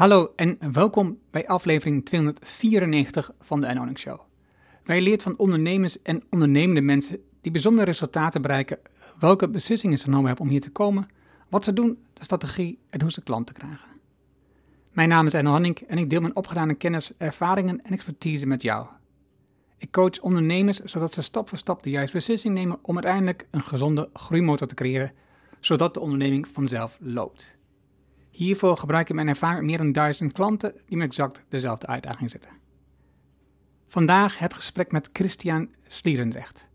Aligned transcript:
Hallo 0.00 0.32
en 0.36 0.58
welkom 0.72 1.18
bij 1.30 1.46
aflevering 1.46 2.04
294 2.04 3.30
van 3.40 3.60
de 3.60 3.66
Anonic 3.66 3.98
Show. 3.98 4.20
Wij 4.84 5.00
leert 5.00 5.22
van 5.22 5.38
ondernemers 5.38 6.02
en 6.02 6.22
ondernemende 6.30 6.80
mensen 6.80 7.20
die 7.40 7.52
bijzondere 7.52 7.86
resultaten 7.86 8.42
bereiken, 8.42 8.78
welke 9.18 9.48
beslissingen 9.48 9.98
ze 9.98 10.04
genomen 10.04 10.26
hebben 10.26 10.44
om 10.44 10.50
hier 10.50 10.60
te 10.60 10.70
komen, 10.70 11.08
wat 11.48 11.64
ze 11.64 11.72
doen, 11.72 11.98
de 12.12 12.24
strategie 12.24 12.78
en 12.90 13.00
hoe 13.00 13.10
ze 13.10 13.22
klanten 13.22 13.54
krijgen. 13.54 13.88
Mijn 14.92 15.08
naam 15.08 15.26
is 15.26 15.34
Enno 15.34 15.56
en 15.86 15.98
ik 15.98 16.10
deel 16.10 16.20
mijn 16.20 16.36
opgedane 16.36 16.74
kennis, 16.74 17.12
ervaringen 17.18 17.82
en 17.82 17.92
expertise 17.92 18.46
met 18.46 18.62
jou. 18.62 18.86
Ik 19.78 19.90
coach 19.90 20.20
ondernemers 20.20 20.78
zodat 20.78 21.12
ze 21.12 21.22
stap 21.22 21.48
voor 21.48 21.58
stap 21.58 21.82
de 21.82 21.90
juiste 21.90 22.16
beslissing 22.16 22.54
nemen 22.54 22.78
om 22.82 22.94
uiteindelijk 22.94 23.46
een 23.50 23.62
gezonde 23.62 24.10
groeimotor 24.12 24.66
te 24.66 24.74
creëren, 24.74 25.12
zodat 25.58 25.94
de 25.94 26.00
onderneming 26.00 26.48
vanzelf 26.52 26.98
loopt. 27.00 27.58
Hiervoor 28.30 28.76
gebruik 28.76 29.08
ik 29.08 29.14
mijn 29.14 29.28
ervaring 29.28 29.66
meer 29.66 29.78
dan 29.78 29.92
duizend 29.92 30.32
klanten 30.32 30.74
die 30.86 30.96
met 30.96 31.06
exact 31.06 31.42
dezelfde 31.48 31.86
uitdaging 31.86 32.30
zitten. 32.30 32.50
Vandaag 33.86 34.38
het 34.38 34.54
gesprek 34.54 34.92
met 34.92 35.10
Christian 35.12 35.68
Slierendrecht. 35.86 36.68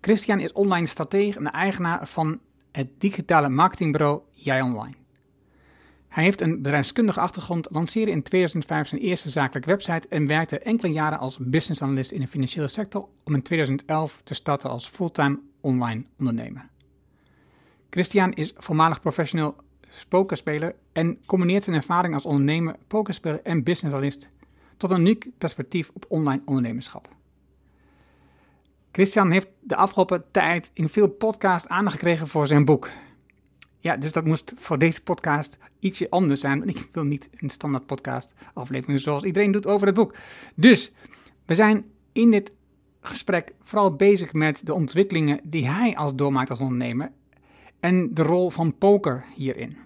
Christian 0.00 0.40
is 0.40 0.52
online 0.52 0.86
stratege 0.86 1.38
en 1.38 1.50
eigenaar 1.50 2.08
van 2.08 2.40
het 2.72 2.88
digitale 2.98 3.48
marketingbureau 3.48 4.20
Jij 4.30 4.60
Online. 4.60 4.94
Hij 6.08 6.24
heeft 6.24 6.40
een 6.40 6.62
bedrijfskundige 6.62 7.20
achtergrond, 7.20 7.66
lanceerde 7.70 8.10
in 8.10 8.22
2005 8.22 8.88
zijn 8.88 9.00
eerste 9.00 9.30
zakelijke 9.30 9.68
website 9.68 10.08
en 10.08 10.26
werkte 10.26 10.58
enkele 10.58 10.92
jaren 10.92 11.18
als 11.18 11.38
business 11.40 11.82
analyst 11.82 12.10
in 12.10 12.20
de 12.20 12.26
financiële 12.26 12.68
sector 12.68 13.08
om 13.24 13.34
in 13.34 13.42
2011 13.42 14.20
te 14.24 14.34
starten 14.34 14.70
als 14.70 14.88
fulltime 14.88 15.40
online 15.60 16.04
ondernemer. 16.18 16.68
Christian 17.90 18.32
is 18.32 18.52
voormalig 18.56 19.00
professioneel 19.00 19.56
pokerspeler 20.08 20.74
en 20.92 21.18
combineert 21.26 21.64
zijn 21.64 21.76
ervaring 21.76 22.14
als 22.14 22.24
ondernemer, 22.24 22.76
pokerspeler 22.86 23.40
en 23.42 23.62
business 23.62 23.94
analyst 23.94 24.28
tot 24.76 24.90
een 24.90 25.00
uniek 25.00 25.28
perspectief 25.38 25.90
op 25.94 26.04
online 26.08 26.42
ondernemerschap. 26.44 27.08
Christian 28.92 29.30
heeft 29.30 29.48
de 29.60 29.76
afgelopen 29.76 30.24
tijd 30.30 30.70
in 30.74 30.88
veel 30.88 31.08
podcasts 31.08 31.68
aandacht 31.68 31.94
gekregen 31.94 32.28
voor 32.28 32.46
zijn 32.46 32.64
boek. 32.64 32.90
Ja, 33.78 33.96
dus 33.96 34.12
dat 34.12 34.24
moest 34.24 34.52
voor 34.56 34.78
deze 34.78 35.02
podcast 35.02 35.58
ietsje 35.78 36.10
anders 36.10 36.40
zijn. 36.40 36.58
Want 36.58 36.70
ik 36.76 36.88
wil 36.92 37.04
niet 37.04 37.28
een 37.36 37.50
standaard 37.50 37.86
podcast 37.86 38.34
aflevering 38.54 39.00
zoals 39.00 39.24
iedereen 39.24 39.52
doet 39.52 39.66
over 39.66 39.86
het 39.86 39.96
boek. 39.96 40.14
Dus 40.54 40.92
we 41.46 41.54
zijn 41.54 41.84
in 42.12 42.30
dit 42.30 42.52
gesprek 43.00 43.54
vooral 43.62 43.94
bezig 43.96 44.32
met 44.32 44.66
de 44.66 44.74
ontwikkelingen 44.74 45.40
die 45.44 45.68
hij 45.68 45.96
als 45.96 46.14
doormaakt 46.14 46.50
als 46.50 46.58
ondernemer 46.58 47.12
en 47.80 48.14
de 48.14 48.22
rol 48.22 48.50
van 48.50 48.78
poker 48.78 49.24
hierin. 49.34 49.76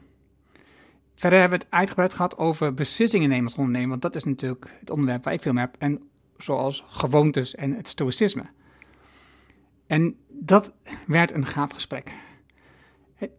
Verder 1.15 1.39
hebben 1.41 1.59
we 1.59 1.65
het 1.65 1.75
uitgebreid 1.75 2.15
gehad 2.15 2.39
over 2.39 2.75
beslissingen 2.75 3.29
nemen 3.29 3.45
als 3.45 3.55
ondernemer, 3.55 3.89
want 3.89 4.03
dat 4.03 4.15
is 4.15 4.25
natuurlijk 4.25 4.67
het 4.81 4.91
onderwerp 4.91 5.25
waar 5.25 5.33
ik 5.33 5.43
veel 5.43 5.53
mee 5.53 5.65
heb, 5.65 5.77
en 5.79 6.03
zoals 6.37 6.85
gewoontes 6.87 7.55
en 7.55 7.73
het 7.73 7.89
stoïcisme. 7.89 8.45
En 9.87 10.17
dat 10.29 10.75
werd 11.07 11.35
een 11.35 11.47
gaaf 11.47 11.71
gesprek. 11.71 12.13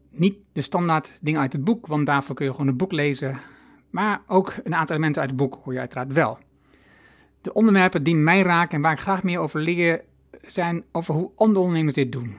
Niet 0.09 0.37
de 0.51 0.61
standaard 0.61 1.19
dingen 1.21 1.41
uit 1.41 1.53
het 1.53 1.63
boek, 1.63 1.87
want 1.87 2.05
daarvoor 2.05 2.35
kun 2.35 2.45
je 2.45 2.51
gewoon 2.51 2.67
het 2.67 2.77
boek 2.77 2.91
lezen, 2.91 3.39
maar 3.89 4.21
ook 4.27 4.53
een 4.63 4.75
aantal 4.75 4.95
elementen 4.95 5.21
uit 5.21 5.31
het 5.31 5.39
boek 5.39 5.59
hoor 5.63 5.73
je 5.73 5.79
uiteraard 5.79 6.13
wel. 6.13 6.37
De 7.41 7.53
onderwerpen 7.53 8.03
die 8.03 8.15
mij 8.15 8.41
raken 8.41 8.75
en 8.75 8.81
waar 8.81 8.91
ik 8.91 8.99
graag 8.99 9.23
meer 9.23 9.39
over 9.39 9.59
leer, 9.59 10.03
zijn 10.41 10.83
over 10.91 11.13
hoe 11.13 11.31
andere 11.35 11.59
ondernemers 11.59 11.95
dit 11.95 12.11
doen. 12.11 12.37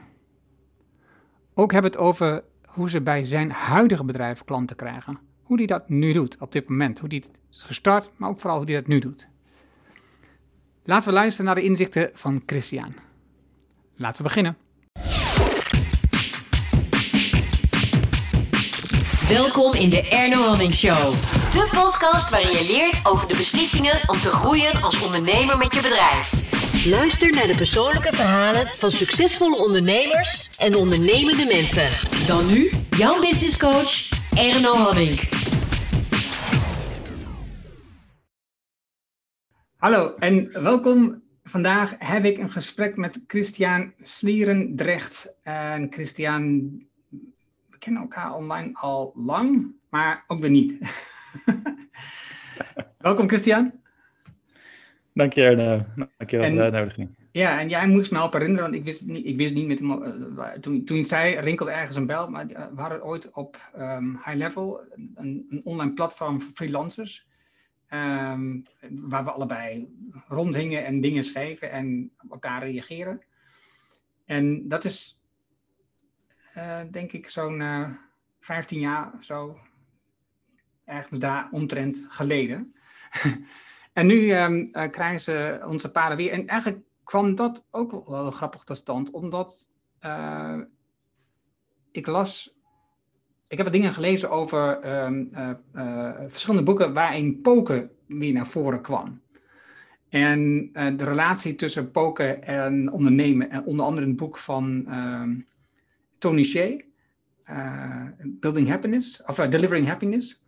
Ook 1.53 1.71
hebben 1.71 1.91
we 1.91 1.97
het 1.97 2.07
over 2.07 2.43
hoe 2.67 2.89
ze 2.89 3.01
bij 3.01 3.25
zijn 3.25 3.51
huidige 3.51 4.05
bedrijf 4.05 4.43
klanten 4.43 4.75
krijgen. 4.75 5.19
Hoe 5.47 5.57
die 5.57 5.67
dat 5.67 5.89
nu 5.89 6.13
doet 6.13 6.37
op 6.39 6.51
dit 6.51 6.69
moment. 6.69 6.99
Hoe 6.99 7.09
die 7.09 7.19
het 7.19 7.39
is 7.51 7.61
gestart, 7.61 8.11
maar 8.15 8.29
ook 8.29 8.39
vooral 8.39 8.57
hoe 8.57 8.65
die 8.65 8.75
dat 8.75 8.87
nu 8.87 8.99
doet. 8.99 9.27
Laten 10.83 11.09
we 11.09 11.13
luisteren 11.13 11.45
naar 11.45 11.55
de 11.55 11.61
inzichten 11.61 12.09
van 12.13 12.41
Christian. 12.45 12.93
Laten 13.95 14.17
we 14.17 14.23
beginnen. 14.23 14.57
Welkom 19.27 19.73
in 19.73 19.89
de 19.89 20.09
Erno 20.09 20.41
Hamming 20.41 20.73
Show. 20.73 21.11
De 21.51 21.69
podcast 21.73 22.29
waarin 22.29 22.51
je 22.51 22.65
leert 22.67 23.05
over 23.05 23.27
de 23.27 23.35
beslissingen 23.37 23.99
om 24.05 24.19
te 24.19 24.29
groeien 24.29 24.81
als 24.81 25.01
ondernemer 25.01 25.57
met 25.57 25.73
je 25.73 25.81
bedrijf. 25.81 26.33
Luister 26.85 27.31
naar 27.31 27.47
de 27.47 27.55
persoonlijke 27.55 28.13
verhalen 28.13 28.67
van 28.67 28.91
succesvolle 28.91 29.57
ondernemers 29.57 30.49
en 30.57 30.75
ondernemende 30.75 31.45
mensen. 31.45 31.89
Dan 32.27 32.47
nu, 32.47 32.71
jouw 32.97 33.19
business 33.19 33.57
coach, 33.57 34.09
Erno 34.35 34.73
Hamming. 34.73 35.36
Hallo 39.87 40.15
en 40.15 40.63
welkom. 40.63 41.23
Vandaag 41.43 41.95
heb 41.99 42.23
ik 42.23 42.37
een 42.37 42.49
gesprek 42.49 42.97
met 42.97 43.23
Christian 43.27 43.93
Slierendrecht. 44.01 45.35
En 45.43 45.87
Christian, 45.89 46.61
we 47.69 47.77
kennen 47.77 48.01
elkaar 48.01 48.35
online 48.35 48.69
al 48.73 49.11
lang, 49.15 49.71
maar 49.89 50.23
ook 50.27 50.39
weer 50.39 50.49
niet. 50.49 50.79
welkom 52.97 53.27
Christian. 53.27 53.71
Dank 55.13 55.33
je, 55.33 55.43
Erno. 55.43 55.85
Dank 56.17 56.29
je 56.29 56.37
wel 56.37 56.47
voor 56.47 56.55
de 56.55 56.61
uitnodiging. 56.61 57.09
Ja, 57.31 57.59
en 57.59 57.69
jij 57.69 57.87
moest 57.87 58.11
me 58.11 58.17
helpen 58.17 58.39
herinneren, 58.39 58.69
want 58.69 58.81
ik 58.81 58.85
wist 58.85 59.05
niet, 59.05 59.25
ik 59.25 59.37
wist 59.37 59.53
niet 59.53 59.67
met 59.67 59.79
hem, 59.79 60.03
uh, 60.37 60.51
toen, 60.51 60.85
toen 60.85 61.03
zei, 61.03 61.35
rinkelde 61.35 61.71
ergens 61.71 61.97
een 61.97 62.05
bel, 62.05 62.29
maar 62.29 62.51
uh, 62.51 62.65
we 62.75 62.81
hadden 62.81 63.03
ooit 63.03 63.31
op 63.31 63.71
um, 63.79 64.19
High 64.25 64.37
Level 64.37 64.81
een, 65.15 65.45
een, 65.49 65.61
online 65.63 65.93
platform 65.93 66.41
voor 66.41 66.51
freelancers, 66.53 67.26
um, 67.89 68.65
waar 68.89 69.23
we 69.23 69.31
allebei 69.31 69.95
rondhingen 70.27 70.85
en 70.85 71.01
dingen 71.01 71.23
schreven 71.23 71.71
en 71.71 72.11
op 72.23 72.31
elkaar 72.31 72.63
reageren. 72.63 73.21
En 74.25 74.67
dat 74.67 74.83
is, 74.83 75.21
uh, 76.57 76.81
denk 76.91 77.11
ik, 77.11 77.29
zo'n 77.29 77.63
15 78.39 78.79
jaar 78.79 79.13
of 79.13 79.23
zo, 79.23 79.59
ergens 80.85 81.19
daar 81.19 81.47
omtrent 81.51 82.05
geleden. 82.07 82.75
En 83.93 84.07
nu 84.07 84.33
um, 84.33 84.69
uh, 84.71 84.89
krijgen 84.89 85.19
ze 85.19 85.61
onze 85.65 85.91
paden 85.91 86.17
weer. 86.17 86.31
En 86.31 86.47
eigenlijk 86.47 86.83
kwam 87.03 87.35
dat 87.35 87.67
ook 87.71 88.07
wel 88.07 88.31
grappig 88.31 88.63
tot 88.63 88.77
stand, 88.77 89.11
omdat 89.11 89.69
ik 91.91 92.07
las. 92.07 92.56
Ik 93.47 93.57
heb 93.57 93.65
wat 93.65 93.75
dingen 93.75 93.93
gelezen 93.93 94.29
over 94.29 94.79
um, 95.05 95.31
uh, 95.73 96.09
verschillende 96.27 96.63
boeken 96.65 96.93
waarin 96.93 97.41
poken 97.41 97.89
weer 98.07 98.33
naar 98.33 98.47
voren 98.47 98.81
kwam. 98.81 99.21
En 100.09 100.69
de 100.73 101.03
relatie 101.03 101.55
tussen 101.55 101.91
poken 101.91 102.43
en 102.43 102.91
ondernemen, 102.91 103.49
en 103.49 103.63
onder 103.63 103.85
andere 103.85 104.05
een 104.05 104.15
boek 104.15 104.37
van 104.37 104.85
um, 104.93 105.47
Tony 106.17 106.43
Shea, 106.43 106.77
Building 108.23 108.67
Happiness, 108.67 109.23
of 109.23 109.35
Delivering 109.35 109.87
Happiness. 109.87 110.41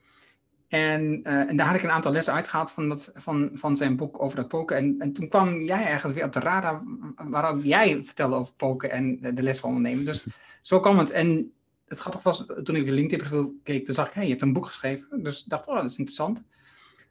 En, 0.68 1.24
en 1.24 1.58
daar 1.58 1.66
had 1.68 1.76
ik 1.76 1.84
een 1.84 1.92
aantal 1.92 2.12
lessen 2.12 2.34
uitgehaald 2.34 2.72
van, 2.72 2.90
dat, 2.90 3.12
van, 3.16 3.50
van 3.54 3.78
zijn 3.78 3.96
boek 3.96 4.22
over 4.22 4.38
dat 4.38 4.48
poken. 4.48 4.78
En, 4.78 4.96
en 5.00 5.14
toen 5.14 5.28
kwam 5.28 5.62
jij 5.62 5.86
ergens 5.86 6.14
weer 6.14 6.26
op 6.26 6.34
de 6.34 6.40
radar 6.40 6.81
waarop 7.16 7.64
jij 7.64 8.04
vertelde 8.04 8.36
over 8.36 8.54
poken 8.54 8.92
en 8.92 9.20
de 9.36 9.44
les 9.44 9.60
van 9.60 9.70
ondernemen. 9.70 10.06
Dus 10.06 10.26
zo 10.62 10.80
kwam 10.80 10.98
het. 10.98 11.12
En 11.12 11.54
het 11.89 12.00
grappige 12.00 12.23
was, 12.23 12.45
toen 12.63 12.75
ik 12.75 12.85
je 12.85 12.91
LinkedIn-profiel 12.91 13.53
keek, 13.63 13.85
toen 13.85 13.94
zag 13.94 14.07
ik, 14.07 14.13
hey, 14.13 14.23
je 14.23 14.29
hebt 14.29 14.41
een 14.41 14.53
boek 14.53 14.66
geschreven. 14.66 15.23
Dus 15.23 15.44
ik 15.44 15.50
dacht, 15.50 15.67
oh, 15.67 15.75
dat 15.75 15.83
is 15.83 15.97
interessant. 15.97 16.44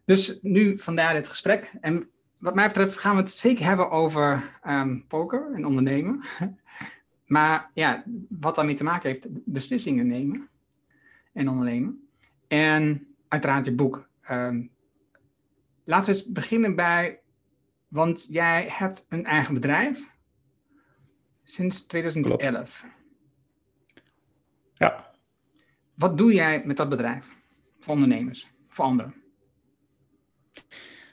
Dus 0.04 0.38
nu 0.42 0.78
vandaar 0.78 1.14
dit 1.14 1.28
gesprek. 1.28 1.72
En 1.80 2.08
wat 2.38 2.54
mij 2.54 2.66
betreft 2.66 2.98
gaan 2.98 3.14
we 3.14 3.20
het 3.20 3.30
zeker 3.30 3.64
hebben 3.64 3.90
over 3.90 4.58
um, 4.66 5.04
poker 5.06 5.52
en 5.54 5.66
ondernemen. 5.66 6.22
maar 7.26 7.70
ja, 7.74 8.04
wat 8.28 8.54
daarmee 8.54 8.74
te 8.74 8.84
maken 8.84 9.08
heeft, 9.10 9.26
beslissingen 9.44 10.06
nemen 10.06 10.48
en 11.32 11.48
ondernemen. 11.48 12.08
En 12.48 13.06
uiteraard 13.28 13.64
je 13.64 13.74
boek. 13.74 14.08
Um, 14.30 14.70
laten 15.84 16.12
we 16.12 16.19
eens 16.19 16.32
beginnen 16.32 16.74
bij, 16.76 17.20
want 17.88 18.26
jij 18.31 18.69
hebt 18.70 19.06
een 19.08 19.24
eigen 19.24 19.54
bedrijf 19.54 20.16
sinds 21.44 21.86
2011. 21.86 22.81
Klopt. 22.81 22.97
Ja. 24.78 25.10
Wat 25.94 26.19
doe 26.19 26.34
jij 26.34 26.62
met 26.64 26.76
dat 26.76 26.88
bedrijf? 26.88 27.36
Voor 27.78 27.94
ondernemers, 27.94 28.48
voor 28.69 28.84
anderen? 28.84 29.14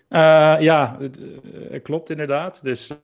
Uh, 0.10 0.56
ja, 0.60 0.96
het, 1.00 1.20
uh, 1.20 1.82
klopt 1.84 2.10
inderdaad. 2.10 2.64
Dus 2.64 2.90
uh, 2.90 2.98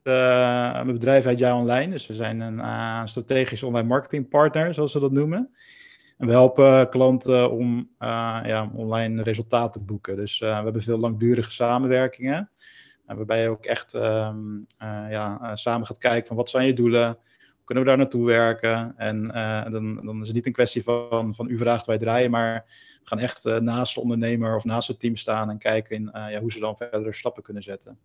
mijn 0.73 0.93
bedrijf 0.93 1.23
heet 1.23 1.39
Jij 1.39 1.51
Online. 1.51 1.91
Dus 1.91 2.07
we 2.07 2.13
zijn 2.13 2.39
een 2.39 3.07
strategisch 3.07 3.63
online 3.63 3.87
marketingpartner, 3.87 4.73
zoals 4.73 4.93
we 4.93 4.99
dat 4.99 5.11
noemen. 5.11 5.49
En 6.17 6.27
we 6.27 6.31
helpen 6.33 6.89
klanten 6.89 7.51
om 7.51 7.89
ja, 7.99 8.71
online 8.73 9.23
resultaten 9.23 9.71
te 9.71 9.85
boeken. 9.85 10.15
Dus 10.15 10.39
we 10.39 10.45
hebben 10.45 10.81
veel 10.81 10.97
langdurige 10.97 11.51
samenwerkingen. 11.51 12.51
Waarbij 13.05 13.41
je 13.41 13.49
ook 13.49 13.65
echt 13.65 13.93
um, 13.93 14.65
ja, 15.09 15.55
samen 15.55 15.87
gaat 15.87 15.97
kijken 15.97 16.27
van 16.27 16.35
wat 16.35 16.49
zijn 16.49 16.67
je 16.67 16.73
doelen? 16.73 17.17
Kunnen 17.71 17.89
we 17.89 17.95
daar 17.95 18.05
naartoe 18.05 18.25
werken? 18.25 18.93
En 18.97 19.27
dan, 19.71 19.95
dan 19.95 20.21
is 20.21 20.27
het 20.27 20.35
niet 20.35 20.45
een 20.45 20.51
kwestie 20.51 20.83
van, 20.83 21.35
van 21.35 21.49
u 21.49 21.57
vraagt, 21.57 21.85
wij 21.85 21.97
draaien, 21.97 22.31
maar 22.31 22.63
we 23.01 23.07
gaan 23.07 23.19
echt 23.19 23.43
naast 23.59 23.95
de 23.95 24.01
ondernemer 24.01 24.55
of 24.55 24.63
naast 24.63 24.87
het 24.87 24.99
team 24.99 25.15
staan 25.15 25.49
en 25.49 25.57
kijken 25.57 25.95
in, 25.95 26.09
ja, 26.13 26.39
hoe 26.39 26.51
ze 26.51 26.59
dan 26.59 26.77
verder 26.77 27.13
stappen 27.13 27.43
kunnen 27.43 27.63
zetten. 27.63 27.97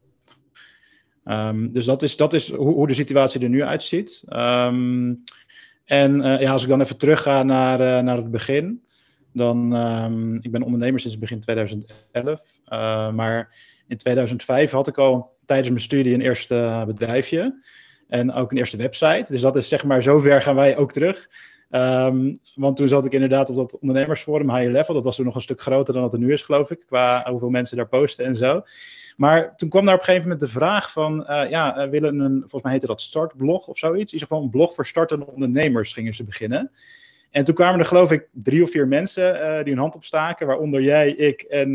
Ehm, 1.25 1.73
dus 1.73 1.85
dat 1.85 2.03
is, 2.03 2.17
dat 2.17 2.33
is 2.33 2.53
hoe, 2.53 2.75
hoe, 2.75 2.87
de 2.87 2.95
situatie 2.95 3.41
er 3.41 3.49
nu 3.49 3.63
uitziet. 3.63 4.25
Ehm, 4.29 5.15
en 5.85 6.23
ja, 6.23 6.53
als 6.53 6.63
ik 6.63 6.69
dan 6.69 6.81
even 6.81 6.99
terugga 6.99 7.43
naar, 7.43 8.05
naar 8.05 8.17
het 8.17 8.31
begin, 8.31 8.87
dan, 9.33 9.77
um, 9.77 10.39
ik 10.41 10.51
ben 10.51 10.63
ondernemer 10.63 11.01
sinds 11.01 11.19
begin 11.19 11.41
2011. 11.41 12.61
Uh, 12.69 13.13
maar 13.13 13.55
in 13.87 13.97
2005 13.97 14.71
had 14.71 14.89
ik 14.89 14.99
al 14.99 15.37
tijdens 15.47 15.69
mijn 15.69 15.81
studie 15.81 16.15
een 16.15 16.21
eerste 16.21 16.85
bedrijfje. 16.87 17.61
En 18.09 18.33
ook 18.33 18.51
een 18.51 18.59
eerste 18.59 18.77
website. 18.77 19.33
Dus 19.33 19.41
dat 19.41 19.57
is 19.57 19.69
zeg 19.69 19.85
maar, 19.85 20.03
zover 20.03 20.43
gaan 20.43 20.55
wij 20.55 20.77
ook 20.77 20.93
terug. 20.93 21.29
Um, 21.71 22.33
want 22.55 22.77
toen 22.77 22.89
zat 22.89 23.05
ik 23.05 23.13
inderdaad 23.13 23.51
op 23.51 23.57
dat 23.57 23.79
ondernemersforum 23.79 24.57
High 24.57 24.71
Level. 24.71 24.95
Dat 24.95 25.05
was 25.05 25.17
toen 25.17 25.25
nog 25.25 25.35
een 25.35 25.41
stuk 25.41 25.61
groter 25.61 25.95
dan 25.95 26.03
wat 26.03 26.13
er 26.13 26.19
nu 26.19 26.33
is, 26.33 26.43
geloof 26.43 26.71
ik. 26.71 26.85
Qua 26.87 27.27
hoeveel 27.31 27.51
mensen 27.51 27.77
daar 27.77 27.89
posten 27.89 28.25
en 28.25 28.37
zo. 28.37 28.63
Maar 29.17 29.57
toen 29.57 29.69
kwam 29.69 29.85
daar 29.85 29.95
op 29.95 30.01
een 30.01 30.07
gegeven 30.07 30.29
moment 30.29 30.47
de 30.47 30.59
vraag 30.59 30.93
van... 30.93 31.27
Uh, 31.31 31.51
ja, 31.51 31.85
uh, 31.85 31.91
willen 31.91 32.19
een, 32.19 32.39
volgens 32.41 32.63
mij 32.63 32.73
heette 32.73 32.87
dat 32.87 33.01
startblog 33.01 33.67
of 33.67 33.79
zoiets. 33.79 34.13
In 34.13 34.19
ieder 34.19 34.29
geval 34.29 34.43
een 34.43 34.51
blog 34.51 34.75
voor 34.75 34.87
startende 34.87 35.27
ondernemers 35.27 35.93
gingen 35.93 36.15
ze 36.15 36.25
beginnen. 36.25 36.71
En 37.31 37.45
toen 37.45 37.55
kwamen 37.55 37.79
er 37.79 37.87
geloof 37.87 38.13
ik 38.13 38.29
drie 38.33 38.63
of 38.63 38.71
vier 38.71 38.89
mensen 38.89 39.35
uh, 39.35 39.57
die 39.57 39.73
hun 39.73 39.79
hand 39.79 39.95
opstaken, 39.95 40.47
waaronder 40.47 40.83
jij, 40.83 41.11
ik 41.11 41.43
en 41.43 41.71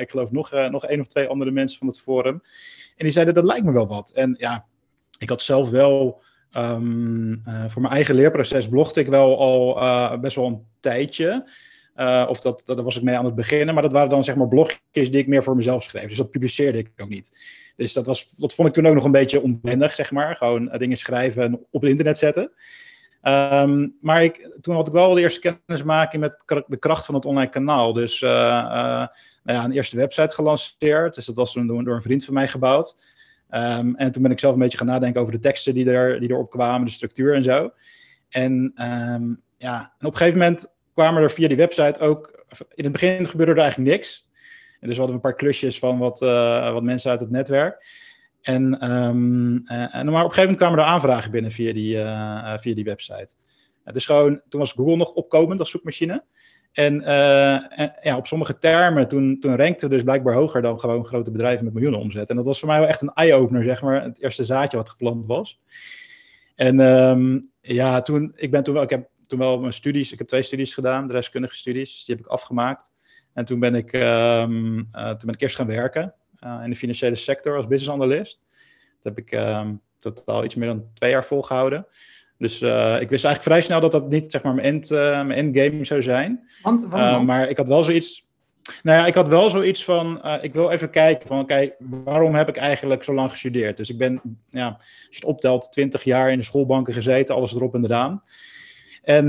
ik 0.00 0.10
geloof 0.10 0.30
nog, 0.30 0.50
nog 0.70 0.86
één 0.86 1.00
of 1.00 1.06
twee 1.06 1.26
andere 1.26 1.50
mensen 1.50 1.78
van 1.78 1.86
het 1.86 2.00
forum. 2.00 2.42
En 2.96 3.04
die 3.04 3.10
zeiden, 3.10 3.34
dat 3.34 3.44
lijkt 3.44 3.64
me 3.64 3.72
wel 3.72 3.86
wat. 3.86 4.10
En 4.10 4.34
ja, 4.38 4.66
ik 5.22 5.28
had 5.28 5.42
zelf 5.42 5.70
wel, 5.70 6.22
um, 6.56 7.42
voor 7.68 7.82
mijn 7.82 7.94
eigen 7.94 8.14
leerproces 8.14 8.68
blogde 8.68 9.00
ik 9.00 9.08
wel 9.08 9.38
al 9.38 10.20
best 10.20 10.36
wel 10.36 10.46
een 10.46 10.66
tijdje. 10.80 11.48
of 12.28 12.40
dat, 12.40 12.62
dat, 12.64 12.80
was 12.80 12.96
ik 12.96 13.02
mee 13.02 13.16
aan 13.16 13.24
het 13.24 13.34
beginnen, 13.34 13.74
maar 13.74 13.82
dat 13.82 13.92
waren 13.92 14.08
dan 14.08 14.24
zeg 14.24 14.36
maar 14.36 14.48
blogjes 14.48 14.80
die 14.92 15.20
ik 15.20 15.26
meer 15.26 15.42
voor 15.42 15.56
mezelf 15.56 15.82
schreef. 15.82 16.08
Dus 16.08 16.16
dat 16.16 16.30
publiceerde 16.30 16.78
ik 16.78 16.92
ook 16.96 17.08
niet. 17.08 17.38
Dus 17.76 17.92
dat, 17.92 18.06
was, 18.06 18.30
dat 18.30 18.54
vond 18.54 18.68
ik 18.68 18.74
toen 18.74 18.86
ook 18.86 18.94
nog 18.94 19.04
een 19.04 19.10
beetje 19.10 19.42
onwennig, 19.42 19.94
zeg 19.94 20.10
maar. 20.10 20.36
Gewoon 20.36 20.68
dingen 20.78 20.96
schrijven 20.96 21.42
en 21.42 21.66
op 21.70 21.80
het 21.80 21.90
internet 21.90 22.18
zetten. 22.18 22.52
Um, 23.22 23.96
maar 24.00 24.24
ik, 24.24 24.50
toen 24.60 24.74
had 24.74 24.86
ik 24.86 24.92
wel 24.92 25.14
de 25.14 25.20
eerste 25.20 25.56
kennismaking 25.66 26.22
met 26.22 26.64
de 26.66 26.76
kracht 26.78 27.06
van 27.06 27.14
het 27.14 27.24
online 27.24 27.50
kanaal. 27.50 27.92
Dus 27.92 28.20
nou 28.20 29.08
ja, 29.44 29.64
een 29.64 29.72
eerste 29.72 29.96
website 29.96 30.34
gelanceerd. 30.34 31.14
Dus 31.14 31.26
dat 31.26 31.36
was 31.36 31.52
door, 31.52 31.84
door 31.84 31.94
een 31.94 32.02
vriend 32.02 32.24
van 32.24 32.34
mij 32.34 32.48
gebouwd. 32.48 32.96
Um, 33.54 33.96
en 33.96 34.12
toen 34.12 34.22
ben 34.22 34.30
ik 34.30 34.38
zelf 34.38 34.54
een 34.54 34.60
beetje 34.60 34.78
gaan 34.78 34.86
nadenken 34.86 35.20
over 35.20 35.32
de 35.32 35.38
teksten 35.38 35.74
die, 35.74 35.90
er, 35.90 36.20
die 36.20 36.30
erop 36.30 36.50
kwamen, 36.50 36.86
de 36.86 36.92
structuur 36.92 37.34
en 37.34 37.42
zo. 37.42 37.72
En, 38.28 38.52
um, 38.52 39.42
ja, 39.56 39.92
en 39.98 40.06
op 40.06 40.12
een 40.12 40.16
gegeven 40.16 40.38
moment 40.38 40.76
kwamen 40.94 41.22
er 41.22 41.30
via 41.30 41.48
die 41.48 41.56
website 41.56 42.00
ook. 42.00 42.44
In 42.74 42.84
het 42.84 42.92
begin 42.92 43.26
gebeurde 43.26 43.52
er 43.52 43.58
eigenlijk 43.58 43.90
niks. 43.90 44.30
En 44.80 44.88
dus 44.88 44.96
we 44.96 44.96
hadden 44.96 45.14
een 45.14 45.22
paar 45.22 45.34
klusjes 45.34 45.78
van 45.78 45.98
wat, 45.98 46.22
uh, 46.22 46.72
wat 46.72 46.82
mensen 46.82 47.10
uit 47.10 47.20
het 47.20 47.30
netwerk. 47.30 47.86
En, 48.42 48.92
um, 48.92 49.62
uh, 49.64 49.94
en, 49.94 50.06
maar 50.06 50.24
op 50.24 50.28
een 50.28 50.34
gegeven 50.34 50.40
moment 50.40 50.56
kwamen 50.56 50.78
er 50.78 50.84
aanvragen 50.84 51.30
binnen 51.30 51.52
via 51.52 51.72
die, 51.72 51.96
uh, 51.96 52.58
via 52.58 52.74
die 52.74 52.84
website. 52.84 53.34
dus 53.84 54.06
gewoon, 54.06 54.40
toen 54.48 54.60
was 54.60 54.72
Google 54.72 54.96
nog 54.96 55.12
opkomend 55.12 55.60
als 55.60 55.70
zoekmachine. 55.70 56.24
En, 56.72 57.00
uh, 57.00 57.80
en 57.80 57.94
ja, 58.02 58.16
op 58.16 58.26
sommige 58.26 58.58
termen, 58.58 59.08
toen, 59.08 59.40
toen 59.40 59.56
dus 59.88 60.02
blijkbaar 60.02 60.34
hoger 60.34 60.62
dan 60.62 60.80
gewoon 60.80 61.06
grote 61.06 61.30
bedrijven 61.30 61.64
met 61.64 61.72
miljoenen 61.72 62.00
omzet. 62.00 62.30
En 62.30 62.36
dat 62.36 62.46
was 62.46 62.58
voor 62.58 62.68
mij 62.68 62.78
wel 62.78 62.88
echt 62.88 63.02
een 63.02 63.12
eye-opener, 63.14 63.64
zeg 63.64 63.82
maar. 63.82 64.02
Het 64.02 64.22
eerste 64.22 64.44
zaadje 64.44 64.76
wat 64.76 64.88
geplant 64.88 65.26
was. 65.26 65.60
En 66.54 66.80
um, 66.80 67.50
ja, 67.60 68.02
toen, 68.02 68.32
ik 68.34 68.50
ben 68.50 68.62
toen 68.62 68.74
wel, 68.74 68.82
ik 68.82 68.90
heb 68.90 69.08
toen 69.26 69.38
wel 69.38 69.60
mijn 69.60 69.72
studies, 69.72 70.12
ik 70.12 70.18
heb 70.18 70.28
twee 70.28 70.42
studies 70.42 70.74
gedaan, 70.74 71.08
de 71.08 71.22
studies, 71.22 71.92
dus 71.92 72.04
die 72.04 72.14
heb 72.14 72.24
ik 72.24 72.30
afgemaakt. 72.30 72.92
En 73.32 73.44
toen 73.44 73.60
ben 73.60 73.74
ik, 73.74 73.92
um, 73.92 74.76
toen 74.92 75.16
ben 75.24 75.34
ik 75.34 75.40
eerst 75.40 75.56
gaan 75.56 75.66
werken. 75.66 76.14
Uh, 76.44 76.60
in 76.64 76.70
de 76.70 76.76
financiële 76.76 77.16
sector 77.16 77.56
als 77.56 77.66
business 77.66 77.90
analyst. 77.90 78.40
Dat 79.02 79.16
heb 79.16 79.18
ik 79.18 79.32
um, 79.32 79.80
totaal 79.98 80.44
iets 80.44 80.54
meer 80.54 80.68
dan 80.68 80.86
twee 80.94 81.10
jaar 81.10 81.24
volgehouden. 81.24 81.86
Dus 82.42 82.62
uh, 82.62 83.00
ik 83.00 83.08
wist 83.08 83.24
eigenlijk 83.24 83.42
vrij 83.42 83.60
snel 83.60 83.80
dat 83.80 83.92
dat 83.92 84.08
niet 84.08 84.30
zeg 84.30 84.42
maar, 84.42 84.54
mijn, 84.54 84.66
end, 84.66 84.90
uh, 84.90 84.98
mijn 84.98 85.30
endgame 85.30 85.84
zou 85.84 86.02
zijn. 86.02 86.48
Want, 86.62 86.84
waarom? 86.84 87.24
maar 87.24 87.48
ik 87.48 87.56
had 87.56 87.68
wel 87.68 87.84
zoiets. 87.84 88.24
Nou 88.82 88.98
ja, 88.98 89.06
ik 89.06 89.14
had 89.14 89.28
wel 89.28 89.50
zoiets 89.50 89.84
van. 89.84 90.22
ik 90.40 90.54
wil 90.54 90.70
even 90.70 90.90
kijken 90.90 91.28
van, 91.28 91.40
oké, 91.40 91.70
waarom 91.78 92.34
heb 92.34 92.48
ik 92.48 92.56
eigenlijk 92.56 93.02
zo 93.02 93.14
lang 93.14 93.30
gestudeerd? 93.30 93.76
Dus 93.76 93.90
ik 93.90 93.98
ben, 93.98 94.20
ja, 94.48 94.66
als 94.66 95.06
je 95.08 95.16
het 95.16 95.24
optelt, 95.24 95.72
20 95.72 96.04
jaar 96.04 96.30
in 96.30 96.38
de 96.38 96.44
schoolbanken 96.44 96.94
gezeten, 96.94 97.34
alles 97.34 97.54
erop 97.54 97.74
en 97.74 97.84
eraan. 97.84 98.22
En 99.02 99.28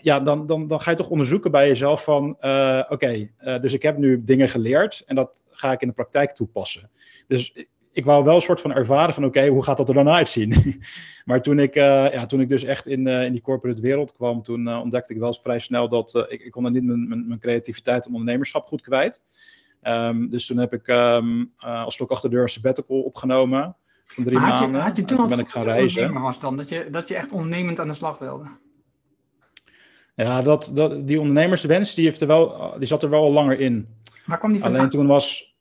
ja, 0.00 0.20
dan, 0.20 0.46
dan, 0.46 0.66
dan 0.66 0.80
ga 0.80 0.90
je 0.90 0.96
toch 0.96 1.08
onderzoeken 1.08 1.50
bij 1.50 1.68
jezelf 1.68 2.04
van, 2.04 2.30
oké, 2.30 2.86
okay, 2.88 3.32
dus 3.60 3.72
ik 3.72 3.82
heb 3.82 3.96
nu 3.96 4.24
dingen 4.24 4.48
geleerd 4.48 5.02
en 5.06 5.14
dat 5.14 5.44
ga 5.50 5.72
ik 5.72 5.80
in 5.80 5.88
de 5.88 5.94
praktijk 5.94 6.32
toepassen. 6.32 6.90
Dus 7.28 7.66
ik 7.94 8.04
wou 8.04 8.24
wel 8.24 8.34
een 8.34 8.42
soort 8.42 8.60
van 8.60 8.72
ervaren 8.72 9.14
van, 9.14 9.24
oké, 9.24 9.38
okay, 9.38 9.50
hoe 9.50 9.62
gaat 9.62 9.76
dat 9.76 9.88
er 9.88 9.94
dan 9.94 10.08
uitzien? 10.08 10.82
maar 11.24 11.42
toen 11.42 11.58
ik, 11.58 11.74
ja, 11.74 12.26
toen 12.26 12.40
ik 12.40 12.48
dus 12.48 12.64
echt 12.64 12.86
in, 12.86 13.06
in 13.06 13.32
die 13.32 13.40
corporate 13.40 13.82
wereld 13.82 14.12
kwam, 14.12 14.42
toen 14.42 14.76
ontdekte 14.76 15.12
ik 15.12 15.18
wel 15.18 15.34
vrij 15.34 15.58
snel 15.58 15.88
dat 15.88 16.26
ik, 16.28 16.40
ik 16.40 16.50
kon 16.50 16.62
dan 16.62 16.72
niet 16.72 16.84
mijn, 16.84 17.08
mijn, 17.08 17.26
mijn, 17.26 17.40
creativiteit 17.40 18.06
en 18.06 18.12
ondernemerschap 18.12 18.64
goed 18.64 18.82
kwijt. 18.82 19.22
Um, 19.82 20.30
dus 20.30 20.46
toen 20.46 20.56
heb 20.56 20.72
ik 20.72 20.88
um, 20.88 21.52
als 21.56 21.94
stok 21.94 22.10
achter 22.10 22.28
de 22.28 22.34
deur 22.34 22.44
een 22.44 22.50
sabbatical 22.50 23.00
opgenomen 23.00 23.76
van 24.06 24.24
drie 24.24 24.38
maar 24.38 24.48
maanden. 24.48 24.80
Had 24.80 24.96
je, 24.96 25.02
had 25.02 25.10
je 25.10 25.16
toen, 25.16 25.28
ben 25.28 25.38
ik 25.38 25.48
gaan 25.48 25.64
reizen. 25.64 26.20
Was 26.20 26.40
dan, 26.40 26.56
dat, 26.56 26.68
je, 26.68 26.88
dat 26.90 27.08
je 27.08 27.14
echt 27.14 27.32
ondernemend 27.32 27.80
aan 27.80 27.88
de 27.88 27.94
slag 27.94 28.18
wilde? 28.18 28.44
Ja, 30.14 30.42
dat, 30.42 30.70
dat, 30.74 31.06
die 31.06 31.20
ondernemerswens 31.20 31.94
die 31.94 32.04
heeft 32.04 32.20
er 32.20 32.26
wel, 32.26 32.74
die 32.78 32.88
zat 32.88 33.02
er 33.02 33.10
wel 33.10 33.22
al 33.22 33.32
langer 33.32 33.60
in. 33.60 33.88
Waar 34.26 34.38
kwam 34.38 34.52
die 34.52 34.60
vandaan? 34.60 34.78
Alleen 34.78 34.90
toen 34.92 35.06
was. 35.06 35.53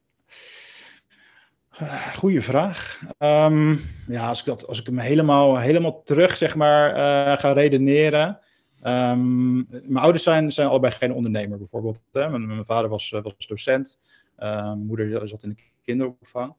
Uh, 1.84 2.08
goeie 2.16 2.42
vraag. 2.42 3.00
Um, 3.20 3.80
ja, 4.08 4.28
als 4.28 4.40
ik, 4.40 4.46
dat, 4.46 4.68
als 4.68 4.80
ik 4.80 4.86
hem 4.86 4.98
helemaal, 4.98 5.60
helemaal 5.60 6.04
terug 6.04 6.38
zeg 6.38 6.56
maar, 6.56 6.90
uh, 6.90 7.38
ga 7.38 7.52
redeneren. 7.52 8.40
Um, 8.84 9.56
mijn 9.70 9.98
ouders 9.98 10.24
zijn, 10.24 10.52
zijn 10.52 10.68
allebei 10.68 10.94
geen 10.94 11.14
ondernemer, 11.14 11.58
bijvoorbeeld. 11.58 12.04
Hè? 12.12 12.30
Mijn, 12.30 12.48
mijn 12.48 12.66
vader 12.66 12.90
was, 12.90 13.10
was 13.10 13.48
docent. 13.48 14.00
Uh, 14.40 14.62
mijn 14.62 14.86
moeder 14.86 15.28
zat 15.28 15.44
in 15.44 15.50
de 15.50 15.56
kinderopvang. 15.82 16.54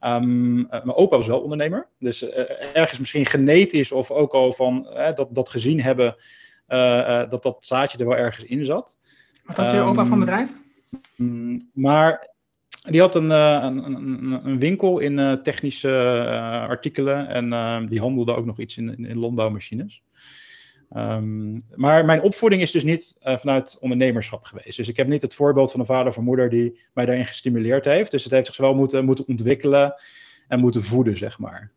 Um, 0.00 0.54
mijn 0.54 0.94
opa 0.94 1.16
was 1.16 1.26
wel 1.26 1.40
ondernemer. 1.40 1.88
Dus 1.98 2.30
ergens 2.72 2.98
misschien 2.98 3.26
genetisch 3.26 3.92
of 3.92 4.10
ook 4.10 4.32
al 4.32 4.52
van 4.52 4.82
dat, 5.14 5.28
dat 5.30 5.48
gezien 5.48 5.80
hebben. 5.82 6.16
Dat 7.28 7.42
dat 7.42 7.56
zaadje 7.60 7.98
er 7.98 8.06
wel 8.06 8.16
ergens 8.16 8.44
in 8.44 8.64
zat. 8.64 8.98
Wat 9.44 9.56
had 9.56 9.72
je 9.72 9.80
opa 9.80 10.06
van 10.06 10.18
bedrijf? 10.18 10.52
Um, 11.18 11.70
maar 11.72 12.29
die 12.90 13.00
had 13.00 13.14
een, 13.14 13.30
uh, 13.30 13.58
een, 13.62 13.84
een, 13.84 14.46
een, 14.46 14.58
winkel 14.58 14.98
in 14.98 15.40
technische 15.42 15.90
artikelen 16.68 17.28
en 17.28 17.52
ehm, 17.52 17.86
die 17.86 18.00
handelde 18.00 18.34
ook 18.34 18.44
nog 18.44 18.58
iets 18.58 18.76
in, 18.76 18.96
in, 18.96 19.04
in 19.04 19.18
landbouwmachines. 19.18 20.02
Um, 20.96 21.60
maar 21.74 22.04
mijn 22.04 22.22
opvoeding 22.22 22.62
is 22.62 22.70
dus 22.70 22.84
niet 22.84 23.16
vanuit 23.20 23.78
ondernemerschap 23.80 24.44
geweest. 24.44 24.76
Dus 24.76 24.88
ik 24.88 24.96
heb 24.96 25.08
niet 25.08 25.22
het 25.22 25.34
voorbeeld 25.34 25.70
van 25.70 25.80
een 25.80 25.86
vader 25.86 26.08
of 26.08 26.18
moeder 26.18 26.48
die 26.48 26.80
mij 26.94 27.06
daarin 27.06 27.26
gestimuleerd 27.26 27.84
heeft. 27.84 28.10
Dus 28.10 28.24
het 28.24 28.32
heeft 28.32 28.46
zich 28.46 28.56
wel 28.56 28.74
moeten, 28.74 29.04
moeten 29.04 29.28
ontwikkelen 29.28 29.94
en 30.48 30.60
moeten 30.60 30.82
voeden, 30.82 31.16
zeg 31.16 31.38
maar. 31.38 31.72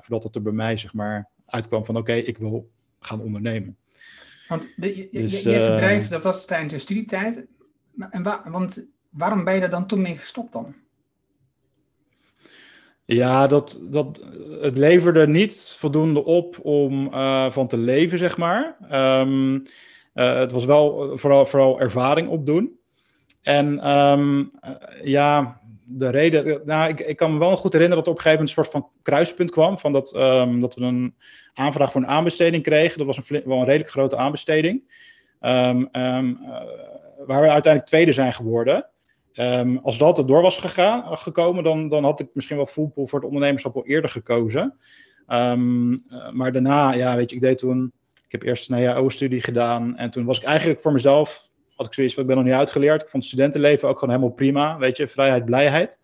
voordat 0.00 0.22
het 0.22 0.34
er 0.34 0.42
bij 0.42 0.52
mij, 0.52 0.76
zeg 0.76 0.94
maar, 0.94 1.28
uitkwam 1.46 1.84
van 1.84 1.96
oké, 1.96 2.10
okay, 2.10 2.22
ik 2.22 2.38
wil 2.38 2.70
gaan 3.00 3.20
ondernemen. 3.20 3.76
Want 4.48 4.72
de, 4.76 4.96
je, 4.96 5.08
dus, 5.12 5.42
je 5.42 5.50
eerste 5.50 5.70
bedrijf, 5.70 6.08
dat 6.08 6.24
was 6.24 6.44
tijdens 6.44 6.72
je 6.72 6.78
studietijd. 6.78 7.46
En 8.10 8.22
wa 8.22 8.42
want 8.50 8.86
waarom 9.10 9.44
ben 9.44 9.54
je 9.54 9.60
er 9.60 9.70
dan 9.70 9.86
toen 9.86 10.02
mee 10.02 10.16
gestopt 10.16 10.52
dan? 10.52 10.74
Ja, 13.04 13.46
dat, 13.46 13.80
dat, 13.90 14.20
het 14.60 14.76
leverde 14.76 15.26
niet 15.26 15.74
voldoende 15.78 16.24
op 16.24 16.58
om 16.62 17.14
uh, 17.14 17.50
van 17.50 17.66
te 17.66 17.76
leven, 17.76 18.18
zeg 18.18 18.36
maar. 18.36 18.76
Um, 19.20 19.62
uh, 20.14 20.38
het 20.38 20.52
was 20.52 20.64
wel 20.64 21.18
vooral, 21.18 21.46
vooral 21.46 21.80
ervaring 21.80 22.28
opdoen. 22.28 22.78
En 23.42 23.98
um, 23.98 24.50
ja, 25.02 25.60
de 25.84 26.08
reden, 26.08 26.60
nou, 26.64 26.90
ik, 26.90 27.00
ik 27.00 27.16
kan 27.16 27.32
me 27.32 27.38
wel 27.38 27.56
goed 27.56 27.72
herinneren 27.72 28.04
dat 28.04 28.12
op 28.12 28.18
een 28.18 28.22
gegeven 28.22 28.44
moment 28.44 28.58
een 28.58 28.64
soort 28.64 28.82
van 28.82 28.90
kruispunt 29.02 29.50
kwam. 29.50 29.78
Van 29.78 29.92
dat, 29.92 30.16
um, 30.16 30.60
dat 30.60 30.74
we 30.74 30.84
een 30.84 31.14
aanvraag 31.54 31.92
voor 31.92 32.00
een 32.00 32.06
aanbesteding 32.06 32.62
kregen. 32.62 32.98
Dat 32.98 33.06
was 33.06 33.30
een, 33.30 33.42
wel 33.44 33.58
een 33.58 33.64
redelijk 33.64 33.90
grote 33.90 34.16
aanbesteding. 34.16 34.92
Waar 35.40 37.42
we 37.42 37.50
uiteindelijk 37.50 37.86
tweede 37.86 38.12
zijn 38.12 38.32
geworden. 38.32 38.86
Als 39.82 39.98
dat 39.98 40.18
erdoor 40.18 40.42
was 40.42 40.56
gegaan, 40.58 41.18
gekomen, 41.18 41.64
dan, 41.64 41.88
dan 41.88 42.04
had 42.04 42.20
ik 42.20 42.28
misschien 42.32 42.56
wel 42.56 42.66
Fullpool 42.66 43.06
voor 43.06 43.18
het 43.18 43.28
ondernemerschap 43.28 43.76
al 43.76 43.86
eerder 43.86 44.10
gekozen. 44.10 44.74
Uh, 45.28 45.94
maar 46.32 46.52
daarna, 46.52 46.92
ja, 46.92 47.16
weet 47.16 47.30
je, 47.30 47.36
ik 47.36 47.42
deed 47.42 47.58
toen. 47.58 47.92
Ik 48.24 48.32
heb 48.32 48.42
eerst 48.42 48.70
een 48.70 48.84
HAO-studie 48.84 49.40
gedaan. 49.40 49.96
En 49.96 50.10
toen 50.10 50.24
was 50.24 50.38
ik 50.38 50.44
eigenlijk 50.44 50.80
voor 50.80 50.92
mezelf 50.92 51.50
had 51.76 51.86
ik 51.86 51.94
zoiets 51.94 52.14
van, 52.14 52.22
ik 52.22 52.28
ben 52.28 52.38
nog 52.38 52.46
niet 52.46 52.54
uitgeleerd. 52.54 53.02
Ik 53.02 53.08
vond 53.08 53.22
het 53.22 53.32
studentenleven 53.32 53.88
ook 53.88 53.98
gewoon 53.98 54.14
helemaal 54.14 54.34
prima. 54.34 54.78
Weet 54.78 54.96
je, 54.96 55.08
vrijheid, 55.08 55.44
blijheid. 55.44 56.00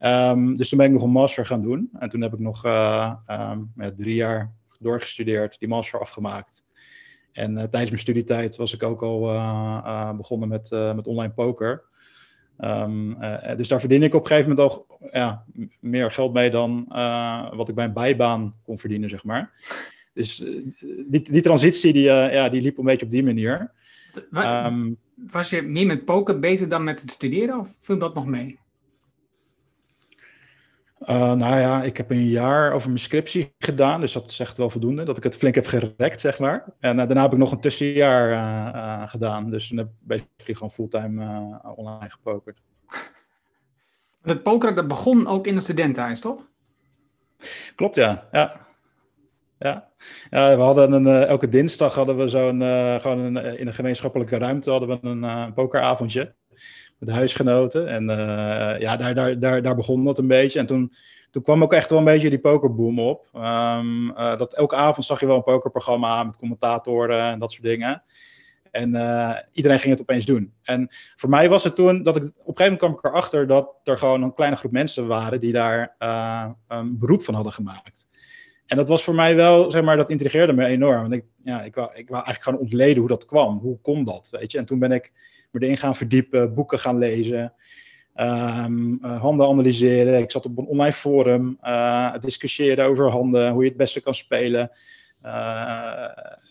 Um, 0.00 0.54
dus 0.54 0.68
toen 0.68 0.78
ben 0.78 0.86
ik 0.86 0.92
nog 0.92 1.02
een 1.02 1.10
master 1.10 1.46
gaan 1.46 1.60
doen. 1.60 1.90
En 1.98 2.08
toen 2.08 2.20
heb 2.20 2.32
ik 2.32 2.38
nog 2.38 2.62
ja, 2.62 3.62
drie 3.96 4.14
jaar, 4.14 4.52
doorgestudeerd, 4.78 5.58
die 5.58 5.68
master 5.68 6.00
afgemaakt. 6.00 6.66
En 7.32 7.54
tijdens 7.54 7.90
mijn 7.90 7.98
studietijd 7.98 8.56
was 8.56 8.74
ik 8.74 8.82
ook 8.82 9.02
al 9.02 9.20
begonnen 10.16 10.48
met, 10.48 10.70
met 10.70 11.06
online 11.06 11.32
poker. 11.32 11.88
Um, 12.64 13.16
dus 13.56 13.68
daar 13.68 13.80
verdien 13.80 14.02
ik 14.02 14.14
op 14.14 14.20
een 14.20 14.26
gegeven 14.26 14.48
moment 14.48 14.70
al 14.70 14.86
ja, 15.12 15.44
meer 15.80 16.10
geld 16.10 16.32
mee 16.32 16.50
dan 16.50 16.84
wat 17.56 17.68
ik 17.68 17.74
bij 17.74 17.84
een 17.84 17.92
bijbaan 17.92 18.54
kon 18.62 18.78
verdienen, 18.78 19.10
zeg 19.10 19.24
maar. 19.24 19.52
Dus 20.12 20.36
die, 21.06 21.22
die 21.22 21.42
transitie 21.42 21.92
die, 21.92 22.02
ja, 22.02 22.48
die 22.48 22.62
liep 22.62 22.78
een 22.78 22.84
beetje 22.84 23.06
op 23.06 23.12
die 23.12 23.24
manier. 23.24 23.72
Um, 24.32 24.96
was 25.30 25.50
je 25.50 25.62
meer 25.62 25.86
met 25.86 26.04
poker 26.04 26.38
bezig 26.38 26.68
dan 26.68 26.84
met 26.84 27.00
het 27.00 27.10
studeren 27.10 27.58
of 27.58 27.74
viel 27.78 27.98
dat 27.98 28.14
nog 28.14 28.26
mee? 28.26 28.58
Uh, 31.00 31.34
nou 31.34 31.60
ja, 31.60 31.82
ik 31.82 31.96
heb 31.96 32.10
een 32.10 32.28
jaar 32.28 32.72
over 32.72 32.88
mijn 32.88 33.00
scriptie 33.00 33.54
gedaan, 33.58 34.00
dus 34.00 34.12
dat 34.12 34.30
is 34.30 34.40
echt 34.40 34.58
wel 34.58 34.70
voldoende. 34.70 35.04
Dat 35.04 35.16
ik 35.16 35.22
het 35.22 35.36
flink 35.36 35.54
heb 35.54 35.66
gerekt, 35.66 36.20
zeg 36.20 36.38
maar. 36.38 36.64
En 36.80 36.98
uh, 36.98 37.06
daarna 37.06 37.22
heb 37.22 37.32
ik 37.32 37.38
nog 37.38 37.52
een 37.52 37.60
tussenjaar 37.60 38.30
uh, 38.30 39.10
gedaan. 39.10 39.50
Dus 39.50 39.68
dan 39.68 39.78
heb 39.78 39.86
ik 39.86 39.92
basically 40.00 40.54
gewoon 40.54 40.70
fulltime 40.70 41.60
online 41.76 42.10
gepokerd. 42.10 42.62
Het 44.22 44.42
pokeren 44.42 44.74
dat 44.74 44.88
begon 44.88 45.26
ook 45.26 45.46
in 45.46 45.54
de 45.54 45.60
studentenhuis, 45.60 46.20
toch? 46.20 46.48
Klopt, 47.74 47.94
ja. 47.94 48.28
ja. 48.32 48.68
Ja. 49.58 49.88
ja, 50.30 50.56
we 50.56 50.62
hadden 50.62 50.92
een, 50.92 51.06
elke 51.06 51.48
dinsdag 51.48 51.94
hadden 51.94 52.16
we 52.16 52.28
zo'n, 52.28 52.60
gewoon 53.00 53.18
een, 53.18 53.58
in 53.58 53.66
een 53.66 53.74
gemeenschappelijke 53.74 54.36
ruimte 54.36 54.70
hadden 54.70 54.88
we 54.88 54.98
een, 55.08 55.22
een 55.22 55.52
pokeravondje 55.52 56.34
met 57.00 57.08
huisgenoten. 57.08 57.88
En 57.88 58.02
uh, 58.02 58.80
ja, 58.80 58.96
daar, 58.96 59.14
daar, 59.14 59.38
daar, 59.38 59.62
daar 59.62 59.76
begon 59.76 60.04
dat 60.04 60.18
een 60.18 60.26
beetje. 60.26 60.58
En 60.58 60.66
toen, 60.66 60.92
toen 61.30 61.42
kwam 61.42 61.62
ook 61.62 61.72
echt 61.72 61.90
wel 61.90 61.98
een 61.98 62.04
beetje 62.04 62.30
die 62.30 62.38
pokerboom 62.38 63.00
op. 63.00 63.30
Um, 63.34 64.10
uh, 64.10 64.38
dat 64.38 64.54
elke 64.54 64.76
avond 64.76 65.06
zag 65.06 65.20
je 65.20 65.26
wel 65.26 65.36
een 65.36 65.42
pokerprogramma 65.42 66.24
met 66.24 66.36
commentatoren 66.36 67.22
en 67.22 67.38
dat 67.38 67.52
soort 67.52 67.64
dingen. 67.64 68.02
En 68.70 68.94
uh, 68.94 69.36
iedereen 69.52 69.78
ging 69.78 69.92
het 69.92 70.00
opeens 70.00 70.24
doen. 70.24 70.52
En 70.62 70.88
voor 71.16 71.28
mij 71.28 71.48
was 71.48 71.64
het 71.64 71.74
toen 71.74 72.02
dat 72.02 72.16
ik 72.16 72.22
op 72.22 72.28
een 72.28 72.34
gegeven 72.36 72.62
moment 72.62 72.78
kwam 72.78 72.92
ik 72.92 73.04
erachter 73.04 73.46
dat 73.46 73.74
er 73.84 73.98
gewoon 73.98 74.22
een 74.22 74.34
kleine 74.34 74.56
groep 74.56 74.72
mensen 74.72 75.06
waren 75.06 75.40
die 75.40 75.52
daar 75.52 75.94
een 76.68 76.98
beroep 76.98 77.22
van 77.22 77.34
hadden 77.34 77.52
gemaakt. 77.52 78.08
En 78.66 78.76
dat 78.76 78.88
was 78.88 79.04
voor 79.04 79.14
mij 79.14 79.36
wel, 79.36 79.70
zeg 79.70 79.82
maar, 79.82 79.96
dat 79.96 80.10
intrigeerde 80.10 80.52
me 80.52 80.64
enorm. 80.64 81.00
Want 81.00 81.12
ik, 81.12 81.24
ja, 81.44 81.62
ik, 81.62 81.74
wou, 81.74 81.88
ik 81.88 82.08
wou 82.08 82.24
eigenlijk 82.24 82.42
gewoon 82.42 82.58
ontleden 82.58 82.98
hoe 82.98 83.08
dat 83.08 83.24
kwam. 83.24 83.58
Hoe 83.58 83.78
kon 83.80 84.04
dat, 84.04 84.28
weet 84.30 84.52
je? 84.52 84.58
En 84.58 84.64
toen 84.64 84.78
ben 84.78 84.92
ik 84.92 85.12
me 85.50 85.60
erin 85.60 85.76
gaan 85.76 85.94
verdiepen, 85.94 86.54
boeken 86.54 86.78
gaan 86.78 86.98
lezen, 86.98 87.52
um, 88.16 88.98
handen 89.02 89.48
analyseren. 89.48 90.18
Ik 90.18 90.30
zat 90.30 90.46
op 90.46 90.58
een 90.58 90.66
online 90.66 90.92
forum, 90.92 91.58
uh, 91.62 92.14
discussiëren 92.20 92.84
over 92.84 93.10
handen, 93.10 93.52
hoe 93.52 93.62
je 93.62 93.68
het 93.68 93.78
beste 93.78 94.00
kan 94.00 94.14
spelen. 94.14 94.70
Uh, 95.24 96.04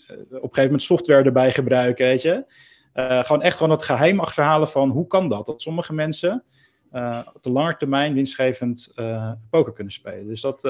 op 0.10 0.34
een 0.34 0.40
gegeven 0.40 0.64
moment 0.64 0.82
software 0.82 1.24
erbij 1.24 1.52
gebruiken, 1.52 2.06
weet 2.06 2.22
je. 2.22 2.46
Gewoon 2.94 3.42
echt 3.42 3.58
gewoon 3.58 3.72
het 3.72 3.84
geheim 3.84 4.20
achterhalen 4.20 4.68
van 4.68 4.90
hoe 4.90 5.08
kan 5.08 5.30
dat? 5.30 5.46
Dat 5.46 5.62
sommige 5.62 5.94
mensen 5.94 6.44
op 7.34 7.44
de 7.44 7.52
lange 7.52 7.78
termijn 7.78 8.14
winstgevend 8.14 8.94
poker 9.50 9.74
kunnen 9.74 9.94
spelen. 9.94 10.28
Dus 10.28 10.42
dat, 10.42 10.62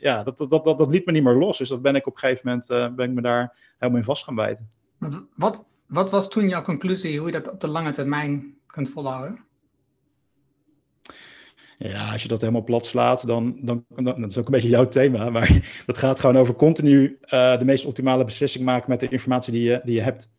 ja, 0.00 0.22
dat, 0.22 0.38
dat, 0.38 0.50
dat, 0.50 0.64
dat, 0.64 0.90
liet 0.90 1.06
me 1.06 1.12
niet 1.12 1.22
meer 1.22 1.34
los. 1.34 1.58
Dus 1.58 1.68
dat 1.68 1.82
ben 1.82 1.94
ik 1.94 2.06
op 2.06 2.12
een 2.12 2.18
gegeven 2.18 2.48
moment 2.48 2.96
ben 2.96 3.08
ik 3.08 3.14
me 3.14 3.20
daar 3.20 3.56
helemaal 3.78 4.00
in 4.00 4.06
vast 4.06 4.24
gaan 4.24 4.34
bijten. 4.34 4.70
Wat, 5.36 5.64
wat, 5.92 6.10
was 6.10 6.28
toen 6.28 6.48
jouw 6.48 6.62
conclusie 6.62 7.18
hoe 7.18 7.26
je 7.26 7.32
dat 7.32 7.52
op 7.52 7.60
de 7.60 7.68
lange 7.68 7.90
termijn 7.90 8.54
kunt 8.66 8.90
volhouden? 8.90 9.40
Ja, 11.78 12.12
als 12.12 12.22
je 12.22 12.28
dat 12.28 12.40
helemaal 12.40 12.64
plat 12.64 12.86
slaat, 12.86 13.26
dan, 13.26 13.58
dan, 13.60 13.84
dat 13.94 14.30
is 14.30 14.38
ook 14.38 14.44
een 14.44 14.52
beetje 14.52 14.68
jouw 14.68 14.88
thema, 14.88 15.30
maar 15.30 15.60
dat 15.86 15.98
gaat 15.98 16.20
gewoon 16.20 16.36
over 16.36 16.54
continu 16.54 17.18
uh, 17.24 17.58
de 17.58 17.64
meest 17.64 17.84
optimale 17.84 18.24
beslissing 18.24 18.64
maken 18.64 18.90
met 18.90 19.00
de 19.00 19.08
informatie 19.08 19.52
die 19.52 19.62
je, 19.62 19.80
die 19.84 19.94
je 19.94 20.02
hebt. 20.02 20.30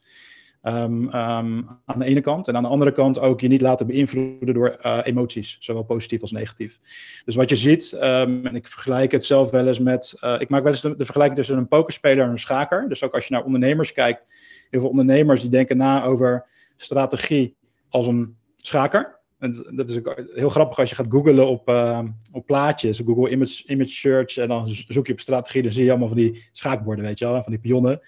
Um, 0.66 1.04
um, 1.04 1.68
aan 1.86 2.00
de 2.00 2.06
ene 2.06 2.22
kant. 2.22 2.48
En 2.48 2.56
aan 2.56 2.64
de 2.64 2.70
andere 2.70 2.92
kant 2.92 3.20
ook 3.20 3.42
je 3.42 3.48
niet 3.48 3.62
laten 3.62 3.88
beïnvloeden 3.88 4.54
door 4.54 4.78
uh, 4.86 5.00
emoties, 5.04 5.58
zowel 5.60 5.84
positief 5.84 6.22
als 6.22 6.32
negatief. 6.32 6.80
Dus 7.26 7.36
wat 7.36 7.50
je 7.50 7.56
ziet, 7.56 7.92
um, 7.94 8.46
en 8.46 8.56
ik 8.56 8.68
vergelijk 8.68 9.12
het 9.12 9.26
zelf 9.26 9.50
wel 9.50 9.68
eens 9.68 9.80
met. 9.80 10.18
Uh, 10.22 10.36
ik 10.40 10.50
maak 10.50 10.64
wel 10.64 10.72
eens 10.72 10.82
de, 10.82 10.94
vergelijking 10.98 11.38
tussen 11.38 11.58
een 11.58 11.68
pokerspeler 11.68 12.24
en 12.24 12.30
een 12.30 12.40
schaker. 12.40 12.90
Dus 12.90 13.04
ook 13.04 13.14
als 13.14 13.28
je 13.28 13.34
naar 13.34 13.44
ondernemers 13.44 13.94
kijkt, 13.94 14.34
heel 14.74 14.82
veel 14.82 14.90
ondernemers 14.90 15.42
die 15.42 15.50
denken 15.50 15.78
na 15.78 16.04
over 16.04 16.46
strategie 16.78 17.56
als 17.90 18.08
een 18.08 18.36
schaker. 18.58 19.20
En 19.40 19.66
dat 19.70 19.90
is 19.90 19.98
ook 19.98 20.24
heel 20.34 20.50
grappig 20.50 20.78
als 20.78 20.90
je 20.90 20.96
gaat 20.96 21.06
googlen 21.10 21.48
op, 21.48 21.70
uh, 21.70 22.00
op 22.32 22.46
plaatjes, 22.46 23.02
Google 23.06 23.30
image, 23.30 23.64
image 23.68 23.90
Search, 23.90 24.38
en 24.38 24.48
dan 24.48 24.68
zoek 24.68 25.08
je 25.08 25.14
op 25.14 25.20
strategie, 25.20 25.62
dan 25.62 25.72
zie 25.72 25.84
je 25.84 25.90
allemaal 25.90 26.08
van 26.08 26.18
die 26.18 26.44
schaakborden, 26.52 27.06
weet 27.06 27.20
je 27.20 27.26
wel, 27.26 27.44
van 27.44 27.52
die 27.52 27.62
pionnen. 27.62 28.02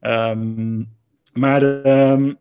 Um, 0.00 0.88
maar 1.32 1.62
um, 1.62 2.38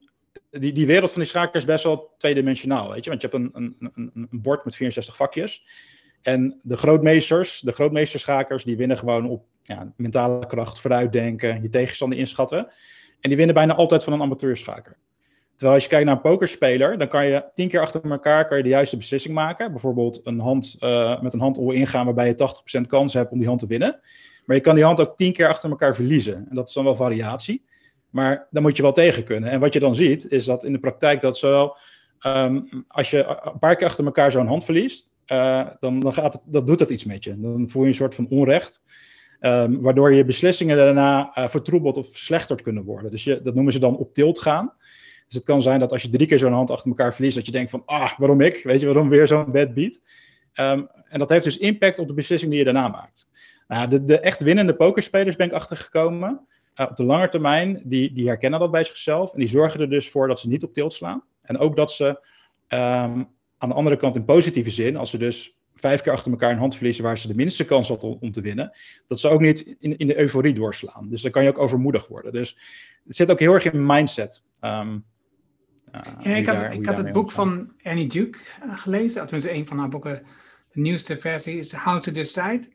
die, 0.50 0.74
die 0.74 0.86
wereld 0.86 1.12
van 1.12 1.22
die 1.22 1.30
schakers 1.30 1.58
is 1.58 1.66
best 1.66 1.84
wel 1.84 2.14
tweedimensionaal, 2.18 2.92
weet 2.92 3.04
je, 3.04 3.10
want 3.10 3.22
je 3.22 3.28
hebt 3.28 3.42
een, 3.42 3.50
een, 3.54 3.92
een, 3.96 4.12
een 4.14 4.42
bord 4.42 4.66
met 4.66 4.76
64 4.76 5.16
vakjes. 5.16 5.64
En 6.22 6.60
de 6.64 6.78
grootmeesters, 6.78 7.60
de 7.60 7.72
grootmeesterschakers, 7.72 8.64
die 8.64 8.78
winnen 8.78 8.98
gewoon 8.98 9.30
op 9.30 9.46
ja, 9.62 9.94
mentale 9.96 10.46
kracht, 10.46 10.80
vooruitdenken, 10.80 11.62
je 11.62 11.70
tegenstander 11.70 12.18
inschatten. 12.18 12.72
En 13.22 13.30
die 13.30 13.38
winnen 13.38 13.56
bijna 13.56 13.76
altijd 13.76 14.04
van 14.04 14.14
een 14.14 14.22
amateurschaker. 14.22 14.98
Terwijl 15.52 15.74
als 15.74 15.84
je 15.84 15.90
kijkt 15.90 16.06
naar 16.06 16.16
een 16.16 16.32
pokerspeler, 16.32 16.98
dan 16.98 17.08
kan 17.08 17.26
je 17.26 17.50
tien 17.52 17.68
keer 17.68 17.82
achter 17.82 18.12
elkaar 18.12 18.48
kan 18.48 18.58
je 18.58 18.64
de 18.64 18.70
juiste 18.70 18.98
beslissing 18.98 19.34
maken. 19.34 19.72
Bijvoorbeeld 19.72 20.22
een 20.24 20.40
hand, 20.40 20.78
uh, 20.80 21.22
met 21.22 21.34
een 21.34 21.40
hand 21.40 21.58
all 21.58 21.74
ingaan 21.74 22.06
waarbij 22.06 22.28
je 22.28 22.36
80% 22.78 22.82
kans 22.88 23.14
hebt 23.14 23.32
om 23.32 23.38
die 23.38 23.48
hand 23.48 23.60
te 23.60 23.68
winnen. 23.68 24.00
Maar 24.46 24.56
je 24.56 24.62
kan 24.62 24.76
die 24.76 24.84
hand 24.84 25.00
ook 25.00 25.18
tien 25.18 25.34
keer 25.34 25.48
achter 25.48 25.70
elkaar 25.70 25.96
verliezen. 25.96 26.46
En 26.50 26.56
dat 26.56 26.68
is 26.68 26.74
dan 26.74 26.84
wel 26.84 26.96
variatie. 26.96 27.64
Maar 28.10 28.48
dan 28.52 28.62
moet 28.62 28.78
je 28.78 28.84
wel 28.84 28.92
tegen 28.92 29.24
kunnen. 29.24 29.50
En 29.50 29.60
wat 29.60 29.74
je 29.74 29.80
dan 29.80 29.96
ziet, 29.96 30.32
is 30.32 30.46
dat 30.46 30.64
in 30.64 30.74
de 30.74 30.80
praktijk 30.80 31.22
dat 31.22 31.38
zowel 31.38 31.78
um, 32.26 32.86
als 32.88 33.10
je 33.10 33.40
een 33.44 33.60
paar 33.60 33.76
keer 33.76 33.88
achter 33.88 34.06
elkaar 34.06 34.32
zo'n 34.32 34.48
hand 34.48 34.64
verliest, 34.64 35.10
uh, 35.28 35.68
dan, 35.80 36.00
dan 36.00 36.14
gaat 36.14 36.44
dat 36.46 36.68
doet 36.68 36.80
dat 36.80 36.90
iets 36.90 37.06
met 37.06 37.24
je. 37.24 37.40
Dan 37.40 37.70
voel 37.70 37.82
je 37.82 37.88
een 37.88 37.96
soort 37.96 38.16
van 38.16 38.28
onrecht. 38.30 38.84
Um, 39.44 39.82
waardoor 39.82 40.14
je 40.14 40.26
beslissingen 40.26 40.78
daarna 40.78 41.38
uh, 41.38 41.48
vertroebeld 41.48 41.98
of 41.98 42.10
verslechterd 42.10 42.62
kunnen 42.62 42.84
worden. 42.84 43.12
Dus 43.12 43.24
je, 43.24 43.42
dat 43.42 43.54
noemen 43.56 43.74
ze 43.74 43.80
dan 43.80 43.98
op 43.98 44.14
tilt 44.14 44.40
gaan. 44.40 44.74
Dus 45.28 45.36
het 45.36 45.44
kan 45.44 45.62
zijn 45.62 45.80
dat 45.80 45.92
als 45.92 46.02
je 46.02 46.10
drie 46.10 46.28
keer 46.28 46.40
zo'n 46.40 46.54
hand 46.54 46.72
achter 46.72 46.90
elkaar 46.90 47.14
verliest, 47.14 47.36
dat 47.36 47.46
je 47.46 47.52
denkt 47.52 47.70
van, 47.70 47.84
ah, 47.86 48.18
waarom 48.18 48.42
ik? 48.42 48.64
Weet 48.64 48.80
je, 48.80 48.86
waarom 48.86 49.10
weer 49.10 49.28
zo'n 49.28 49.52
bad 49.52 49.74
beat? 49.74 50.04
Um, 50.56 50.88
en 51.10 51.20
dat 51.20 51.30
heeft 51.30 51.44
dus 51.44 51.58
impact 51.58 52.00
op 52.00 52.08
de 52.08 52.14
beslissing 52.14 52.52
die 52.52 52.60
je 52.60 52.66
daarna 52.66 52.88
maakt. 52.88 53.30
Nou, 53.68 53.88
de, 53.88 54.06
de 54.06 54.20
echt 54.20 54.42
winnende 54.42 54.76
pokerspelers 54.76 55.36
ben 55.36 55.48
ik 55.48 55.54
achtergekomen. 55.54 56.48
Uh, 56.76 56.88
op 56.90 56.96
de 56.96 57.04
lange 57.04 57.30
termijn, 57.30 57.82
die, 57.84 58.14
die 58.14 58.28
herkennen 58.28 58.60
dat 58.60 58.72
bij 58.72 58.84
zichzelf. 58.84 59.34
En 59.34 59.40
die 59.40 59.50
zorgen 59.50 59.80
er 59.80 59.90
dus 59.90 60.10
voor 60.10 60.28
dat 60.28 60.40
ze 60.40 60.48
niet 60.48 60.64
op 60.64 60.74
tilt 60.74 60.94
slaan. 60.94 61.24
En 61.42 61.58
ook 61.58 61.76
dat 61.76 61.92
ze 61.92 62.06
um, 62.06 63.30
aan 63.58 63.70
de 63.70 63.74
andere 63.74 63.98
kant 63.98 64.16
in 64.16 64.26
positieve 64.26 64.72
zin, 64.72 64.98
als 64.98 65.10
ze 65.10 65.18
dus 65.18 65.60
vijf 65.82 66.02
keer 66.02 66.12
achter 66.12 66.32
elkaar 66.32 66.52
een 66.52 66.58
hand 66.58 66.76
verliezen 66.76 67.04
waar 67.04 67.18
ze 67.18 67.28
de 67.28 67.36
minste 67.36 67.66
kans 67.66 67.88
had 67.88 68.04
om, 68.04 68.18
om 68.20 68.32
te 68.32 68.42
winnen, 68.42 68.72
dat 69.08 69.20
ze 69.20 69.28
ook 69.28 69.42
niet 69.42 69.76
in, 69.80 69.98
in 69.98 70.08
de 70.08 70.20
euforie 70.20 70.54
doorslaan. 70.54 71.10
Dus 71.10 71.22
dan 71.22 71.32
kan 71.32 71.44
je 71.44 71.50
ook 71.50 71.58
overmoedig 71.58 72.08
worden. 72.08 72.32
Dus 72.32 72.58
het 73.06 73.16
zit 73.16 73.32
ook 73.32 73.40
heel 73.40 73.54
erg 73.54 73.72
in 73.72 73.86
mindset. 73.86 74.44
Um, 74.62 75.06
uh, 75.96 76.02
ja, 76.20 76.36
ik 76.36 76.46
had, 76.46 76.58
daar, 76.58 76.74
ik 76.74 76.86
had 76.86 76.98
het 76.98 77.12
boek 77.12 77.32
van 77.32 77.72
Annie 77.84 78.08
Duke 78.08 78.40
uh, 78.66 78.78
gelezen, 78.78 79.22
tenminste 79.22 79.54
een 79.54 79.68
van 79.68 79.78
haar 79.78 79.90
boeken, 79.90 80.24
de 80.72 80.80
nieuwste 80.80 81.18
versie 81.18 81.60
is 81.60 81.74
How 81.74 82.02
to 82.02 82.12
Decide. 82.12 82.70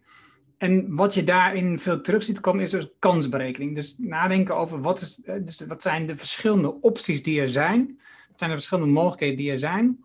En 0.59 0.95
wat 0.95 1.15
je 1.15 1.25
daarin 1.25 1.79
veel 1.79 2.01
terug 2.01 2.23
ziet 2.23 2.41
komen 2.41 2.63
is 2.63 2.71
dus 2.71 2.89
kansberekening. 2.99 3.75
Dus 3.75 3.95
nadenken 3.99 4.57
over 4.57 4.81
wat, 4.81 5.01
is, 5.01 5.21
eh, 5.25 5.35
dus 5.41 5.65
wat 5.69 5.83
zijn 5.83 6.07
de 6.07 6.17
verschillende 6.17 6.81
opties 6.81 7.23
die 7.23 7.41
er 7.41 7.49
zijn. 7.49 8.01
Wat 8.29 8.39
zijn 8.39 8.51
de 8.51 8.57
verschillende 8.57 8.93
mogelijkheden 8.93 9.37
die 9.37 9.51
er 9.51 9.59
zijn. 9.59 10.05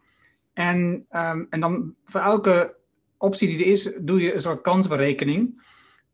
En, 0.53 1.05
um, 1.12 1.48
en 1.50 1.60
dan 1.60 1.96
voor 2.03 2.22
elke 2.22 2.75
optie 3.22 3.48
die 3.48 3.66
er 3.66 3.72
is, 3.72 3.92
doe 4.00 4.22
je 4.22 4.34
een 4.36 4.42
soort 4.42 4.62
kansberekening. 4.62 5.63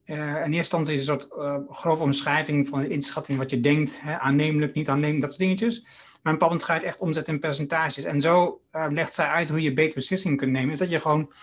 Uh, 0.06 0.18
in 0.18 0.26
eerste 0.26 0.56
instantie 0.56 0.94
is 0.94 1.00
een 1.00 1.20
soort 1.20 1.28
uh, 1.38 1.58
grove 1.70 2.04
omschrijving 2.04 2.68
van 2.68 2.84
inschatting 2.84 3.38
wat 3.38 3.50
je 3.50 3.60
denkt, 3.60 4.02
hè, 4.02 4.20
aannemelijk, 4.20 4.74
niet 4.74 4.90
aannemelijk, 4.90 5.22
dat 5.22 5.30
soort 5.30 5.42
dingetjes. 5.42 5.82
Maar 6.22 6.34
een 6.34 6.40
bepaald 6.40 6.64
ga 6.64 6.74
je 6.74 6.80
het 6.80 6.88
echt 6.88 7.00
omzetten 7.00 7.34
in 7.34 7.40
percentages. 7.40 8.04
En 8.04 8.22
zo 8.22 8.62
uh, 8.72 8.86
legt 8.90 9.14
zij 9.14 9.28
uit 9.28 9.50
hoe 9.50 9.62
je 9.62 9.74
beter 9.74 9.94
beslissingen 9.94 10.38
kunt 10.38 10.52
nemen. 10.52 10.72
Is 10.72 10.80
dat 10.80 10.90
je 10.90 11.00
gewoon 11.00 11.34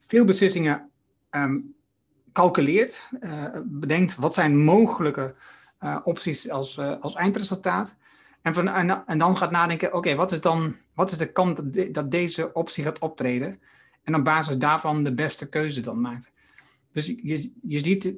veel 0.00 0.24
beslissingen 0.24 0.90
um, 1.30 1.74
calculeert, 2.32 3.08
bedenkt 3.64 4.14
wat 4.14 4.34
zijn 4.34 4.64
mogelijke 4.64 5.34
opties 6.02 6.50
als, 6.50 6.78
als 6.78 7.14
eindresultaat. 7.14 7.96
En, 8.42 8.54
van, 8.54 8.68
en, 9.06 9.18
dan 9.18 9.36
gaat 9.36 9.50
nadenken, 9.50 9.94
oké, 9.94 10.14
wat 10.14 10.32
is 10.32 10.40
dan 10.40 10.76
wat 10.94 11.10
is 11.10 11.18
de 11.18 11.32
kant 11.32 11.60
dat 11.94 12.10
deze 12.10 12.52
optie 12.52 12.84
gaat 12.84 12.98
optreden? 12.98 13.60
En 14.08 14.14
op 14.14 14.24
basis 14.24 14.56
daarvan 14.56 15.02
de 15.04 15.14
beste 15.14 15.48
keuze 15.48 15.80
dan 15.80 16.00
maakt. 16.00 16.32
Dus 16.92 17.06
je, 17.06 17.52
je 17.62 17.80
ziet, 17.80 18.14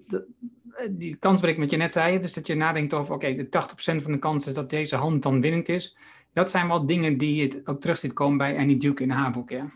die 0.91 1.17
kansberekening 1.17 1.71
wat 1.71 1.79
je 1.81 1.85
net 1.85 1.93
zei, 1.93 2.19
dus 2.19 2.35
dat 2.35 2.47
je 2.47 2.55
nadenkt 2.55 2.95
over, 2.95 3.15
oké, 3.15 3.35
de 3.35 3.45
80% 3.45 4.03
van 4.03 4.13
de 4.13 4.19
kans 4.19 4.47
is 4.47 4.53
dat 4.53 4.71
deze 4.71 4.97
hand 4.97 5.23
dan 5.23 5.41
winnend 5.41 5.69
is. 5.69 5.97
Dat 6.33 6.51
zijn 6.51 6.69
wel 6.69 6.87
dingen 6.87 7.19
die 7.19 7.35
je 7.35 7.61
ook 7.65 7.81
terug 7.81 7.99
ziet 7.99 8.13
komen 8.13 8.39
bij 8.39 8.59
Annie 8.59 8.77
Duke 8.77 9.03
in 9.03 9.11
haar 9.11 9.33
boek, 9.33 9.51
ja. 9.51 9.71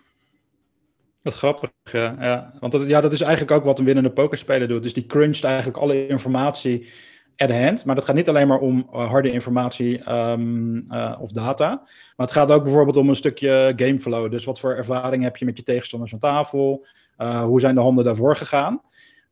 Wat 1.23 1.35
grappig, 1.35 1.71
ja. 1.83 2.17
ja. 2.21 2.55
Want 2.61 2.73
dat, 2.73 2.89
ja, 2.89 3.01
dat 3.01 3.13
is 3.13 3.21
eigenlijk 3.21 3.53
ook 3.53 3.65
wat 3.65 3.79
een 3.79 3.85
winnende 3.85 4.13
pokerspeler 4.13 4.69
doet. 4.69 4.83
Dus 4.83 4.95
die 4.95 5.07
cruncht 5.07 5.45
eigenlijk 5.45 5.77
alle 5.77 6.07
informatie 6.07 6.89
at 7.37 7.51
hand. 7.51 7.85
Maar 7.85 7.95
dat 7.95 8.05
gaat 8.05 8.15
niet 8.15 8.29
alleen 8.29 8.49
maar 8.49 8.59
om 8.59 8.89
uh, 8.93 9.09
harde 9.09 9.31
informatie 9.31 10.13
um, 10.13 10.77
uh, 10.93 11.17
of 11.21 11.31
data. 11.31 11.69
Maar 12.17 12.27
het 12.27 12.33
gaat 12.33 12.51
ook 12.51 12.63
bijvoorbeeld 12.63 12.97
om 12.97 13.09
een 13.09 13.17
stukje 13.17 13.73
gameflow. 13.77 14.31
Dus 14.31 14.45
wat 14.45 14.61
voor 14.61 14.75
ervaring 14.75 15.23
heb 15.23 15.37
je 15.37 15.45
met 15.45 15.57
je 15.57 15.63
tegenstanders 15.63 16.13
aan 16.13 16.19
tafel? 16.19 16.87
Uh, 17.19 17.43
hoe 17.43 17.61
zijn 17.61 17.75
de 17.75 17.81
handen 17.81 18.05
daarvoor 18.05 18.37
gegaan? 18.37 18.83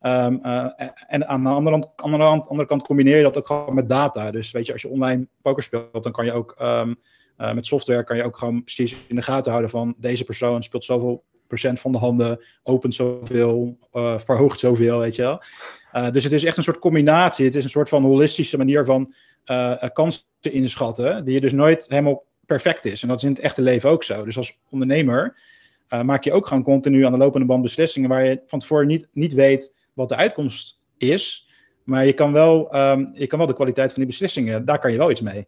Um, 0.01 0.41
en 1.07 1.27
aan 1.27 1.43
de 1.43 1.49
andere, 1.49 1.91
andere, 2.45 2.65
kant 2.65 2.83
combineer 2.83 3.17
je 3.17 3.23
dat 3.23 3.37
ook 3.37 3.45
gewoon 3.45 3.73
met 3.73 3.89
data. 3.89 4.31
Dus 4.31 4.51
weet 4.51 4.65
je, 4.65 4.71
als 4.71 4.81
je 4.81 4.89
online 4.89 5.27
poker 5.41 5.63
speelt, 5.63 6.03
dan 6.03 6.11
kan 6.11 6.25
je 6.25 6.33
ook 6.33 6.55
um, 6.61 6.95
met 7.37 7.65
software 7.65 8.03
kan 8.03 8.17
je 8.17 8.23
ook 8.23 8.37
gewoon 8.37 8.63
precies 8.63 8.95
in 9.07 9.15
de 9.15 9.21
gaten 9.21 9.51
houden 9.51 9.71
van 9.71 9.95
deze 9.97 10.23
persoon 10.23 10.63
speelt 10.63 10.85
zoveel 10.85 11.23
procent 11.47 11.79
van 11.79 11.91
de 11.91 11.97
handen, 11.97 12.43
opent 12.63 12.95
zoveel, 12.95 13.77
verhoogt 14.17 14.59
zoveel, 14.59 14.99
weet 14.99 15.15
je 15.15 15.21
wel. 15.21 15.41
Uh, 15.93 16.11
dus 16.11 16.23
het 16.23 16.33
is 16.33 16.43
echt 16.43 16.57
een 16.57 16.63
soort 16.63 16.79
combinatie. 16.79 17.45
Het 17.45 17.55
is 17.55 17.63
een 17.63 17.69
soort 17.69 17.89
van 17.89 18.03
holistische 18.03 18.57
manier 18.57 18.85
van 18.85 19.13
uh, 19.45 19.83
kansen 19.93 20.23
inschatten, 20.41 21.25
die 21.25 21.33
je 21.33 21.41
dus 21.41 21.53
nooit 21.53 21.85
helemaal 21.89 22.23
perfect 22.45 22.85
is. 22.85 23.01
En 23.01 23.07
dat 23.07 23.17
is 23.17 23.23
in 23.23 23.29
het 23.29 23.39
echte 23.39 23.61
leven 23.61 23.89
ook 23.89 24.03
zo. 24.03 24.25
Dus 24.25 24.37
als 24.37 24.57
ondernemer 24.69 25.37
maak 26.03 26.23
je 26.23 26.31
ook 26.31 26.47
gewoon 26.47 26.63
continu 26.63 27.05
aan 27.05 27.11
de 27.11 27.17
lopende 27.17 27.45
band 27.47 27.61
beslissingen 27.61 28.09
waar 28.09 28.25
je 28.25 28.41
van 28.45 28.59
tevoren 28.59 28.87
niet, 28.87 29.07
niet 29.11 29.33
weet 29.33 29.77
wat 29.93 30.09
de 30.09 30.15
uitkomst 30.15 30.79
is. 30.97 31.47
Maar 31.83 32.05
je 32.05 32.13
kan, 32.13 32.31
wel, 32.31 32.75
um, 32.75 33.11
je 33.13 33.27
kan 33.27 33.37
wel 33.37 33.47
de 33.47 33.53
kwaliteit 33.53 33.89
van 33.89 33.97
die 33.97 34.11
beslissingen, 34.11 34.65
daar 34.65 34.79
kan 34.79 34.91
je 34.91 34.97
wel 34.97 35.11
iets 35.11 35.21
mee. 35.21 35.47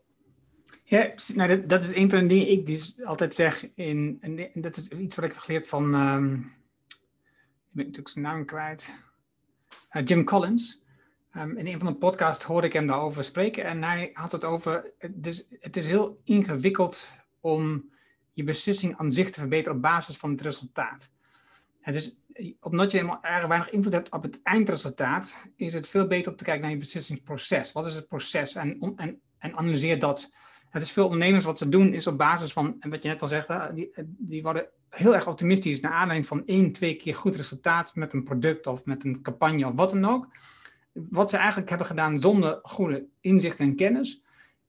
Ja, 0.84 1.14
nou, 1.34 1.66
dat, 1.66 1.84
is 1.84 1.96
een 1.96 2.10
van 2.10 2.20
de 2.20 2.26
dingen 2.26 2.52
ik 2.52 2.66
dus 2.66 2.96
altijd 3.04 3.36
zeg. 3.36 3.68
In, 3.76 4.18
en 4.22 4.50
dat 4.54 4.78
is 4.78 4.88
iets 4.88 5.16
wat 5.16 5.26
ik 5.26 5.32
heb 5.32 5.42
geleerd 5.42 5.68
van. 5.68 5.96
Um, 5.96 6.54
ik 6.88 7.72
ben 7.72 7.86
natuurlijk 7.86 8.10
zijn 8.10 8.26
naam 8.26 8.46
kwijt. 8.46 8.90
Uh, 9.96 10.04
Jim 10.06 10.24
Collins. 10.24 10.82
Um, 11.38 11.58
in 11.58 11.68
een 11.68 11.80
van 11.80 11.88
de 11.88 11.98
podcasts 11.98 12.46
hoorde 12.46 12.68
ik 12.68 12.74
hem 12.74 12.88
daarover 12.88 13.24
spreken 13.24 13.64
en 13.64 13.84
hij 13.84 14.10
had 14.14 14.32
het 14.32 14.44
over, 14.44 14.94
dus 15.10 15.48
het 15.60 15.78
is 15.78 15.88
heel 15.88 16.22
ingewikkeld 16.24 17.08
om 17.40 17.94
je 18.34 18.44
beslissing 18.44 18.98
aan 18.98 19.12
zich 19.12 19.30
te 19.30 19.40
verbeteren 19.40 19.76
op 19.76 19.82
basis 19.82 20.18
van 20.18 20.32
het 20.32 20.42
resultaat. 20.42 21.12
En 21.82 21.94
dus 21.94 22.18
omdat 22.60 22.92
je 22.92 22.98
helemaal 22.98 23.24
erg 23.24 23.48
weinig 23.48 23.70
invloed 23.70 23.94
hebt 23.94 24.12
op 24.12 24.24
het 24.24 24.42
eindresultaat, 24.44 25.48
is 25.56 25.74
het 25.74 25.88
veel 25.88 26.08
beter 26.08 26.32
om 26.32 26.38
te 26.38 26.44
kijken 26.44 26.62
naar 26.62 26.72
je 26.72 26.78
beslissingsproces. 26.78 27.72
Wat 27.72 27.86
is 27.86 27.94
het 27.94 28.08
proces? 28.08 28.56
En, 28.56 28.96
en 29.38 29.58
analyseer 29.58 30.00
dat. 30.00 30.32
Het 30.76 30.84
is 30.84 30.92
veel 30.92 31.04
ondernemers 31.04 31.46
wat 31.46 31.58
ze 31.58 31.70
doen, 31.70 31.94
is 31.94 32.08
op 32.08 32.18
basis 32.18 32.54
van, 32.54 32.76
en 32.80 32.90
wat 32.90 33.04
je 33.04 33.10
net 33.10 33.22
al 33.22 33.28
zegt, 33.28 33.48
die, 33.76 33.92
die 34.06 34.44
worden 34.44 34.68
heel 34.90 35.16
erg 35.16 35.28
optimistisch 35.28 35.80
naar 35.80 35.92
aanleiding 35.92 36.28
van 36.28 36.46
één, 36.46 36.72
twee 36.72 36.96
keer 36.96 37.16
goed 37.16 37.36
resultaat 37.36 37.96
met 37.96 38.14
een 38.14 38.24
product 38.24 38.68
of 38.68 38.86
met 38.86 39.04
een 39.04 39.22
campagne 39.22 39.68
of 39.68 39.76
wat 39.76 39.90
dan 39.90 40.06
ook. 40.06 40.28
Wat 40.92 41.30
ze 41.30 41.38
eigenlijk 41.38 41.70
hebben 41.70 41.88
gedaan 41.88 42.22
zonder 42.22 42.60
goede 42.64 43.06
inzicht 43.22 43.60
en 43.60 43.76
kennis. 43.76 44.22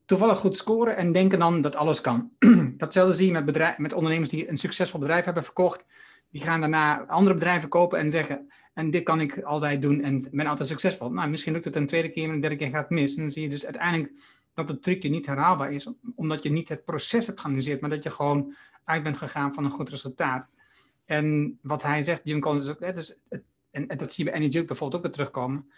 Toevallig 0.05 0.39
goed 0.39 0.57
scoren 0.57 0.97
en 0.97 1.13
denken 1.13 1.39
dan 1.39 1.61
dat 1.61 1.77
alles 1.77 2.01
kan. 2.01 2.31
Datzelfde 2.77 3.15
zie 3.15 3.27
je 3.27 3.33
met, 3.33 3.45
bedrijf, 3.45 3.79
met 3.79 3.93
ondernemers 3.93 4.31
die 4.31 4.49
een 4.49 4.59
succesvol 4.59 5.01
bedrijf 5.01 5.25
hebben 5.25 5.45
verkocht. 5.45 5.85
Die 6.31 6.43
gaan 6.43 6.61
daarna 6.61 7.07
andere 7.07 7.35
bedrijven 7.35 7.69
kopen 7.69 7.99
en 7.99 8.11
zeggen: 8.11 8.53
En 8.75 8.91
dit 8.91 9.05
kan 9.05 9.21
ik 9.21 9.43
altijd 9.43 9.83
doen 9.83 10.03
en 10.03 10.29
ben 10.31 10.47
altijd 10.47 10.69
succesvol. 10.69 11.11
Nou, 11.11 11.29
misschien 11.29 11.53
lukt 11.53 11.65
het 11.65 11.77
een 11.77 11.87
tweede 11.87 12.09
keer, 12.09 12.27
maar 12.27 12.35
een 12.35 12.41
derde 12.41 12.57
keer 12.57 12.71
gaat 12.71 12.89
het 12.89 12.91
mis. 12.91 13.15
En 13.15 13.23
dan 13.23 13.31
zie 13.31 13.43
je 13.43 13.49
dus 13.49 13.65
uiteindelijk 13.65 14.13
dat 14.57 14.69
het 14.69 14.83
trucje 14.83 15.09
niet 15.09 15.27
herhaalbaar 15.27 15.73
is, 15.73 15.89
omdat 16.15 16.43
je 16.43 16.51
niet 16.51 16.69
het 16.69 16.85
proces 16.85 17.27
hebt 17.27 17.41
geanalyseerd, 17.41 17.81
maar 17.81 17.91
dat 17.91 18.03
je 18.03 18.11
gewoon 18.11 18.55
uit 18.85 19.03
bent 19.03 19.17
gegaan 19.17 19.55
van 19.55 19.65
een 19.65 19.71
goed 19.71 19.89
resultaat. 19.89 20.49
En 21.05 21.59
wat 21.63 21.83
hij 21.83 22.03
zegt, 22.03 22.21
Jim 22.25 22.41
Collins, 22.41 22.69
ook, 22.69 22.81
hè, 22.81 22.93
dus 22.93 23.19
en, 23.71 23.89
en, 23.89 23.97
dat 23.99 24.13
zie 24.13 24.25
je 24.25 24.31
bij 24.31 24.41
Annie 24.41 24.65
bijvoorbeeld 24.65 24.95
ook 24.95 25.03
weer 25.03 25.13
terugkomen. 25.13 25.71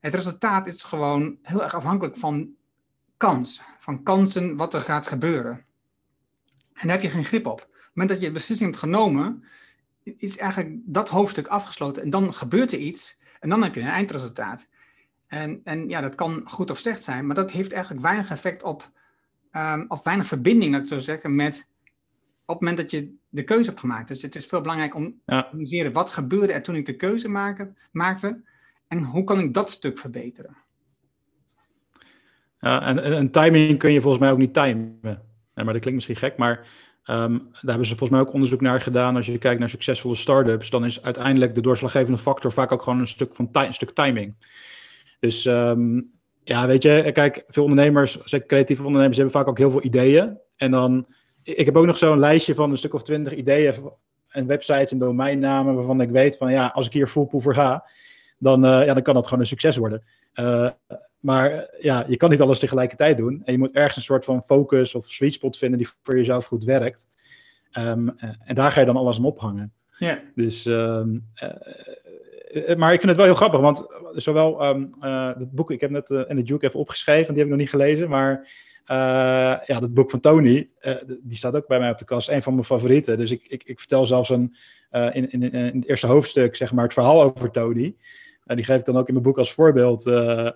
Het 0.00 0.14
resultaat 0.14 0.66
is 0.66 0.82
gewoon 0.82 1.38
heel 1.42 1.62
erg 1.62 1.74
afhankelijk 1.74 2.16
van 2.16 2.54
kans, 3.16 3.62
van 3.78 4.02
kansen 4.02 4.56
wat 4.56 4.74
er 4.74 4.82
gaat 4.82 5.06
gebeuren. 5.06 5.64
En 6.72 6.88
daar 6.88 6.96
heb 6.96 7.02
je 7.02 7.10
geen 7.10 7.24
grip 7.24 7.46
op. 7.46 7.52
Op 7.52 7.60
het 7.60 7.90
moment 7.92 8.08
dat 8.08 8.20
je 8.20 8.26
een 8.26 8.32
beslissing 8.32 8.70
hebt 8.70 8.82
genomen, 8.82 9.44
is 10.02 10.38
eigenlijk 10.38 10.74
dat 10.84 11.08
hoofdstuk 11.08 11.46
afgesloten. 11.46 12.02
En 12.02 12.10
dan 12.10 12.34
gebeurt 12.34 12.72
er 12.72 12.78
iets 12.78 13.18
en 13.40 13.48
dan 13.48 13.62
heb 13.62 13.74
je 13.74 13.80
een 13.80 13.86
eindresultaat. 13.86 14.68
En, 15.26 15.60
en 15.64 15.88
ja, 15.88 16.00
dat 16.00 16.14
kan 16.14 16.42
goed 16.44 16.70
of 16.70 16.78
slecht 16.78 17.02
zijn, 17.02 17.26
maar 17.26 17.36
dat 17.36 17.50
heeft 17.50 17.72
eigenlijk 17.72 18.02
weinig 18.02 18.30
effect 18.30 18.62
op, 18.62 18.90
um, 19.52 19.84
of 19.88 20.02
weinig 20.02 20.26
verbinding, 20.26 20.72
dat 20.72 20.80
ik 20.80 20.88
zo 20.88 20.98
zeggen, 20.98 21.34
met 21.34 21.68
op 22.44 22.54
het 22.54 22.60
moment 22.60 22.76
dat 22.76 22.90
je 22.90 23.14
de 23.28 23.44
keuze 23.44 23.68
hebt 23.68 23.80
gemaakt. 23.80 24.08
Dus 24.08 24.22
het 24.22 24.34
is 24.34 24.46
veel 24.46 24.60
belangrijk 24.60 24.94
om 24.94 25.20
ja. 25.26 25.38
te 25.38 25.48
analyseren 25.48 25.92
wat 25.92 26.10
gebeurde 26.10 26.52
er 26.52 26.62
toen 26.62 26.74
ik 26.74 26.86
de 26.86 26.96
keuze 26.96 27.28
maken, 27.28 27.76
maakte 27.90 28.42
en 28.88 29.02
hoe 29.02 29.24
kan 29.24 29.38
ik 29.38 29.54
dat 29.54 29.70
stuk 29.70 29.98
verbeteren. 29.98 30.56
Ja, 32.60 32.82
en, 32.82 33.02
en 33.02 33.30
timing 33.30 33.78
kun 33.78 33.92
je 33.92 34.00
volgens 34.00 34.22
mij 34.22 34.30
ook 34.30 34.38
niet 34.38 34.54
timen. 34.54 34.98
Ja, 35.54 35.64
maar 35.64 35.72
dat 35.72 35.82
klinkt 35.82 35.94
misschien 35.94 36.16
gek, 36.16 36.36
maar 36.36 36.58
um, 37.04 37.38
daar 37.38 37.60
hebben 37.62 37.86
ze 37.86 37.96
volgens 37.96 38.18
mij 38.18 38.20
ook 38.20 38.32
onderzoek 38.32 38.60
naar 38.60 38.80
gedaan. 38.80 39.16
Als 39.16 39.26
je 39.26 39.38
kijkt 39.38 39.60
naar 39.60 39.70
succesvolle 39.70 40.14
start-ups, 40.14 40.70
dan 40.70 40.84
is 40.84 41.02
uiteindelijk 41.02 41.54
de 41.54 41.60
doorslaggevende 41.60 42.18
factor 42.18 42.52
vaak 42.52 42.72
ook 42.72 42.82
gewoon 42.82 42.98
een 42.98 43.06
stuk, 43.06 43.34
van 43.34 43.48
een 43.52 43.74
stuk 43.74 43.90
timing. 43.90 44.34
Dus 45.26 45.44
um, 45.44 46.10
ja, 46.44 46.66
weet 46.66 46.82
je, 46.82 47.10
kijk, 47.12 47.44
veel 47.48 47.62
ondernemers, 47.62 48.22
zeker 48.24 48.46
creatieve 48.46 48.84
ondernemers, 48.84 49.16
hebben 49.16 49.34
vaak 49.34 49.48
ook 49.48 49.58
heel 49.58 49.70
veel 49.70 49.84
ideeën. 49.84 50.38
En 50.56 50.70
dan, 50.70 51.06
ik 51.42 51.66
heb 51.66 51.76
ook 51.76 51.86
nog 51.86 51.96
zo'n 51.96 52.18
lijstje 52.18 52.54
van 52.54 52.70
een 52.70 52.78
stuk 52.78 52.94
of 52.94 53.02
twintig 53.02 53.34
ideeën 53.34 53.74
en 54.28 54.46
websites 54.46 54.92
en 54.92 54.98
domeinnamen 54.98 55.74
waarvan 55.74 56.00
ik 56.00 56.10
weet 56.10 56.36
van 56.36 56.50
ja, 56.50 56.66
als 56.66 56.86
ik 56.86 56.92
hier 56.92 57.06
full 57.06 57.26
voor 57.30 57.54
ga, 57.54 57.84
dan, 58.38 58.64
uh, 58.64 58.84
ja, 58.86 58.94
dan 58.94 59.02
kan 59.02 59.14
dat 59.14 59.24
gewoon 59.24 59.40
een 59.40 59.46
succes 59.46 59.76
worden. 59.76 60.02
Uh, 60.34 60.70
maar 61.20 61.70
ja, 61.80 62.04
je 62.08 62.16
kan 62.16 62.30
niet 62.30 62.40
alles 62.40 62.58
tegelijkertijd 62.58 63.16
doen. 63.16 63.42
En 63.44 63.52
je 63.52 63.58
moet 63.58 63.72
ergens 63.72 63.96
een 63.96 64.02
soort 64.02 64.24
van 64.24 64.42
focus 64.42 64.94
of 64.94 65.06
sweet 65.06 65.32
spot 65.32 65.58
vinden 65.58 65.78
die 65.78 65.88
voor 66.02 66.16
jezelf 66.16 66.44
goed 66.44 66.64
werkt. 66.64 67.08
Um, 67.78 68.08
en 68.44 68.54
daar 68.54 68.72
ga 68.72 68.80
je 68.80 68.86
dan 68.86 68.96
alles 68.96 69.18
om 69.18 69.26
ophangen. 69.26 69.72
Ja. 69.98 70.22
Dus 70.34 70.66
um, 70.66 71.26
uh, 71.42 71.50
maar 72.76 72.92
ik 72.92 73.00
vind 73.00 73.08
het 73.08 73.16
wel 73.16 73.24
heel 73.24 73.34
grappig, 73.34 73.60
want 73.60 73.86
zowel 74.12 74.66
um, 74.66 74.88
uh, 75.00 75.34
het 75.36 75.50
boek, 75.50 75.70
ik 75.70 75.80
heb 75.80 75.90
net 75.90 76.10
in 76.10 76.36
de 76.36 76.42
Duke 76.42 76.66
even 76.66 76.80
opgeschreven, 76.80 77.34
die 77.34 77.42
heb 77.42 77.44
ik 77.44 77.48
nog 77.48 77.58
niet 77.58 77.70
gelezen, 77.70 78.08
maar 78.08 78.48
ja, 79.64 79.80
dat 79.80 79.94
boek 79.94 80.10
van 80.10 80.20
Tony, 80.20 80.68
die 81.22 81.36
staat 81.36 81.56
ook 81.56 81.66
bij 81.66 81.78
mij 81.78 81.90
op 81.90 81.98
de 81.98 82.04
kast, 82.04 82.28
een 82.28 82.42
van 82.42 82.52
mijn 82.52 82.64
favorieten. 82.64 83.16
Dus 83.16 83.30
ik, 83.30 83.46
ik, 83.48 83.62
ik 83.64 83.78
vertel 83.78 84.06
zelfs 84.06 84.28
een, 84.28 84.56
in, 84.90 85.30
in, 85.30 85.52
in, 85.52 85.76
het 85.76 85.88
eerste 85.88 86.06
hoofdstuk, 86.06 86.56
zeg 86.56 86.72
maar, 86.72 86.84
het 86.84 86.92
verhaal 86.92 87.22
over 87.22 87.50
Tony. 87.50 87.94
die 88.44 88.64
geef 88.64 88.78
ik 88.78 88.84
dan 88.84 88.96
ook 88.96 89.06
in 89.06 89.12
mijn 89.12 89.26
boek 89.26 89.38
als 89.38 89.52
voorbeeld, 89.52 90.06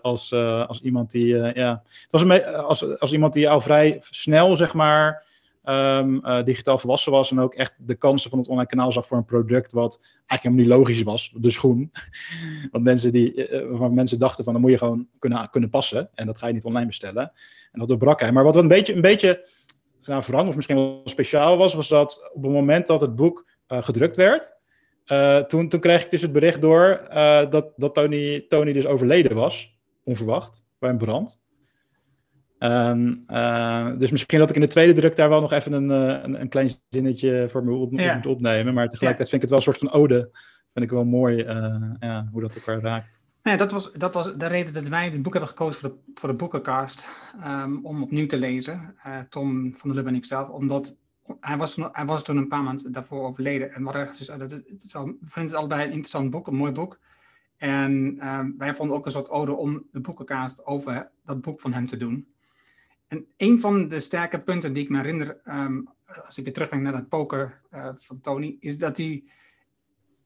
als, 0.02 0.32
als 0.66 0.80
iemand 0.80 1.10
die, 1.10 1.36
ja, 1.36 1.82
het 1.84 2.10
was 2.10 2.22
een, 2.22 2.44
als, 2.44 2.98
als 2.98 3.12
iemand 3.12 3.32
die 3.32 3.48
al 3.48 3.60
vrij 3.60 3.96
snel, 4.00 4.56
zeg 4.56 4.74
maar, 4.74 5.28
um, 5.64 6.14
uh, 6.14 6.44
digitaal 6.44 6.78
volwassen 6.78 7.12
was 7.12 7.30
en 7.30 7.40
ook 7.40 7.54
echt 7.54 7.74
de 7.78 7.94
kansen 7.94 8.30
van 8.30 8.38
het 8.38 8.48
online 8.48 8.68
kanaal 8.68 8.92
zag 8.92 9.06
voor 9.06 9.16
een 9.16 9.24
product 9.24 9.72
wat 9.72 9.98
eigenlijk 10.02 10.42
helemaal 10.42 10.64
niet 10.64 10.88
logisch 10.88 11.02
was, 11.02 11.32
de 11.34 11.50
schoen. 11.50 11.90
Want 12.72 12.84
mensen 12.84 13.12
die, 13.12 13.34
uh, 13.34 13.68
waarvan 13.68 13.94
mensen 13.94 14.18
dachten 14.18 14.44
van, 14.44 14.52
dan 14.52 14.62
moet 14.62 14.70
je 14.70 14.78
gewoon 14.78 15.08
kunnen, 15.18 15.50
kunnen 15.50 15.70
passen 15.70 16.10
en 16.14 16.26
dat 16.26 16.38
ga 16.38 16.46
je 16.46 16.52
niet 16.52 16.64
online 16.64 16.86
bestellen. 16.86 17.32
En 17.72 17.78
dat 17.78 17.88
doorbrak 17.88 18.20
hij. 18.20 18.32
Maar 18.32 18.44
wat 18.44 18.56
een 18.56 18.68
beetje, 18.68 18.94
een 18.94 19.00
beetje 19.00 19.46
nou, 20.02 20.22
veranderd 20.22 20.48
of 20.48 20.56
misschien 20.56 20.76
wel 20.76 21.00
speciaal 21.04 21.56
was, 21.56 21.74
was 21.74 21.88
dat 21.88 22.30
op 22.34 22.42
het 22.42 22.52
moment 22.52 22.86
dat 22.86 23.00
het 23.00 23.14
boek 23.14 23.48
gedrukt 23.66 24.16
werd, 24.16 24.56
toen, 25.48 25.68
toen 25.68 25.80
kreeg 25.80 26.04
ik 26.04 26.10
dus 26.10 26.22
het 26.22 26.32
bericht 26.32 26.60
door 26.60 27.06
dat, 27.50 27.72
dat 27.76 27.94
Tony, 27.94 28.44
Tony 28.48 28.72
dus 28.72 28.86
overleden 28.86 29.36
was, 29.36 29.78
onverwacht, 30.04 30.64
bij 30.78 30.90
een 30.90 30.98
brand. 30.98 31.39
Um, 32.62 33.24
uh, 33.28 33.90
dus 33.98 34.10
misschien 34.10 34.38
dat 34.38 34.50
ik 34.50 34.56
in 34.56 34.62
de 34.62 34.68
tweede 34.68 34.92
druk 34.92 35.16
daar 35.16 35.28
wel 35.28 35.40
nog 35.40 35.52
even 35.52 35.72
een, 35.72 35.90
uh, 35.90 36.22
een, 36.22 36.40
een, 36.40 36.48
klein 36.48 36.70
zinnetje 36.88 37.46
voor 37.50 37.64
me 37.64 37.74
op, 37.74 37.92
ja. 37.92 38.14
moet 38.14 38.26
opnemen. 38.26 38.74
Maar 38.74 38.88
tegelijkertijd 38.88 39.28
vind 39.28 39.42
ik 39.42 39.48
het 39.48 39.50
wel 39.50 39.58
een 39.58 39.74
soort 39.74 39.90
van 39.90 40.00
ode. 40.00 40.30
Vind 40.72 40.84
ik 40.84 40.90
wel 40.90 41.04
mooi 41.04 41.44
uh, 41.44 41.92
ja, 42.00 42.28
hoe 42.32 42.40
dat 42.40 42.54
elkaar 42.54 42.80
raakt. 42.80 43.20
Nee, 43.42 43.56
dat 43.56 43.72
was, 43.72 43.92
dat 43.92 44.14
was 44.14 44.36
de 44.36 44.46
reden 44.46 44.72
dat 44.72 44.88
wij 44.88 45.10
dit 45.10 45.22
boek 45.22 45.32
hebben 45.32 45.50
gekozen 45.50 45.80
voor 45.80 45.88
de, 45.88 46.12
voor 46.14 46.28
de 46.28 46.34
boekencast. 46.34 47.08
Um, 47.46 47.86
om 47.86 48.02
opnieuw 48.02 48.26
te 48.26 48.38
lezen. 48.38 48.94
Tom 49.28 49.74
van 49.74 49.88
der 49.88 49.94
Lubbe 49.94 50.10
en 50.10 50.16
ik 50.16 50.24
zelf. 50.24 50.48
Omdat 50.48 50.98
hij 51.40 51.56
was, 51.56 51.76
hij 51.92 52.04
was 52.04 52.24
toen 52.24 52.36
een 52.36 52.48
paar 52.48 52.62
maanden 52.62 52.92
daarvoor 52.92 53.28
overleden. 53.28 53.72
En 53.72 53.84
we 53.84 53.90
hadden 53.90 54.16
dus, 54.18 54.26
dat, 54.26 54.50
het 54.50 54.84
is 54.84 54.92
wel, 54.92 55.14
het 55.32 55.54
allebei 55.54 55.82
een 55.82 55.90
interessant 55.90 56.30
boek, 56.30 56.46
een 56.46 56.54
mooi 56.54 56.72
boek. 56.72 56.98
En 57.56 58.18
um, 58.28 58.54
wij 58.58 58.74
vonden 58.74 58.96
ook 58.96 59.04
een 59.04 59.10
soort 59.10 59.30
ode 59.30 59.52
om 59.52 59.86
de 59.92 60.00
boekencast 60.00 60.66
over 60.66 61.10
dat 61.24 61.40
boek 61.40 61.60
van 61.60 61.72
hem 61.72 61.86
te 61.86 61.96
doen. 61.96 62.28
En 63.10 63.26
een 63.36 63.60
van 63.60 63.88
de 63.88 64.00
sterke 64.00 64.40
punten 64.40 64.72
die 64.72 64.82
ik 64.82 64.88
me 64.88 64.96
herinner, 64.96 65.40
um, 65.44 65.88
als 66.04 66.38
ik 66.38 66.44
weer 66.44 66.52
terugbreng 66.52 66.82
naar 66.82 66.92
dat 66.92 67.08
poker 67.08 67.60
uh, 67.74 67.88
van 67.96 68.20
Tony, 68.20 68.56
is 68.60 68.78
dat 68.78 68.96
hij 68.96 69.24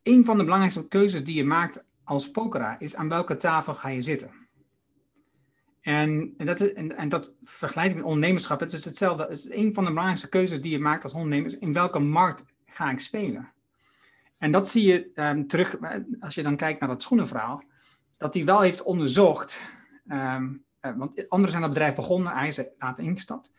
een 0.02 0.24
van 0.24 0.36
de 0.36 0.44
belangrijkste 0.44 0.88
keuzes 0.88 1.24
die 1.24 1.34
je 1.34 1.44
maakt 1.44 1.84
als 2.04 2.30
pokeraar 2.30 2.76
is 2.78 2.96
aan 2.96 3.08
welke 3.08 3.36
tafel 3.36 3.74
ga 3.74 3.88
je 3.88 4.02
zitten. 4.02 4.30
En, 5.80 6.34
en, 6.36 6.46
dat, 6.46 6.60
en, 6.60 6.96
en 6.96 7.08
dat 7.08 7.32
vergelijk 7.42 7.90
ik 7.90 7.96
met 7.96 8.04
ondernemerschap. 8.04 8.60
Het 8.60 8.72
is 8.72 8.84
hetzelfde. 8.84 9.22
Het 9.22 9.32
is 9.32 9.50
een 9.50 9.74
van 9.74 9.82
de 9.82 9.88
belangrijkste 9.88 10.28
keuzes 10.28 10.60
die 10.60 10.70
je 10.70 10.78
maakt 10.78 11.04
als 11.04 11.12
ondernemer. 11.12 11.56
In 11.60 11.72
welke 11.72 11.98
markt 11.98 12.44
ga 12.66 12.90
ik 12.90 13.00
spelen? 13.00 13.52
En 14.38 14.50
dat 14.50 14.68
zie 14.68 14.86
je 14.86 15.10
ehm, 15.14 15.46
terug, 15.46 15.76
als 16.20 16.34
je 16.34 16.42
dan 16.42 16.56
kijkt 16.56 16.80
naar 16.80 16.88
dat 16.88 17.02
schoenenverhaal, 17.02 17.62
dat 18.16 18.34
hij 18.34 18.44
wel 18.44 18.60
heeft 18.60 18.82
onderzocht, 18.82 19.60
ehm, 20.06 20.52
want 20.96 21.28
anderen 21.28 21.50
zijn 21.50 21.62
dat 21.62 21.72
bedrijf 21.72 21.94
begonnen, 21.94 22.32
hij 22.32 22.48
is 22.48 22.62
later 22.78 23.04
ingestapt, 23.04 23.52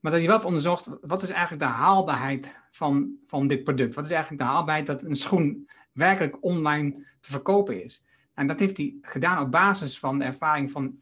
maar 0.00 0.12
dat 0.12 0.20
hij 0.20 0.28
wel 0.28 0.36
heeft 0.36 0.48
onderzocht, 0.48 0.96
wat 1.00 1.22
is 1.22 1.30
eigenlijk 1.30 1.62
de 1.62 1.68
haalbaarheid 1.68 2.62
van, 2.70 3.12
van 3.26 3.46
dit 3.46 3.64
product? 3.64 3.94
Wat 3.94 4.04
is 4.04 4.10
eigenlijk 4.10 4.42
de 4.42 4.48
haalbaarheid 4.48 4.86
dat 4.86 5.02
een 5.02 5.16
schoen 5.16 5.68
werkelijk 5.92 6.36
online 6.40 7.06
te 7.20 7.30
verkopen 7.30 7.84
is? 7.84 8.04
En 8.34 8.46
dat 8.46 8.60
heeft 8.60 8.76
hij 8.76 8.94
gedaan 9.02 9.44
op 9.44 9.50
basis 9.50 9.98
van 9.98 10.18
de 10.18 10.24
ervaring 10.24 10.70
van 10.70 10.98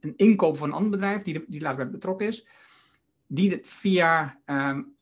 een 0.00 0.14
inkoop 0.16 0.58
van 0.58 0.68
een 0.68 0.74
ander 0.74 0.90
bedrijf, 0.90 1.22
die, 1.22 1.44
die 1.46 1.60
later 1.60 1.76
bij 1.76 1.90
betrokken 1.90 2.26
is, 2.26 2.46
die 3.26 3.50
het 3.50 3.68
via 3.68 4.40
um, 4.46 4.94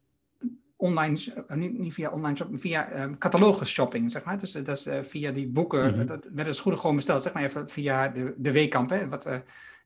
online, 0.77 1.19
uh, 1.49 1.57
niet, 1.57 1.79
niet, 1.79 1.95
via 1.95 2.11
online 2.11 2.37
shopping, 2.37 2.61
via 2.61 3.03
um, 3.03 3.19
catalogus 3.19 3.71
shopping, 3.71 4.11
zeg 4.11 4.25
maar. 4.25 4.39
Dus 4.39 4.57
uh, 4.57 4.65
dat 4.65 4.77
is 4.77 4.87
uh, 4.87 5.03
via 5.03 5.31
die 5.31 5.49
boeken, 5.49 5.87
mm 5.87 5.95
-hmm. 5.95 6.07
dat 6.07 6.29
werden 6.33 6.55
schoenen 6.55 6.81
gewoon 6.81 6.97
besteld, 6.97 7.23
zeg 7.23 7.33
maar 7.33 7.43
even 7.43 7.69
via 7.69 8.09
de, 8.09 8.35
de 8.37 8.53
Weekamp, 8.53 8.91
hè, 8.91 9.09
wat, 9.09 9.29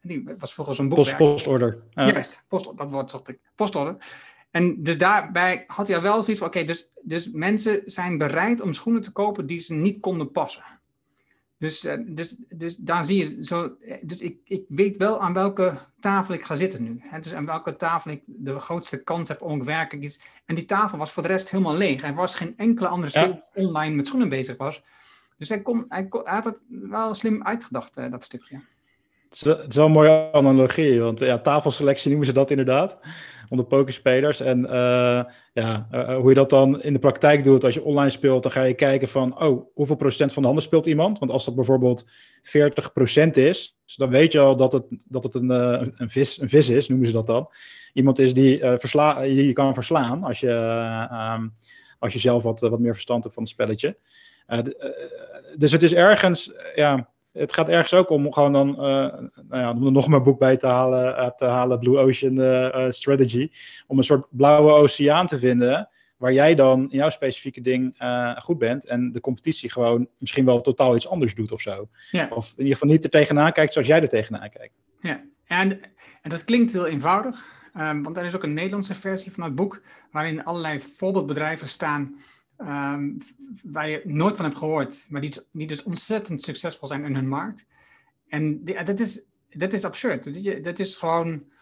die 0.07 0.29
was 0.39 0.55
volgens 0.55 0.79
een 0.79 0.89
boek. 0.89 0.99
Post, 0.99 1.17
postorder. 1.17 1.83
Ja. 1.91 2.07
Juist, 2.11 2.45
post, 2.49 2.77
dat 2.77 2.91
woord 2.91 3.11
zocht 3.11 3.29
ik. 3.29 3.39
Postorder. 3.55 3.97
En 4.51 4.83
dus 4.83 4.99
daarbij 4.99 5.65
had 5.67 5.87
hij 5.87 5.97
al 5.97 6.03
wel 6.03 6.23
zoiets 6.23 6.39
van, 6.39 6.49
oké, 6.49 6.59
okay, 6.59 6.69
dus, 6.69 6.89
dus 7.03 7.31
mensen 7.31 7.83
zijn 7.87 8.19
bereid 8.19 8.61
om 8.61 8.73
schoenen 8.73 9.03
te 9.03 9.13
kopen 9.13 9.47
die 9.47 9.59
ze 9.59 9.75
niet 9.75 10.01
konden 10.01 10.31
passen. 10.31 10.65
Dus, 11.59 11.85
uh, 11.85 11.95
dus, 12.07 12.37
dus 12.49 12.77
daar 12.77 13.05
zie 13.05 13.19
je 13.19 13.45
zo. 13.45 13.77
Dus 14.01 14.21
ik, 14.21 14.39
ik 14.45 14.65
weet 14.69 14.97
wel 14.97 15.21
aan 15.21 15.33
welke 15.33 15.79
tafel 16.01 16.35
ik 16.35 16.45
ga 16.45 16.57
zitten 16.57 16.83
nu. 16.83 16.97
Hè? 17.01 17.21
Dus 17.21 17.35
aan 17.35 17.47
welke 17.47 17.77
tafel 17.77 18.11
ik 18.11 18.23
de 18.27 18.59
grootste 18.59 19.03
kans 19.03 19.29
heb 19.29 19.43
om 19.43 19.65
werkelijk 19.65 20.05
iets. 20.05 20.21
En 20.45 20.55
die 20.55 20.65
tafel 20.65 20.99
was 20.99 21.13
voor 21.13 21.23
de 21.23 21.29
rest 21.29 21.51
helemaal 21.51 21.77
leeg. 21.77 22.03
Er 22.03 22.15
was 22.15 22.35
geen 22.35 22.55
enkele 22.57 22.89
andere 22.89 23.11
speel 23.11 23.43
ja. 23.53 23.67
online 23.67 23.95
met 23.95 24.07
schoenen 24.07 24.29
bezig 24.29 24.57
was. 24.57 24.83
Dus 25.37 25.49
hij, 25.49 25.63
kon, 25.63 25.85
hij, 25.89 26.07
kon, 26.07 26.21
hij 26.25 26.35
had 26.35 26.45
het 26.45 26.59
wel 26.69 27.15
slim 27.15 27.45
uitgedacht, 27.45 27.99
uh, 27.99 28.11
dat 28.11 28.25
stukje. 28.25 28.61
Het 29.29 29.69
is 29.69 29.77
wel 29.77 29.87
een 29.87 29.93
mooie 29.93 30.33
analogie, 30.33 31.01
want 31.01 31.19
ja, 31.19 31.39
tafelselectie 31.39 32.09
noemen 32.09 32.27
ze 32.27 32.33
dat 32.33 32.51
inderdaad, 32.51 32.99
onder 33.49 33.67
pokerspelers. 33.67 34.41
En 34.41 34.61
uh, 34.61 35.23
ja, 35.53 35.89
uh, 35.93 36.17
hoe 36.17 36.29
je 36.29 36.35
dat 36.35 36.51
dan 36.51 36.83
in 36.83 36.93
de 36.93 36.99
praktijk 36.99 37.45
doet 37.45 37.65
als 37.65 37.75
je 37.75 37.85
online 37.85 38.11
speelt, 38.11 38.43
dan 38.43 38.53
ga 38.53 38.63
je 38.63 38.75
kijken 38.75 39.09
van, 39.09 39.41
oh, 39.41 39.67
hoeveel 39.75 39.97
procent 39.97 40.33
van 40.33 40.43
de 40.43 40.49
handen 40.49 40.67
speelt 40.67 40.87
iemand? 40.87 41.19
Want 41.19 41.31
als 41.31 41.45
dat 41.45 41.55
bijvoorbeeld 41.55 42.09
40 42.43 42.93
procent 42.93 43.37
is, 43.37 43.79
dan 43.97 44.09
weet 44.09 44.33
je 44.33 44.39
al 44.39 44.57
dat 44.57 44.73
het, 44.73 44.85
dat 45.09 45.23
het 45.23 45.35
een, 45.35 45.51
uh, 45.51 45.89
een, 45.97 46.11
vis, 46.11 46.41
een 46.41 46.49
vis 46.49 46.69
is, 46.69 46.89
noemen 46.89 47.07
ze 47.07 47.13
dat 47.13 47.27
dan. 47.27 47.49
Iemand 47.93 48.19
is 48.19 48.35
die 48.35 48.59
versla 48.59 49.23
je 49.23 49.53
kan 49.53 49.75
verslaan 49.75 50.25
als 50.25 50.41
je, 50.41 50.51
um, 51.39 51.55
als 51.99 52.13
je 52.13 52.19
zelf 52.19 52.43
wat, 52.43 52.61
wat 52.61 52.79
meer 52.79 52.93
verstand 52.93 53.23
hebt 53.23 53.35
van 53.35 53.43
het 53.43 53.53
spelletje. 53.53 53.97
dus 55.57 55.73
het 55.73 55.83
is 55.83 55.95
ergens, 55.95 56.53
ja 56.75 57.15
het 57.37 57.53
gaat 57.53 57.69
ergens 57.69 57.95
ook 57.95 58.11
om 58.11 58.33
gewoon 58.33 58.53
dan, 58.53 58.69
uh, 58.69 58.77
nou 58.77 59.31
ja, 59.49 59.71
om 59.71 59.87
er 59.87 59.93
nog 59.93 60.09
maar 60.09 60.23
boek 60.23 60.39
bij 60.39 60.57
te 60.57 60.67
halen, 60.67 61.19
uh, 61.19 61.27
te 61.27 61.45
halen 61.45 61.79
Blue 61.79 61.99
Ocean 61.99 62.41
uh, 62.41 62.91
Strategy, 62.91 63.51
om 63.87 63.99
een 63.99 64.05
soort 64.05 64.27
blauwe 64.31 64.73
oceaan 64.73 65.27
te 65.27 65.39
vinden, 65.39 65.89
waar 66.17 66.33
jij 66.33 66.55
dan 66.55 66.81
in 66.81 66.99
jouw 66.99 67.11
specifieke 67.11 67.61
ding 67.61 67.97
goed 68.39 68.59
bent 68.59 68.87
en 68.87 69.13
de 69.13 69.21
competitie 69.21 69.71
gewoon 69.71 70.09
misschien 70.19 70.45
wel 70.45 70.61
totaal 70.61 70.97
iets 70.97 71.09
anders 71.09 71.35
doet 71.35 71.53
of 71.53 71.61
zo. 71.61 71.89
Ja. 72.11 72.29
Of 72.31 72.51
in 72.51 72.59
ieder 72.59 72.73
geval 72.73 72.89
niet 72.89 73.05
er 73.05 73.11
tegenaan 73.11 73.53
kijkt 73.53 73.73
zoals 73.73 73.89
jij 73.89 74.01
er 74.01 74.09
tegenaan 74.09 74.49
kijkt. 74.49 74.75
Ja, 75.01 75.25
en, 75.47 75.81
en 76.23 76.31
dat 76.31 76.45
klinkt 76.45 76.73
heel 76.73 76.87
eenvoudig, 76.87 77.45
um, 77.79 78.03
want 78.03 78.17
er 78.17 78.25
is 78.25 78.35
ook 78.35 78.43
een 78.43 78.55
Nederlandse 78.55 78.95
versie 78.95 79.33
van 79.33 79.45
het 79.45 79.55
boek, 79.55 79.83
waarin 80.11 80.45
allerlei 80.45 80.81
voorbeeldbedrijven 80.81 81.69
staan 81.69 82.17
um, 82.59 83.19
waar 83.63 83.89
je 83.89 84.03
nooit 84.05 84.37
van 84.37 84.45
hebt 84.45 84.59
gehoord, 84.59 85.07
maar 85.09 85.21
die, 85.21 85.67
dus 85.67 85.83
ontzettend 85.83 86.43
succesvol 86.43 86.89
zijn 86.89 87.05
in 87.05 87.15
hun 87.15 87.29
markt. 87.29 87.67
En 88.29 88.65
dat, 88.65 89.01
is, 89.01 89.23
is 89.49 89.85
absurd. 89.85 90.45
Dat 90.65 90.79
is 90.79 90.97
gewoon. 90.97 91.55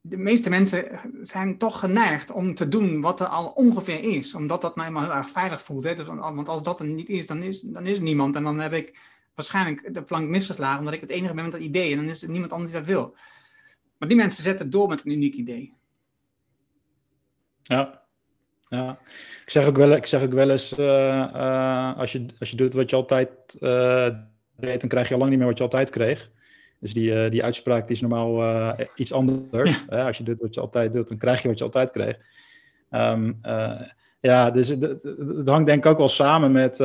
De 0.00 0.16
meeste 0.16 0.50
mensen 0.50 1.00
zijn 1.22 1.58
toch 1.58 1.78
geneigd 1.78 2.30
om 2.30 2.54
te 2.54 2.68
doen 2.68 3.00
wat 3.00 3.20
er 3.20 3.26
al 3.26 3.48
ongeveer 3.48 4.00
is, 4.00 4.34
omdat 4.34 4.60
dat 4.60 4.76
nou 4.76 4.88
eenmaal 4.88 5.02
heel 5.02 5.14
erg 5.14 5.30
veilig 5.30 5.62
voelt. 5.62 5.84
Hè? 5.84 5.94
Dus, 5.94 6.06
want 6.06 6.48
als 6.48 6.62
dat 6.62 6.80
er 6.80 6.86
niet 6.86 7.08
is 7.08 7.26
dan, 7.26 7.42
is, 7.42 7.60
dan 7.60 7.86
is 7.86 7.96
er 7.96 8.02
niemand. 8.02 8.36
En 8.36 8.42
dan 8.42 8.58
heb 8.58 8.72
ik 8.72 9.00
waarschijnlijk 9.34 9.94
de 9.94 10.02
plank 10.02 10.28
misgeslagen, 10.28 10.78
omdat 10.78 10.94
ik 10.94 11.00
het 11.00 11.10
enige 11.10 11.34
ben 11.34 11.42
met 11.42 11.52
dat 11.52 11.60
idee. 11.60 11.90
En 11.90 11.96
dan 11.96 12.06
is 12.06 12.22
er 12.22 12.28
niemand 12.28 12.52
anders 12.52 12.70
die 12.70 12.80
dat 12.80 12.88
wil. 12.88 13.16
Maar 13.98 14.08
die 14.08 14.16
mensen 14.16 14.42
zetten 14.42 14.70
door 14.70 14.88
met 14.88 15.04
een 15.04 15.12
uniek 15.12 15.34
idee. 15.34 15.74
Ja, 17.62 18.07
ja, 18.68 18.98
ik 19.44 19.50
zeg 19.50 19.66
ook 19.66 19.76
wel, 19.76 19.92
ik 19.92 20.06
zeg 20.06 20.22
ook 20.22 20.32
wel 20.32 20.50
eens, 20.50 20.78
uh, 20.78 20.86
uh, 21.34 21.96
als, 21.96 22.12
je, 22.12 22.26
als 22.38 22.50
je 22.50 22.56
doet 22.56 22.74
wat 22.74 22.90
je 22.90 22.96
altijd 22.96 23.30
uh, 23.60 24.08
deed, 24.56 24.80
dan 24.80 24.88
krijg 24.88 25.08
je 25.08 25.14
al 25.14 25.18
lang 25.18 25.30
niet 25.30 25.38
meer 25.38 25.48
wat 25.48 25.58
je 25.58 25.64
altijd 25.64 25.90
kreeg. 25.90 26.30
Dus 26.80 26.92
die, 26.92 27.28
die 27.28 27.44
uitspraak 27.44 27.86
die 27.86 27.96
is 27.96 28.02
normaal 28.02 28.74
iets 28.94 29.12
anders. 29.12 29.84
Ja. 29.90 30.06
als 30.06 30.16
je 30.16 30.22
doet 30.22 30.40
wat 30.40 30.54
je 30.54 30.60
altijd 30.60 30.92
doet, 30.92 31.08
dan 31.08 31.18
krijg 31.18 31.42
je 31.42 31.48
wat 31.48 31.58
je 31.58 31.64
altijd 31.64 31.90
kreeg. 31.90 32.18
Um, 32.90 33.40
ja, 34.20 34.50
dus 34.50 34.68
het, 34.68 35.48
hangt 35.48 35.66
denk 35.66 35.84
ik 35.84 35.90
ook 35.90 35.98
wel 35.98 36.08
samen 36.08 36.52
met 36.52 36.76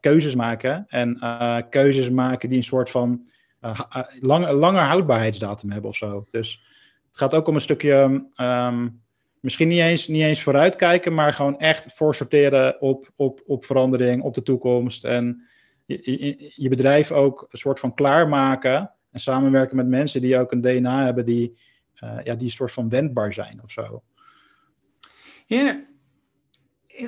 keuzes 0.00 0.34
maken. 0.34 0.84
En 0.88 1.18
keuzes 1.70 2.10
maken 2.10 2.48
die 2.48 2.58
een 2.58 2.64
soort 2.64 2.90
van 2.90 3.26
lang, 4.20 4.50
langer 4.50 4.82
houdbaarheidsdatum 4.82 5.70
hebben 5.70 5.90
of 5.90 5.96
zo. 5.96 6.26
Dus 6.30 6.62
het 7.06 7.18
gaat 7.18 7.34
ook 7.34 7.48
om 7.48 7.54
een 7.54 7.60
stukje... 7.60 8.26
Um, 8.36 9.01
misschien 9.42 9.68
niet 9.68 9.80
eens, 9.80 10.08
niet 10.08 10.22
eens 10.22 10.42
vooruitkijken, 10.42 11.14
maar 11.14 11.32
gewoon 11.32 11.58
echt 11.58 11.92
voorsorteren 11.92 12.80
op, 12.80 13.10
op, 13.16 13.42
op 13.46 13.64
verandering, 13.64 14.22
op 14.22 14.34
de 14.34 14.42
toekomst. 14.42 15.04
En 15.04 15.46
je, 15.84 16.52
je, 16.56 16.68
bedrijf 16.68 17.12
ook 17.12 17.46
een 17.50 17.58
soort 17.58 17.80
van 17.80 17.94
klaarmaken 17.94 18.90
en 19.10 19.20
samenwerken 19.20 19.76
met 19.76 19.86
mensen 19.86 20.20
die 20.20 20.38
ook 20.38 20.52
een 20.52 20.60
DNA 20.60 21.04
hebben 21.04 21.24
die, 21.24 21.58
uh, 22.04 22.18
ja, 22.24 22.34
die 22.34 22.46
een 22.46 22.50
soort 22.50 22.72
van 22.72 22.88
wendbaar 22.88 23.32
zijn 23.32 23.60
of 23.62 23.70
zo. 23.70 24.02
Ja, 25.46 25.84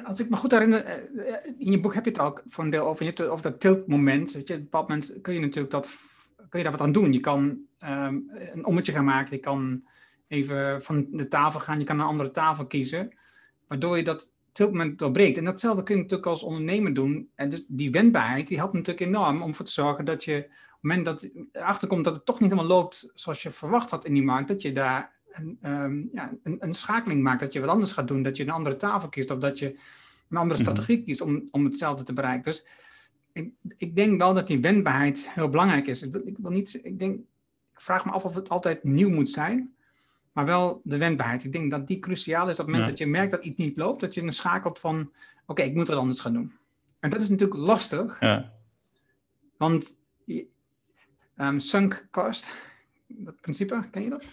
als 0.04 0.20
ik 0.20 0.28
me 0.28 0.36
goed 0.36 0.50
herinner, 0.50 0.84
eh, 0.84 1.34
in 1.58 1.70
je 1.70 1.80
boek 1.80 1.94
heb 1.94 2.04
je 2.04 2.10
het 2.10 2.20
ook 2.20 2.42
voor 2.48 2.64
een 2.64 2.70
deel 2.70 2.86
over, 2.86 3.04
je 3.04 3.12
hebt 3.14 3.30
over 3.30 3.50
dat 3.50 3.60
tiltmoment. 3.60 4.32
Je, 4.32 4.38
op 4.38 4.48
een 4.48 4.62
bepaald 4.62 4.88
moment 4.88 5.20
kun 5.22 5.34
je 5.34 5.40
natuurlijk 5.40 5.72
dat, 5.72 5.88
kun 6.48 6.58
je 6.58 6.62
daar 6.62 6.72
wat 6.72 6.86
aan 6.86 6.92
doen. 6.92 7.12
Je 7.12 7.20
kan 7.20 7.42
um, 7.84 8.30
een 8.52 8.66
ommetje 8.66 8.92
gaan 8.92 9.04
maken, 9.04 9.36
je 9.36 9.40
kan 9.40 9.84
even 10.28 10.82
van 10.82 11.06
de 11.10 11.28
tafel 11.28 11.60
gaan. 11.60 11.78
Je 11.78 11.84
kan 11.84 12.00
een 12.00 12.06
andere 12.06 12.30
tafel 12.30 12.66
kiezen. 12.66 13.16
Waardoor 13.68 13.96
je 13.96 14.04
dat 14.04 14.32
tiltmoment 14.54 14.98
doorbreekt. 14.98 15.38
En 15.38 15.44
datzelfde 15.44 15.82
kun 15.82 15.96
je 15.96 16.02
natuurlijk 16.02 16.28
als 16.28 16.42
ondernemer 16.42 16.94
doen. 16.94 17.28
En 17.34 17.48
dus 17.48 17.64
die 17.68 17.90
wendbaarheid, 17.90 18.48
die 18.48 18.56
helpt 18.56 18.72
natuurlijk 18.72 19.06
enorm 19.06 19.42
om 19.42 19.48
ervoor 19.48 19.64
te 19.64 19.72
zorgen 19.72 20.04
dat 20.04 20.24
je, 20.24 20.37
op 20.37 20.50
het 20.50 20.78
moment 20.80 21.04
dat 21.04 21.30
erachter 21.52 21.88
komt 21.88 22.04
dat 22.04 22.14
het 22.14 22.24
toch 22.24 22.40
niet 22.40 22.50
helemaal 22.50 22.70
loopt 22.70 23.10
zoals 23.14 23.42
je 23.42 23.50
verwacht 23.50 23.90
had 23.90 24.04
in 24.04 24.14
die 24.14 24.22
markt, 24.22 24.48
dat 24.48 24.62
je 24.62 24.72
daar 24.72 25.12
een, 25.32 25.58
um, 25.62 26.08
ja, 26.12 26.32
een, 26.42 26.56
een, 26.58 26.74
schakeling 26.74 27.22
maakt. 27.22 27.40
Dat 27.40 27.52
je 27.52 27.60
wat 27.60 27.68
anders 27.68 27.92
gaat 27.92 28.08
doen. 28.08 28.22
Dat 28.22 28.37
je 28.37 28.42
een 28.42 28.50
andere 28.50 28.76
tafel 28.76 29.08
kiest 29.08 29.30
of 29.30 29.38
dat 29.38 29.58
je 29.58 29.66
een 30.28 30.37
andere 30.37 30.62
mhm. 30.62 30.70
strategie 30.70 31.02
kiest 31.02 31.20
om, 31.20 31.48
om 31.50 31.64
hetzelfde 31.64 32.04
te 32.04 32.12
bereiken. 32.12 32.44
Dus 32.44 32.66
ik, 33.32 33.52
ik 33.76 33.96
denk 33.96 34.20
wel 34.20 34.34
dat 34.34 34.46
die 34.46 34.60
wendbaarheid 34.60 35.30
heel 35.30 35.48
belangrijk 35.48 35.87
is. 35.87 36.02
Ik, 36.02 36.12
wil, 36.12 36.26
ik 36.26 36.37
wil 36.38 36.50
niet, 36.50 36.80
ik 36.82 36.98
denk, 36.98 37.18
ik 37.72 37.80
vraag 37.80 38.04
me 38.04 38.10
af 38.10 38.24
of 38.24 38.34
het 38.34 38.48
altijd 38.48 38.84
nieuw 38.84 39.10
moet 39.10 39.30
zijn 39.30 39.73
maar 40.34 40.46
wel 40.46 40.80
de 40.84 40.98
wendbaarheid. 40.98 41.44
Ik 41.44 41.52
denk 41.52 41.70
dat 41.70 41.86
die 41.86 41.98
cruciaal 41.98 42.48
is 42.48 42.58
op 42.58 42.66
het 42.66 42.66
moment 42.66 42.88
dat 42.88 42.98
je 42.98 43.06
merkt 43.06 43.30
dat 43.30 43.44
iets 43.44 43.58
niet 43.58 43.76
loopt, 43.76 44.00
dat 44.00 44.14
je 44.14 44.20
dan 44.20 44.32
schakelt 44.32 44.80
van, 44.80 45.12
oké, 45.46 45.62
ik 45.62 45.74
moet 45.74 45.88
er 45.88 45.96
anders 45.96 46.20
gaan 46.20 46.32
doen. 46.32 46.52
En 47.00 47.10
dat 47.10 47.22
is 47.22 47.28
natuurlijk 47.28 47.60
lastig, 47.60 48.20
ja. 48.20 48.52
want 49.56 49.96
um, 51.36 51.58
sunk 51.58 52.06
cost, 52.10 52.54
dat 53.06 53.40
principe, 53.40 53.88
ken 53.90 54.02
je 54.02 54.10
dat? 54.10 54.28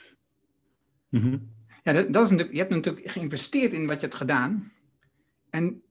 Mm 1.10 1.50
Ja, 1.84 1.94
dat, 1.94 2.14
dat, 2.14 2.24
is 2.24 2.30
natuurlijk, 2.30 2.52
je 2.52 2.62
hebt 2.64 2.74
natuurlijk 2.74 3.12
geïnvesteerd 3.12 3.74
in 3.74 3.88
wat 3.88 3.96
je 3.96 4.02
hebt 4.02 4.16
gedaan. 4.16 4.72
En 5.50 5.84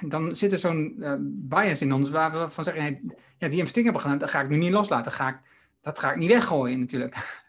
dan 0.00 0.36
zit 0.36 0.52
er 0.52 0.58
zo'n 0.58 0.94
uh, 0.98 1.14
bias 1.20 1.80
in 1.80 1.92
ons 1.92 2.10
waar 2.10 2.32
we 2.32 2.50
van 2.50 2.64
zeggen, 2.64 3.14
ja, 3.38 3.48
die 3.48 3.58
investering 3.58 3.84
hebben 3.84 4.02
gedaan, 4.02 4.18
dat 4.18 4.30
ga 4.30 4.40
ik 4.40 4.48
nu 4.48 4.56
niet 4.56 4.70
loslaten. 4.70 5.12
Ga 5.12 5.28
ik, 5.28 5.40
dat 5.80 5.98
ga 5.98 6.10
ik 6.10 6.16
niet 6.16 6.30
weggooien 6.30 6.78
natuurlijk. 6.78 7.41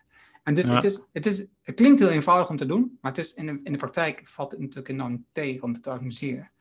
En 0.43 0.53
dus 0.53 0.67
het, 0.67 0.83
is, 0.83 0.99
het, 1.11 1.25
is, 1.25 1.45
het 1.61 1.75
klinkt 1.75 1.99
heel 1.99 2.09
eenvoudig 2.09 2.49
om 2.49 2.57
te 2.57 2.65
doen, 2.65 2.97
maar 3.01 3.11
het 3.11 3.19
is 3.19 3.33
in, 3.33 3.45
de, 3.45 3.59
in 3.63 3.71
de 3.71 3.77
praktijk 3.77 4.21
valt 4.23 4.51
het 4.51 4.59
natuurlijk 4.59 4.89
enorm 4.89 5.25
tegen 5.31 5.63
om 5.63 5.73
het 5.73 5.83
te 5.83 5.89
organiseren. 5.89 6.51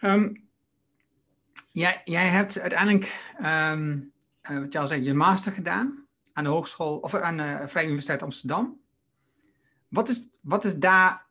Um, 0.00 0.48
jij, 1.72 2.02
jij 2.04 2.28
hebt 2.28 2.58
uiteindelijk, 2.58 3.34
um, 3.42 4.12
uh, 4.50 4.58
wat 4.58 4.72
je 4.72 4.78
al 4.78 4.88
zei, 4.88 5.02
je 5.02 5.14
master 5.14 5.52
gedaan 5.52 6.06
aan 6.32 6.44
de 6.44 6.50
hogeschool 6.50 6.98
of 6.98 7.14
aan 7.14 7.36
de 7.36 7.62
Vrije 7.66 7.86
Universiteit 7.86 8.22
Amsterdam. 8.22 8.80
Wat 9.88 10.08
is, 10.08 10.28
wat 10.40 10.64
is 10.64 10.76
daar 10.76 11.26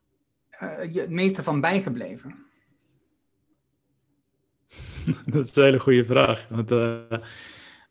uh, 0.62 0.92
je 0.92 1.00
het 1.00 1.10
meeste 1.10 1.44
van 1.44 1.62
bijgebleven? 1.62 2.36
Dat 5.26 5.50
is 5.50 5.56
een 5.56 5.64
hele 5.64 5.80
goede 5.80 6.06
vraag. 6.06 6.48
Want, 6.50 6.72
uh, 6.72 7.02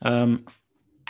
um, 0.00 0.44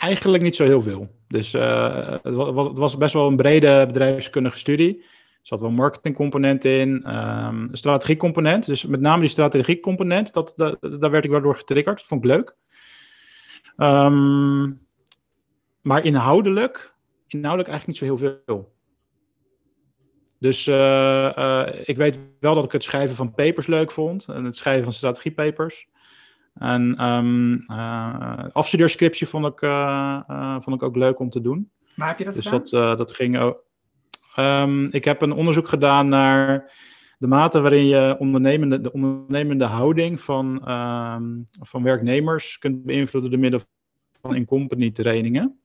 eigenlijk 0.03 0.43
niet 0.43 0.55
zo 0.55 0.63
heel 0.65 0.81
veel. 0.81 1.09
Dus 1.27 1.53
uh, 1.53 2.11
het, 2.21 2.77
was 2.77 2.97
best 2.97 3.13
wel 3.13 3.27
een 3.27 3.35
brede 3.35 3.85
bedrijfskundige 3.87 4.57
studie. 4.57 5.03
zat 5.41 5.59
wel 5.59 5.69
een 5.69 5.75
marketingcomponent 5.75 6.65
in, 6.65 6.89
um, 6.89 7.67
een 7.71 7.77
strategiecomponent. 7.77 8.65
Dus 8.65 8.85
met 8.85 8.99
name 8.99 9.21
die 9.21 9.29
strategiecomponent, 9.29 10.33
dat, 10.33 10.53
dat, 10.55 10.77
daar 10.99 11.11
werd 11.11 11.23
ik 11.25 11.31
wel 11.31 11.41
door 11.41 11.55
getriggerd. 11.55 11.97
Dat 11.97 12.07
vond 12.07 12.25
ik 12.25 12.31
leuk. 12.31 12.55
Um, 13.77 14.81
maar 15.81 16.05
inhoudelijk, 16.05 16.93
inhoudelijk 17.27 17.69
eigenlijk 17.69 17.87
niet 17.87 17.97
zo 17.97 18.15
heel 18.15 18.35
veel. 18.45 18.71
Dus 20.39 20.67
uh, 20.67 21.31
uh, 21.37 21.67
ik 21.83 21.97
weet 21.97 22.19
wel 22.39 22.55
dat 22.55 22.63
ik 22.63 22.71
het 22.71 22.83
schrijven 22.83 23.15
van 23.15 23.33
papers 23.33 23.67
leuk 23.67 23.91
vond. 23.91 24.27
En 24.27 24.43
het 24.43 24.57
schrijven 24.57 24.83
van 24.83 24.93
strategiepapers. 24.93 25.87
En 26.53 27.05
um, 27.05 27.53
uh, 27.67 28.43
afstudeerscriptje 28.51 29.25
vond 29.25 29.45
ik, 29.45 29.59
vond 30.63 30.75
ik 30.75 30.83
ook 30.83 30.95
leuk 30.95 31.19
om 31.19 31.29
te 31.29 31.41
doen. 31.41 31.71
Waar 31.95 32.07
heb 32.07 32.17
je 32.17 32.25
dat 32.25 32.33
dus 32.33 32.45
gedaan? 32.45 32.87
dat, 32.87 32.97
dat 32.97 33.11
ging... 33.11 33.55
Um, 34.39 34.85
ik 34.91 35.05
heb 35.05 35.21
een 35.21 35.31
onderzoek 35.31 35.67
gedaan 35.67 36.07
naar 36.07 36.71
de 37.17 37.27
mate 37.27 37.61
waarin 37.61 37.85
je 37.85 38.15
ondernemende, 38.19 38.81
de 38.81 38.91
ondernemende 38.91 39.65
houding 39.65 40.21
van, 40.21 40.71
um, 40.71 41.43
van 41.61 41.83
werknemers 41.83 42.57
kunt 42.57 42.83
beïnvloeden 42.83 43.31
door 43.31 43.39
middel 43.39 43.59
van 44.21 44.35
in-company 44.35 44.91
trainingen. 44.91 45.59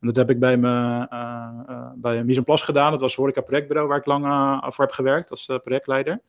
En 0.00 0.06
dat 0.06 0.16
heb 0.16 0.30
ik 0.30 0.38
bij, 0.38 0.56
me, 0.56 1.06
uh, 1.12 1.48
uh, 1.68 1.90
bij 1.94 2.24
Mise 2.24 2.42
Plas 2.42 2.62
gedaan. 2.62 2.90
Dat 2.90 3.00
was 3.00 3.14
Horeca 3.14 3.40
Projectbureau 3.40 3.88
waar 3.88 3.98
ik 3.98 4.06
lang 4.06 4.24
uh, 4.24 4.70
voor 4.70 4.84
heb 4.84 4.94
gewerkt 4.94 5.30
als 5.30 5.50
projectleider. 5.64 6.20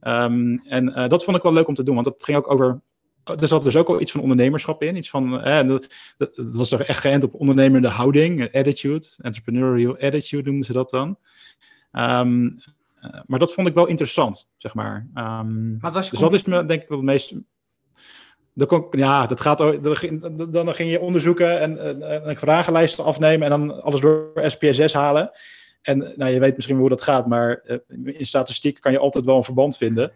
Um, 0.00 0.58
en 0.58 1.08
dat 1.08 1.24
vond 1.24 1.36
ik 1.36 1.42
wel 1.42 1.52
leuk 1.52 1.68
om 1.68 1.74
te 1.74 1.82
doen, 1.82 1.94
want 1.94 2.06
het 2.06 2.24
ging 2.24 2.38
ook 2.38 2.50
over 2.52 2.80
er 3.28 3.48
zat 3.48 3.62
dus 3.62 3.76
ook 3.76 3.88
al 3.88 4.00
iets 4.00 4.12
van 4.12 4.20
ondernemerschap 4.20 4.82
in. 4.82 4.96
Iets 4.96 5.10
van, 5.10 5.40
eh, 5.40 5.68
dat, 5.68 5.86
dat, 6.16 6.54
was 6.54 6.68
toch 6.68 6.82
echt 6.82 7.00
geënt 7.00 7.24
op 7.24 7.34
ondernemende 7.34 7.88
houding, 7.88 8.54
attitude, 8.54 9.06
entrepreneurial 9.16 9.96
attitude 9.98 10.44
noemden 10.44 10.66
ze 10.66 10.72
dat 10.72 10.90
dan. 10.90 11.18
Um, 11.92 12.44
uh, 13.02 13.20
maar 13.26 13.38
dat 13.38 13.54
vond 13.54 13.68
ik 13.68 13.74
wel 13.74 13.86
interessant, 13.86 14.50
zeg 14.56 14.74
maar. 14.74 15.06
Um, 15.14 15.78
Wat 15.80 15.92
was 15.92 16.04
je 16.04 16.10
dus 16.10 16.20
dat 16.20 16.32
is 16.32 16.44
me, 16.44 16.64
denk 16.64 16.82
ik 16.82 16.88
wel 16.88 16.98
het 16.98 17.06
meest. 17.06 17.34
Dan 18.54 18.86
ja, 18.90 19.26
dat 19.26 19.40
gaat, 19.40 19.58
dan, 19.58 20.50
dan 20.50 20.74
ging 20.74 20.90
je 20.90 21.00
onderzoeken 21.00 21.60
en, 21.60 21.78
en, 21.78 22.24
en 22.24 22.36
vragenlijsten 22.36 23.04
afnemen 23.04 23.52
en 23.52 23.58
dan 23.60 23.82
alles 23.82 24.00
door 24.00 24.32
SPSS 24.34 24.92
halen. 24.92 25.30
En 25.82 26.12
nou, 26.16 26.30
je 26.30 26.40
weet 26.40 26.56
misschien 26.56 26.78
hoe 26.78 26.88
dat 26.88 27.02
gaat, 27.02 27.26
maar 27.26 27.62
uh, 27.64 27.76
in 28.18 28.26
statistiek 28.26 28.80
kan 28.80 28.92
je 28.92 28.98
altijd 28.98 29.24
wel 29.24 29.36
een 29.36 29.44
verband 29.44 29.76
vinden. 29.76 30.12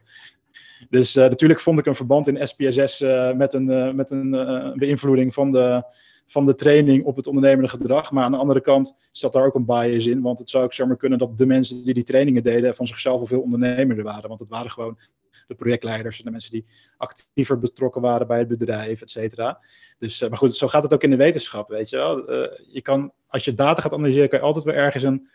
Dus 0.91 1.17
uh, 1.17 1.23
natuurlijk 1.25 1.61
vond 1.61 1.79
ik 1.79 1.87
een 1.87 1.95
verband 1.95 2.27
in 2.27 2.49
SPSS 2.49 3.01
uh, 3.01 3.33
met 3.33 3.53
een, 3.53 3.69
uh, 3.71 3.93
met 3.93 4.11
een 4.11 4.31
beïnvloeding 4.77 5.35
van 5.35 5.51
de, 5.51 5.83
van 6.27 6.45
de 6.45 6.55
training 6.55 7.05
op 7.05 7.17
het 7.17 7.27
ondernemende 7.27 7.69
gedrag. 7.69 8.13
Maar 8.13 8.25
aan 8.25 8.33
de 8.33 8.39
andere 8.39 8.61
kant 8.61 9.09
zat 9.13 9.33
daar 9.33 9.47
ook 9.47 9.55
een 9.55 9.65
bias 9.65 10.07
in. 10.07 10.23
Want 10.23 10.39
het 10.39 10.51
zou 10.51 10.65
ook 10.65 10.73
zomaar 10.73 10.97
kunnen 10.97 11.19
dat 11.19 11.39
de 11.39 11.47
mensen 11.47 11.85
die 11.85 11.95
die 11.95 12.03
trainingen 12.03 12.43
deden 12.43 12.75
van 12.75 12.87
zichzelf 12.87 13.21
al 13.21 13.27
veel 13.27 13.41
ondernemerder 13.41 14.05
waren. 14.05 14.29
Want 14.29 14.41
het 14.41 14.49
waren 14.49 14.71
gewoon 14.71 14.99
de 15.47 15.55
projectleiders 15.55 16.19
en 16.19 16.25
de 16.25 16.31
mensen 16.31 16.51
die 16.51 16.65
actiever 16.97 17.59
betrokken 17.59 18.01
waren 18.01 18.27
bij 18.27 18.39
het 18.39 18.49
bedrijf, 18.49 19.03
et 19.03 19.11
cetera. 19.11 19.61
Dus, 19.99 20.21
maar 20.21 20.39
goed, 20.39 20.57
zo 20.57 20.69
gaat 20.69 20.83
het 20.83 20.95
ook 20.95 21.03
in 21.03 21.11
de 21.11 21.17
wetenschap, 21.17 21.69
weet 21.69 21.91
je 21.91 21.97
wel. 21.97 22.33
je 22.73 22.83
kan, 22.83 23.13
als 23.27 23.45
je 23.45 23.55
data 23.55 23.83
gaat 23.83 23.93
analyseren, 23.93 24.29
kan 24.29 24.39
je 24.39 24.45
altijd 24.45 24.65
weer 24.65 24.75
ergens 24.75 25.03
een 25.03 25.29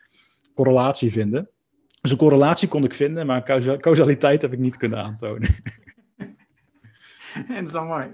correlatie 0.53 1.11
vinden. 1.11 1.49
Dus 2.07 2.15
een 2.15 2.27
correlatie 2.27 2.67
kon 2.67 2.83
ik 2.83 2.93
vinden, 2.93 3.25
maar 3.25 3.43
causaliteit 3.79 4.41
heb 4.41 4.53
ik 4.53 4.59
niet 4.59 4.77
kunnen 4.77 5.03
aantonen. 5.03 5.49
En 7.47 7.65
is 7.65 7.73
al 7.73 7.85
mooi. 7.85 8.07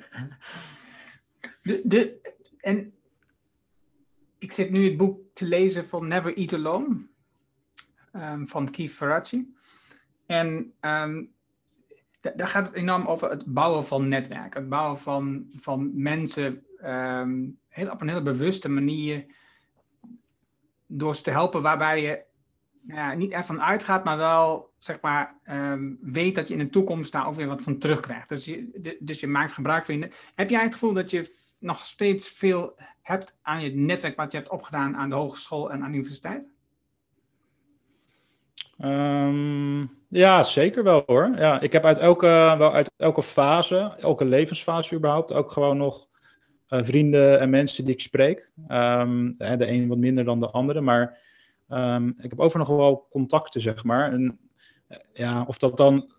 En 2.59 2.93
ik 4.37 4.51
zit 4.51 4.69
nu 4.71 4.83
het 4.83 4.97
boek 4.97 5.19
te 5.33 5.45
lezen 5.45 5.87
van 5.87 6.07
Never 6.07 6.37
Eat 6.37 6.53
Alone 6.53 7.07
um, 8.13 8.47
van 8.47 8.71
Keith 8.71 8.91
Ferracci. 8.91 9.53
En 10.25 10.73
um, 10.81 11.31
daar 12.21 12.47
gaat 12.47 12.65
het 12.65 12.73
enorm 12.73 13.05
over 13.05 13.29
het 13.29 13.45
bouwen 13.45 13.85
van 13.85 14.07
netwerken. 14.07 14.59
Het 14.59 14.69
bouwen 14.69 14.99
van, 14.99 15.47
van 15.55 16.01
mensen 16.01 16.65
um, 16.85 17.59
heel, 17.67 17.89
op 17.89 18.01
een 18.01 18.09
hele 18.09 18.23
bewuste 18.23 18.69
manier 18.69 19.25
door 20.87 21.15
ze 21.15 21.21
te 21.21 21.31
helpen 21.31 21.61
waarbij 21.61 22.01
je 22.01 22.31
ja, 22.87 23.13
niet 23.13 23.31
ervan 23.31 23.61
uitgaat, 23.61 24.03
maar 24.03 24.17
wel 24.17 24.71
zeg 24.77 25.01
maar, 25.01 25.39
um, 25.51 25.97
weet 26.01 26.35
dat 26.35 26.47
je 26.47 26.53
in 26.53 26.59
de 26.59 26.69
toekomst 26.69 27.11
daar 27.11 27.27
ook 27.27 27.35
weer 27.35 27.47
wat 27.47 27.61
van 27.61 27.77
terugkrijgt. 27.77 28.29
Dus 28.29 28.45
je, 28.45 28.97
dus 28.99 29.19
je 29.19 29.27
maakt 29.27 29.51
gebruik 29.51 29.85
van 29.85 29.97
je. 29.97 30.09
Heb 30.35 30.49
jij 30.49 30.63
het 30.63 30.73
gevoel 30.73 30.93
dat 30.93 31.09
je 31.09 31.35
nog 31.59 31.85
steeds 31.85 32.27
veel 32.27 32.75
hebt 33.01 33.37
aan 33.41 33.61
je 33.61 33.69
netwerk 33.75 34.15
wat 34.15 34.31
je 34.31 34.37
hebt 34.37 34.49
opgedaan 34.49 34.95
aan 34.95 35.09
de 35.09 35.15
hogeschool 35.15 35.71
en 35.71 35.83
aan 35.83 35.91
de 35.91 35.97
universiteit? 35.97 36.51
Um, 38.79 39.91
ja, 40.07 40.43
zeker 40.43 40.83
wel 40.83 41.03
hoor. 41.05 41.31
Ja, 41.35 41.59
ik 41.61 41.71
heb 41.71 41.85
uit 41.85 41.97
elke, 41.97 42.55
wel 42.57 42.73
uit 42.73 42.91
elke 42.97 43.23
fase, 43.23 43.93
elke 43.97 44.25
levensfase 44.25 44.95
überhaupt, 44.95 45.33
ook 45.33 45.51
gewoon 45.51 45.77
nog 45.77 46.07
uh, 46.69 46.83
vrienden 46.83 47.39
en 47.39 47.49
mensen 47.49 47.85
die 47.85 47.93
ik 47.93 48.01
spreek. 48.01 48.51
Um, 48.67 49.35
de 49.37 49.67
een 49.67 49.87
wat 49.87 49.97
minder 49.97 50.23
dan 50.23 50.39
de 50.39 50.49
andere, 50.49 50.81
maar 50.81 51.17
Um, 51.69 52.15
ik 52.17 52.29
heb 52.29 52.39
over 52.39 52.59
nog 52.59 52.67
wel 52.67 53.07
contacten, 53.09 53.61
zeg 53.61 53.83
maar. 53.83 54.11
En 54.11 54.39
ja, 55.13 55.43
of 55.47 55.57
dat 55.57 55.77
dan. 55.77 56.11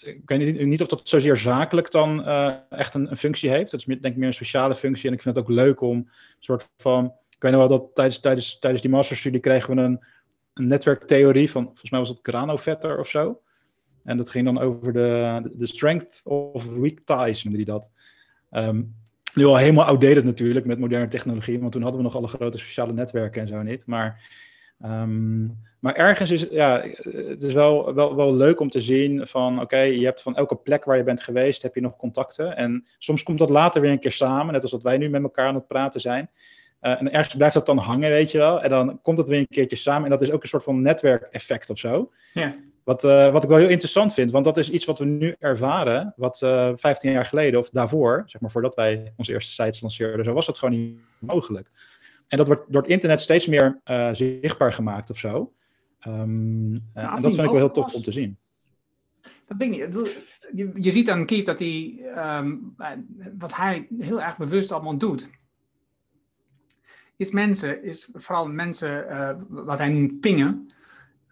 Ik 0.00 0.22
weet 0.24 0.66
niet, 0.66 0.80
of 0.80 0.86
dat 0.86 1.00
zozeer 1.04 1.36
zakelijk 1.36 1.90
dan 1.90 2.28
uh, 2.28 2.54
echt 2.70 2.94
een, 2.94 3.10
een, 3.10 3.16
functie 3.16 3.50
heeft. 3.50 3.70
Dat 3.70 3.80
is 3.80 3.86
denk 3.86 4.04
ik 4.04 4.16
meer 4.16 4.26
een 4.26 4.34
sociale 4.34 4.74
functie. 4.74 5.08
En 5.08 5.14
ik 5.14 5.22
vind 5.22 5.36
het 5.36 5.44
ook 5.44 5.50
leuk 5.50 5.80
om 5.80 5.96
een 5.96 6.08
soort 6.38 6.68
van. 6.76 7.04
Ik 7.30 7.42
weet 7.42 7.52
nog 7.52 7.68
wel 7.68 7.78
dat 7.78 7.94
tijdens, 7.94 8.20
tijdens, 8.20 8.58
tijdens 8.58 8.82
die 8.82 8.90
masterstudie 8.90 9.40
kregen 9.40 9.74
we 9.74 9.82
een, 9.82 10.04
een 10.54 10.66
netwerktheorie 10.66 11.50
van. 11.50 11.64
Volgens 11.64 11.90
mij 11.90 12.00
was 12.00 12.08
het 12.08 12.18
Granovetter 12.22 12.98
of 12.98 13.08
zo. 13.08 13.40
En 14.04 14.16
dat 14.16 14.30
ging 14.30 14.44
dan 14.44 14.58
over 14.58 14.92
de, 14.92 15.50
de 15.54 15.66
strength 15.66 16.20
of 16.24 16.68
weak 16.68 17.00
ties, 17.04 17.44
noemde 17.44 17.58
hij 17.58 17.72
dat. 17.72 17.90
Um, 18.50 18.94
nu 19.34 19.44
al 19.44 19.56
helemaal 19.56 19.84
outdated 19.84 20.24
natuurlijk 20.24 20.66
met 20.66 20.78
moderne 20.78 21.08
technologie, 21.08 21.60
want 21.60 21.72
toen 21.72 21.82
hadden 21.82 22.00
we 22.00 22.06
nog 22.06 22.16
alle 22.16 22.28
grote 22.28 22.58
sociale 22.58 22.92
netwerken 22.92 23.40
en 23.40 23.48
zo 23.48 23.62
niet. 23.62 23.86
Maar 23.86 24.28
Um, 24.84 25.58
maar 25.80 25.94
ergens 25.94 26.30
is 26.30 26.46
ja, 26.50 26.82
het 27.02 27.42
is 27.42 27.52
wel, 27.52 27.94
wel, 27.94 28.16
wel 28.16 28.34
leuk 28.34 28.60
om 28.60 28.68
te 28.68 28.80
zien 28.80 29.26
van 29.26 29.54
oké, 29.54 29.62
okay, 29.62 29.92
je 29.92 30.04
hebt 30.04 30.22
van 30.22 30.36
elke 30.36 30.56
plek 30.56 30.84
waar 30.84 30.96
je 30.96 31.02
bent 31.02 31.22
geweest, 31.22 31.62
heb 31.62 31.74
je 31.74 31.80
nog 31.80 31.96
contacten. 31.96 32.56
En 32.56 32.86
soms 32.98 33.22
komt 33.22 33.38
dat 33.38 33.50
later 33.50 33.80
weer 33.80 33.90
een 33.90 33.98
keer 33.98 34.12
samen, 34.12 34.52
net 34.52 34.62
als 34.62 34.70
dat 34.70 34.82
wij 34.82 34.98
nu 34.98 35.08
met 35.08 35.22
elkaar 35.22 35.46
aan 35.46 35.54
het 35.54 35.66
praten 35.66 36.00
zijn. 36.00 36.30
Uh, 36.82 37.00
en 37.00 37.12
ergens 37.12 37.34
blijft 37.34 37.54
dat 37.54 37.66
dan 37.66 37.78
hangen, 37.78 38.10
weet 38.10 38.30
je 38.30 38.38
wel. 38.38 38.62
En 38.62 38.70
dan 38.70 39.02
komt 39.02 39.16
dat 39.16 39.28
weer 39.28 39.38
een 39.38 39.48
keertje 39.48 39.76
samen. 39.76 40.04
En 40.04 40.10
dat 40.10 40.22
is 40.22 40.30
ook 40.30 40.42
een 40.42 40.48
soort 40.48 40.62
van 40.62 40.82
netwerkeffect 40.82 41.70
of 41.70 41.78
zo. 41.78 42.10
Ja. 42.32 42.52
Wat, 42.84 43.04
uh, 43.04 43.32
wat 43.32 43.42
ik 43.42 43.48
wel 43.48 43.58
heel 43.58 43.68
interessant 43.68 44.14
vind, 44.14 44.30
want 44.30 44.44
dat 44.44 44.56
is 44.56 44.70
iets 44.70 44.84
wat 44.84 44.98
we 44.98 45.04
nu 45.04 45.36
ervaren, 45.38 46.12
wat 46.16 46.40
uh, 46.44 46.68
eh, 46.68 46.76
15 46.76 47.10
jaar 47.12 47.24
geleden 47.24 47.60
of 47.60 47.70
daarvoor, 47.70 48.22
zeg 48.26 48.40
maar 48.40 48.50
voordat 48.50 48.74
wij 48.74 49.12
onze 49.16 49.32
eerste 49.32 49.52
sites 49.52 49.80
lanceerden, 49.80 50.24
zo 50.24 50.32
was 50.32 50.46
dat 50.46 50.58
gewoon 50.58 50.78
niet 50.78 50.98
mogelijk. 51.18 51.70
En 52.30 52.38
dat 52.38 52.46
wordt 52.46 52.72
door 52.72 52.82
het 52.82 52.90
internet 52.90 53.20
steeds 53.20 53.46
meer 53.46 53.80
uh, 53.84 54.08
zichtbaar 54.12 54.72
gemaakt 54.72 55.10
of 55.10 55.18
zo. 55.18 55.52
Um, 56.06 56.70
nou, 56.70 57.16
en 57.16 57.22
dat 57.22 57.34
vind 57.34 57.46
ik 57.46 57.50
wel 57.50 57.54
heel 57.54 57.70
tof 57.70 57.94
om 57.94 58.02
te 58.02 58.12
zien. 58.12 58.38
Dat 59.46 59.58
denk 59.58 59.74
ik. 59.74 60.18
Je, 60.54 60.70
je 60.74 60.90
ziet 60.90 61.10
aan 61.10 61.26
Kief 61.26 61.44
dat 61.44 61.58
hij, 61.58 62.00
um, 62.16 62.74
wat 63.38 63.54
hij 63.56 63.86
heel 63.98 64.22
erg 64.22 64.36
bewust 64.36 64.72
allemaal 64.72 64.96
doet, 64.96 65.28
is 67.16 67.30
mensen, 67.30 67.82
is 67.82 68.08
vooral 68.12 68.48
mensen, 68.48 69.06
uh, 69.10 69.30
wat 69.48 69.78
hij 69.78 69.88
noemt 69.88 70.20
pingen. 70.20 70.72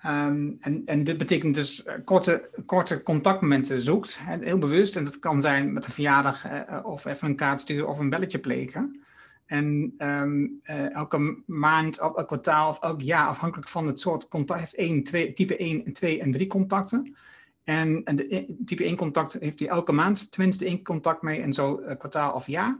Um, 0.07 0.57
en, 0.61 0.83
en 0.85 1.05
dit 1.05 1.19
betekent 1.19 1.55
dus 1.55 1.85
korte, 2.05 2.51
korte 2.67 3.03
contactmomenten 3.03 3.81
zoekt, 3.81 4.19
heel 4.19 4.59
bewust. 4.59 4.97
En 4.97 5.05
dat 5.05 5.19
kan 5.19 5.41
zijn 5.41 5.73
met 5.73 5.85
een 5.85 5.93
verjaardag 5.93 6.47
uh, 6.51 6.81
of 6.83 7.05
even 7.05 7.29
een 7.29 7.37
kaart 7.37 7.61
sturen 7.61 7.89
of 7.89 7.99
een 7.99 8.11
belletje 8.11 8.39
plegen. 8.39 9.01
En 9.49 9.95
um, 9.99 10.61
uh, 10.65 10.95
elke 10.95 11.43
maand, 11.47 11.99
elk 11.99 12.27
kwartaal 12.27 12.69
of 12.69 12.81
elk 12.81 13.01
jaar, 13.01 13.27
afhankelijk 13.27 13.69
van 13.69 13.87
het 13.87 14.01
soort 14.01 14.29
contact, 14.29 14.61
heeft 14.61 14.75
één, 14.75 15.03
twee, 15.03 15.33
type 15.33 15.57
1, 15.57 15.93
2 15.93 16.21
en 16.21 16.31
3 16.31 16.47
contacten. 16.47 17.17
En, 17.65 18.05
en 18.05 18.17
de 18.17 18.57
type 18.65 18.85
1 18.85 18.97
contact 18.97 19.33
heeft 19.33 19.59
hij 19.59 19.69
elke 19.69 19.93
maand 19.93 20.33
tenminste 20.33 20.65
één 20.65 20.83
contact 20.83 21.23
mee 21.23 21.41
en 21.41 21.53
zo 21.53 21.81
uh, 21.81 21.97
kwartaal 21.99 22.33
of 22.33 22.47
jaar. 22.47 22.79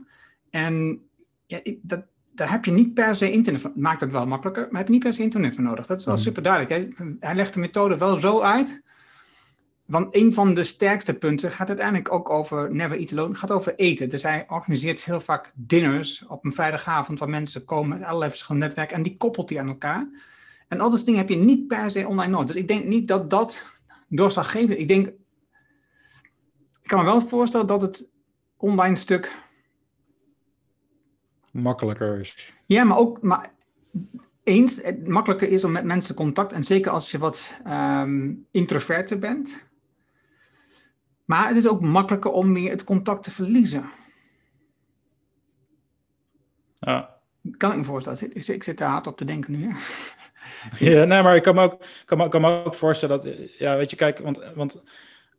En 0.49 1.01
ja, 1.45 1.59
ik, 1.63 1.79
dat, 1.81 2.03
daar 2.31 2.51
heb 2.51 2.65
je 2.65 2.71
niet 2.71 2.93
per 2.93 3.15
se 3.15 3.31
internet 3.31 3.61
van. 3.61 3.71
Maakt 3.75 4.01
het 4.01 4.11
wel 4.11 4.27
makkelijker, 4.27 4.67
maar 4.69 4.77
heb 4.77 4.87
je 4.87 4.93
niet 4.93 5.03
per 5.03 5.13
se 5.13 5.21
internet 5.21 5.55
voor 5.55 5.63
nodig. 5.63 5.85
Dat 5.85 5.99
is 5.99 6.05
wel 6.05 6.15
mm. 6.15 6.21
super 6.21 6.43
duidelijk. 6.43 6.93
Hij 7.19 7.35
legt 7.35 7.53
de 7.53 7.59
methode 7.59 7.97
wel 7.97 8.19
zo 8.19 8.41
uit 8.41 8.81
want 9.89 10.15
een 10.15 10.33
van 10.33 10.53
de 10.53 10.63
sterkste 10.63 11.13
punten 11.13 11.51
gaat 11.51 11.67
uiteindelijk 11.67 12.11
ook 12.11 12.29
over 12.29 12.75
Never 12.75 12.97
Eat 12.97 13.11
Alone, 13.11 13.35
gaat 13.35 13.51
over 13.51 13.75
eten. 13.75 14.09
Dus 14.09 14.23
hij 14.23 14.45
organiseert 14.49 15.03
heel 15.03 15.21
vaak 15.21 15.51
dinners 15.55 16.25
op 16.27 16.45
een 16.45 16.53
vrijdagavond 16.53 17.19
waar 17.19 17.29
mensen 17.29 17.65
komen 17.65 17.97
uit 17.97 18.05
allerlei 18.05 18.29
verschillende 18.29 18.65
netwerken 18.65 18.95
en 18.95 19.03
die 19.03 19.17
koppelt 19.17 19.49
hij 19.49 19.59
aan 19.59 19.67
elkaar. 19.67 20.07
En 20.67 20.79
al 20.79 20.89
dat 20.89 21.05
dingen 21.05 21.19
heb 21.19 21.29
je 21.29 21.35
niet 21.35 21.67
per 21.67 21.91
se 21.91 22.07
online 22.07 22.31
nodig. 22.31 22.47
Dus 22.47 22.55
ik 22.55 22.67
denk 22.67 22.85
niet 22.85 23.07
dat 23.07 23.29
dat 23.29 23.67
doorslaggevend 24.07 24.79
Ik 24.79 24.87
denk, 24.87 25.07
ik 26.81 26.87
kan 26.87 26.99
me 26.99 27.05
wel 27.05 27.21
voorstellen 27.21 27.67
dat 27.67 27.81
het 27.81 28.09
online 28.57 28.95
stuk 28.95 29.35
makkelijker 31.51 32.19
is. 32.19 32.53
Ja, 32.65 32.83
maar 32.83 32.97
ook, 32.97 33.21
maar 33.21 33.53
eens 34.43 34.81
het 34.81 35.07
makkelijker 35.07 35.49
is 35.49 35.63
om 35.63 35.71
met 35.71 35.83
mensen 35.83 36.15
contact, 36.15 36.51
en 36.51 36.63
zeker 36.63 36.91
als 36.91 37.11
je 37.11 37.17
wat 37.17 37.59
um, 37.67 38.45
introverter 38.51 39.19
bent. 39.19 39.67
Maar 41.29 41.47
het 41.47 41.57
is 41.57 41.67
ook 41.67 41.81
makkelijker 41.81 42.31
om 42.31 42.51
meer 42.51 42.71
het 42.71 42.83
contact 42.83 43.23
te 43.23 43.31
verliezen. 43.31 43.89
Ja. 46.75 47.19
Kan 47.57 47.71
ik 47.71 47.77
me 47.77 47.83
voorstellen. 47.83 48.33
Ik, 48.33 48.63
zit 48.63 48.77
daar 48.77 48.89
hard 48.89 49.07
op 49.07 49.17
te 49.17 49.25
denken 49.25 49.51
nu. 49.51 49.63
Hè? 49.63 49.73
Ja, 50.91 51.05
nee, 51.05 51.21
maar 51.21 51.35
ik 51.35 51.43
kan 51.43 51.55
me 51.55 51.61
ook, 51.61 51.83
kan 52.05 52.17
me, 52.17 52.29
kan 52.29 52.41
me 52.41 52.63
ook 52.65 52.75
voorstellen 52.75 53.21
dat, 53.21 53.49
ja, 53.57 53.77
weet 53.77 53.89
je, 53.89 53.95
kijk, 53.95 54.19
want, 54.19 54.53
want 54.55 54.83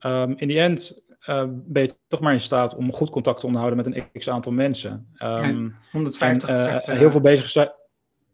um, 0.01 0.35
in 0.37 0.49
die 0.49 0.61
end 0.61 1.03
uh, 1.29 1.45
ben 1.49 1.83
je 1.83 1.97
toch 2.09 2.21
maar 2.21 2.33
in 2.33 2.41
staat 2.41 2.75
om 2.75 2.93
goed 2.93 3.11
contact 3.11 3.41
te 3.41 3.47
onderhouden 3.47 3.85
met 3.85 3.97
een 3.97 4.21
x 4.21 4.29
aantal 4.29 4.53
mensen. 4.53 5.09
Um, 5.23 5.65
ja, 5.65 5.73
150 5.93 6.49
en, 6.49 6.57
uh, 6.57 6.65
zegt, 6.65 6.89
uh, 6.89 6.95
heel 6.97 7.11
veel 7.11 7.21
bezig 7.21 7.49
zijn. 7.49 7.73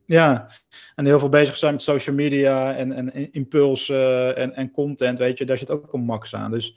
Ja, 0.05 0.51
en 0.95 1.07
heel 1.07 1.19
veel 1.19 1.29
bezig 1.29 1.57
zijn 1.57 1.73
met 1.73 1.83
social 1.83 2.17
media 2.17 2.75
en, 2.75 2.93
en 2.93 3.33
impulsen 3.33 4.37
en, 4.37 4.55
en 4.55 4.71
content, 4.71 5.19
weet 5.19 5.39
je, 5.39 5.45
daar 5.45 5.59
zit 5.59 5.71
ook 5.71 5.93
een 5.93 6.05
max 6.05 6.35
aan. 6.35 6.51
Dus 6.51 6.77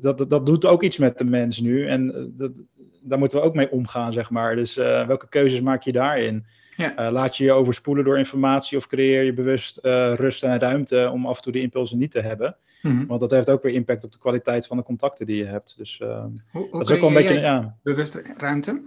dat, 0.00 0.18
dat, 0.18 0.30
dat, 0.30 0.46
doet 0.46 0.64
ook 0.64 0.82
iets 0.82 0.98
met 0.98 1.18
de 1.18 1.24
mens 1.24 1.60
nu. 1.60 1.86
En 1.86 2.14
eh, 2.14 2.22
dat, 2.28 2.62
daar 3.02 3.18
moeten 3.18 3.38
we 3.38 3.44
ook 3.44 3.54
mee 3.54 3.70
omgaan, 3.70 4.12
zeg 4.12 4.30
maar. 4.30 4.56
Dus 4.56 4.76
uh, 4.76 5.06
welke 5.06 5.28
keuzes 5.28 5.60
maak 5.60 5.82
je 5.82 5.92
daarin? 5.92 6.46
Ja. 6.76 7.06
Uh, 7.06 7.12
laat 7.12 7.36
je 7.36 7.44
je 7.44 7.52
overspoelen 7.52 8.04
door 8.04 8.18
informatie 8.18 8.78
of 8.78 8.86
creëer 8.86 9.22
je 9.22 9.32
bewust 9.32 9.78
rust 10.14 10.42
en 10.42 10.58
ruimte 10.58 11.10
om 11.12 11.26
af 11.26 11.36
en 11.36 11.42
toe 11.42 11.52
die 11.52 11.62
impulsen 11.62 11.98
niet 11.98 12.10
te 12.10 12.20
hebben? 12.20 12.56
Mhm. 12.82 13.06
Want 13.06 13.20
dat 13.20 13.30
heeft 13.30 13.50
ook 13.50 13.62
weer 13.62 13.72
impact 13.72 14.04
op 14.04 14.12
de 14.12 14.18
kwaliteit 14.18 14.66
van 14.66 14.76
de 14.76 14.82
contacten 14.82 15.26
die 15.26 15.36
je 15.36 15.44
hebt. 15.44 15.74
Dus 15.76 15.98
Hoe, 15.98 16.38
hoe 16.50 16.68
dat 16.70 16.80
is 16.80 16.94
ook 16.94 17.00
wel 17.00 17.08
een 17.08 17.14
beetje. 17.14 17.34
je 17.34 17.40
Ja. 17.40 17.76
bewuste 17.82 18.22
ruimte? 18.36 18.82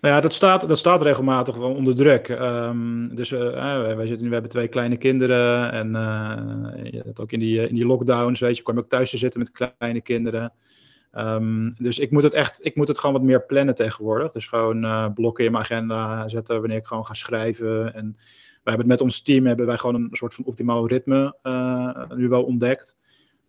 Nou 0.00 0.14
ja, 0.14 0.20
dat 0.20 0.32
staat, 0.32 0.68
dat 0.68 0.78
staat 0.78 1.02
regelmatig 1.02 1.58
onder 1.58 1.94
druk. 1.94 2.28
Ehm, 2.28 3.14
dus 3.14 3.32
eh, 3.32 3.80
wij, 3.82 3.96
wij 3.96 4.06
zitten 4.06 4.26
we 4.26 4.32
hebben 4.32 4.50
twee 4.50 4.68
kleine 4.68 4.96
kinderen. 4.96 5.72
En 5.72 5.94
eh, 5.94 6.92
je 6.92 7.02
hebt 7.04 7.20
ook 7.20 7.32
in 7.32 7.38
die, 7.38 7.68
in 7.68 7.74
die 7.74 7.86
lockdowns, 7.86 8.40
weet 8.40 8.56
je, 8.56 8.62
kwam 8.62 8.78
ook 8.78 8.88
thuis 8.88 9.10
te 9.10 9.16
zitten 9.16 9.40
met 9.40 9.74
kleine 9.78 10.00
kinderen. 10.00 10.52
Ehm, 11.12 11.68
dus 11.68 11.98
ik 11.98 12.10
moet 12.10 12.22
het 12.22 12.34
echt, 12.34 12.66
ik 12.66 12.76
moet 12.76 12.88
het 12.88 12.98
gewoon 12.98 13.14
wat 13.14 13.24
meer 13.24 13.46
plannen 13.46 13.74
tegenwoordig. 13.74 14.32
Dus 14.32 14.46
gewoon 14.46 14.84
eh, 14.84 15.06
blokken 15.14 15.44
in 15.44 15.50
mijn 15.50 15.64
agenda 15.64 16.28
zetten 16.28 16.60
wanneer 16.60 16.78
ik 16.78 16.86
gewoon 16.86 17.06
ga 17.06 17.14
schrijven. 17.14 17.94
En 17.94 18.14
wij 18.62 18.76
hebben 18.76 18.78
het 18.78 18.86
met 18.86 19.00
ons 19.00 19.22
team 19.22 19.46
hebben 19.46 19.66
wij 19.66 19.78
gewoon 19.78 19.94
een 19.94 20.08
soort 20.10 20.34
van 20.34 20.44
optimaal 20.44 20.88
ritme 20.88 21.36
eh, 21.42 22.10
nu 22.14 22.28
wel 22.28 22.42
ontdekt. 22.42 22.98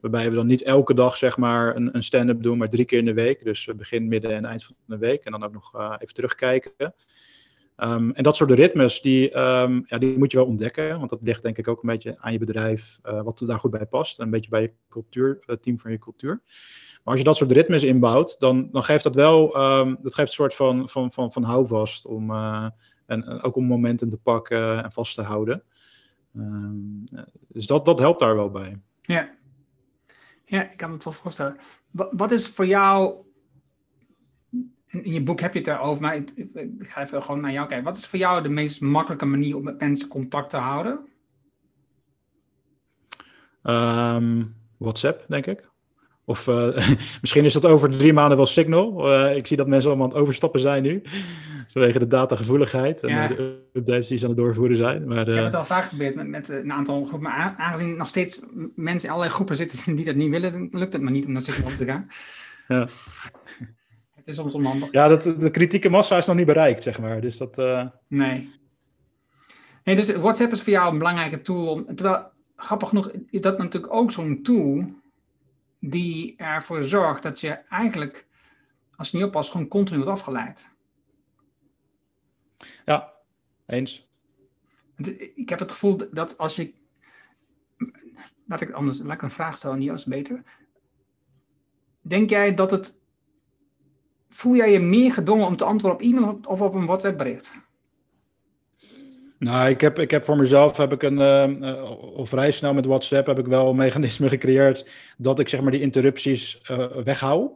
Waarbij 0.02 0.30
we 0.30 0.36
dan 0.36 0.48
niet 0.48 0.64
elke 0.64 0.94
dag 0.94 1.18
zeg 1.18 1.38
maar 1.38 1.76
een, 1.76 1.96
een 1.96 2.04
stand-up 2.04 2.44
doen, 2.44 2.58
maar 2.58 2.70
drie 2.70 2.86
keer 2.86 3.00
in 3.00 3.06
de 3.06 3.14
week. 3.14 3.44
Dus 3.44 3.68
eh, 3.68 3.76
begin, 3.76 4.08
midden 4.08 4.32
en 4.32 4.46
eind 4.46 4.64
van 4.64 4.76
de 4.86 4.98
week. 4.98 5.26
En 5.26 5.32
dan 5.32 5.44
ook 5.44 5.54
nog 5.54 5.76
uh, 5.76 5.96
even 6.00 6.14
terugkijken. 6.14 6.94
Um, 7.78 8.12
en 8.12 8.24
dat 8.24 8.36
soort 8.36 8.52
ritmes, 8.52 9.02
die, 9.02 9.38
um, 9.40 9.84
ja, 9.86 9.98
die 9.98 10.18
moet 10.18 10.32
je 10.32 10.38
wel 10.38 10.46
ontdekken. 10.46 10.98
Want 10.98 11.10
dat 11.10 11.20
ligt 11.22 11.42
denk 11.42 11.58
ik 11.58 11.68
ook 11.68 11.82
een 11.84 11.90
beetje 11.90 12.16
aan 12.20 12.32
je 12.32 12.40
bedrijf, 12.40 13.00
uh, 13.04 13.22
wat 13.22 13.42
daar 13.46 13.60
goed 13.60 13.72
bij 13.72 13.86
past. 13.86 14.20
En 14.20 14.26
een 14.26 14.32
beetje 14.32 14.50
bij 14.50 14.62
je 14.62 14.74
cultuur, 14.90 15.38
het 15.46 15.62
team 15.62 15.80
van 15.80 15.92
je 15.92 16.00
cultuur. 16.00 16.42
Maar 17.04 17.14
als 17.14 17.18
je 17.18 17.24
dat 17.24 17.38
soort 17.38 17.52
ritmes 17.52 17.84
inbouwt, 17.84 18.40
dan, 18.40 18.70
dan 18.72 18.84
geeft 18.84 19.04
dat 19.04 19.16
wel 19.16 19.62
um, 19.62 19.98
dat 20.02 20.16
geeft 20.16 20.28
een 20.28 20.34
soort 20.34 20.56
van, 20.56 20.90
van, 20.90 21.12
van, 21.12 21.32
van 21.32 21.44
houvast. 21.44 22.06
Om, 22.06 22.32
en, 22.32 22.74
en, 23.06 23.42
ook 23.42 23.56
om 23.56 23.66
momenten 23.66 24.10
te 24.10 24.18
pakken 24.18 24.84
en 24.84 24.92
vast 24.92 25.16
te 25.16 25.22
houden. 25.22 25.64
dus 27.48 27.66
dat, 27.66 27.86
dat 27.86 28.00
helpt 28.00 28.20
daar 28.20 28.36
wel 28.36 28.50
bij. 28.50 28.80
Ja. 29.02 29.38
Ja, 30.50 30.72
ik 30.72 30.78
kan 30.78 30.90
me 30.90 30.96
het 30.96 31.04
wel 31.04 31.14
voorstellen. 31.14 31.58
Wat, 31.92 32.32
is 32.32 32.48
voor 32.48 32.66
jou. 32.66 33.16
In 34.88 35.14
je 35.14 35.24
boek 35.24 35.40
heb 35.40 35.54
je 35.54 35.60
het 35.60 35.68
erover, 35.68 36.02
maar 36.02 36.16
ik, 36.16 36.34
ga 36.80 37.02
even 37.02 37.24
gewoon 37.24 37.42
naar 37.42 37.52
jou 37.52 37.68
kijken. 37.68 37.86
Wat 37.86 37.98
is 37.98 38.08
voor 38.08 38.20
jou 38.20 38.44
de 38.44 38.50
meest 38.50 38.82
makkelijke 38.82 39.26
manier 39.26 39.56
om 39.56 39.64
met 39.64 39.80
mensen 39.80 40.08
contact 40.08 40.50
te 40.50 40.58
houden? 40.58 41.00
Um, 43.64 44.56
WhatsApp, 44.78 45.26
denk 45.28 45.46
ik. 45.46 45.70
Of 46.26 46.48
uh, 46.48 46.90
misschien 47.22 47.46
is 47.46 47.54
dat 47.54 47.66
over 47.66 47.90
drie 47.90 48.14
maanden 48.14 48.38
wel 48.38 48.46
Signal. 48.46 49.14
Uh, 49.14 49.36
ik 49.36 49.48
zie 49.48 49.58
dat 49.58 49.68
mensen 49.68 49.90
allemaal 49.90 50.08
aan 50.08 50.14
het 50.14 50.22
overstappen 50.22 50.60
zijn 50.60 50.84
nu. 50.84 51.02
Vanwege 51.74 52.00
de 52.00 52.08
datagevoeligheid 52.08 53.04
en 53.04 53.10
Ja. 53.10 53.28
de 53.28 53.70
updates 53.74 54.08
die 54.08 54.18
ze 54.18 54.24
aan 54.24 54.30
het 54.32 54.40
doorvoeren 54.40 54.78
zijn. 54.78 55.08
Maar, 55.08 55.28
Ik 55.28 55.36
heb 55.36 55.44
het 55.44 55.56
al 55.56 55.66
vaak 55.66 55.84
geprobeerd 55.84 56.16
met, 56.16 56.28
met 56.28 56.50
een 56.50 56.72
aantal 56.72 57.06
groepen. 57.06 57.30
Maar 57.30 57.56
aangezien 57.58 57.98
nog 57.98 58.08
steeds 58.08 58.40
mensen 58.76 59.08
in 59.08 59.10
allerlei 59.10 59.34
groepen 59.34 59.56
zitten 59.56 59.96
die 59.96 60.06
dat 60.06 60.16
niet 60.16 60.30
willen, 60.30 60.52
dan 60.52 60.70
lukt 60.72 60.94
het 60.94 61.02
maar 61.02 61.12
niet 61.12 61.26
om 61.26 61.32
naar 61.32 61.42
Signal 61.42 61.76
te 61.78 61.86
gaan. 61.86 62.08
Ja. 62.68 62.88
Het 64.16 64.28
is 64.28 64.36
soms 64.36 64.54
onhandig. 64.54 64.92
Ja, 64.92 65.08
dat, 65.08 65.24
de 65.24 65.52
kritieke 65.52 65.90
massa 65.90 66.18
is 66.18 66.26
nog 66.26 66.36
niet 66.36 66.46
bereikt, 66.46 66.84
zeg 66.84 67.00
maar. 67.00 67.22
Dus 67.22 67.38
dat... 67.38 67.58
Nee. 68.08 68.52
Nee, 69.84 69.96
dus 69.96 70.12
WhatsApp 70.16 70.52
is 70.52 70.62
voor 70.62 70.74
jou 70.74 70.92
een 70.92 70.98
belangrijke 70.98 71.42
tool. 71.42 71.68
Om, 71.68 71.96
terwijl, 71.96 72.32
grappig 72.56 72.90
genoeg, 72.90 73.12
is 73.30 73.42
dat 73.42 73.58
natuurlijk 73.58 73.94
ook 73.94 74.12
zo'n 74.12 74.42
tool 74.44 74.86
die 75.80 76.34
ervoor 76.38 76.84
zorgt 76.84 77.24
dat 77.24 77.40
je 77.40 77.50
eigenlijk, 77.70 78.26
als 78.96 79.10
je 79.10 79.18
niet 79.18 79.26
oppast, 79.26 79.52
gewoon 79.52 79.68
continu 79.68 79.98
wordt 79.98 80.12
afgeleid. 80.20 80.70
Ja, 82.86 83.14
eens. 83.66 84.08
Ik 85.36 85.50
heb 85.50 85.60
het 85.60 85.72
gevoel 85.72 85.98
dat 86.12 86.38
als 86.38 86.56
je. 86.56 86.74
Laat 88.48 88.62
ik 88.62 88.72
anders, 88.72 89.00
laat 89.00 89.14
ik 89.14 89.22
een 89.22 89.32
vraag 89.32 89.58
stellen, 89.58 89.94
is 89.94 90.06
beter. 90.06 90.44
Denk 92.02 92.30
jij 92.30 92.54
dat 92.54 92.72
het. 92.72 92.98
Voel 94.30 94.56
jij 94.56 94.72
je 94.72 94.80
meer 94.80 95.14
gedwongen 95.14 95.48
om 95.48 95.56
te 95.56 95.66
antwoorden 95.66 96.00
op 96.00 96.06
e-mail 96.06 96.40
of 96.44 96.62
op 96.62 96.74
een 96.74 96.86
WhatsApp 96.86 97.18
bericht? 97.18 97.52
Nou, 99.40 99.70
ik 99.70 99.82
heb, 99.82 100.00
ik 100.00 100.12
heb 100.12 100.26
voor 100.26 100.38
mezelf 100.38 100.78
heb 100.78 100.92
ik 100.92 101.04
een, 101.04 101.18
uh, 101.62 101.82
al 102.16 102.26
vrij 102.26 102.52
snel 102.52 102.74
met 102.74 102.86
WhatsApp 102.86 103.28
heb 103.28 103.40
ik 103.40 103.46
wel 103.46 103.70
een 103.70 103.76
mechanisme 103.76 104.30
gecreëerd 104.30 104.90
dat 105.18 105.40
ik 105.40 105.50
zeg 105.50 105.62
maar 105.62 105.72
die 105.72 105.82
interrupties 105.82 106.62
uh, 106.72 106.86
weghoud. 107.04 107.52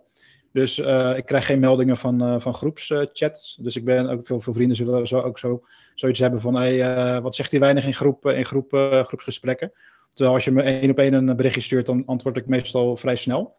Dus 0.54 0.78
uh, 0.78 1.14
ik 1.18 1.26
krijg 1.26 1.46
geen 1.46 1.60
meldingen 1.60 1.98
van, 1.98 2.42
van 2.42 2.54
groepschats. 2.54 3.58
dus 3.62 3.76
ik 3.76 3.86
ben 3.86 4.10
ook 4.10 4.26
veel, 4.26 4.40
veel 4.40 4.54
vrienden 4.54 4.78
zullen 4.78 5.08
zo, 5.08 5.20
ook 5.20 5.40
zo, 5.40 5.64
zoiets 5.96 6.20
hebben 6.20 6.42
van 6.42 6.56
hey, 6.56 7.22
wat 7.22 7.36
zegt 7.36 7.52
hij 7.52 7.60
weinig 7.60 7.86
in, 7.86 7.94
groep, 7.94 8.26
in 8.26 8.46
groep, 8.46 8.72
groepsgesprekken. 9.06 9.72
Terwijl 10.14 10.36
als 10.36 10.46
je 10.46 10.52
me 10.52 10.62
één 10.62 10.90
op 10.90 11.00
één 11.00 11.14
een 11.14 11.36
berichtje 11.36 11.62
stuurt, 11.62 11.86
dan 11.86 12.06
antwoord 12.06 12.38
ik 12.38 12.48
meestal 12.48 12.98
vrij 12.98 13.16
snel. 13.16 13.56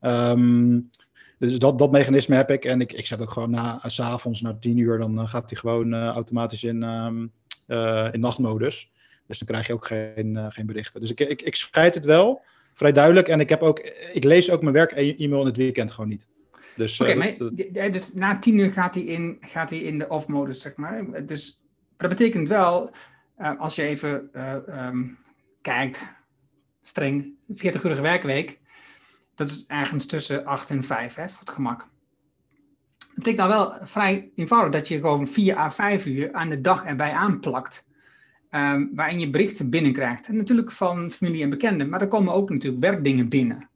Um, 0.00 0.90
dus 1.38 1.58
dat, 1.58 1.78
dat 1.78 1.90
mechanisme 1.90 2.36
heb 2.36 2.50
ik. 2.50 2.64
En 2.64 2.80
ik, 2.80 2.92
ik 2.92 3.06
zet 3.06 3.22
ook 3.22 3.30
gewoon 3.30 3.50
na, 3.50 3.80
s'avonds, 3.86 4.40
na 4.40 4.56
tien 4.60 4.78
uur, 4.78 4.98
dan 4.98 5.28
gaat 5.28 5.50
hij 5.50 5.58
gewoon 5.58 5.94
automatisch 5.94 6.64
in, 6.64 6.82
uh, 7.66 8.08
in 8.12 8.20
nachtmodus. 8.20 8.90
Dus 9.26 9.38
dan 9.38 9.48
krijg 9.48 9.66
je 9.66 9.72
ook 9.72 9.86
geen, 9.86 10.52
geen 10.52 10.66
berichten. 10.66 11.00
Dus 11.00 11.10
ik, 11.10 11.20
ik, 11.20 11.42
ik 11.42 11.54
scheid 11.54 11.94
het 11.94 12.04
wel, 12.04 12.42
vrij 12.74 12.92
duidelijk. 12.92 13.28
En 13.28 13.40
ik, 13.40 13.48
heb 13.48 13.62
ook, 13.62 13.78
ik 14.12 14.24
lees 14.24 14.50
ook 14.50 14.62
mijn 14.62 14.74
werk-e-mail 14.74 15.40
in 15.40 15.46
het 15.46 15.56
weekend 15.56 15.90
gewoon 15.90 16.10
niet. 16.10 16.28
Dus, 16.76 17.00
Oké, 17.00 17.10
okay, 17.10 17.36
uh, 17.38 17.72
maar 17.72 17.90
dus 17.90 18.12
na 18.12 18.38
tien 18.38 18.58
uur 18.58 18.72
gaat 18.72 18.94
hij 18.94 19.04
in, 19.04 19.36
gaat 19.40 19.70
hij 19.70 19.78
in 19.78 19.98
de 19.98 20.08
off-modus, 20.08 20.60
zeg 20.60 20.76
maar. 20.76 21.26
Dus 21.26 21.60
dat 21.96 22.08
betekent 22.08 22.48
wel, 22.48 22.90
uh, 23.38 23.60
als 23.60 23.74
je 23.74 23.82
even 23.82 24.30
um, 24.86 25.18
kijkt, 25.60 26.02
streng, 26.82 27.34
40-urige 27.52 28.00
werkweek, 28.00 28.60
dat 29.34 29.46
is 29.46 29.64
ergens 29.66 30.06
tussen 30.06 30.44
8 30.44 30.70
en 30.70 30.84
5, 30.84 31.14
hè, 31.14 31.28
voor 31.28 31.40
het 31.40 31.50
gemak. 31.50 31.88
Het 32.98 33.14
betekent 33.14 33.48
nou 33.48 33.50
wel 33.50 33.86
vrij 33.86 34.30
eenvoudig 34.34 34.72
dat 34.72 34.88
je 34.88 34.98
gewoon 34.98 35.28
4 35.28 35.56
à 35.56 35.70
5 35.70 36.06
uur 36.06 36.32
aan 36.32 36.48
de 36.48 36.60
dag 36.60 36.84
erbij 36.84 37.12
aanplakt. 37.12 37.84
Um, 38.54 38.90
waarin 38.94 39.18
je 39.18 39.30
berichten 39.30 39.70
binnenkrijgt. 39.70 40.28
En 40.28 40.36
natuurlijk 40.36 40.72
van 40.72 41.10
familie 41.10 41.42
en 41.42 41.50
bekenden, 41.50 41.88
maar 41.88 42.00
er 42.00 42.08
komen 42.08 42.32
ook 42.32 42.50
natuurlijk 42.50 42.82
werkdingen 42.82 43.28
binnen. 43.28 43.68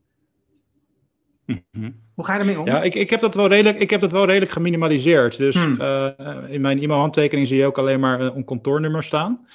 Mm 1.47 1.65
-hmm. 1.73 1.95
Hoe 2.15 2.25
ga 2.25 2.35
je 2.35 2.41
ermee 2.41 2.61
om? 2.61 2.67
Ja, 2.67 2.83
ik, 2.83 2.95
ik, 2.95 3.11
heb 3.11 3.21
dat 3.21 3.35
wel 3.35 3.49
redelijk, 3.49 3.81
ik 3.81 3.91
heb 3.91 4.01
dat 4.01 4.13
wel 4.13 4.25
redelijk 4.25 4.53
geminimaliseerd. 4.53 5.37
Dus 5.37 5.55
hmm. 5.55 5.81
uh, 5.81 6.09
in 6.49 6.61
mijn 6.61 6.83
e-mailhandtekening 6.83 7.49
zie 7.49 7.59
je 7.59 7.67
ook 7.67 7.79
alleen 7.79 8.01
maar 8.01 8.21
een 8.21 8.45
kantoornummer 8.45 9.03
staan. 9.03 9.47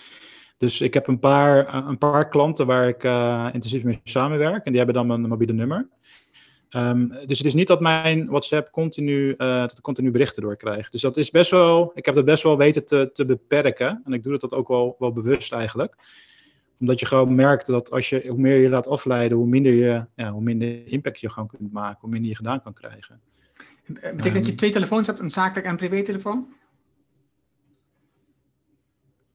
Dus 0.57 0.81
ik 0.81 0.93
heb 0.93 1.07
een 1.07 1.19
paar, 1.19 1.73
een 1.87 1.97
paar 1.97 2.29
klanten 2.29 2.65
waar 2.65 2.87
ik 2.87 3.03
uh, 3.03 3.49
intensief 3.53 3.83
mee 3.83 3.99
samenwerk. 4.03 4.65
En 4.65 4.71
die 4.71 4.77
hebben 4.77 4.95
dan 4.95 5.07
mijn 5.07 5.21
mobiele 5.21 5.53
nummer. 5.53 5.87
Um, 6.75 7.07
dus 7.25 7.37
het 7.37 7.47
is 7.47 7.53
niet 7.53 7.67
dat 7.67 7.81
mijn 7.81 8.27
WhatsApp 8.27 8.71
continu, 8.71 9.29
uh, 9.29 9.37
dat 9.37 9.77
ik 9.77 9.83
continu 9.83 10.11
berichten 10.11 10.41
doorkrijg. 10.41 10.89
Dus 10.89 11.01
dat 11.01 11.17
is 11.17 11.31
best 11.31 11.51
wel, 11.51 11.91
ik 11.95 12.05
heb 12.05 12.15
dat 12.15 12.25
best 12.25 12.43
wel 12.43 12.57
weten 12.57 12.85
te, 12.85 13.09
te 13.13 13.25
beperken. 13.25 14.01
En 14.05 14.13
ik 14.13 14.23
doe 14.23 14.37
dat 14.37 14.53
ook 14.53 14.67
wel, 14.67 14.95
wel 14.99 15.13
bewust 15.13 15.53
eigenlijk. 15.53 15.95
Omdat 16.79 16.99
je 16.99 17.05
gewoon 17.05 17.35
merkt 17.35 17.65
dat 17.65 17.91
als 17.91 18.09
je, 18.09 18.27
hoe 18.27 18.39
meer 18.39 18.57
je 18.57 18.69
laat 18.69 18.87
afleiden, 18.87 19.37
hoe 19.37 19.47
minder, 19.47 19.73
je, 19.73 20.05
ja, 20.15 20.31
hoe 20.31 20.41
minder 20.41 20.87
impact 20.87 21.19
je 21.19 21.29
gewoon 21.29 21.47
kunt 21.47 21.71
maken. 21.71 21.97
Hoe 22.01 22.09
minder 22.09 22.29
je 22.29 22.35
gedaan 22.35 22.61
kan 22.61 22.73
krijgen. 22.73 23.21
Betekent 23.87 24.25
um, 24.25 24.33
dat 24.33 24.45
je 24.45 24.55
twee 24.55 24.71
telefoons 24.71 25.07
hebt, 25.07 25.19
een 25.19 25.29
zakelijk 25.29 25.65
en 25.65 25.71
een 25.71 25.77
privételefoon? 25.77 26.47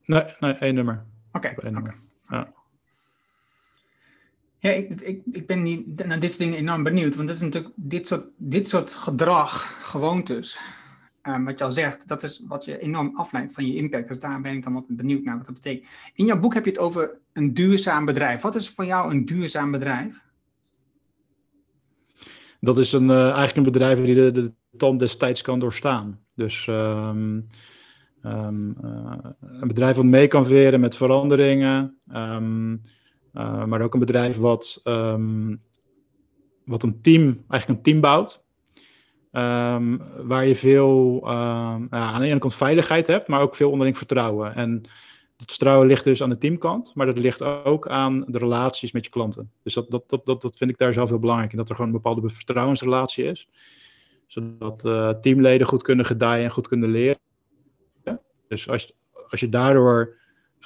Nee, 0.04 0.24
nee, 0.40 0.52
één 0.52 0.74
nummer. 0.74 1.04
Oké, 1.32 1.54
okay, 1.56 1.74
okay. 1.74 1.94
ja. 2.28 2.52
Ja, 4.64 4.70
ik, 4.70 5.00
ik, 5.00 5.22
ik 5.30 5.46
ben 5.46 5.62
niet, 5.62 6.06
naar 6.06 6.20
dit 6.20 6.32
soort 6.32 6.42
dingen 6.42 6.58
enorm 6.58 6.82
benieuwd. 6.82 7.14
Want 7.14 7.28
dat 7.28 7.36
is 7.36 7.42
natuurlijk 7.42 7.74
dit 7.76 8.06
soort, 8.06 8.24
dit 8.36 8.68
soort 8.68 8.94
gedrag, 8.94 9.78
gewoontes. 9.90 10.58
ehm, 11.22 11.44
wat 11.44 11.58
je 11.58 11.64
al 11.64 11.72
zegt, 11.72 12.08
dat 12.08 12.22
is 12.22 12.42
wat 12.48 12.64
je 12.64 12.78
enorm 12.78 13.16
afleidt 13.16 13.52
van 13.52 13.66
je 13.66 13.74
impact. 13.74 14.08
Dus 14.08 14.18
daar 14.18 14.40
ben 14.40 14.52
ik 14.52 14.62
dan 14.62 14.74
altijd 14.74 14.96
benieuwd 14.96 15.24
naar 15.24 15.36
wat 15.36 15.46
dat 15.46 15.54
betekent. 15.54 15.88
In 16.14 16.24
jouw 16.24 16.40
boek 16.40 16.54
heb 16.54 16.64
je 16.64 16.70
het 16.70 16.78
over 16.78 17.18
een 17.32 17.54
duurzaam 17.54 18.04
bedrijf. 18.04 18.40
Wat 18.40 18.54
is 18.54 18.70
voor 18.70 18.84
jou 18.84 19.10
een 19.10 19.24
duurzaam 19.24 19.70
bedrijf? 19.70 20.22
Dat 22.60 22.78
is 22.78 22.92
een, 22.92 23.08
uh, 23.08 23.22
eigenlijk 23.24 23.56
een 23.56 23.72
bedrijf 23.72 23.98
die 23.98 24.14
de, 24.14 24.30
de 24.30 24.52
tand 24.76 24.98
destijds 24.98 25.42
kan 25.42 25.58
doorstaan. 25.58 26.20
Dus 26.34 26.66
ehm, 26.66 27.40
ehm, 28.22 28.70
eh, 28.82 29.16
een 29.40 29.68
bedrijf 29.68 29.96
wat 29.96 30.04
mee 30.04 30.28
kan 30.28 30.46
veren 30.46 30.80
met 30.80 30.96
veranderingen. 30.96 31.98
Uh, 33.35 33.64
maar 33.64 33.80
ook 33.80 33.95
een 33.95 34.01
bedrijf 34.01 34.37
wat, 34.37 34.80
wat 36.64 36.82
een 36.82 37.01
team, 37.03 37.45
eigenlijk 37.49 37.68
een 37.68 37.82
team 37.82 38.01
bouwt. 38.01 38.45
waar 40.26 40.47
je 40.47 40.55
veel 40.55 41.20
ja, 41.24 41.89
aan 41.91 42.20
de 42.20 42.26
ene 42.26 42.39
kant 42.39 42.55
veiligheid 42.55 43.07
hebt, 43.07 43.28
maar 43.28 43.41
ook 43.41 43.55
veel 43.55 43.70
onderling 43.70 43.99
vertrouwen. 43.99 44.55
En 44.55 44.82
het 45.37 45.51
vertrouwen 45.51 45.87
ligt 45.87 46.05
dus 46.05 46.22
aan 46.22 46.30
de 46.30 46.39
teamkant, 46.39 46.95
maar 46.95 47.07
dat 47.07 47.18
ligt 47.18 47.43
ook 47.43 47.89
aan 47.89 48.20
de 48.20 48.39
relaties 48.39 48.93
met 48.93 49.05
je 49.05 49.11
klanten. 49.11 49.51
Dus 49.62 49.74
dat, 49.74 49.91
dat, 49.91 50.09
dat, 50.09 50.26
dat, 50.26 50.43
dat 50.43 50.57
vind 50.57 50.70
ik 50.70 50.78
daar 50.78 50.93
zelf 50.93 51.09
heel 51.09 51.18
belangrijk. 51.18 51.57
Dat 51.57 51.68
er 51.68 51.74
gewoon 51.74 51.91
een 51.91 52.03
bepaalde 52.03 52.30
vertrouwensrelatie 52.30 53.24
is 53.24 53.49
zodat 54.26 54.85
uh, 54.85 55.11
teamleden 55.11 55.66
goed 55.66 55.82
kunnen 55.82 56.05
gedijen 56.05 56.45
en 56.45 56.51
goed 56.51 56.68
kunnen 56.68 56.91
leren. 56.91 57.18
Dus 58.49 58.68
als, 58.68 58.95
als 59.28 59.41
je 59.41 59.49
daardoor 59.49 60.16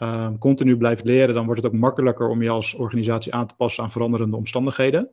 um, 0.02 0.38
continu 0.38 0.76
blijft 0.76 1.04
leren, 1.04 1.34
dan 1.34 1.44
wordt 1.44 1.62
het 1.62 1.72
ook 1.72 1.78
makkelijker 1.78 2.28
om 2.28 2.42
je 2.42 2.48
als 2.48 2.74
organisatie 2.74 3.34
aan 3.34 3.46
te 3.46 3.54
passen 3.54 3.82
aan 3.82 3.90
veranderende 3.90 4.36
omstandigheden. 4.36 5.10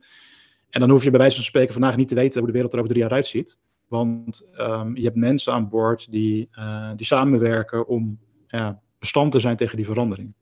En 0.69 0.79
dan 0.79 0.89
hoef 0.89 1.03
je 1.03 1.09
bij 1.09 1.19
wijze 1.19 1.36
van 1.36 1.45
spreken 1.45 1.73
vandaag 1.73 1.95
niet 1.95 2.07
te 2.07 2.15
weten 2.15 2.38
hoe 2.38 2.47
de 2.47 2.53
wereld 2.53 2.73
er 2.73 2.79
over 2.79 2.91
drie 2.91 3.03
jaar 3.03 3.13
uitziet. 3.13 3.59
Want 3.88 4.49
um, 4.57 4.95
je 4.95 5.03
hebt 5.03 5.15
mensen 5.15 5.53
aan 5.53 5.69
boord 5.69 6.11
die, 6.11 6.49
uh, 6.59 6.91
die 6.95 7.05
samenwerken 7.05 7.88
om 7.88 8.19
bestand 8.99 9.31
te 9.31 9.39
zijn 9.39 9.55
tegen 9.55 9.77
die 9.77 9.86
verandering. 9.86 10.33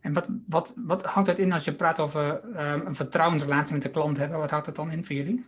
En 0.00 0.12
wat, 0.12 0.28
wat, 0.48 0.74
wat 0.76 1.04
houdt 1.04 1.28
dat 1.28 1.38
in 1.38 1.52
als 1.52 1.64
je 1.64 1.72
praat 1.72 1.98
over 1.98 2.40
um, 2.44 2.86
een 2.86 2.94
vertrouwensrelatie 2.94 3.74
met 3.74 3.82
de 3.82 3.90
klant 3.90 4.16
hebben? 4.16 4.38
Wat 4.38 4.50
houdt 4.50 4.66
dat 4.66 4.76
dan 4.76 4.90
in 4.90 5.04
voor 5.04 5.16
jullie? 5.16 5.44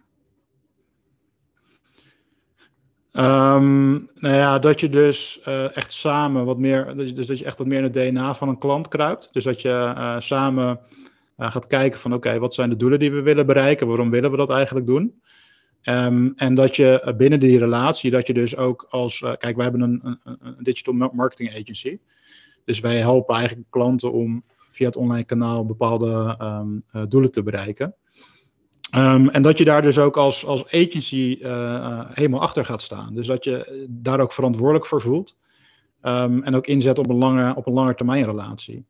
Um, 3.12 4.10
nou 4.14 4.34
ja, 4.34 4.58
dat 4.58 4.80
je 4.80 4.88
dus 4.88 5.40
uh, 5.48 5.76
echt 5.76 5.92
samen 5.92 6.44
wat 6.44 6.58
meer, 6.58 6.96
dus 6.96 7.26
dat 7.26 7.38
je 7.38 7.44
echt 7.44 7.58
wat 7.58 7.66
meer 7.66 7.78
in 7.78 7.84
het 7.84 7.92
DNA 7.92 8.34
van 8.34 8.48
een 8.48 8.58
klant 8.58 8.88
kruipt. 8.88 9.28
Dus 9.32 9.44
dat 9.44 9.60
je 9.60 9.68
uh, 9.96 10.20
samen 10.20 10.80
uh, 11.38 11.50
gaat 11.50 11.66
kijken 11.66 12.00
van 12.00 12.14
oké, 12.14 12.38
wat 12.38 12.54
zijn 12.54 12.70
de 12.70 12.76
doelen 12.76 12.98
die 12.98 13.12
we 13.12 13.22
willen 13.22 13.46
bereiken? 13.46 13.86
Waarom 13.86 14.10
willen 14.10 14.30
we 14.30 14.36
dat 14.36 14.50
eigenlijk 14.50 14.86
doen? 14.86 15.22
Um, 15.84 16.32
en 16.36 16.54
dat 16.54 16.76
je 16.76 17.14
binnen 17.16 17.40
die 17.40 17.58
relatie, 17.58 18.10
dat 18.10 18.26
je 18.26 18.32
dus 18.32 18.56
ook 18.56 18.86
als, 18.88 19.18
kijk, 19.18 19.56
wij 19.56 19.64
hebben 19.64 19.80
een, 19.80 20.00
een, 20.02 20.38
een, 20.40 20.56
digital 20.58 20.94
marketing 20.94 21.50
agency. 21.50 21.98
Dus 22.64 22.80
wij 22.80 22.98
helpen 22.98 23.34
eigenlijk 23.36 23.70
klanten 23.70 24.12
om 24.12 24.44
via 24.68 24.86
het 24.86 24.96
online 24.96 25.24
kanaal 25.24 25.66
bepaalde 25.66 26.38
um, 26.40 26.84
doelen 27.08 27.32
te 27.32 27.42
bereiken. 27.42 27.94
Um, 28.96 29.28
en 29.28 29.42
dat 29.42 29.58
je 29.58 29.64
daar 29.64 29.82
dus 29.82 29.98
ook 29.98 30.16
als, 30.16 30.46
als 30.46 30.66
agency 30.66 31.38
uh, 31.40 32.04
helemaal 32.08 32.40
achter 32.40 32.64
gaat 32.64 32.82
staan. 32.82 33.14
Dus 33.14 33.26
dat 33.26 33.44
je 33.44 33.86
daar 33.90 34.20
ook 34.20 34.32
verantwoordelijk 34.32 34.86
voor 34.86 35.00
voelt. 35.00 35.36
Um, 36.02 36.42
en 36.42 36.54
ook 36.54 36.66
inzet 36.66 36.98
op 36.98 37.08
een 37.08 37.16
lange, 37.16 37.54
op 37.54 37.66
een 37.66 37.72
lange 37.72 37.94
termijn 37.94 38.24
relatie. 38.24 38.86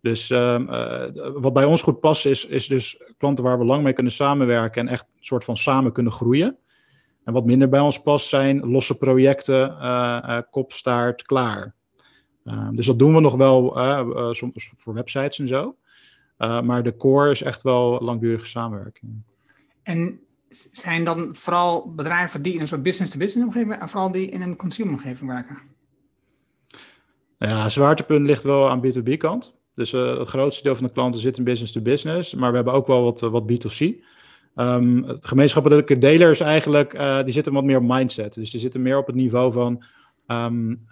Dus 0.00 0.30
um, 0.30 0.68
uh, 0.68 1.04
wat 1.34 1.52
bij 1.52 1.64
ons 1.64 1.82
goed 1.82 2.00
past 2.00 2.26
is, 2.26 2.46
is 2.46 2.66
dus 2.66 3.02
klanten 3.18 3.44
waar 3.44 3.58
we 3.58 3.64
lang 3.64 3.82
mee 3.82 3.92
kunnen 3.92 4.12
samenwerken 4.12 4.86
en 4.86 4.92
echt 4.92 5.04
een 5.04 5.24
soort 5.24 5.44
van 5.44 5.56
samen 5.56 5.92
kunnen 5.92 6.12
groeien. 6.12 6.56
En 7.24 7.32
wat 7.32 7.44
minder 7.44 7.68
bij 7.68 7.80
ons 7.80 8.02
past 8.02 8.28
zijn 8.28 8.70
losse 8.70 8.98
projecten, 8.98 9.68
uh, 9.70 10.38
kopstaart, 10.50 11.22
klaar. 11.22 11.74
dus 12.70 12.86
dat 12.86 12.98
doen 12.98 13.14
we 13.14 13.20
nog 13.20 13.34
wel 13.34 13.76
soms 14.34 14.70
voor 14.76 14.94
websites 14.94 15.38
en 15.38 15.48
zo. 15.48 15.76
maar 16.36 16.82
de 16.82 16.96
core 16.96 17.30
is 17.30 17.42
echt 17.42 17.62
wel 17.62 18.00
langdurige 18.00 18.46
samenwerking. 18.46 19.22
En 19.84 20.20
zijn 20.72 21.04
dan 21.04 21.34
vooral 21.36 21.94
bedrijven 21.94 22.42
die 22.42 22.54
in 22.54 22.60
een 22.60 22.68
soort 22.68 22.82
business-to-business 22.82 23.46
omgeving 23.46 23.80
en 23.80 23.88
vooral 23.88 24.12
die 24.12 24.30
in 24.30 24.40
een 24.40 24.56
consumer 24.56 24.92
omgeving 24.92 25.30
werken? 25.30 25.58
Ja, 27.38 27.68
zwaartepunt 27.68 28.26
ligt 28.26 28.42
wel 28.42 28.70
aan 28.70 28.82
B2B 28.86 29.16
kant. 29.16 29.54
Dus 29.74 29.92
uh, 29.92 30.18
het 30.18 30.28
grootste 30.28 30.62
deel 30.62 30.74
van 30.74 30.86
de 30.86 30.92
klanten 30.92 31.20
zit 31.20 31.38
in 31.38 31.44
business-to-business, 31.44 32.34
maar 32.34 32.50
we 32.50 32.56
hebben 32.56 32.74
ook 32.74 32.86
wel 32.86 33.02
wat, 33.02 33.22
uh, 33.22 33.30
wat 33.30 33.42
B2C. 33.42 33.80
Um, 33.80 35.04
ehm, 35.04 35.16
gemeenschappelijke 35.20 35.98
delers 35.98 36.40
eigenlijk, 36.40 36.94
uh, 36.94 37.22
die 37.24 37.32
zitten 37.32 37.52
wat 37.52 37.64
meer 37.64 37.76
op 37.76 37.82
mindset. 37.86 38.34
Dus 38.34 38.50
die 38.50 38.60
zitten 38.60 38.82
meer 38.82 38.98
op 38.98 39.06
het 39.06 39.16
niveau 39.16 39.52
van, 39.52 39.82
um, 40.26 40.88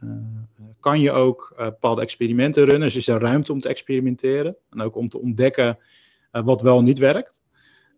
kan 0.80 1.00
je 1.00 1.12
ook 1.12 1.52
bepaalde 1.56 2.00
experimenten 2.00 2.64
runnen? 2.64 2.88
Dus 2.88 2.96
is 2.96 3.08
er 3.08 3.20
ruimte 3.20 3.52
om 3.52 3.60
te 3.60 3.68
experimenteren 3.68 4.56
en 4.70 4.80
ook 4.80 4.96
om 4.96 5.08
te 5.08 5.20
ontdekken 5.20 5.78
wat 6.30 6.62
wel 6.62 6.82
niet 6.82 6.98
werkt. 6.98 7.41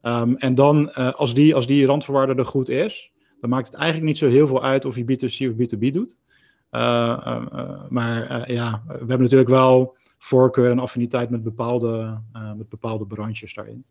Um, 0.06 0.36
en 0.36 0.54
dan, 0.54 0.92
uh, 0.98 1.14
als, 1.14 1.34
die, 1.34 1.54
als 1.54 1.66
die 1.66 1.86
randvoorwaarde 1.86 2.34
er 2.34 2.46
goed 2.46 2.68
is, 2.68 3.12
dan 3.40 3.50
maakt 3.50 3.66
het 3.66 3.76
eigenlijk 3.76 4.06
niet 4.06 4.18
zo 4.18 4.28
heel 4.28 4.46
veel 4.46 4.62
uit 4.62 4.84
of 4.84 4.96
je 4.96 5.02
B2C 5.02 5.50
of 5.50 5.76
B2B 5.76 5.90
doet. 5.90 6.18
Uh, 6.70 6.80
uh, 7.26 7.82
maar 7.88 8.52
ja, 8.52 8.82
we 8.86 8.92
hebben 8.92 9.20
natuurlijk 9.20 9.50
wel 9.50 9.96
voorkeur 10.18 10.70
en 10.70 10.78
affiniteit 10.78 11.30
met 11.30 11.42
bepaalde, 11.42 12.20
met 12.56 12.68
bepaalde 12.68 13.06
branches 13.06 13.54
daarin. 13.54 13.84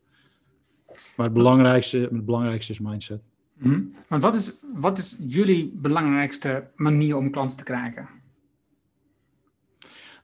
Maar 1.16 1.26
het 1.26 1.36
belangrijkste, 1.36 1.98
het 1.98 2.26
belangrijkste 2.26 2.72
is 2.72 2.80
mindset. 2.80 3.22
-hmm. 3.58 3.94
Want 4.08 4.22
wat 4.22 4.36
is, 4.36 4.60
wat 4.74 4.98
is 4.98 5.18
jullie 5.20 5.72
belangrijkste 5.76 6.68
manier 6.76 7.18
om 7.18 7.32
klanten 7.32 7.58
te 7.58 7.64
krijgen? 7.64 8.10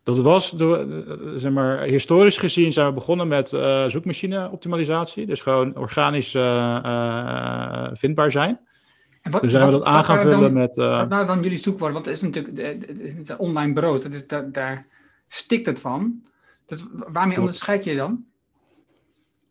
Dat 0.04 0.20
was, 0.20 0.52
door, 0.52 0.86
zeg 1.36 1.52
maar, 1.52 1.82
historisch 1.82 2.38
gezien 2.38 2.74
zijn 2.74 2.88
we 2.88 2.94
begonnen 2.94 3.28
met 3.28 3.52
uh, 3.52 3.86
zoekmachine-optimalisatie. 3.86 5.26
Dus 5.26 5.42
gewoon 5.42 5.78
organisch 5.78 6.34
uh, 6.34 6.80
uh, 6.86 7.88
vindbaar 7.94 8.32
zijn. 8.32 8.60
En 9.22 9.32
wat, 9.32 9.42
Toen 9.42 9.50
zijn 9.50 9.64
wat, 9.64 9.72
we 9.72 9.78
dat 9.78 9.88
aan 9.88 10.06
gaan 10.06 10.20
vullen 10.20 10.42
dan, 10.42 10.54
met... 10.54 10.76
wat 10.76 11.10
nou 11.10 11.28
dan 11.28 11.42
jullie 11.42 11.58
zoekwoord? 11.58 11.94
Want 11.94 12.06
het 12.06 12.16
is 12.16 12.22
natuurlijk 12.22 12.58
het 12.58 13.30
is 13.30 13.38
online 13.38 13.74
bureaus, 13.74 14.04
dat 14.04 14.14
is, 14.14 14.28
daar, 14.28 14.52
daar 14.52 14.88
stikt 15.28 15.66
het 15.66 15.80
van. 15.80 16.22
Dus 16.66 16.86
waarmee 16.92 17.40
onderscheid 17.40 17.84
je 17.84 17.96
dan? 17.96 18.24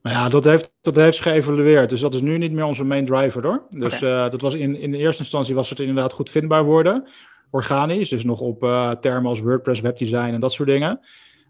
Nou 0.03 0.17
ja, 0.17 0.29
dat 0.29 0.45
heeft, 0.45 0.73
dat 0.81 0.97
heeft 0.97 1.21
geëvalueerd. 1.21 1.91
Dus 1.91 2.01
dat 2.01 2.15
is 2.15 2.21
nu 2.21 2.39
niet 2.39 2.53
meer 2.53 2.65
onze 2.65 2.85
main 2.85 3.07
driver 3.07 3.43
hoor. 3.43 3.63
Dus 3.69 3.95
okay. 3.95 4.31
dat 4.31 4.41
was 4.41 4.55
in, 4.55 4.77
in 4.77 4.91
de 4.91 4.97
eerste 4.97 5.23
instantie 5.23 5.55
was 5.55 5.71
het 5.71 5.81
inderdaad 5.81 6.13
goed 6.13 6.31
vindbaar 6.31 6.65
worden 6.65 7.09
organisch. 7.51 8.09
Dus 8.09 8.25
nog 8.25 8.41
op 8.41 8.63
uh, 8.63 8.91
termen 8.91 9.31
als 9.31 9.41
WordPress, 9.41 9.81
webdesign 9.81 10.33
en 10.33 10.41
dat 10.41 10.53
soort 10.53 10.69
dingen. 10.69 11.01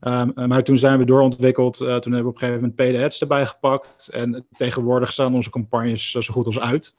Um, 0.00 0.32
maar 0.34 0.64
toen 0.64 0.78
zijn 0.78 0.98
we 0.98 1.04
doorontwikkeld. 1.04 1.80
Uh, 1.80 1.86
toen 1.86 2.12
hebben 2.12 2.22
we 2.22 2.28
op 2.28 2.42
een 2.42 2.48
gegeven 2.48 2.74
moment 2.76 3.04
ads 3.04 3.20
erbij 3.20 3.46
gepakt. 3.46 4.08
En 4.08 4.46
tegenwoordig 4.56 5.12
staan 5.12 5.34
onze 5.34 5.50
campagnes 5.50 6.10
zo 6.10 6.32
goed 6.32 6.46
als 6.46 6.58
uit. 6.58 6.96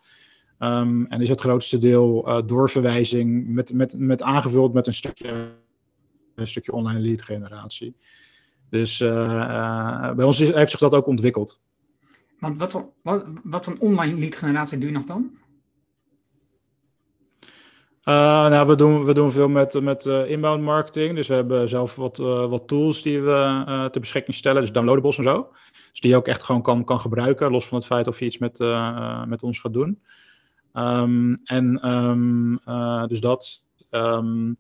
Um, 0.60 1.06
en 1.06 1.22
is 1.22 1.30
het 1.30 1.42
grootste 1.42 1.78
deel 1.78 2.44
doorverwijzing 2.46 3.48
met, 3.48 3.74
met, 3.74 3.96
met 3.98 4.22
aangevuld 4.22 4.74
met 4.74 4.88
een 4.88 4.94
stukje, 4.94 5.52
een 6.36 6.48
stukje 6.48 6.72
online 6.72 7.00
lead 7.00 7.22
generatie. 7.22 7.96
Dus 8.70 8.98
bij 10.16 10.26
ons 10.26 10.40
is, 10.40 10.54
heeft 10.54 10.72
zich 10.72 10.80
dat 10.80 10.94
ook 10.94 11.08
ontwikkeld. 11.08 11.60
Want 12.40 12.60
wat, 12.60 12.86
wat, 13.02 13.26
wat 13.44 13.66
voor 13.66 13.76
online 13.80 14.20
lead 14.20 14.36
generatie 14.36 14.78
doe 14.78 14.88
je 14.88 14.96
nog 14.96 15.06
dan? 15.06 15.38
Uh, 18.06 18.16
nou, 18.50 18.68
we 18.68 18.76
doen, 18.76 19.06
we 19.06 19.14
doen 19.14 19.32
veel 19.32 19.50
met, 19.50 19.82
met 19.82 20.06
uh, 20.06 20.30
inbound 20.30 20.64
marketing. 20.64 21.16
Dus 21.16 21.28
we 21.28 21.34
hebben 21.34 21.70
zelf 21.70 21.96
wat, 21.96 22.20
uh, 22.20 22.46
wat 22.46 22.68
tools 22.68 23.02
die 23.02 23.22
we 23.22 23.88
ter 23.92 24.02
beschikking 24.02 24.36
stellen. 24.36 24.62
Dus 24.62 24.72
downloadables 24.72 25.18
en 25.18 25.24
zo. 25.24 25.48
Dus 25.92 26.00
die 26.00 26.12
je 26.12 26.18
ook 26.18 26.28
echt 26.28 26.44
gewoon 26.44 26.62
kan, 26.62 26.84
kan 26.84 27.00
gebruiken. 27.00 27.52
Los 27.52 27.68
van 27.68 27.78
het 27.78 27.88
feit 27.88 28.08
of 28.08 28.20
je 28.20 28.26
iets 28.26 28.38
met, 28.38 28.60
met 29.28 29.44
ons 29.44 29.60
gaat 29.60 29.74
doen. 29.74 30.02
Um, 30.74 31.40
en 31.44 31.90
um, 31.94 32.60
dus 33.08 33.20
dat. 33.20 33.64
Um, 33.92 34.58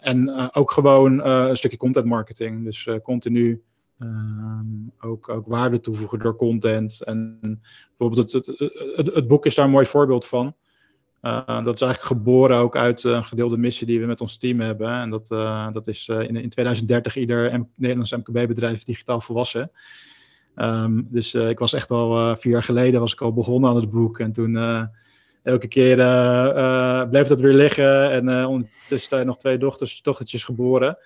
en 0.00 0.50
ook 0.52 0.70
gewoon 0.70 1.24
een 1.24 1.56
stukje 1.56 1.76
content 1.76 2.06
marketing. 2.06 2.64
Dus 2.64 2.88
continu 3.02 3.62
ook, 5.00 5.28
ook 5.28 5.46
waarde 5.46 5.80
toevoegen 5.80 6.18
door 6.18 6.36
content. 6.36 7.02
En 7.04 7.38
bijvoorbeeld 7.96 8.32
het, 8.32 8.46
het, 8.46 8.72
het, 8.96 9.14
het 9.14 9.28
boek 9.28 9.46
is 9.46 9.54
daar 9.54 9.64
een 9.64 9.70
mooi 9.70 9.86
voorbeeld 9.86 10.26
van. 10.26 10.54
Uh, 11.22 11.64
dat 11.64 11.74
is 11.74 11.80
eigenlijk 11.80 12.02
geboren 12.02 12.56
ook 12.56 12.76
uit 12.76 13.04
een 13.04 13.24
gedeelde 13.24 13.56
missie 13.56 13.86
die 13.86 14.00
we 14.00 14.06
met 14.06 14.20
ons 14.20 14.36
team 14.36 14.60
hebben. 14.60 14.90
En 14.90 15.10
dat, 15.10 15.30
uh, 15.30 15.72
dat 15.72 15.88
is 15.88 16.08
in, 16.08 16.36
in 16.36 16.48
2030 16.48 17.16
ieder 17.16 17.66
Nederlands 17.74 18.12
MKB-bedrijf 18.12 18.84
digitaal 18.84 19.20
volwassen. 19.20 19.70
Um, 20.56 21.06
dus 21.10 21.34
ik 21.34 21.58
was 21.58 21.72
echt 21.72 21.90
al 21.90 22.36
vier 22.36 22.52
jaar 22.52 22.62
geleden 22.62 23.00
was 23.00 23.12
ik 23.12 23.20
al 23.20 23.32
begonnen 23.32 23.70
aan 23.70 23.76
het 23.76 23.90
boek. 23.90 24.18
En 24.18 24.32
toen 24.32 24.56
elke 25.42 25.68
keer 25.68 25.96
bleef 27.08 27.26
dat 27.26 27.40
weer 27.40 27.54
liggen. 27.54 28.10
En 28.10 28.46
ondertussen 28.46 29.26
nog 29.26 29.36
twee 29.36 29.58
dochters, 29.58 30.02
dochtertjes 30.02 30.44
geboren. 30.44 30.98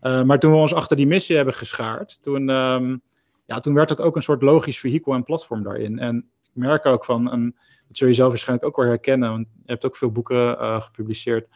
maar 0.00 0.38
toen 0.38 0.50
we 0.50 0.56
ons 0.56 0.74
achter 0.74 0.96
die 0.96 1.06
missie 1.06 1.36
hebben 1.36 1.54
geschaard, 1.54 2.22
toen, 2.22 2.48
um, 2.48 3.02
ja, 3.46 3.60
toen 3.60 3.74
werd 3.74 3.88
het 3.88 4.00
ook 4.00 4.16
een 4.16 4.22
soort 4.22 4.42
logisch 4.42 4.78
vehikel 4.78 5.14
en 5.14 5.24
platform 5.24 5.62
daarin. 5.62 5.98
En 5.98 6.30
merk 6.52 6.86
ook 6.86 7.04
van, 7.04 7.30
en 7.30 7.54
dat 7.88 7.96
zul 7.96 8.08
je 8.08 8.14
zelf 8.14 8.28
waarschijnlijk 8.28 8.68
ook 8.68 8.76
wel 8.76 8.86
herkennen, 8.86 9.30
want 9.30 9.46
je 9.64 9.70
hebt 9.70 9.84
ook 9.86 9.96
veel 9.96 10.12
boeken 10.12 10.56
gepubliceerd. 10.82 11.48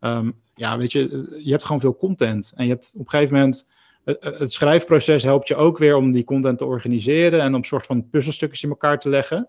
Ehm, 0.00 0.30
ja, 0.54 0.78
weet 0.78 0.92
je, 0.92 1.00
je 1.42 1.50
hebt 1.50 1.64
gewoon 1.64 1.80
veel 1.80 1.96
content. 1.96 2.52
En 2.56 2.64
je 2.64 2.70
hebt 2.70 2.92
op 2.94 3.04
een 3.04 3.10
gegeven 3.10 3.34
moment 3.34 3.68
het 4.20 4.52
schrijfproces 4.52 5.22
helpt 5.22 5.48
je 5.48 5.56
ook 5.56 5.78
weer 5.78 5.96
om 5.96 6.12
die 6.12 6.24
content 6.24 6.58
te 6.58 6.64
organiseren 6.64 7.40
en 7.40 7.48
om 7.48 7.54
een 7.54 7.64
soort 7.64 7.86
van 7.86 8.08
puzzelstukjes 8.10 8.62
in 8.62 8.68
elkaar 8.68 9.00
te 9.00 9.08
leggen. 9.08 9.48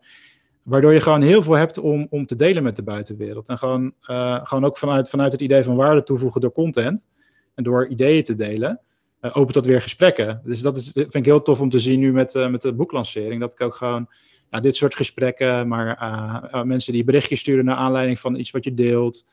Waardoor 0.64 0.94
je 0.94 1.02
gewoon 1.02 1.22
heel 1.22 1.44
veel 1.44 1.54
hebt 1.54 1.78
om, 1.78 2.08
om 2.10 2.26
te 2.26 2.36
delen 2.36 2.64
met 2.64 2.76
de 2.76 2.84
buitenwereld. 2.84 3.50
En 3.50 3.58
gewoon, 3.58 3.94
uh, 4.10 4.40
gewoon 4.44 4.66
ook 4.66 4.78
vanuit, 4.78 5.10
vanuit 5.10 5.32
het 5.32 5.42
idee 5.42 5.64
van 5.64 5.76
waarde 5.76 6.04
toevoegen 6.04 6.42
door 6.42 6.52
content 6.52 7.08
en 7.56 7.64
door 7.64 7.88
ideeën 7.88 8.24
te 8.24 8.36
delen, 8.36 8.80
uh, 9.22 9.38
opent 9.38 9.54
dat 9.54 9.66
weer 9.66 9.82
gesprekken. 9.82 10.42
Dus 10.44 10.62
dat 10.62 10.78
is, 10.78 10.92
vind 10.92 11.16
ik 11.16 11.26
heel 11.26 11.42
tof 11.42 11.60
om 11.60 11.70
te 11.70 11.80
zien 11.80 12.00
nu 12.00 12.12
met, 12.12 12.36
uh, 12.36 12.50
met 12.50 12.62
de 12.62 12.74
boeklancering. 12.74 13.40
Dat 13.40 13.54
ik 13.54 13.62
ook 13.62 13.76
gewoon 13.76 14.10
ja, 14.50 14.60
dit 14.60 14.76
soort 14.76 14.96
gesprekken, 14.96 15.68
maar 15.68 16.66
mensen 16.66 16.94
die 16.94 17.04
berichtjes 17.04 17.40
sturen 17.40 17.66
naar 17.66 17.76
aanleiding 17.76 18.20
van 18.20 18.36
iets 18.36 18.52
wat 18.52 18.64
je 18.64 18.74
deelt. 18.74 19.26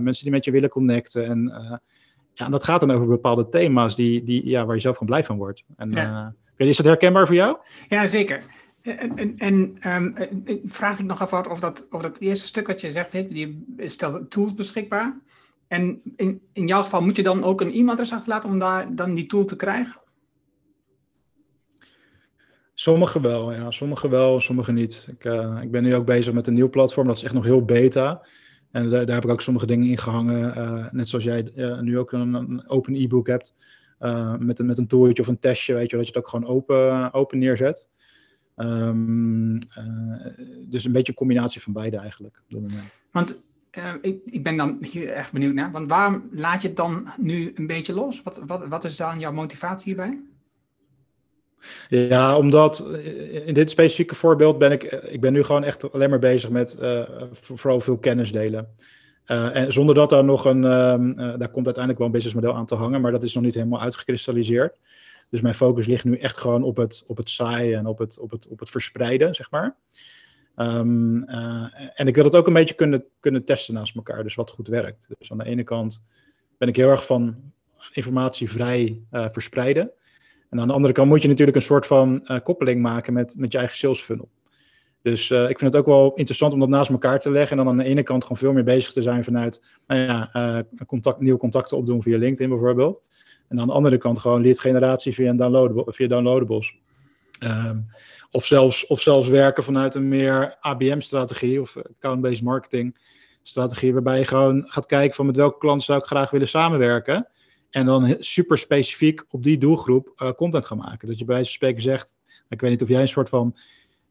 mensen 0.00 0.22
die 0.22 0.30
met 0.30 0.44
je 0.44 0.50
willen 0.50 0.68
connecten. 0.68 1.26
En 1.26 1.52
ja, 2.34 2.44
en 2.44 2.50
dat 2.50 2.64
gaat 2.64 2.80
dan 2.80 2.90
over 2.90 3.06
bepaalde 3.06 3.48
thema's 3.48 3.96
die, 3.96 4.22
die, 4.22 4.48
ja, 4.48 4.64
waar 4.64 4.74
je 4.74 4.80
zelf 4.80 4.96
van 4.96 5.06
blij 5.06 5.24
van 5.24 5.36
wordt. 5.36 5.64
En, 5.76 5.90
ja. 5.90 6.34
is 6.56 6.76
dat 6.76 6.86
herkenbaar 6.86 7.26
voor 7.26 7.36
jou? 7.36 7.56
Ja, 7.88 8.06
zeker. 8.06 8.44
En, 8.82 9.16
en, 9.16 9.34
en 9.38 9.94
um, 9.94 10.14
vraag 10.64 10.98
ik 10.98 11.06
nog 11.06 11.22
even 11.22 11.50
of 11.50 11.60
dat, 11.60 11.86
of 11.90 12.02
dat 12.02 12.18
eerste 12.18 12.46
stuk 12.46 12.66
wat 12.66 12.80
je 12.80 12.90
zegt, 12.90 13.12
je 13.12 13.62
stelt 13.78 14.30
tools 14.30 14.54
beschikbaar. 14.54 15.20
En 15.68 16.00
in, 16.16 16.40
in 16.52 16.66
jouw 16.66 16.82
geval 16.82 17.02
moet 17.02 17.16
je 17.16 17.22
dan 17.22 17.44
ook 17.44 17.60
een 17.60 17.72
e-mailadres 17.72 18.12
achterlaten 18.12 18.48
om 18.48 18.58
daar 18.58 18.94
dan 18.94 19.14
die 19.14 19.26
tool 19.26 19.44
te 19.44 19.56
krijgen? 19.56 20.00
Sommige 22.74 23.20
wel, 23.20 23.52
ja. 23.52 23.70
Sommige 23.70 24.08
wel, 24.08 24.40
sommige 24.40 24.72
niet. 24.72 25.08
Ik, 25.10 25.24
uh, 25.24 25.58
ik 25.62 25.70
ben 25.70 25.82
nu 25.82 25.94
ook 25.94 26.04
bezig 26.04 26.32
met 26.32 26.46
een 26.46 26.54
nieuw 26.54 26.70
platform, 26.70 27.06
dat 27.06 27.16
is 27.16 27.22
echt 27.22 27.34
nog 27.34 27.44
heel 27.44 27.64
beta. 27.64 28.26
En 28.70 28.90
daar, 28.90 29.06
daar 29.06 29.14
heb 29.14 29.24
ik 29.24 29.30
ook 29.30 29.42
sommige 29.42 29.66
dingen 29.66 29.88
in 29.88 29.98
gehangen. 29.98 30.58
Uh, 30.58 30.86
net 30.90 31.08
zoals 31.08 31.24
jij 31.24 31.52
uh, 31.56 31.80
nu 31.80 31.98
ook 31.98 32.12
een, 32.12 32.68
open 32.68 32.94
e-book 32.94 33.26
hebt. 33.26 33.54
met, 34.38 34.58
een, 34.58 34.66
met 34.66 34.78
een 34.78 34.86
tooltje 34.86 35.22
of 35.22 35.28
een 35.28 35.38
testje, 35.38 35.74
weet 35.74 35.90
je, 35.90 35.96
dat 35.96 36.06
je 36.06 36.12
het 36.12 36.22
ook 36.22 36.28
gewoon 36.28 36.46
open, 36.46 37.12
open 37.12 37.38
neerzet. 37.38 37.88
Uh, 38.56 38.90
dus 40.68 40.84
een 40.84 40.92
beetje 40.92 41.12
een 41.12 41.18
combinatie 41.18 41.62
van 41.62 41.72
beide 41.72 41.96
eigenlijk 41.96 42.42
op 42.44 42.50
dit 42.50 42.60
moment. 42.60 43.00
Want 43.10 43.40
uh, 43.78 43.94
ik, 44.00 44.20
ik, 44.24 44.42
ben 44.42 44.56
dan 44.56 44.78
hier 44.80 45.08
echt 45.08 45.32
benieuwd 45.32 45.54
naar. 45.54 45.70
Want 45.70 45.90
waarom 45.90 46.28
laat 46.30 46.62
je 46.62 46.68
het 46.68 46.76
dan 46.76 47.08
nu 47.16 47.52
een 47.54 47.66
beetje 47.66 47.94
los? 47.94 48.22
Wat, 48.22 48.42
wat, 48.46 48.66
wat 48.66 48.84
is 48.84 48.96
dan 48.96 49.18
jouw 49.18 49.32
motivatie 49.32 49.94
hierbij? 49.94 50.20
Ja, 51.88 52.36
omdat 52.36 52.90
eh, 52.90 53.46
in 53.46 53.54
dit 53.54 53.70
specifieke 53.70 54.14
voorbeeld 54.14 54.58
ben 54.58 54.72
ik, 54.72 54.82
ik 54.84 55.20
ben 55.20 55.32
nu 55.32 55.42
gewoon 55.42 55.64
echt 55.64 55.92
alleen 55.92 56.10
maar 56.10 56.18
bezig 56.18 56.50
met 56.50 56.76
uh, 56.80 57.02
vooral 57.32 57.80
veel 57.80 57.98
kennis 57.98 58.32
delen. 58.32 58.68
En 59.24 59.72
zonder 59.72 59.94
dat 59.94 60.10
daar 60.10 60.24
nog 60.24 60.44
een, 60.44 60.62
uh, 60.62 61.38
daar 61.38 61.50
komt 61.50 61.66
uiteindelijk 61.66 61.98
wel 61.98 62.06
een 62.06 62.12
businessmodel 62.12 62.54
aan 62.54 62.66
te 62.66 62.74
hangen, 62.74 63.00
maar 63.00 63.12
dat 63.12 63.22
is 63.22 63.34
nog 63.34 63.42
niet 63.42 63.54
helemaal 63.54 63.80
uitgekristalliseerd. 63.80 64.78
Dus 65.30 65.40
mijn 65.40 65.54
focus 65.54 65.86
ligt 65.86 66.04
nu 66.04 66.16
echt 66.16 66.36
gewoon 66.36 66.62
op 66.62 66.76
het, 66.76 67.04
op 67.06 67.16
het 67.16 67.30
saaien 67.30 67.78
en 67.78 67.86
op 67.86 67.98
het, 67.98 68.18
op 68.18 68.30
het, 68.30 68.48
op 68.48 68.58
het 68.58 68.70
verspreiden, 68.70 69.34
zeg 69.34 69.50
maar. 69.50 69.76
Uh, 70.56 70.66
en 71.94 72.06
ik 72.06 72.14
wil 72.14 72.24
het 72.24 72.36
ook 72.36 72.46
een 72.46 72.52
beetje 72.52 72.74
kunnen, 72.74 73.04
kunnen 73.20 73.44
testen 73.44 73.74
naast 73.74 73.96
elkaar, 73.96 74.22
dus 74.22 74.34
wat 74.34 74.50
goed 74.50 74.68
werkt. 74.68 75.08
Dus 75.18 75.30
aan 75.30 75.38
de 75.38 75.44
ene 75.44 75.64
kant 75.64 76.06
ben 76.58 76.68
ik 76.68 76.76
heel 76.76 76.90
erg 76.90 77.06
van 77.06 77.52
informatie 77.92 78.50
vrij 78.50 79.00
uh, 79.12 79.26
verspreiden. 79.30 79.90
En 80.54 80.60
aan 80.60 80.66
de 80.66 80.74
andere 80.74 80.94
kant 80.94 81.08
moet 81.08 81.22
je 81.22 81.28
natuurlijk 81.28 81.56
een 81.56 81.62
soort 81.62 81.86
van 81.86 82.20
uh, 82.24 82.38
koppeling 82.44 82.82
maken 82.82 83.12
met, 83.12 83.34
met 83.38 83.52
je 83.52 83.58
eigen 83.58 83.76
sales 83.76 84.00
funnel. 84.00 84.28
Dus 85.02 85.30
uh, 85.30 85.48
ik 85.48 85.58
vind 85.58 85.72
het 85.72 85.76
ook 85.76 85.86
wel 85.86 86.14
interessant 86.14 86.52
om 86.52 86.60
dat 86.60 86.68
naast 86.68 86.90
elkaar 86.90 87.18
te 87.18 87.30
leggen. 87.30 87.58
En 87.58 87.64
dan 87.64 87.72
aan 87.72 87.78
de 87.78 87.90
ene 87.90 88.02
kant 88.02 88.22
gewoon 88.22 88.38
veel 88.38 88.52
meer 88.52 88.64
bezig 88.64 88.92
te 88.92 89.02
zijn 89.02 89.24
vanuit 89.24 89.62
nou 89.86 90.00
ja, 90.00 90.30
uh, 90.32 90.86
contact, 90.86 91.20
nieuwe 91.20 91.38
contacten 91.38 91.76
opdoen 91.76 92.02
via 92.02 92.18
LinkedIn 92.18 92.48
bijvoorbeeld. 92.48 93.08
En 93.48 93.60
aan 93.60 93.66
de 93.66 93.72
andere 93.72 93.98
kant 93.98 94.18
gewoon 94.18 94.42
lead 94.42 94.60
generatie 94.60 95.14
via, 95.14 95.32
downloadable, 95.32 95.92
via 95.92 96.06
downloadables. 96.06 96.76
Um, 97.40 97.86
of, 98.30 98.44
zelfs, 98.44 98.86
of 98.86 99.00
zelfs 99.00 99.28
werken 99.28 99.64
vanuit 99.64 99.94
een 99.94 100.08
meer 100.08 100.56
ABM-strategie 100.60 101.60
of 101.60 101.76
account-based 101.76 102.42
marketing 102.42 102.98
strategie, 103.42 103.92
waarbij 103.92 104.18
je 104.18 104.24
gewoon 104.24 104.62
gaat 104.66 104.86
kijken 104.86 105.14
van 105.14 105.26
met 105.26 105.36
welke 105.36 105.58
klant 105.58 105.82
zou 105.82 105.98
ik 105.98 106.04
graag 106.04 106.30
willen 106.30 106.48
samenwerken. 106.48 107.28
En 107.74 107.84
dan 107.84 108.16
super 108.18 108.58
specifiek 108.58 109.24
op 109.28 109.42
die 109.42 109.58
doelgroep 109.58 110.12
uh, 110.16 110.30
content 110.30 110.66
gaan 110.66 110.76
maken. 110.76 111.08
Dat 111.08 111.18
je 111.18 111.24
bij 111.24 111.34
wijze 111.34 111.50
van 111.50 111.54
spreken 111.54 111.82
zegt, 111.82 112.14
ik 112.48 112.60
weet 112.60 112.70
niet 112.70 112.82
of 112.82 112.88
jij 112.88 113.00
een 113.00 113.08
soort 113.08 113.28
van 113.28 113.56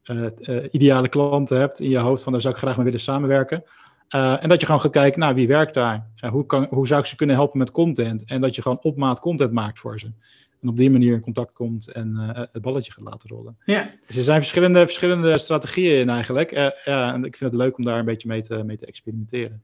uh, 0.04 0.26
uh, 0.38 0.64
ideale 0.70 1.08
klanten 1.08 1.58
hebt 1.58 1.80
in 1.80 1.90
je 1.90 1.98
hoofd 1.98 2.22
van 2.22 2.32
daar 2.32 2.40
zou 2.40 2.54
ik 2.54 2.60
graag 2.60 2.76
mee 2.76 2.84
willen 2.84 3.00
samenwerken. 3.00 3.64
En 4.08 4.48
dat 4.48 4.60
je 4.60 4.66
gewoon 4.66 4.80
gaat 4.80 4.90
kijken, 4.90 5.20
nou, 5.20 5.34
wie 5.34 5.48
werkt 5.48 5.74
daar? 5.74 6.10
Hoe, 6.30 6.46
kan, 6.46 6.66
hoe 6.70 6.86
zou 6.86 7.00
ik 7.00 7.06
ze 7.06 7.16
kunnen 7.16 7.36
helpen 7.36 7.58
met 7.58 7.70
content? 7.70 8.24
En 8.24 8.40
dat 8.40 8.54
je 8.54 8.62
gewoon 8.62 8.78
op 8.82 8.96
maat 8.96 9.20
content 9.20 9.52
maakt 9.52 9.78
voor 9.78 10.00
ze. 10.00 10.12
En 10.60 10.68
op 10.68 10.76
die 10.76 10.90
manier 10.90 11.12
in 11.12 11.20
contact 11.20 11.54
komt 11.54 11.88
en 11.88 12.16
het 12.52 12.62
balletje 12.62 12.92
gaat 12.92 13.04
laten 13.04 13.28
rollen. 13.28 13.56
Ja. 13.64 13.90
Dus 14.06 14.16
er 14.16 14.22
zijn 14.22 14.40
verschillende, 14.40 14.80
verschillende 14.80 15.38
strategieën 15.38 15.98
in 15.98 16.08
eigenlijk. 16.08 16.50
ja, 16.84 17.12
en 17.12 17.24
ik 17.24 17.36
vind 17.36 17.52
het 17.52 17.60
leuk 17.60 17.78
om 17.78 17.84
daar 17.84 17.98
een 17.98 18.04
beetje 18.04 18.28
mee 18.28 18.40
te, 18.40 18.62
mee 18.64 18.76
te 18.76 18.86
experimenteren. 18.86 19.62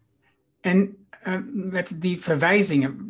En 0.61 1.07
met 1.53 1.97
die 2.01 2.21
verwijzingen, 2.21 3.07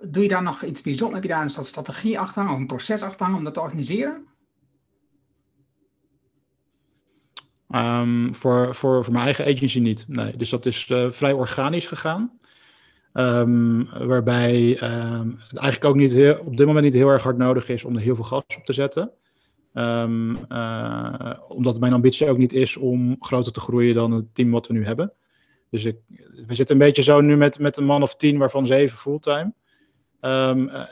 doe 0.00 0.22
je 0.22 0.28
daar 0.28 0.42
nog 0.42 0.62
iets 0.62 0.82
bijzonders? 0.82 1.14
Heb 1.14 1.30
je 1.30 1.36
daar 1.36 1.42
een 1.42 1.50
soort 1.50 1.66
strategie 1.66 2.18
achter 2.18 2.50
of 2.50 2.56
een 2.56 2.66
proces 2.66 3.02
achter 3.02 3.34
om 3.34 3.44
dat 3.44 3.54
te 3.54 3.60
organiseren? 3.60 4.26
Um, 7.70 8.34
voor, 8.34 8.74
voor, 8.74 9.04
voor 9.04 9.12
mijn 9.12 9.24
eigen 9.24 9.44
agency 9.44 9.78
niet. 9.78 10.04
Nee, 10.08 10.36
dus 10.36 10.50
dat 10.50 10.66
is 10.66 10.88
uh, 10.88 11.10
vrij 11.10 11.32
organisch 11.32 11.86
gegaan. 11.86 12.38
Um, 13.12 13.88
waarbij 14.06 14.82
um, 14.82 15.36
het 15.48 15.56
eigenlijk 15.58 15.84
ook 15.84 16.00
niet 16.00 16.12
heel, 16.12 16.38
op 16.38 16.56
dit 16.56 16.66
moment 16.66 16.84
niet 16.84 16.94
heel 16.94 17.08
erg 17.08 17.22
hard 17.22 17.36
nodig 17.36 17.68
is 17.68 17.84
om 17.84 17.94
er 17.94 18.00
heel 18.00 18.14
veel 18.14 18.24
gas 18.24 18.42
op 18.56 18.64
te 18.64 18.72
zetten. 18.72 19.10
Uh, 19.74 21.32
omdat 21.48 21.80
mijn 21.80 21.92
ambitie 21.92 22.28
ook 22.28 22.38
niet 22.38 22.52
is 22.52 22.76
om 22.76 23.16
groter 23.20 23.52
te 23.52 23.60
groeien 23.60 23.94
dan 23.94 24.12
het 24.12 24.34
team 24.34 24.50
wat 24.50 24.66
we 24.66 24.72
nu 24.72 24.84
hebben. 24.84 25.12
Dus 25.70 25.84
we 26.46 26.54
zitten 26.54 26.76
een 26.76 26.86
beetje 26.86 27.02
zo 27.02 27.20
nu 27.20 27.36
met, 27.36 27.58
met 27.58 27.76
een 27.76 27.84
man 27.84 28.02
of 28.02 28.16
tien, 28.16 28.38
waarvan 28.38 28.66
zeven 28.66 28.98
fulltime. 28.98 29.52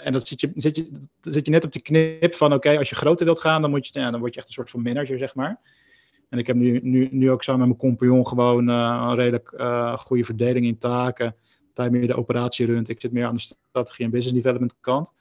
en 0.03 0.13
dat 0.13 0.27
zit 0.27 0.41
je, 0.41 0.53
zit, 0.55 0.77
je, 0.77 0.91
zit 1.21 1.45
je 1.45 1.51
net 1.51 1.65
op 1.65 1.73
die 1.73 1.83
knip 1.83 2.35
van: 2.35 2.53
oké, 2.53 2.79
als 2.79 2.89
je 2.89 2.95
groter 2.95 3.25
wilt 3.25 3.41
gaan, 3.41 3.61
dan, 3.61 3.71
moet 3.71 3.87
je, 3.87 4.01
ja, 4.01 4.11
dan 4.11 4.21
word 4.21 4.35
je 4.35 4.39
echt 4.39 4.49
een 4.49 4.55
soort 4.55 4.71
van 4.71 4.83
manager, 4.83 5.19
zeg 5.19 5.35
maar. 5.35 5.61
En 6.29 6.41
ik 6.41 6.47
heb 6.47 6.57
nu, 6.57 6.81
nu, 6.83 7.09
nu 7.11 7.31
ook 7.31 7.43
samen 7.43 7.61
met 7.61 7.69
mijn 7.69 7.91
compagnon 7.91 8.27
gewoon 8.27 8.69
uh, 8.69 9.07
een 9.09 9.15
redelijk 9.15 9.53
uh, 9.57 9.99
goede 9.99 10.25
verdeling 10.25 10.67
in 10.67 10.79
taken. 10.79 11.37
Hij 11.75 11.91
meer 11.91 12.07
de 12.07 12.17
operatie 12.17 12.67
runt. 12.67 12.89
Ik 12.89 13.01
zit 13.01 13.13
meer 13.13 13.27
aan 13.27 13.35
de 13.35 13.41
strategie 13.41 14.05
en 14.05 14.11
business 14.11 14.35
development 14.35 14.75
kant. 14.81 15.13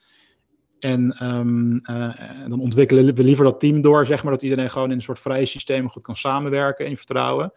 En 0.80 1.26
um, 1.26 1.82
uh, 1.84 2.48
dan 2.48 2.60
ontwikkelen 2.60 3.16
we 3.16 3.24
liever 3.24 3.46
dat 3.46 3.60
team 3.60 3.82
door, 3.82 4.06
zeg 4.06 4.24
maar, 4.24 4.32
dat 4.32 4.42
iedereen 4.42 4.70
gewoon 4.70 4.90
in 4.90 4.96
een 4.96 5.02
soort 5.02 5.20
vrije 5.20 5.46
systeem 5.46 5.90
goed 5.90 6.04
kan 6.04 6.18
samenwerken 6.18 6.86
in 6.86 6.98
vertrouwen. 6.98 7.54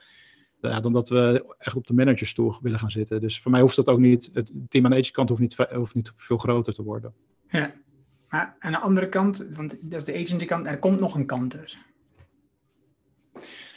Ja, 0.61 0.81
dan 0.81 0.93
dat 0.93 1.09
we 1.09 1.55
echt 1.59 1.77
op 1.77 1.87
de 1.87 1.95
managersstoel 1.95 2.55
willen 2.61 2.79
gaan 2.79 2.91
zitten. 2.91 3.21
Dus 3.21 3.41
voor 3.41 3.51
mij 3.51 3.61
hoeft 3.61 3.77
dat 3.77 3.89
ook 3.89 3.99
niet, 3.99 4.31
het 4.33 4.53
team 4.69 4.85
aan 4.85 4.91
de 4.91 4.97
agent 4.97 5.15
kant 5.15 5.29
hoeft 5.29 5.41
niet, 5.41 5.57
hoeft 5.57 5.95
niet 5.95 6.13
veel 6.15 6.37
groter 6.37 6.73
te 6.73 6.83
worden. 6.83 7.15
Ja, 7.49 7.73
maar 8.29 8.57
aan 8.59 8.73
de 8.73 8.79
andere 8.79 9.09
kant, 9.09 9.47
want 9.55 9.77
dat 9.81 10.01
is 10.01 10.05
de 10.05 10.15
agency 10.15 10.47
kant, 10.47 10.67
er 10.67 10.79
komt 10.79 11.01
nog 11.01 11.15
een 11.15 11.27
kant 11.27 11.51
dus. 11.61 11.79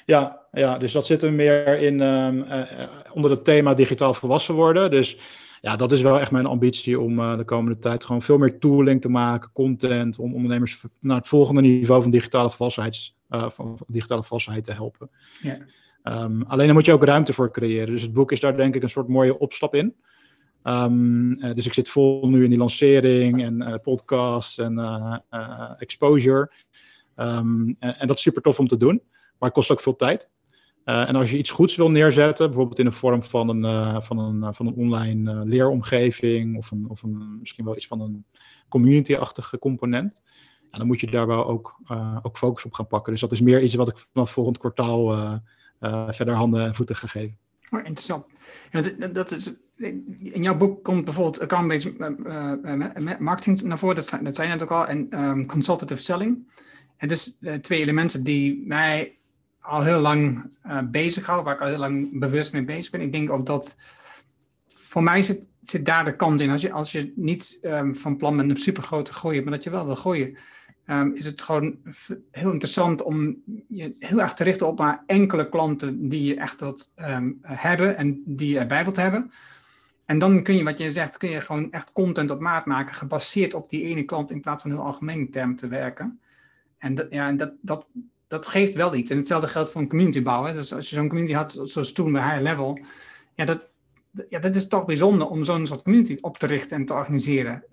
Ja, 0.05 0.45
ja, 0.51 0.77
dus 0.77 0.91
dat 0.91 1.05
zit 1.05 1.23
er 1.23 1.33
meer 1.33 1.79
in 1.79 2.01
um, 2.01 2.41
uh, 2.41 2.89
onder 3.13 3.31
het 3.31 3.43
thema 3.43 3.73
digitaal 3.73 4.13
volwassen 4.13 4.55
worden. 4.55 4.91
Dus 4.91 5.17
ja, 5.61 5.75
dat 5.75 5.91
is 5.91 6.01
wel 6.01 6.19
echt 6.19 6.31
mijn 6.31 6.45
ambitie 6.45 6.99
om 6.99 7.19
uh, 7.19 7.37
de 7.37 7.43
komende 7.43 7.79
tijd 7.79 8.05
gewoon 8.05 8.21
veel 8.21 8.37
meer 8.37 8.59
tooling 8.59 9.01
te 9.01 9.09
maken, 9.09 9.51
content, 9.53 10.19
om 10.19 10.33
ondernemers 10.33 10.83
naar 10.99 11.17
het 11.17 11.27
volgende 11.27 11.61
niveau 11.61 12.01
van 12.01 12.11
digitale 12.11 12.51
volwassenheid, 12.51 13.13
uh, 13.29 13.49
van 13.49 13.79
digitale 13.87 14.23
volwassenheid 14.23 14.63
te 14.63 14.73
helpen. 14.73 15.09
Ja. 15.41 15.57
Um, 16.03 16.43
alleen 16.47 16.65
daar 16.65 16.75
moet 16.75 16.85
je 16.85 16.93
ook 16.93 17.03
ruimte 17.03 17.33
voor 17.33 17.51
creëren. 17.51 17.93
Dus 17.93 18.01
het 18.01 18.13
boek 18.13 18.31
is 18.31 18.39
daar 18.39 18.57
denk 18.57 18.75
ik 18.75 18.83
een 18.83 18.89
soort 18.89 19.07
mooie 19.07 19.39
opstap 19.39 19.75
in. 19.75 19.95
Um, 20.63 21.35
dus 21.53 21.65
ik 21.65 21.73
zit 21.73 21.89
vol 21.89 22.27
nu 22.27 22.43
in 22.43 22.49
die 22.49 22.59
lancering 22.59 23.43
en 23.43 23.79
podcasts 23.83 24.57
en 24.57 24.79
exposure. 25.77 26.51
en, 27.15 27.77
en 27.79 28.07
dat 28.07 28.15
is 28.15 28.21
super 28.21 28.41
tof 28.41 28.59
om 28.59 28.67
te 28.67 28.77
doen. 28.77 29.01
Maar 29.39 29.49
het 29.49 29.53
kost 29.53 29.71
ook 29.71 29.81
veel 29.81 29.95
tijd. 29.95 30.31
Uh, 30.85 31.09
en 31.09 31.15
als 31.15 31.31
je 31.31 31.37
iets 31.37 31.49
goeds 31.49 31.75
wil 31.75 31.91
neerzetten, 31.91 32.47
bijvoorbeeld 32.47 32.79
in 32.79 32.85
de 32.85 32.91
vorm 32.91 33.23
van 33.23 33.49
een, 33.49 33.63
uh, 33.63 34.01
van 34.01 34.19
een, 34.19 34.35
uh, 34.35 34.47
van 34.51 34.67
een 34.67 34.73
online 34.73 35.45
leeromgeving 35.45 36.57
of, 36.57 36.71
een, 36.71 36.85
of 36.89 37.03
een, 37.03 37.37
misschien 37.39 37.65
wel 37.65 37.75
iets 37.75 37.87
van 37.87 38.01
een 38.01 38.25
community-achtige 38.69 39.59
component, 39.59 40.23
dan 40.71 40.87
moet 40.87 40.99
je 40.99 41.11
daar 41.11 41.27
wel 41.27 41.45
ook, 41.45 41.79
ook 42.21 42.37
focus 42.37 42.65
op 42.65 42.73
gaan 42.73 42.87
pakken. 42.87 43.11
Dus 43.11 43.21
dat 43.21 43.31
is 43.31 43.41
meer 43.41 43.63
iets 43.63 43.75
wat 43.75 43.87
ik 43.87 44.07
vanaf 44.13 44.31
volgend 44.31 44.57
kwartaal 44.57 45.15
verder 46.09 46.33
handen 46.33 46.65
en 46.65 46.75
voeten 46.75 46.95
ga 46.95 47.07
geven. 47.07 47.37
Oh, 47.69 47.79
interessant. 47.79 48.25
Ja, 48.71 48.81
dat, 48.81 49.15
dat 49.15 49.31
is, 49.31 49.51
in 50.17 50.43
jouw 50.43 50.57
boek 50.57 50.83
komt 50.83 51.05
bijvoorbeeld 51.05 51.39
account-based 51.39 51.97
marketing 53.19 53.61
naar 53.61 53.77
voren, 53.77 53.95
dat, 53.95 54.19
dat 54.23 54.35
zei 54.35 54.47
je 54.47 54.53
net 54.53 54.63
ook 54.63 54.71
al, 54.71 54.87
en 54.87 55.23
um, 55.23 55.45
consultative 55.45 56.01
selling. 56.01 56.47
Is 56.97 57.37
uh, 57.39 57.53
twee 57.53 57.81
elementen 57.81 58.23
die 58.23 58.63
mij 58.65 59.17
al 59.59 59.83
heel 59.83 59.99
lang 59.99 60.51
uh, 60.65 60.81
bezig 60.91 61.25
hou, 61.25 61.43
waar 61.43 61.53
ik 61.53 61.61
al 61.61 61.67
heel 61.67 61.77
lang 61.77 62.19
bewust 62.19 62.53
mee 62.53 62.65
bezig 62.65 62.91
ben. 62.91 63.01
Ik 63.01 63.11
denk 63.11 63.29
ook 63.31 63.45
dat 63.45 63.75
voor 64.67 65.03
mij 65.03 65.23
zit, 65.23 65.41
zit 65.61 65.85
daar 65.85 66.05
de 66.05 66.15
kant 66.15 66.41
in. 66.41 66.49
Als 66.49 66.61
je, 66.61 66.71
als 66.71 66.91
je 66.91 67.13
niet 67.15 67.59
um, 67.61 67.95
van 67.95 68.17
plan 68.17 68.37
bent 68.37 68.49
een 68.49 68.57
supergrote 68.57 69.13
groeien, 69.13 69.43
maar 69.43 69.53
dat 69.53 69.63
je 69.63 69.69
wel 69.69 69.85
wil 69.85 69.95
groeien, 69.95 70.37
um, 70.89 71.13
is 71.13 71.25
het 71.25 71.41
gewoon 71.41 71.77
heel 72.31 72.51
interessant 72.51 73.01
om 73.01 73.43
je 73.67 73.95
heel 73.99 74.21
erg 74.21 74.33
te 74.33 74.43
richten 74.43 74.67
op 74.67 74.79
maar 74.79 75.03
enkele 75.05 75.49
klanten 75.49 76.09
die 76.09 76.23
je 76.23 76.35
echt 76.35 76.59
wilt 76.59 76.93
um, 76.95 77.39
hebben 77.41 77.97
en 77.97 78.21
die 78.25 78.53
je 78.53 78.59
erbij 78.59 78.83
wilt 78.83 78.95
hebben. 78.95 79.31
En 80.05 80.17
dan 80.17 80.43
kun 80.43 80.55
je, 80.55 80.63
wat 80.63 80.77
je 80.77 80.91
zegt, 80.91 81.17
kun 81.17 81.29
je 81.29 81.41
gewoon 81.41 81.71
echt 81.71 81.91
content 81.91 82.31
op 82.31 82.39
maat 82.39 82.65
maken, 82.65 82.95
gebaseerd 82.95 83.53
op 83.53 83.69
die 83.69 83.83
ene 83.83 84.03
klant 84.03 84.31
in 84.31 84.41
plaats 84.41 84.61
van 84.61 84.71
heel 84.71 84.83
algemeen 84.83 85.31
term 85.31 85.55
te 85.55 85.67
werken. 85.67 86.19
En, 86.77 86.95
dat, 86.95 87.07
ja, 87.09 87.31
dat, 87.31 87.53
dat, 87.61 87.89
dat 88.27 88.47
geeft 88.47 88.73
wel 88.73 88.95
iets. 88.95 89.11
En 89.11 89.17
hetzelfde 89.17 89.47
geldt 89.47 89.69
voor 89.69 89.81
een 89.81 89.89
community 89.89 90.21
bouwen. 90.21 90.53
Dus 90.53 90.73
als 90.73 90.89
je 90.89 90.95
zo'n 90.95 91.07
community 91.07 91.33
had, 91.33 91.61
zoals 91.63 91.91
toen 91.91 92.11
bij 92.11 92.23
High 92.23 92.41
Level, 92.41 92.79
ja, 93.33 93.45
dat, 93.45 93.69
ja, 94.29 94.39
dat 94.39 94.55
is 94.55 94.67
toch 94.67 94.85
bijzonder 94.85 95.27
om 95.27 95.43
zo'n 95.43 95.67
soort 95.67 95.81
community 95.81 96.17
op 96.21 96.37
te 96.37 96.47
richten 96.47 96.77
en 96.77 96.85
te 96.85 96.93
organiseren. 96.93 97.63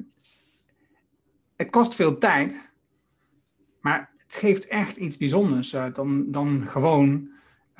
Het 1.56 1.70
kost 1.70 1.94
veel 1.94 2.18
tijd, 2.18 2.65
maar 3.86 4.10
het 4.16 4.34
geeft 4.34 4.66
echt 4.66 4.96
iets 4.96 5.16
bijzonders 5.16 5.72
uh, 5.72 5.84
dan, 5.92 6.30
dan 6.30 6.66
gewoon, 6.68 7.28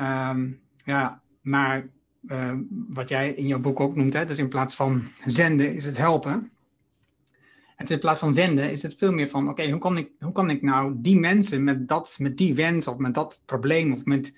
um, 0.00 0.60
ja, 0.84 1.20
maar 1.40 1.88
uh, 2.28 2.52
wat 2.88 3.08
jij 3.08 3.32
in 3.32 3.46
jouw 3.46 3.58
boek 3.58 3.80
ook 3.80 3.96
noemt, 3.96 4.12
hè, 4.12 4.24
dus 4.24 4.38
in 4.38 4.48
plaats 4.48 4.74
van 4.74 5.02
zenden 5.24 5.74
is 5.74 5.84
het 5.84 5.96
helpen. 5.96 6.50
En 7.76 7.86
in 7.86 7.98
plaats 7.98 8.20
van 8.20 8.34
zenden 8.34 8.70
is 8.70 8.82
het 8.82 8.94
veel 8.94 9.12
meer 9.12 9.28
van, 9.28 9.48
oké, 9.48 9.70
hoe, 9.70 9.78
kan 9.78 9.96
ik, 9.96 10.10
hoe 10.20 10.32
kan 10.32 10.50
ik 10.50 10.62
nou 10.62 10.94
die 10.96 11.18
mensen 11.18 11.64
met, 11.64 11.88
dat, 11.88 12.16
met 12.18 12.36
die 12.36 12.54
wens 12.54 12.86
of 12.86 12.96
met 12.96 13.14
dat 13.14 13.42
probleem 13.46 13.92
of 13.92 14.04
met 14.04 14.36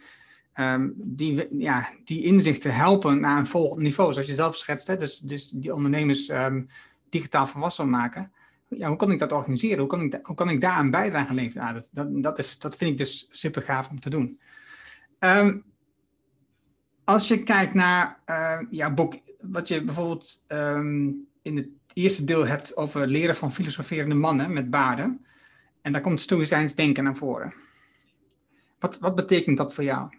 um, 0.54 0.92
die, 0.96 1.58
ja, 1.58 1.88
die 2.04 2.24
inzichten 2.24 2.74
helpen 2.74 3.20
naar 3.20 3.38
een 3.38 3.46
volgend 3.46 3.82
niveau, 3.82 4.12
zoals 4.12 4.28
je 4.28 4.34
zelf 4.34 4.56
schetst, 4.56 4.86
hè, 4.86 4.96
dus, 4.96 5.18
dus 5.18 5.50
die 5.50 5.74
ondernemers 5.74 6.28
um, 6.28 6.68
digitaal 7.08 7.46
volwassen 7.46 7.90
maken. 7.90 8.32
Ja, 8.68 8.88
hoe 8.88 8.96
kan 8.96 9.10
ik 9.10 9.18
dat 9.18 9.32
organiseren? 9.32 9.78
Hoe 9.78 9.88
kan 9.88 10.00
ik, 10.00 10.18
hoe 10.22 10.36
kan 10.36 10.50
ik 10.50 10.60
daar 10.60 10.78
een 10.78 10.90
bijdrage 10.90 11.34
leveren? 11.34 11.62
Nou, 11.62 11.74
dat, 11.74 11.88
dat, 11.92 12.22
dat, 12.22 12.38
is, 12.38 12.58
dat 12.58 12.76
vind 12.76 12.90
ik 12.90 12.98
dus 12.98 13.28
super 13.30 13.62
gaaf 13.62 13.90
om 13.90 14.00
te 14.00 14.10
doen. 14.10 14.40
Um, 15.20 15.64
als 17.04 17.28
je 17.28 17.42
kijkt 17.42 17.74
naar 17.74 18.20
uh, 18.26 18.58
jouw 18.70 18.94
boek, 18.94 19.14
wat 19.40 19.68
je 19.68 19.84
bijvoorbeeld 19.84 20.44
in 21.42 21.56
het 21.56 21.68
eerste 21.92 22.24
deel 22.24 22.46
hebt 22.46 22.76
over 22.76 23.06
leren 23.06 23.36
van 23.36 23.52
filosoferende 23.52 24.14
mannen 24.14 24.52
met 24.52 24.70
baarden. 24.70 25.26
En 25.82 25.92
daar 25.92 26.00
komt 26.00 26.20
stoïcijns 26.20 26.74
denken 26.74 27.04
naar 27.04 27.16
voren. 27.16 27.54
Wat, 28.78 28.98
wat 28.98 29.14
betekent 29.14 29.56
dat 29.56 29.74
voor 29.74 29.84
jou? 29.84 30.16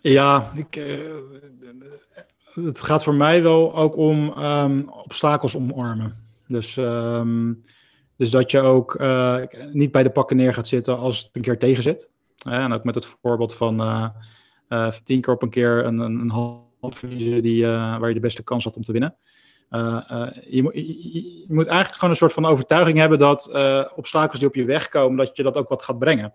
Ja, 0.00 0.52
ik, 0.54 0.76
uh, 0.76 1.14
het 2.54 2.80
gaat 2.80 3.04
voor 3.04 3.14
mij 3.14 3.42
wel 3.42 3.74
ook 3.74 3.96
om 3.96 4.38
um, 4.38 4.88
obstakels 4.88 5.56
omarmen. 5.56 6.16
Dus, 6.48 6.76
um, 6.76 7.62
dus 8.16 8.30
dat 8.30 8.50
je 8.50 8.60
ook 8.60 9.00
uh, 9.00 9.38
niet 9.72 9.92
bij 9.92 10.02
de 10.02 10.10
pakken 10.10 10.36
neer 10.36 10.54
gaat 10.54 10.68
zitten 10.68 10.98
als 10.98 11.18
het 11.18 11.28
een 11.32 11.42
keer 11.42 11.58
tegen 11.58 11.82
zit. 11.82 12.10
en 12.44 12.72
ook 12.72 12.84
met 12.84 12.94
het 12.94 13.06
voorbeeld 13.22 13.54
van 13.54 13.80
uh, 14.68 14.90
tien 15.04 15.20
keer 15.20 15.34
op 15.34 15.42
een 15.42 15.50
keer 15.50 15.84
een, 15.84 15.98
een, 15.98 16.30
een 16.80 16.96
verliezen 16.96 17.42
die, 17.42 17.66
waar 17.66 18.08
je 18.08 18.14
de 18.14 18.20
beste 18.20 18.42
kans 18.42 18.64
had 18.64 18.76
om 18.76 18.82
te 18.82 18.92
winnen. 18.92 19.16
Je, 19.70 20.70
je, 20.72 21.12
je, 21.12 21.44
moet 21.48 21.66
eigenlijk 21.66 21.94
gewoon 21.94 22.10
een 22.10 22.16
soort 22.16 22.32
van 22.32 22.46
overtuiging 22.46 22.98
hebben 22.98 23.18
dat 23.18 23.50
obstakels 23.96 24.38
die 24.38 24.48
op 24.48 24.54
je 24.54 24.64
weg 24.64 24.88
komen, 24.88 25.16
dat 25.16 25.36
je 25.36 25.42
dat 25.42 25.56
ook 25.56 25.68
wat 25.68 25.82
gaat 25.82 25.98
brengen. 25.98 26.34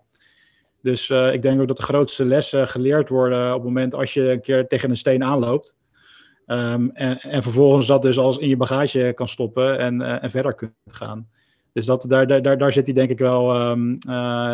Dus 0.82 1.10
ik 1.10 1.42
denk 1.42 1.60
ook 1.60 1.68
dat 1.68 1.76
de 1.76 1.82
grootste 1.82 2.24
lessen 2.24 2.68
geleerd 2.68 3.08
worden 3.08 3.48
op 3.48 3.54
het 3.54 3.64
moment 3.64 3.94
als 3.94 4.14
je 4.14 4.30
een 4.30 4.40
keer 4.40 4.66
tegen 4.66 4.90
een 4.90 4.96
steen 4.96 5.24
aanloopt. 5.24 5.76
Um, 6.50 6.90
en, 6.90 7.20
en, 7.20 7.42
vervolgens 7.42 7.86
dat 7.86 8.02
dus 8.02 8.18
als 8.18 8.36
in 8.36 8.48
je 8.48 8.56
bagage 8.56 9.12
kan 9.14 9.28
stoppen 9.28 9.78
en, 9.78 10.20
en 10.20 10.30
verder 10.30 10.54
kunt 10.54 10.72
gaan. 10.86 11.28
Dus 11.72 11.86
dat, 11.86 12.04
daar, 12.08 12.42
daar, 12.42 12.58
daar 12.58 12.72
zit 12.72 12.86
hij 12.86 12.94
denk 12.94 13.10
ik 13.10 13.18
wel 13.18 13.70
um, 13.70 13.98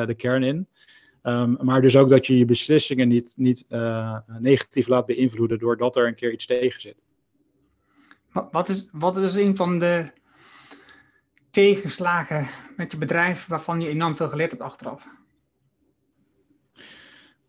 de 0.06 0.14
kern 0.16 0.42
in. 0.42 0.68
Um, 1.22 1.56
maar 1.60 1.82
dus 1.82 1.96
ook 1.96 2.08
dat 2.08 2.26
je 2.26 2.38
je 2.38 2.44
beslissingen 2.44 3.08
niet, 3.08 3.34
niet 3.36 3.66
uh, 3.68 4.18
negatief 4.38 4.86
laat 4.86 5.06
beïnvloeden 5.06 5.58
doordat 5.58 5.96
er 5.96 6.06
een 6.06 6.14
keer 6.14 6.32
iets 6.32 6.46
tegen 6.46 6.80
zit. 6.80 6.96
Wat 8.50 8.68
is, 8.68 8.88
wat 8.92 9.16
is 9.16 9.34
een 9.34 9.56
van 9.56 9.78
de 9.78 10.04
tegenslagen 11.50 12.46
met 12.76 12.92
je 12.92 12.98
bedrijf 12.98 13.46
waarvan 13.46 13.80
je 13.80 13.88
enorm 13.88 14.16
veel 14.16 14.28
geleerd 14.28 14.50
hebt 14.50 14.62
achteraf? 14.62 15.06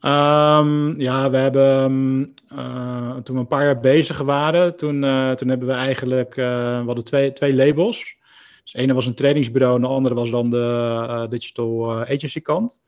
Um, 0.05 0.99
ja, 0.99 1.29
we 1.29 1.37
hebben 1.37 2.35
uh, 2.53 3.15
toen 3.15 3.35
we 3.35 3.41
een 3.41 3.47
paar 3.47 3.63
jaar 3.63 3.79
bezig 3.79 4.17
waren, 4.17 4.75
toen, 4.75 5.03
uh, 5.03 5.31
toen 5.31 5.49
hebben 5.49 5.67
we 5.67 5.73
eigenlijk, 5.73 6.35
we 6.35 6.83
hadden 6.85 7.03
twee, 7.03 7.31
twee 7.31 7.55
labels. 7.55 8.15
Dus 8.63 8.71
de 8.71 8.79
ene 8.79 8.93
was 8.93 9.05
een 9.05 9.15
trainingsbureau 9.15 9.75
en 9.75 9.81
de 9.81 9.87
andere 9.87 10.15
was 10.15 10.29
dan 10.29 10.49
de 10.49 11.25
digital 11.29 11.91
agency 11.91 12.41
kant. 12.41 12.81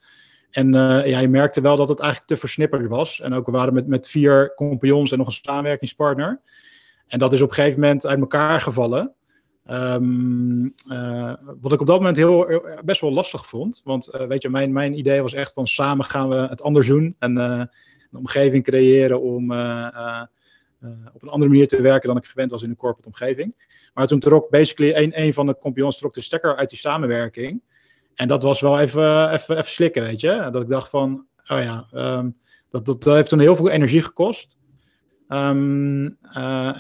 En 0.52 0.68
uh, 0.68 1.08
ja, 1.08 1.20
je 1.20 1.28
merkte 1.28 1.62
wel 1.62 1.76
dat 1.76 1.88
het 1.88 2.00
eigenlijk 2.00 2.30
te 2.30 2.38
versnipperd 2.38 2.88
was. 2.88 3.22
En 3.22 3.34
ook 3.34 3.46
we 3.46 3.52
waren 3.52 3.74
met, 3.74 3.88
met 3.88 4.10
vier 4.10 4.54
compagnons 4.56 5.12
en 5.12 5.18
nog 5.18 5.28
een 5.28 5.34
samenwerkingspartner. 5.34 6.42
En 7.08 7.20
dat 7.20 7.34
is 7.34 7.42
op 7.42 7.50
een 7.50 7.56
gegeven 7.56 7.80
moment 7.80 8.08
uit 8.08 8.20
elkaar 8.20 8.62
gevallen. 8.62 9.14
Um, 9.70 10.74
uh, 10.88 11.34
wat 11.62 11.74
ik 11.74 11.82
op 11.82 11.88
dat 11.88 11.98
moment 11.98 12.18
heel, 12.18 12.62
best 12.86 13.02
wel 13.02 13.12
lastig 13.12 13.46
vond. 13.46 13.82
Want 13.84 14.16
uh, 14.16 14.28
weet 14.28 14.42
je, 14.42 14.50
mijn, 14.50 14.72
mijn 14.72 14.98
idee 14.98 15.22
was 15.22 15.34
echt 15.34 15.54
van 15.54 15.68
samen 15.68 16.06
gaan 16.06 16.30
we 16.30 16.36
het 16.36 16.62
anders 16.62 16.88
doen. 16.88 17.16
En 17.20 17.36
een 17.36 17.70
omgeving 18.12 18.64
creëren 18.64 19.22
om 19.22 19.52
op 21.14 21.22
een 21.22 21.30
andere 21.30 21.52
manier 21.52 21.68
te 21.68 21.82
werken 21.82 22.08
dan 22.08 22.18
ik 22.18 22.26
gewend 22.26 22.52
was 22.52 22.64
in 22.64 22.70
een 22.70 22.76
corporate 22.76 23.08
omgeving. 23.08 23.56
Maar 23.94 24.08
toen 24.08 24.20
trok 24.20 24.50
basically 24.50 25.12
een, 25.14 25.34
van 25.34 25.46
de 25.46 25.58
compagnons 25.58 25.98
trok 25.98 26.14
de 26.14 26.22
stekker 26.22 26.56
uit 26.56 26.70
die 26.70 26.80
samenwerking. 26.80 27.62
En 28.16 28.28
dat 28.28 28.44
was 28.44 28.62
wel 28.62 28.80
even, 28.80 29.32
even, 29.32 29.58
even 29.58 29.72
slikken, 29.72 30.04
weet 30.04 30.22
je. 30.22 30.48
Dat 30.52 30.62
ik 30.62 30.68
dacht 30.68 30.90
van, 30.90 31.26
oh 31.48 31.62
ja, 31.62 31.88
um, 31.94 32.32
dat, 32.70 32.86
dat, 32.86 33.04
dat, 33.04 33.16
heeft 33.16 33.30
toen 33.30 33.40
heel 33.40 33.56
veel 33.56 33.70
energie 33.70 34.02
gekost. 34.02 34.58
Um, 35.30 36.18
uh, 36.38 36.78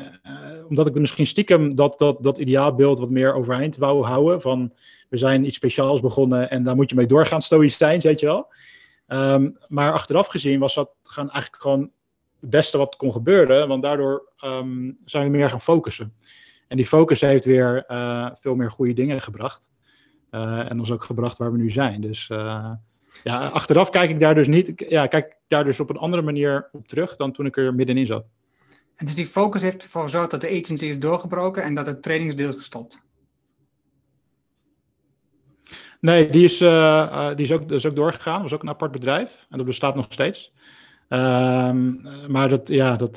omdat 0.67 0.87
ik 0.87 0.95
er 0.95 1.01
misschien 1.01 1.27
stiekem 1.27 1.75
dat, 1.75 1.99
dat, 1.99 2.23
dat 2.23 2.37
ideaalbeeld 2.37 2.99
wat 2.99 3.09
meer 3.09 3.33
overeind 3.33 3.77
wou 3.77 4.05
houden. 4.05 4.41
Van, 4.41 4.73
we 5.09 5.17
zijn 5.17 5.45
iets 5.45 5.55
speciaals 5.55 6.01
begonnen 6.01 6.49
en 6.49 6.63
daar 6.63 6.75
moet 6.75 6.89
je 6.89 6.95
mee 6.95 7.05
doorgaan, 7.05 7.41
stoïcijns, 7.41 8.03
weet 8.03 8.19
je 8.19 8.25
wel. 8.25 8.53
Um, 9.07 9.57
maar 9.67 9.93
achteraf 9.93 10.27
gezien 10.27 10.59
was 10.59 10.75
dat 10.75 10.89
gaan 11.03 11.31
eigenlijk 11.31 11.61
gewoon 11.61 11.91
het 12.39 12.49
beste 12.49 12.77
wat 12.77 12.95
kon 12.95 13.11
gebeuren. 13.11 13.67
Want 13.67 13.83
daardoor 13.83 14.31
zijn 15.05 15.23
we 15.23 15.37
meer 15.37 15.49
gaan 15.49 15.61
focussen. 15.61 16.13
En 16.67 16.77
die 16.77 16.87
focus 16.87 17.21
heeft 17.21 17.45
weer 17.45 17.85
uh, 17.87 18.29
veel 18.33 18.55
meer 18.55 18.71
goede 18.71 18.93
dingen 18.93 19.21
gebracht. 19.21 19.71
Uh, 20.31 20.71
en 20.71 20.79
ons 20.79 20.91
ook 20.91 21.03
gebracht 21.03 21.37
waar 21.37 21.51
we 21.51 21.57
nu 21.57 21.71
zijn. 21.71 22.01
Dus 22.01 22.27
ja, 23.23 23.49
achteraf 23.53 23.89
kijk 23.89 24.09
ik 24.09 24.19
daar 24.19 24.35
dus 24.35 24.47
niet, 24.47 24.73
ja, 24.89 25.07
kijk 25.07 25.37
daar 25.47 25.63
dus 25.63 25.79
op 25.79 25.89
een 25.89 25.97
andere 25.97 26.21
manier 26.21 26.69
op 26.71 26.87
terug 26.87 27.15
dan 27.15 27.31
toen 27.31 27.45
ik 27.45 27.57
er 27.57 27.75
middenin 27.75 28.05
zat. 28.05 28.25
En 28.97 29.05
dus 29.05 29.15
die 29.15 29.27
focus 29.27 29.61
heeft 29.61 29.83
ervoor 29.83 30.03
gezorgd 30.03 30.31
dat 30.31 30.41
de 30.41 30.61
agency 30.61 30.85
is 30.85 30.99
doorgebroken 30.99 31.63
en 31.63 31.75
dat 31.75 31.85
het 31.85 32.03
trainingsdeel 32.03 32.49
is 32.49 32.55
gestopt? 32.55 32.99
Nee, 35.99 36.29
die 36.29 36.43
is, 36.43 36.61
uh, 36.61 37.35
die 37.35 37.45
is, 37.45 37.51
ook, 37.51 37.71
is 37.71 37.85
ook 37.85 37.95
doorgegaan. 37.95 38.33
Dat 38.33 38.41
was 38.41 38.53
ook 38.53 38.61
een 38.61 38.69
apart 38.69 38.91
bedrijf 38.91 39.45
en 39.49 39.57
dat 39.57 39.65
bestaat 39.65 39.95
nog 39.95 40.05
steeds. 40.09 40.53
Ehm, 41.09 41.93
maar 42.31 42.49
dat, 42.49 42.67
ja, 42.67 42.95
dat, 42.95 43.15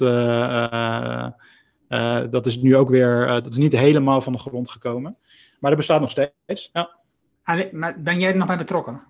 dat 2.33 2.47
is 2.47 2.57
nu 2.57 2.76
ook 2.76 2.89
weer, 2.89 3.26
dat 3.26 3.47
is 3.47 3.57
niet 3.57 3.72
helemaal 3.72 4.20
van 4.20 4.33
de 4.33 4.39
grond 4.39 4.70
gekomen. 4.70 5.16
Maar 5.61 5.70
dat 5.70 5.78
bestaat 5.78 6.01
nog 6.01 6.11
steeds. 6.11 6.70
Ja. 6.72 6.99
Maar 7.72 8.03
ben 8.03 8.18
jij 8.18 8.31
er 8.31 8.37
nog 8.37 8.47
bij 8.47 8.57
betrokken? 8.57 9.03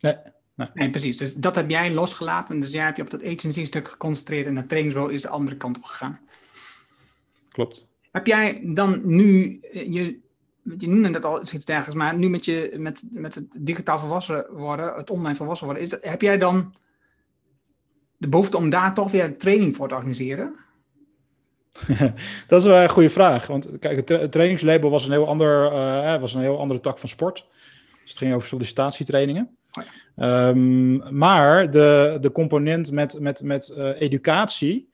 Nee. 0.00 0.16
Nee. 0.58 0.68
nee. 0.74 0.90
precies. 0.90 1.16
Dus 1.16 1.34
dat 1.34 1.54
heb 1.54 1.70
jij 1.70 1.92
losgelaten. 1.92 2.60
Dus 2.60 2.70
jij 2.70 2.84
hebt 2.84 2.96
je 2.96 3.02
op 3.02 3.10
dat 3.10 3.24
agency-stuk 3.24 3.88
geconcentreerd 3.88 4.46
en 4.46 4.56
het 4.56 4.68
trainingsbureau 4.68 5.14
is 5.14 5.22
de 5.22 5.28
andere 5.28 5.56
kant 5.56 5.76
op 5.76 5.84
gegaan. 5.84 6.20
Klopt. 7.48 7.86
Heb 8.10 8.26
jij 8.26 8.60
dan 8.64 9.00
nu, 9.04 9.58
eh, 9.60 9.92
je, 9.92 10.18
je 10.78 10.88
noemde 10.88 11.08
net 11.08 11.24
al 11.24 11.40
iets 11.40 11.64
dergelijks, 11.64 11.94
maar 11.94 12.16
nu 12.18 12.28
met, 12.28 12.44
je, 12.44 12.74
met, 12.76 13.02
met 13.10 13.34
het 13.34 13.56
digitaal 13.58 13.98
volwassen 13.98 14.46
worden, 14.50 14.94
het 14.94 15.10
online 15.10 15.36
volwassen 15.36 15.66
worden, 15.66 15.84
is 15.84 15.90
dat, 15.90 16.04
heb 16.04 16.22
jij 16.22 16.38
dan 16.38 16.74
de 18.16 18.28
behoefte 18.28 18.56
om 18.56 18.70
daar 18.70 18.94
toch 18.94 19.10
weer 19.10 19.38
training 19.38 19.76
voor 19.76 19.88
te 19.88 19.94
organiseren? 19.94 20.54
dat 22.48 22.60
is 22.60 22.66
wel 22.66 22.82
een 22.82 22.88
goede 22.88 23.08
vraag. 23.08 23.46
Want 23.46 23.78
kijk, 23.78 24.08
het, 24.08 24.32
trainingslabel 24.32 24.90
was 24.90 25.04
een 25.04 25.12
heel, 25.12 25.28
ander, 25.28 25.72
uh, 25.72 26.20
was 26.20 26.34
een 26.34 26.40
heel 26.40 26.58
andere 26.58 26.80
tak 26.80 26.98
van 26.98 27.08
sport. 27.08 27.46
Dus 28.02 28.10
het 28.10 28.18
ging 28.18 28.34
over 28.34 28.48
sollicitatietrainingen. 28.48 29.56
Oh 29.72 29.84
ja. 29.84 29.90
Um, 30.20 31.16
maar 31.18 31.70
de, 31.70 32.18
de 32.20 32.32
component 32.32 32.90
met, 32.92 33.20
met, 33.20 33.42
met 33.42 33.74
uh, 33.76 34.00
educatie, 34.00 34.88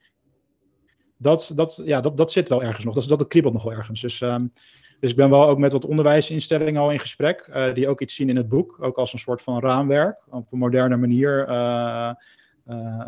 dat, 1.17 1.51
dat, 1.55 1.81
ja, 1.85 2.01
dat, 2.01 2.17
dat 2.17 2.31
zit 2.31 2.49
wel 2.49 2.63
ergens 2.63 2.85
nog. 2.85 2.93
Dat, 2.93 3.07
dat 3.07 3.27
kriebelt 3.27 3.53
nog 3.53 3.63
wel 3.63 3.73
ergens. 3.73 4.01
Dus 4.01 4.21
um, 4.21 4.51
Dus 4.99 5.11
ik 5.11 5.15
ben 5.15 5.29
wel 5.29 5.47
ook 5.47 5.57
met 5.57 5.71
wat 5.71 5.85
onderwijsinstellingen 5.85 6.81
al 6.81 6.91
in 6.91 6.99
gesprek, 6.99 7.47
uh, 7.49 7.73
die 7.73 7.87
ook 7.87 8.01
iets 8.01 8.15
zien 8.15 8.29
in 8.29 8.35
het 8.35 8.49
boek, 8.49 8.77
ook 8.79 8.97
als 8.97 9.13
een 9.13 9.19
soort 9.19 9.41
van 9.41 9.59
raamwerk, 9.59 10.17
op 10.29 10.51
een 10.51 10.57
moderne 10.57 10.97
manier 10.97 11.49
uh, 11.49 12.11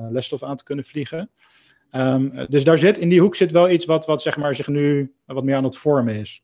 lesstof 0.10 0.44
aan 0.44 0.56
te 0.56 0.64
kunnen 0.64 0.86
vliegen. 0.86 1.30
Um, 1.92 2.32
dus 2.50 2.64
daar 2.64 2.78
zit, 2.78 2.98
in 2.98 3.10
die 3.10 3.22
hoek 3.22 3.36
zit 3.36 3.52
wel 3.52 3.70
iets 3.70 3.86
wat, 3.86 4.06
wat 4.06 4.22
zeg 4.22 4.38
maar, 4.38 4.56
zich 4.56 4.68
nu 4.68 5.14
wat 5.26 5.44
meer 5.44 5.56
aan 5.56 5.64
het 5.64 5.78
vormen 5.78 6.16
is. 6.16 6.44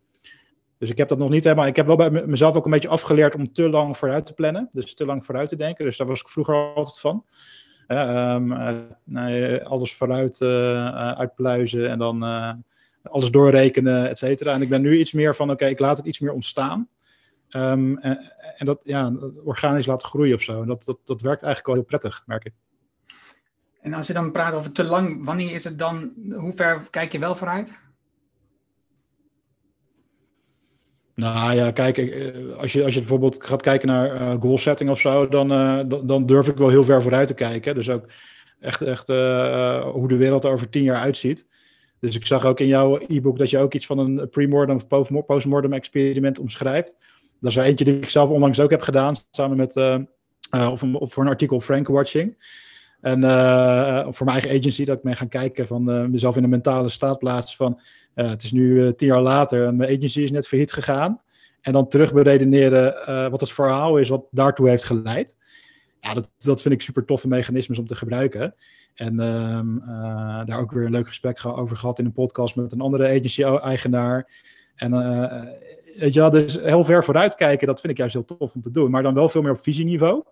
Dus 0.84 0.92
ik 0.92 0.98
heb 0.98 1.08
dat 1.08 1.18
nog 1.18 1.30
niet 1.30 1.44
helemaal. 1.44 1.66
Ik 1.66 1.76
heb 1.76 1.86
wel 1.86 1.96
bij 1.96 2.10
mezelf 2.10 2.56
ook 2.56 2.66
een 2.66 2.72
beetje 2.72 2.90
afgeleerd 2.90 3.36
om 3.36 3.52
te 3.52 3.70
lang 3.70 3.98
vooruit 3.98 4.26
te 4.26 4.34
plannen. 4.34 4.68
Dus 4.72 4.94
te 4.94 5.06
lang 5.06 5.26
vooruit 5.26 5.50
te 5.50 5.56
denken. 5.56 5.86
Dus 5.86 5.98
daar 5.98 6.08
was 6.08 6.22
ik 6.22 6.28
vroeger 6.28 6.56
altijd 6.76 7.00
van. 7.00 7.26
Um, 7.88 8.54
nee, 9.04 9.64
alles 9.64 9.96
vooruit 9.96 10.40
uh, 10.40 11.14
uitpluizen 11.14 11.90
en 11.90 11.98
dan 11.98 12.24
alles 13.04 13.32
doorrekenen, 13.32 14.10
et 14.10 14.18
cetera. 14.18 14.54
En 14.54 14.62
ik 14.62 14.70
ben 14.70 14.82
nu 14.82 15.00
iets 15.00 15.12
meer 15.12 15.36
van, 15.36 15.52
oké, 15.52 15.66
ik 15.66 15.80
laat 15.80 15.98
het 15.98 16.06
iets 16.06 16.20
meer 16.20 16.32
ontstaan. 16.32 16.88
En, 17.50 18.00
en, 18.58 18.66
dat, 18.66 18.82
ja, 18.84 19.14
organisch 19.44 19.86
laten 19.86 20.08
groeien 20.08 20.36
of 20.36 20.42
zo. 20.42 20.62
En 20.62 20.68
dat, 20.68 20.84
dat, 20.84 21.00
dat 21.04 21.22
werkt 21.22 21.44
eigenlijk 21.44 21.66
wel 21.66 21.76
heel 21.76 21.86
prettig, 21.86 22.24
merk 22.26 22.46
ik. 22.46 22.54
En 23.82 23.94
als 23.94 24.08
je 24.08 24.14
dan 24.14 24.32
praat 24.32 24.54
over 24.54 24.72
te 24.72 24.84
lang, 24.84 25.26
wanneer 25.26 25.52
is 25.52 25.64
het 25.64 25.80
dan, 25.80 26.14
hoe 26.36 26.54
ver 26.54 26.88
kijk 26.90 27.12
je 27.12 27.20
wel 27.20 27.36
vooruit? 27.36 27.82
Nou 31.16 31.55
ja, 31.55 31.72
kijk, 31.72 31.97
als 32.57 32.74
je, 32.74 32.84
als 32.84 32.93
je 32.93 32.99
bijvoorbeeld 32.99 33.43
gaat 33.43 33.61
kijken 33.61 33.88
naar 33.88 34.22
uh, 34.22 34.41
goal 34.41 34.57
setting 34.57 34.89
of 34.89 34.99
zo, 34.99 35.28
dan, 35.28 35.51
uh, 35.51 35.80
dan 36.03 36.26
durf 36.26 36.47
ik 36.47 36.57
wel 36.57 36.70
heel 36.70 36.84
ver 36.84 37.01
vooruit 37.01 37.28
te 37.28 37.34
kijken. 37.34 37.76
Dus 37.76 37.89
ook 37.89 38.05
echt, 38.59 38.82
echt 38.82 39.07
hoe 39.07 40.07
de 40.07 40.16
wereld 40.18 40.43
er 40.43 40.51
over 40.51 40.70
tien 40.70 40.84
jaar 40.84 40.99
uitziet. 41.01 41.47
Dus 41.99 42.16
ik 42.16 42.26
zag 42.26 42.45
ook 42.45 42.59
in 42.59 42.68
jouw 42.68 42.99
e-book 43.07 43.38
dat 43.38 43.49
je 43.49 43.59
ook 43.59 43.74
iets 43.74 43.86
van 43.86 43.97
een 43.97 44.30
pre-mortem 44.30 44.76
of 44.89 45.26
post-mortem 45.26 45.74
experiment 45.74 46.39
omschrijft. 46.39 46.97
Dat 47.39 47.51
is 47.51 47.57
er 47.57 47.64
eentje 47.64 47.86
die 47.86 47.97
ik 47.97 48.09
zelf 48.09 48.30
onlangs 48.30 48.59
ook 48.59 48.72
heb 48.72 48.82
gedaan, 48.82 49.16
samen 49.32 49.57
met, 49.57 49.76
of, 50.51 50.84
of, 50.84 51.14
voor 51.14 51.24
een 51.24 51.30
artikel 51.30 51.55
op 51.55 51.64
Frank 51.64 51.88
Watching. 51.88 52.36
En 53.04 53.24
uh, 53.24 54.08
voor 54.10 54.26
mijn 54.26 54.38
eigen 54.38 54.60
agency, 54.60 54.86
dat 54.86 54.97
ik 54.97 55.04
mee 55.04 55.16
gaan 55.16 55.28
kijken 55.28 55.68
van 55.68 55.89
uh, 55.89 56.06
mezelf 56.06 56.36
in 56.36 56.43
een 56.43 56.49
mentale 56.49 56.89
staat 56.89 57.20
plaatsen 57.20 57.58
van, 57.58 57.80
het 58.14 58.43
is 58.43 58.51
nu 58.51 58.93
tien 58.93 59.08
jaar 59.08 59.22
later 59.22 59.68
en 59.68 59.76
mijn 59.76 59.97
agency 59.97 60.22
is 60.22 60.32
net 60.32 60.47
failliet 60.47 60.72
gegaan. 60.72 61.22
En 61.62 61.74
dan 61.74 61.88
terug 61.88 62.14
beredeneren 62.14 62.93
wat 63.32 63.39
het 63.39 63.51
verhaal 63.51 63.97
is 63.97 64.10
wat 64.10 64.26
daartoe 64.32 64.70
heeft 64.70 64.84
geleid. 64.84 65.38
Ja, 65.99 66.14
dat, 66.14 66.32
dat 66.38 66.62
vind 66.62 66.74
ik 66.74 66.82
super 66.82 67.06
toffe 67.06 67.28
mechanismes 67.28 67.80
om 67.80 67.88
te 67.88 67.95
gebruiken. 67.95 68.56
En 68.93 69.14
uh, 69.14 70.45
daar 70.45 70.60
ook 70.60 70.72
weer 70.72 70.86
een 70.86 70.91
leuk 70.91 71.08
gesprek 71.08 71.45
over 71.45 71.78
gehad 71.78 71.99
in 71.99 72.06
een 72.06 72.14
podcast 72.14 72.56
met 72.56 72.72
een 72.72 72.82
andere 72.82 73.08
agency-eigenaar. 73.08 74.30
En 74.76 74.93
uh, 74.93 76.30
dus 76.32 76.60
heel 76.62 76.84
ver 76.84 77.04
vooruit 77.04 77.36
kijken, 77.36 77.68
dat 77.68 77.80
vind 77.80 77.91
ik 77.91 77.97
juist 77.97 78.14
heel 78.14 78.38
tof 78.38 78.54
om 78.54 78.62
te 78.62 78.72
doen. 78.72 78.91
Maar 78.91 79.04
dan 79.04 79.14
wel 79.14 79.30
veel 79.30 79.41
meer 79.41 79.51
op 79.51 79.62
visieniveau. 79.62 80.24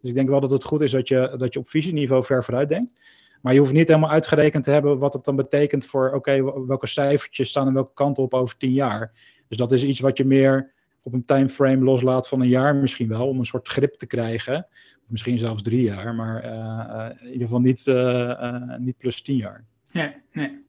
Dus 0.00 0.10
ik 0.10 0.14
denk 0.14 0.28
wel 0.28 0.40
dat 0.40 0.50
het 0.50 0.64
goed 0.64 0.80
is 0.80 0.92
dat 0.92 1.08
je, 1.08 1.34
dat 1.38 1.52
je 1.52 1.60
op 1.60 1.68
visieniveau 1.68 2.24
ver 2.24 2.44
vooruit 2.44 2.68
denkt. 2.68 3.00
Maar 3.42 3.52
je 3.52 3.58
hoeft 3.58 3.72
niet 3.72 3.88
helemaal 3.88 4.10
uitgerekend 4.10 4.64
te 4.64 4.70
hebben 4.70 4.98
wat 4.98 5.12
het 5.12 5.24
dan 5.24 5.36
betekent 5.36 5.86
voor, 5.86 6.10
oké, 6.12 6.66
welke 6.66 6.86
cijfertjes 6.86 7.48
staan 7.48 7.66
aan 7.66 7.74
welke 7.74 7.94
kant 7.94 8.18
op 8.18 8.34
over 8.34 8.56
tien 8.56 8.72
jaar. 8.72 9.12
Dus 9.48 9.56
dat 9.56 9.72
is 9.72 9.84
iets 9.84 10.00
wat 10.00 10.16
je 10.16 10.24
meer 10.24 10.72
op 11.02 11.12
een 11.12 11.24
timeframe 11.24 11.84
loslaat 11.84 12.28
van 12.28 12.40
een 12.40 12.48
jaar 12.48 12.76
misschien 12.76 13.08
wel, 13.08 13.28
om 13.28 13.38
een 13.38 13.46
soort 13.46 13.68
grip 13.68 13.94
te 13.94 14.06
krijgen 14.06 14.66
misschien 15.08 15.38
zelfs 15.38 15.62
drie 15.62 15.82
jaar, 15.82 16.14
maar 16.14 16.44
uh, 16.44 17.20
in 17.20 17.32
ieder 17.32 17.46
geval 17.46 17.60
niet, 17.60 17.86
uh, 17.86 18.76
niet 18.78 18.98
plus 18.98 19.22
tien 19.22 19.36
jaar. 19.36 19.64
Ja, 19.90 20.14
nee. 20.32 20.66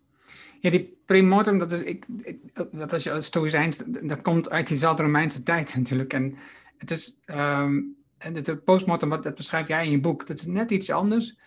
Ja, 0.59 0.69
die 0.69 0.97
premortem, 1.05 1.57
dat 1.59 1.71
is, 1.71 1.81
ik, 1.81 2.05
ik, 2.21 2.37
dat 2.71 2.93
is 2.93 3.09
stoïcijns, 3.19 3.83
dat 4.01 4.21
komt 4.21 4.49
uit 4.49 4.67
diezelfde 4.67 5.03
Romeinse 5.03 5.43
tijd 5.43 5.75
natuurlijk. 5.77 6.13
En 6.13 6.37
het 6.77 6.91
is, 6.91 7.19
en 7.25 7.95
het 8.19 8.63
postmortem, 8.63 9.09
wat, 9.09 9.23
dat 9.23 9.35
beschrijf 9.35 9.67
jij 9.67 9.85
in 9.85 9.91
je 9.91 9.99
boek, 9.99 10.27
dat 10.27 10.39
is 10.39 10.45
net 10.45 10.71
iets 10.71 10.89
anders. 10.89 11.37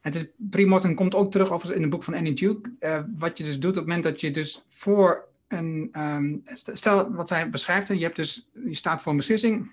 Het 0.00 0.14
is, 0.14 0.26
premortem 0.36 0.94
komt 0.94 1.14
ook 1.14 1.30
terug 1.30 1.50
over 1.50 1.74
in 1.74 1.80
het 1.80 1.90
boek 1.90 2.02
van 2.02 2.14
Annie 2.14 2.32
Duke. 2.32 2.72
Uh, 2.80 3.00
wat 3.16 3.38
je 3.38 3.44
dus 3.44 3.58
doet 3.58 3.70
op 3.70 3.76
het 3.76 3.86
moment 3.86 4.04
dat 4.04 4.20
je 4.20 4.30
dus 4.30 4.64
voor 4.68 5.28
een, 5.48 5.90
um, 5.98 6.42
stel 6.54 7.12
wat 7.12 7.28
zij 7.28 7.50
beschrijft, 7.50 7.88
je, 7.88 7.94
hebt 7.94 8.16
dus, 8.16 8.50
je 8.64 8.74
staat 8.74 9.02
voor 9.02 9.12
een 9.12 9.18
beslissing, 9.18 9.72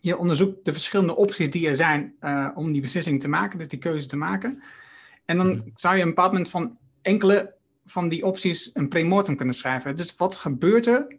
je 0.00 0.18
onderzoekt 0.18 0.64
de 0.64 0.72
verschillende 0.72 1.16
opties 1.16 1.50
die 1.50 1.68
er 1.68 1.76
zijn 1.76 2.14
uh, 2.20 2.50
om 2.54 2.72
die 2.72 2.80
beslissing 2.80 3.20
te 3.20 3.28
maken, 3.28 3.58
dus 3.58 3.68
die 3.68 3.78
keuze 3.78 4.06
te 4.06 4.16
maken. 4.16 4.62
En 5.24 5.36
dan 5.36 5.48
mhm. 5.48 5.68
zou 5.74 5.96
je 5.96 6.02
een 6.02 6.08
bepaald 6.08 6.32
moment 6.32 6.50
van 6.50 6.78
enkele 7.02 7.54
van 7.86 8.08
die 8.08 8.24
opties 8.24 8.70
een 8.72 8.88
premortem 8.88 9.36
kunnen 9.36 9.54
schrijven. 9.54 9.96
Dus 9.96 10.16
wat 10.16 10.36
gebeurt 10.36 10.86
er 10.86 11.16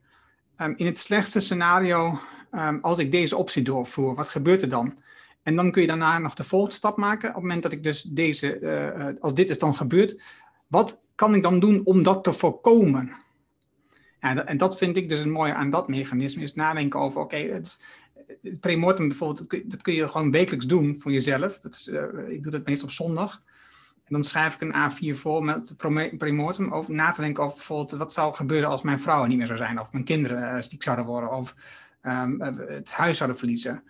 um, 0.58 0.74
in 0.78 0.86
het 0.86 0.98
slechtste 0.98 1.40
scenario 1.40 2.20
um, 2.56 2.80
als 2.82 2.98
ik 2.98 3.12
deze 3.12 3.38
optie 3.38 3.64
doorvoer? 3.64 4.16
Wat 4.16 4.30
gebeurt 4.30 4.62
er 4.62 4.70
dan? 4.70 4.98
En 5.44 5.56
dan 5.56 5.72
kun 5.72 5.82
je 5.82 5.88
daarna 5.88 6.20
nog 6.20 6.34
de 6.34 6.44
volgende 6.44 6.76
stap 6.76 6.98
maken. 6.98 7.30
Op 7.30 7.34
het 7.36 7.44
moment 7.44 7.64
dat 7.64 7.72
ik 7.72 7.84
dus 7.84 8.02
deze, 8.02 8.60
uh, 8.60 9.22
als 9.22 9.34
dit 9.34 9.50
is 9.50 9.60
dan 9.60 9.76
gebeurd, 9.76 10.22
wat 10.68 11.02
kan 11.16 11.36
ik 11.36 11.44
dan 11.44 11.60
doen 11.60 11.82
om 11.84 12.04
dat 12.04 12.24
te 12.24 12.34
voorkomen? 12.34 13.12
Ja, 14.20 14.46
en 14.46 14.58
dat 14.58 14.78
vind 14.78 14.98
ik 14.98 15.10
dus 15.10 15.20
een 15.20 15.32
mooie 15.32 15.54
aan 15.54 15.70
dat 15.70 15.88
mechanisme, 15.88 16.44
is 16.44 16.54
nadenken 16.54 17.00
over, 17.00 17.22
oké, 17.22 17.36
het 17.36 17.80
premortem 18.60 19.08
bijvoorbeeld, 19.08 19.70
dat 19.72 19.82
kun, 19.82 19.94
je 19.94 20.10
gewoon 20.10 20.32
wekelijks 20.32 20.68
doen 20.68 21.00
voor 21.00 21.12
jezelf. 21.12 21.60
Dat 21.62 21.76
is, 21.76 21.88
uh, 21.88 22.04
ik 22.30 22.44
doe 22.44 22.52
dat 22.52 22.66
meestal 22.66 22.88
op 22.88 22.94
zondag. 22.94 23.42
En 23.96 24.14
dan 24.14 24.24
schrijf 24.24 24.56
ik 24.56 24.62
een 24.62 24.74
A4 24.74 25.18
voor 25.18 25.44
met 25.44 25.74
premortem 26.18 26.74
over 26.74 26.94
na 26.94 27.12
te 27.12 27.22
denken 27.22 27.44
over 27.44 27.56
bijvoorbeeld 27.56 27.92
wat 27.92 28.14
zou 28.14 28.34
gebeuren 28.34 28.70
als 28.70 28.82
mijn 28.82 29.00
vrouw 29.00 29.22
er 29.22 29.28
niet 29.28 29.38
meer 29.38 29.48
zou 29.48 29.60
zijn, 29.60 29.80
of 29.80 29.92
mijn 29.92 30.04
kinderen 30.04 30.56
uh, 30.56 30.78
zouden 30.80 31.06
worden, 31.06 31.32
of 31.32 31.56
um, 32.08 32.42
het 32.58 32.92
huis 32.92 33.18
zouden 33.18 33.40
verliezen. 33.40 33.84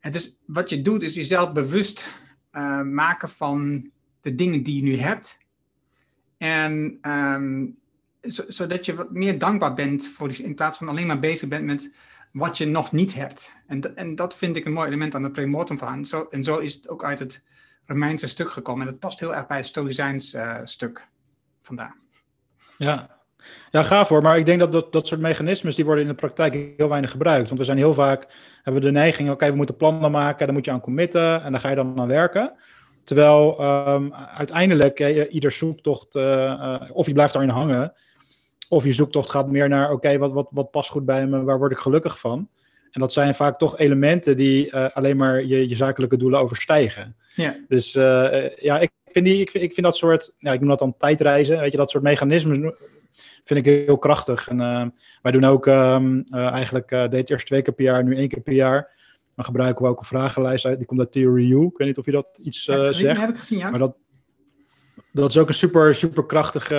En 0.00 0.12
dus 0.12 0.36
wat 0.46 0.70
je 0.70 0.82
doet 0.82 1.02
is 1.02 1.14
jezelf 1.14 1.52
bewust 1.52 2.08
uh, 2.52 2.82
maken 2.82 3.28
van 3.28 3.90
de 4.20 4.34
dingen 4.34 4.62
die 4.62 4.76
je 4.76 4.82
nu 4.82 4.96
hebt. 4.96 5.38
En 6.36 6.98
um, 7.10 7.78
zodat 8.48 8.86
je 8.86 8.94
wat 8.94 9.10
meer 9.10 9.38
dankbaar 9.38 9.74
bent 9.74 10.08
voor 10.08 10.28
die, 10.28 10.44
in 10.44 10.54
plaats 10.54 10.78
van 10.78 10.88
alleen 10.88 11.06
maar 11.06 11.18
bezig 11.18 11.48
bent 11.48 11.64
met 11.64 11.94
wat 12.32 12.58
je 12.58 12.66
nog 12.66 12.92
niet 12.92 13.14
hebt. 13.14 13.56
En, 13.66 13.96
en 13.96 14.14
dat 14.14 14.36
vind 14.36 14.56
ik 14.56 14.64
een 14.64 14.72
mooi 14.72 14.86
element 14.86 15.14
aan 15.14 15.22
de 15.22 15.30
premortem 15.30 15.78
verhaal. 15.78 16.04
Zo, 16.04 16.26
en 16.30 16.44
zo 16.44 16.58
is 16.58 16.74
het 16.74 16.88
ook 16.88 17.04
uit 17.04 17.18
het 17.18 17.44
Romeinse 17.86 18.28
stuk 18.28 18.50
gekomen. 18.50 18.86
En 18.86 18.92
dat 18.92 19.00
past 19.00 19.20
heel 19.20 19.34
erg 19.34 19.46
bij 19.46 19.56
het 19.56 19.66
Stoïcijns 19.66 20.34
uh, 20.34 20.58
stuk 20.64 21.08
vandaar. 21.62 21.96
Ja. 22.78 23.17
Ja, 23.70 23.82
gaaf 23.82 24.08
hoor. 24.08 24.22
Maar 24.22 24.38
ik 24.38 24.46
denk 24.46 24.58
dat, 24.58 24.72
dat 24.72 24.92
dat 24.92 25.06
soort 25.06 25.20
mechanismes 25.20 25.74
die 25.74 25.84
worden 25.84 26.02
in 26.02 26.10
de 26.10 26.16
praktijk 26.16 26.74
heel 26.76 26.88
weinig 26.88 27.10
gebruikt. 27.10 27.46
Want 27.48 27.60
we 27.60 27.66
zijn 27.66 27.78
heel 27.78 27.94
vaak, 27.94 28.26
hebben 28.62 28.82
we 28.82 28.88
de 28.88 28.94
neiging, 28.94 29.30
oké, 29.30 29.50
we 29.50 29.56
moeten 29.56 29.76
plannen 29.76 30.10
maken, 30.10 30.46
daar 30.46 30.54
moet 30.54 30.64
je 30.64 30.70
aan 30.70 30.80
committen 30.80 31.42
en 31.42 31.52
daar 31.52 31.60
ga 31.60 31.68
je 31.68 31.76
dan 31.76 32.00
aan 32.00 32.08
werken. 32.08 32.52
Terwijl 33.04 33.64
um, 33.64 34.14
uiteindelijk 34.14 35.00
eh, 35.00 35.34
ieder 35.34 35.52
zoektocht, 35.52 36.14
uh, 36.14 36.80
of 36.92 37.06
je 37.06 37.12
blijft 37.12 37.32
daarin 37.32 37.50
hangen, 37.50 37.92
of 38.68 38.84
je 38.84 38.92
zoektocht 38.92 39.30
gaat 39.30 39.50
meer 39.50 39.68
naar, 39.68 39.92
oké, 39.92 40.18
wat, 40.18 40.32
wat, 40.32 40.48
wat 40.50 40.70
past 40.70 40.90
goed 40.90 41.04
bij 41.04 41.26
me, 41.26 41.42
waar 41.42 41.58
word 41.58 41.72
ik 41.72 41.78
gelukkig 41.78 42.18
van? 42.18 42.48
En 42.90 43.00
dat 43.00 43.12
zijn 43.12 43.34
vaak 43.34 43.58
toch 43.58 43.78
elementen 43.78 44.36
die 44.36 44.66
uh, 44.66 44.88
alleen 44.92 45.16
maar 45.16 45.44
je, 45.44 45.68
je 45.68 45.76
zakelijke 45.76 46.16
doelen 46.16 46.40
overstijgen. 46.40 47.16
Ja. 47.34 47.56
Dus 47.68 47.92
ja, 48.56 48.78
ik 48.78 48.90
vind, 49.04 49.24
die, 49.24 49.40
ik, 49.40 49.50
vind, 49.50 49.64
ik 49.64 49.72
vind 49.72 49.86
dat 49.86 49.96
soort, 49.96 50.34
ja, 50.38 50.52
ik 50.52 50.60
noem 50.60 50.68
dat 50.68 50.78
dan 50.78 50.96
tijdreizen, 50.98 51.60
weet 51.60 51.72
je, 51.72 51.78
dat 51.78 51.90
soort 51.90 52.02
mechanismes 52.02 52.58
vind 53.44 53.66
ik 53.66 53.86
heel 53.86 53.98
krachtig. 53.98 54.48
En 54.48 54.58
uh, 54.58 54.86
wij 55.22 55.32
doen 55.32 55.44
ook 55.44 55.66
um, 55.66 56.24
eigenlijk, 56.30 56.88
deed 56.88 57.30
eerst 57.30 57.46
twee 57.46 57.62
keer 57.62 57.74
per 57.74 57.84
jaar, 57.84 58.04
nu 58.04 58.16
één 58.16 58.28
keer 58.28 58.40
per 58.40 58.52
jaar. 58.52 58.96
Dan 59.34 59.44
gebruiken 59.44 59.84
we 59.84 59.90
ook 59.90 59.98
een 59.98 60.04
vragenlijst 60.04 60.64
uit, 60.64 60.78
die 60.78 60.86
komt 60.86 61.00
uit 61.00 61.12
Theory 61.12 61.52
U. 61.52 61.62
Ik 61.62 61.76
weet 61.76 61.86
niet 61.86 61.98
of 61.98 62.04
je 62.04 62.12
dat 62.12 62.40
iets 62.42 62.66
heb 62.66 62.94
zegt. 62.94 63.20
Heb 63.20 63.30
ik 63.30 63.38
gezien, 63.38 63.58
ja. 63.58 63.70
Maar 63.70 63.78
dat, 63.78 63.96
dat 65.12 65.30
is 65.30 65.38
ook 65.38 65.48
een 65.48 65.54
super, 65.54 65.94
super 65.94 66.26
krachtig 66.26 66.70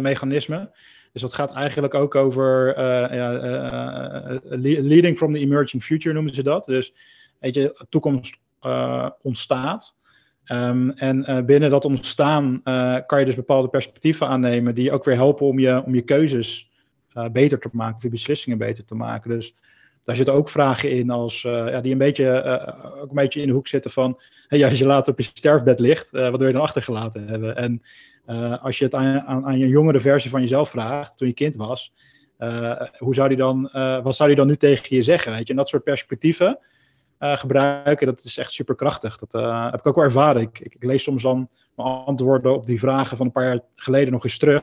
mechanisme. 0.00 0.70
Dus 1.12 1.22
dat 1.22 1.32
gaat 1.32 1.52
eigenlijk 1.52 1.94
ook 1.94 2.14
over 2.14 2.68
uh, 2.68 3.16
ja, 3.16 3.32
uh, 3.32 4.38
leading 4.82 5.16
from 5.16 5.32
the 5.32 5.38
emerging 5.38 5.82
future 5.82 6.14
noemen 6.14 6.34
ze 6.34 6.42
dat. 6.42 6.64
Dus 6.64 6.94
weet 7.38 7.54
je, 7.54 7.86
toekomst 7.88 8.38
ontstaat. 9.22 9.99
Um, 10.52 10.90
en 10.90 11.46
binnen 11.46 11.70
dat 11.70 11.84
ontstaan 11.84 12.60
kan 13.06 13.18
je 13.18 13.24
dus 13.24 13.34
bepaalde 13.34 13.68
perspectieven 13.68 14.26
aannemen 14.26 14.74
die 14.74 14.92
ook 14.92 15.04
weer 15.04 15.14
helpen 15.14 15.46
om 15.46 15.58
je, 15.58 15.84
om 15.84 15.94
je 15.94 16.02
keuzes 16.02 16.70
beter 17.32 17.58
te 17.58 17.68
maken 17.72 17.96
of 17.96 18.02
je 18.02 18.08
beslissingen 18.08 18.58
beter 18.58 18.84
te 18.84 18.94
maken. 18.94 19.30
Dus 19.30 19.54
daar 20.02 20.16
zitten 20.16 20.34
ook 20.34 20.48
vragen 20.48 20.90
in 20.90 21.10
als, 21.10 21.42
ja, 21.42 21.80
die 21.80 21.92
een 21.92 21.98
beetje, 21.98 22.42
ook 23.00 23.08
een 23.08 23.14
beetje 23.14 23.40
in 23.40 23.46
de 23.46 23.52
hoek 23.52 23.66
zitten 23.66 23.90
van, 23.90 24.20
hey, 24.48 24.64
als 24.64 24.78
je 24.78 24.86
later 24.86 25.12
op 25.12 25.18
je 25.18 25.24
sterfbed 25.24 25.80
ligt, 25.80 26.10
wat 26.10 26.38
wil 26.38 26.46
je 26.46 26.52
dan 26.52 26.62
achtergelaten 26.62 27.28
hebben? 27.28 27.56
En 27.56 27.82
als 28.60 28.78
je 28.78 28.84
het 28.84 28.94
aan, 28.94 29.20
aan, 29.20 29.46
aan, 29.46 29.58
je 29.58 29.68
jongere 29.68 30.00
versie 30.00 30.30
van 30.30 30.40
jezelf 30.40 30.70
vraagt, 30.70 31.18
toen 31.18 31.28
je 31.28 31.34
kind 31.34 31.56
was, 31.56 31.92
hoe 32.98 33.14
zou 33.14 33.28
die 33.28 33.36
dan, 33.36 33.70
wat 34.02 34.16
zou 34.16 34.28
die 34.28 34.38
dan 34.38 34.46
nu 34.46 34.56
tegen 34.56 34.96
je 34.96 35.02
zeggen? 35.02 35.32
Weet 35.32 35.46
je? 35.46 35.52
En 35.52 35.58
dat 35.58 35.68
soort 35.68 35.84
perspectieven 35.84 36.58
gebruiken, 37.20 38.06
dat 38.06 38.24
is 38.24 38.38
echt 38.38 38.52
superkrachtig. 38.52 39.16
Dat 39.16 39.32
heb 39.70 39.80
ik 39.80 39.86
ook 39.86 39.94
wel 39.94 40.04
ervaren. 40.04 40.42
Ik, 40.42 40.58
ik, 40.58 40.76
lees 40.78 41.02
soms 41.02 41.22
dan 41.22 41.48
mijn 41.76 41.88
antwoorden 41.88 42.54
op 42.54 42.66
die 42.66 42.78
vragen 42.78 43.16
van 43.16 43.26
een 43.26 43.32
paar 43.32 43.46
jaar 43.46 43.60
geleden 43.74 44.12
nog 44.12 44.24
eens 44.24 44.38
terug. 44.38 44.62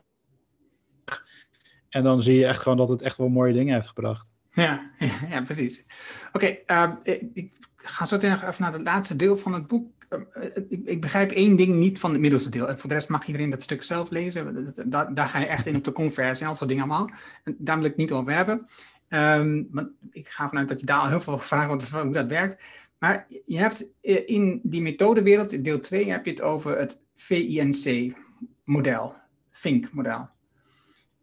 En 1.89 2.03
dan 2.03 2.21
zie 2.21 2.37
je 2.37 2.45
echt 2.45 2.61
gewoon 2.61 2.77
dat 2.77 2.89
het 2.89 3.01
echt 3.01 3.17
wel 3.17 3.27
mooie 3.27 3.53
dingen 3.53 3.73
heeft 3.73 3.87
gebracht. 3.87 4.31
Ja, 4.51 4.91
ja, 5.29 5.41
precies. 5.41 5.85
Oké, 6.31 6.45
ehm, 6.45 6.91
ik 7.33 7.53
ga 7.75 8.05
zo 8.05 8.15
even 8.15 8.55
naar 8.57 8.73
het 8.73 8.83
laatste 8.83 9.15
deel 9.15 9.37
van 9.37 9.53
het 9.53 9.67
boek. 9.67 9.91
Ehm, 10.09 10.21
ik, 10.69 10.81
ik, 10.85 11.01
begrijp 11.01 11.31
één 11.31 11.55
ding 11.55 11.75
niet 11.75 11.99
van 11.99 12.11
het 12.11 12.19
middelste 12.19 12.49
deel. 12.49 12.65
Voor 12.65 12.89
de 12.89 12.95
rest 12.95 13.09
mag 13.09 13.27
iedereen 13.27 13.49
dat 13.49 13.61
stuk 13.61 13.83
zelf 13.83 14.09
lezen. 14.09 14.73
Daar, 14.85 15.29
ga 15.29 15.39
je 15.39 15.45
echt 15.45 15.65
in 15.65 15.75
op 15.75 15.83
de 15.83 15.91
conversie 15.91 16.43
en 16.43 16.49
al 16.49 16.55
soort 16.55 16.69
dingen 16.69 16.89
allemaal. 16.89 17.09
daar 17.57 17.75
wil 17.75 17.85
ik 17.85 17.91
het 17.91 17.99
niet 17.99 18.11
over 18.11 18.33
hebben. 18.33 18.67
Um, 19.09 19.69
ik 20.11 20.27
ga 20.27 20.47
vanuit 20.47 20.67
dat 20.67 20.79
je 20.79 20.85
daar 20.85 20.99
al 20.99 21.07
heel 21.07 21.19
veel 21.19 21.37
vragen 21.37 21.75
over 21.75 22.01
hoe 22.01 22.13
dat 22.13 22.27
werkt. 22.27 22.57
Maar 22.99 23.27
je 23.45 23.57
hebt 23.57 23.91
eh, 24.01 24.23
in 24.25 24.59
die 24.63 24.81
methodewereld, 24.81 25.63
deel 25.63 25.79
2, 25.79 26.11
heb 26.11 26.25
je 26.25 26.31
het 26.31 26.41
over 26.41 26.77
het 26.77 27.01
VINC-model, 27.15 29.15
FINC-model. 29.49 30.29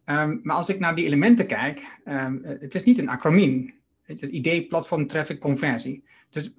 Um, 0.05 0.39
maar 0.43 0.55
als 0.55 0.69
ik 0.69 0.79
naar 0.79 0.95
die 0.95 1.05
elementen 1.05 1.47
kijk, 1.47 1.99
um, 2.05 2.41
het 2.43 2.75
is 2.75 2.83
niet 2.83 2.97
een 2.97 3.09
acroniem. 3.09 3.73
Het 4.01 4.21
is 4.21 4.29
idee, 4.29 4.67
platform, 4.67 5.07
traffic, 5.07 5.39
conversie. 5.39 6.03
Dus 6.29 6.53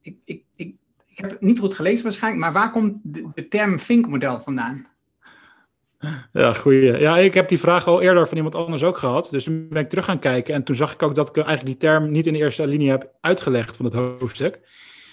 ik, 0.00 0.16
ik, 0.24 0.42
ik, 0.56 0.74
ik 1.06 1.18
heb 1.18 1.30
het 1.30 1.40
niet 1.40 1.58
goed 1.58 1.74
gelezen 1.74 2.02
waarschijnlijk, 2.02 2.44
maar 2.44 2.52
waar 2.52 2.70
komt 2.70 2.96
de, 3.02 3.30
de 3.34 3.48
term 3.48 3.78
FINC-model 3.78 4.40
vandaan? 4.40 4.86
Ja, 6.32 6.52
goeie. 6.52 6.98
Ja, 6.98 7.18
ik 7.18 7.34
heb 7.34 7.48
die 7.48 7.58
vraag 7.58 7.86
al 7.86 8.02
eerder 8.02 8.28
van 8.28 8.36
iemand 8.36 8.54
anders 8.54 8.82
ook 8.82 8.98
gehad. 8.98 9.28
Dus 9.30 9.44
toen 9.44 9.68
ben 9.68 9.82
ik 9.82 9.88
terug 9.88 10.04
gaan 10.04 10.18
kijken. 10.18 10.54
En 10.54 10.64
toen 10.64 10.76
zag 10.76 10.92
ik 10.92 11.02
ook 11.02 11.14
dat 11.14 11.28
ik 11.28 11.36
eigenlijk 11.36 11.66
die 11.66 11.90
term 11.90 12.10
niet 12.10 12.26
in 12.26 12.32
de 12.32 12.38
eerste 12.38 12.66
linie 12.66 12.90
heb 12.90 13.10
uitgelegd 13.20 13.76
van 13.76 13.84
het 13.84 13.94
hoofdstuk. 13.94 14.60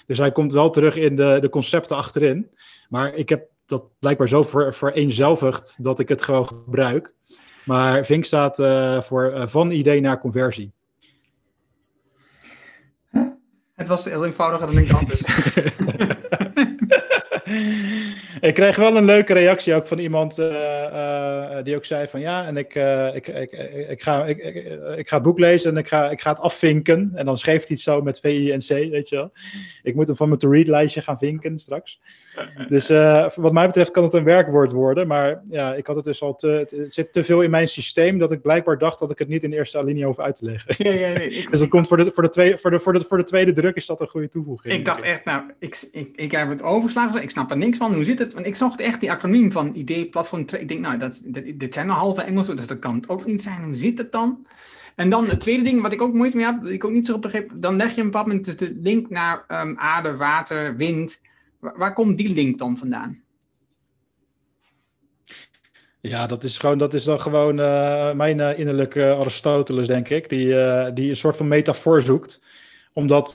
Dus 0.05 0.17
hij 0.17 0.31
komt 0.31 0.53
wel 0.53 0.69
terug 0.69 0.95
in 0.95 1.15
de, 1.15 1.37
de 1.41 1.49
concepten 1.49 1.97
achterin. 1.97 2.49
Maar 2.89 3.13
ik 3.13 3.29
heb 3.29 3.49
dat 3.65 3.83
blijkbaar 3.99 4.27
zo 4.27 4.43
ver, 4.43 4.73
vereenzelvigd 4.73 5.83
dat 5.83 5.99
ik 5.99 6.09
het 6.09 6.21
gewoon 6.21 6.47
gebruik. 6.47 7.13
Maar 7.65 8.05
Vink 8.05 8.25
staat 8.25 8.59
uh, 8.59 9.01
voor 9.01 9.33
uh, 9.33 9.47
van 9.47 9.71
idee 9.71 10.01
naar 10.01 10.19
conversie. 10.19 10.71
Het 13.73 13.87
was 13.87 14.05
heel 14.05 14.25
eenvoudiger 14.25 14.67
dan 14.67 14.77
ik 14.77 14.91
anders. 14.91 15.21
ik 18.49 18.53
kreeg 18.53 18.75
wel 18.75 18.97
een 18.97 19.05
leuke 19.05 19.33
reactie 19.33 19.73
ook 19.73 19.87
van 19.87 19.99
iemand 19.99 20.39
uh, 20.39 20.45
uh, 20.45 21.63
die 21.63 21.75
ook 21.75 21.85
zei 21.85 22.07
van 22.07 22.19
ja, 22.19 22.45
en 22.45 22.57
ik, 22.57 22.75
ik, 23.13 23.27
ik, 23.27 23.51
ik, 23.89 24.01
ga, 24.01 24.25
ik, 24.25 24.37
ik, 24.97 25.07
ga 25.09 25.15
het 25.15 25.23
boek 25.23 25.39
lezen 25.39 25.71
en 25.71 25.77
ik 25.77 25.87
ga, 25.87 26.09
ik 26.09 26.21
ga 26.21 26.29
het 26.29 26.39
afvinken. 26.39 27.11
En 27.15 27.25
dan 27.25 27.37
schreef 27.37 27.59
hij 27.59 27.67
het 27.69 27.79
zo 27.79 28.01
met 28.01 28.19
V, 28.19 28.23
I 28.23 28.51
en 28.51 28.59
C, 28.59 28.67
weet 28.67 29.09
je 29.09 29.15
wel. 29.15 29.31
Ik 29.83 29.95
moet 29.95 30.07
hem 30.07 30.15
van 30.15 30.27
mijn 30.27 30.39
to-read 30.39 30.67
lijstje 30.67 31.01
gaan 31.01 31.17
vinken 31.17 31.59
straks. 31.59 31.99
Dus 32.67 32.87
wat 33.35 33.53
mij 33.53 33.65
betreft 33.65 33.91
kan 33.91 34.03
het 34.03 34.13
een 34.13 34.23
werkwoord 34.23 34.71
worden. 34.71 35.07
Maar 35.07 35.41
ja, 35.49 35.73
ik 35.73 35.87
had 35.87 35.95
het 35.95 36.05
dus 36.05 36.21
al 36.21 36.35
te, 36.35 36.47
het 36.47 36.93
zit 36.93 37.13
te 37.13 37.23
veel 37.23 37.41
in 37.41 37.49
mijn 37.49 37.67
systeem 37.67 38.17
dat 38.17 38.31
ik 38.31 38.41
blijkbaar 38.41 38.77
dacht 38.77 38.99
dat 38.99 39.11
ik 39.11 39.19
het 39.19 39.27
niet 39.27 39.43
in 39.43 39.53
eerste 39.53 39.77
alinea 39.77 40.05
hoef 40.05 40.19
uit 40.19 40.35
te 40.35 40.45
leggen. 40.45 40.75
Ja, 40.77 41.07
ja, 41.07 41.13
nee, 41.13 41.29
dus 41.49 41.59
dat 41.59 41.67
komt 41.69 41.87
voor 41.87 41.97
de, 41.97 42.11
voor, 42.11 42.23
de 42.23 42.29
tweede, 42.29 42.57
voor, 42.57 42.71
de, 42.71 42.79
voor, 42.79 42.93
de, 42.93 42.99
voor 42.99 43.17
de 43.17 43.23
tweede 43.23 43.53
druk 43.53 43.75
is 43.75 43.85
dat 43.85 44.01
een 44.01 44.07
goede 44.07 44.29
toevoeging. 44.29 44.73
Ik 44.73 44.85
dacht 44.85 45.01
echt, 45.01 45.25
nou, 45.25 45.43
ik, 45.59 45.87
ik, 45.91 46.09
ik 46.15 46.31
heb 46.31 46.49
het 46.49 46.61
overgeslagen. 46.61 47.21
Ik 47.21 47.29
snap 47.29 47.51
er 47.51 47.57
niks 47.57 47.77
van. 47.77 47.93
Hoe 47.93 48.03
zit 48.03 48.19
het? 48.19 48.33
Want 48.33 48.45
ik 48.45 48.55
zocht 48.55 48.79
echt 48.79 48.99
die 48.99 49.11
acroniem 49.11 49.51
van 49.51 49.71
idee, 49.75 50.05
platform. 50.05 50.41
Ik 50.41 50.67
denk, 50.67 50.79
nou, 50.79 50.97
dat, 50.97 51.21
dit 51.55 51.73
zijn 51.73 51.89
een 51.89 51.95
halve 51.95 52.21
Engels, 52.21 52.47
dus 52.47 52.67
dat 52.67 52.79
kan 52.79 52.95
het 52.95 53.09
ook 53.09 53.25
niet 53.25 53.41
zijn. 53.41 53.63
Hoe 53.63 53.75
zit 53.75 53.97
het 53.97 54.11
dan? 54.11 54.45
En 54.95 55.09
dan 55.09 55.27
het 55.27 55.39
tweede 55.39 55.63
ding, 55.63 55.81
wat 55.81 55.93
ik 55.93 56.01
ook 56.01 56.13
moeite 56.13 56.37
mee 56.37 56.45
heb, 56.45 56.65
ik 56.65 56.85
ook 56.85 56.91
niet 56.91 57.05
zo 57.05 57.13
op 57.13 57.21
begreep, 57.21 57.51
dan 57.55 57.75
leg 57.75 57.95
je 57.95 58.01
een 58.01 58.05
bepaald 58.05 58.27
moment 58.27 58.59
de 58.59 58.77
link 58.81 59.09
naar 59.09 59.45
um, 59.47 59.77
aarde, 59.77 60.17
water, 60.17 60.75
wind. 60.75 61.21
Waar, 61.61 61.93
komt 61.93 62.17
die 62.17 62.33
link 62.33 62.57
dan 62.57 62.77
vandaan? 62.77 63.21
Ja, 65.99 66.27
dat 66.27 66.43
is, 66.43 66.57
gewoon, 66.57 66.77
dat 66.77 66.93
is 66.93 67.03
dan 67.03 67.19
gewoon 67.19 67.59
uh, 67.59 68.13
mijn 68.13 68.39
uh, 68.39 68.59
innerlijke 68.59 69.15
Aristoteles, 69.15 69.87
denk 69.87 70.09
ik, 70.09 70.29
die, 70.29 70.45
uh, 70.45 70.87
die 70.93 71.09
een 71.09 71.15
soort 71.15 71.37
van 71.37 71.47
metafoor 71.47 72.01
zoekt. 72.01 72.43
Omdat, 72.93 73.31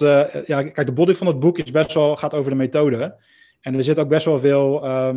ja, 0.46 0.62
kijk, 0.62 0.86
de 0.86 0.92
body 0.92 1.12
van 1.14 1.26
het 1.26 1.40
boek 1.40 1.58
is 1.58 1.70
best 1.70 1.94
wel, 1.94 2.16
gaat 2.16 2.34
over 2.34 2.50
de 2.50 2.56
methode. 2.56 3.16
En 3.60 3.74
er 3.74 3.84
zit 3.84 3.98
ook 3.98 4.08
best 4.08 4.24
wel 4.24 4.38
veel 4.38 4.84
uh, 4.84 5.14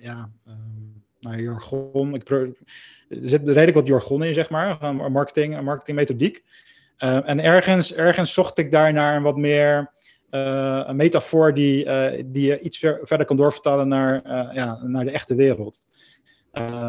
ja, 0.00 0.30
um, 0.48 1.38
jargon. 1.38 2.14
Ik, 2.14 2.30
er 2.30 2.54
zit 3.08 3.42
redelijk 3.46 3.74
wat 3.74 3.86
jargon 3.86 4.24
in, 4.24 4.34
zeg 4.34 4.50
maar. 4.50 4.94
Marketing, 4.94 5.60
marketingmethodiek. 5.60 6.44
En 6.96 7.40
ergens, 7.40 7.94
ergens 7.94 8.32
zocht 8.32 8.58
ik 8.58 8.70
daar 8.70 8.92
naar 8.92 9.16
een 9.16 9.22
wat 9.22 9.36
meer 9.36 9.90
een 10.38 10.96
metafoor 10.96 11.54
die, 11.54 11.84
uh, 11.84 12.22
die 12.26 12.46
je 12.46 12.60
iets 12.60 12.78
ver, 12.78 13.00
verder 13.02 13.26
kan 13.26 13.36
doorvertalen 13.36 13.88
naar, 13.88 14.22
uh, 14.26 14.54
ja, 14.54 14.82
naar 14.82 15.04
de 15.04 15.10
echte 15.10 15.34
wereld. 15.34 15.86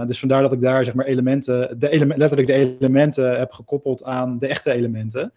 dus 0.05 0.19
vandaar 0.19 0.41
dat 0.41 0.53
ik 0.53 0.61
daar 0.61 0.85
zeg 0.85 0.93
maar, 0.93 1.05
elementen, 1.05 1.79
de 1.79 2.05
letterlijk 2.15 2.47
de 2.47 2.77
elementen 2.79 3.39
heb 3.39 3.51
gekoppeld 3.51 4.03
aan 4.03 4.37
de 4.37 4.47
echte 4.47 4.71
elementen. 4.71 5.33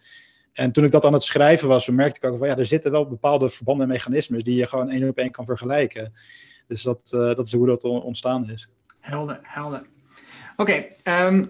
En 0.53 0.71
toen 0.71 0.83
ik 0.83 0.91
dat 0.91 1.05
aan 1.05 1.13
het 1.13 1.23
schrijven 1.23 1.67
was, 1.67 1.89
merkte 1.89 2.19
ik 2.27 2.31
ook 2.31 2.37
van 2.37 2.47
ja, 2.47 2.57
er 2.57 2.65
zitten 2.65 2.91
wel 2.91 3.07
bepaalde 3.07 3.49
verbanden 3.49 3.85
en 3.85 3.91
mechanismes 3.91 4.43
die 4.43 4.55
je 4.55 4.67
gewoon 4.67 4.89
één 4.89 5.09
op 5.09 5.17
één 5.17 5.31
kan 5.31 5.45
vergelijken. 5.45 6.13
Dus 6.67 6.83
dat, 6.83 7.09
dat 7.09 7.45
is 7.45 7.53
hoe 7.53 7.67
dat 7.67 7.83
ontstaan 7.83 8.49
is. 8.49 8.69
Helder, 8.99 9.39
helder. 9.41 9.81
Oké, 10.55 10.85
ehm, 11.03 11.45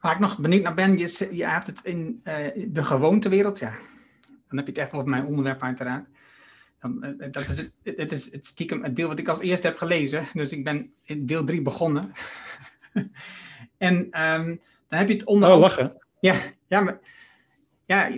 waar 0.00 0.12
ik 0.12 0.18
nog 0.18 0.38
benieuwd 0.38 0.62
naar 0.62 0.74
ben, 0.74 0.98
je, 0.98 1.28
je 1.30 1.46
hebt 1.46 1.66
het 1.66 1.80
in 1.84 2.20
uh, 2.24 2.34
de 2.68 2.84
gewoontewereld, 2.84 3.58
ja. 3.58 3.72
Dan 4.56 4.64
heb 4.64 4.74
je 4.74 4.80
het 4.80 4.90
echt 4.90 5.00
over 5.00 5.08
mijn 5.08 5.26
onderwerp 5.26 5.62
uiteraard. 5.62 6.06
Dan, 6.80 7.04
uh, 7.04 7.32
dat 7.32 7.48
is 7.48 7.56
het, 7.58 7.70
het 7.82 8.12
is 8.12 8.32
het 8.32 8.46
stiekem 8.46 8.82
het 8.82 8.96
deel 8.96 9.08
wat 9.08 9.18
ik 9.18 9.28
als 9.28 9.40
eerste 9.40 9.66
heb 9.66 9.76
gelezen. 9.76 10.28
Dus 10.32 10.52
ik 10.52 10.64
ben 10.64 10.92
in 11.02 11.26
deel 11.26 11.44
3 11.44 11.62
begonnen. 11.62 12.10
en 13.78 13.94
um, 13.96 14.60
dan 14.88 14.98
heb 14.98 15.08
je 15.08 15.14
het 15.14 15.24
onder 15.24 15.50
Oh, 15.50 15.58
lachen. 15.58 15.96
Ja, 16.20 16.34
ja 16.66 16.80
maar 16.80 17.00
ja, 17.86 18.10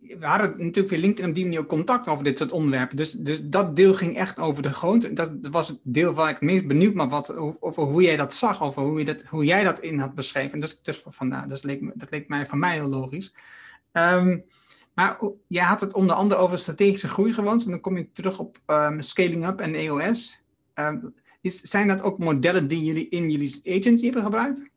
we 0.00 0.26
hadden 0.26 0.50
natuurlijk 0.50 0.88
via 0.88 0.98
LinkedIn 0.98 1.28
op 1.28 1.34
die 1.34 1.44
manier 1.44 1.66
contact 1.66 2.08
over 2.08 2.24
dit 2.24 2.38
soort 2.38 2.52
onderwerpen. 2.52 2.96
Dus, 2.96 3.12
dus 3.12 3.40
dat 3.42 3.76
deel 3.76 3.94
ging 3.94 4.16
echt 4.16 4.38
over 4.38 4.62
de 4.62 4.74
gewoonte. 4.74 5.12
Dat 5.12 5.30
was 5.40 5.68
het 5.68 5.78
deel 5.82 6.12
waar 6.12 6.30
ik 6.30 6.40
meest 6.40 6.66
benieuwd 6.66 6.94
was 6.94 7.08
wat, 7.08 7.36
over 7.60 7.82
hoe 7.82 8.02
jij 8.02 8.16
dat 8.16 8.34
zag, 8.34 8.62
over 8.62 8.82
hoe, 8.82 8.98
je 8.98 9.04
dat, 9.04 9.22
hoe 9.22 9.44
jij 9.44 9.64
dat 9.64 9.80
in 9.80 9.98
had 9.98 10.14
beschreven. 10.14 10.60
Dus, 10.60 10.82
dus 10.82 11.02
vandaar, 11.06 11.48
dus 11.48 11.62
leek, 11.62 11.90
dat 11.94 12.10
leek 12.10 12.28
mij 12.28 12.46
van 12.46 12.58
mij 12.58 12.72
heel 12.72 12.88
logisch. 12.88 13.34
Um, 13.92 14.44
maar 14.94 15.18
jij 15.46 15.64
had 15.64 15.80
het 15.80 15.94
onder 15.94 16.16
andere 16.16 16.40
over 16.40 16.58
strategische 16.58 17.08
groeigewoontes. 17.08 17.64
En 17.64 17.70
dan 17.70 17.80
kom 17.80 17.96
je 17.96 18.12
terug 18.12 18.38
op 18.38 18.58
um, 18.66 19.00
scaling 19.00 19.46
up 19.46 19.60
en 19.60 19.74
EOS. 19.74 20.40
Um, 20.74 21.14
is, 21.40 21.60
zijn 21.60 21.88
dat 21.88 22.02
ook 22.02 22.18
modellen 22.18 22.68
die 22.68 22.84
jullie 22.84 23.08
in 23.08 23.30
jullie 23.30 23.60
agency 23.64 24.04
hebben 24.04 24.22
gebruikt? 24.22 24.70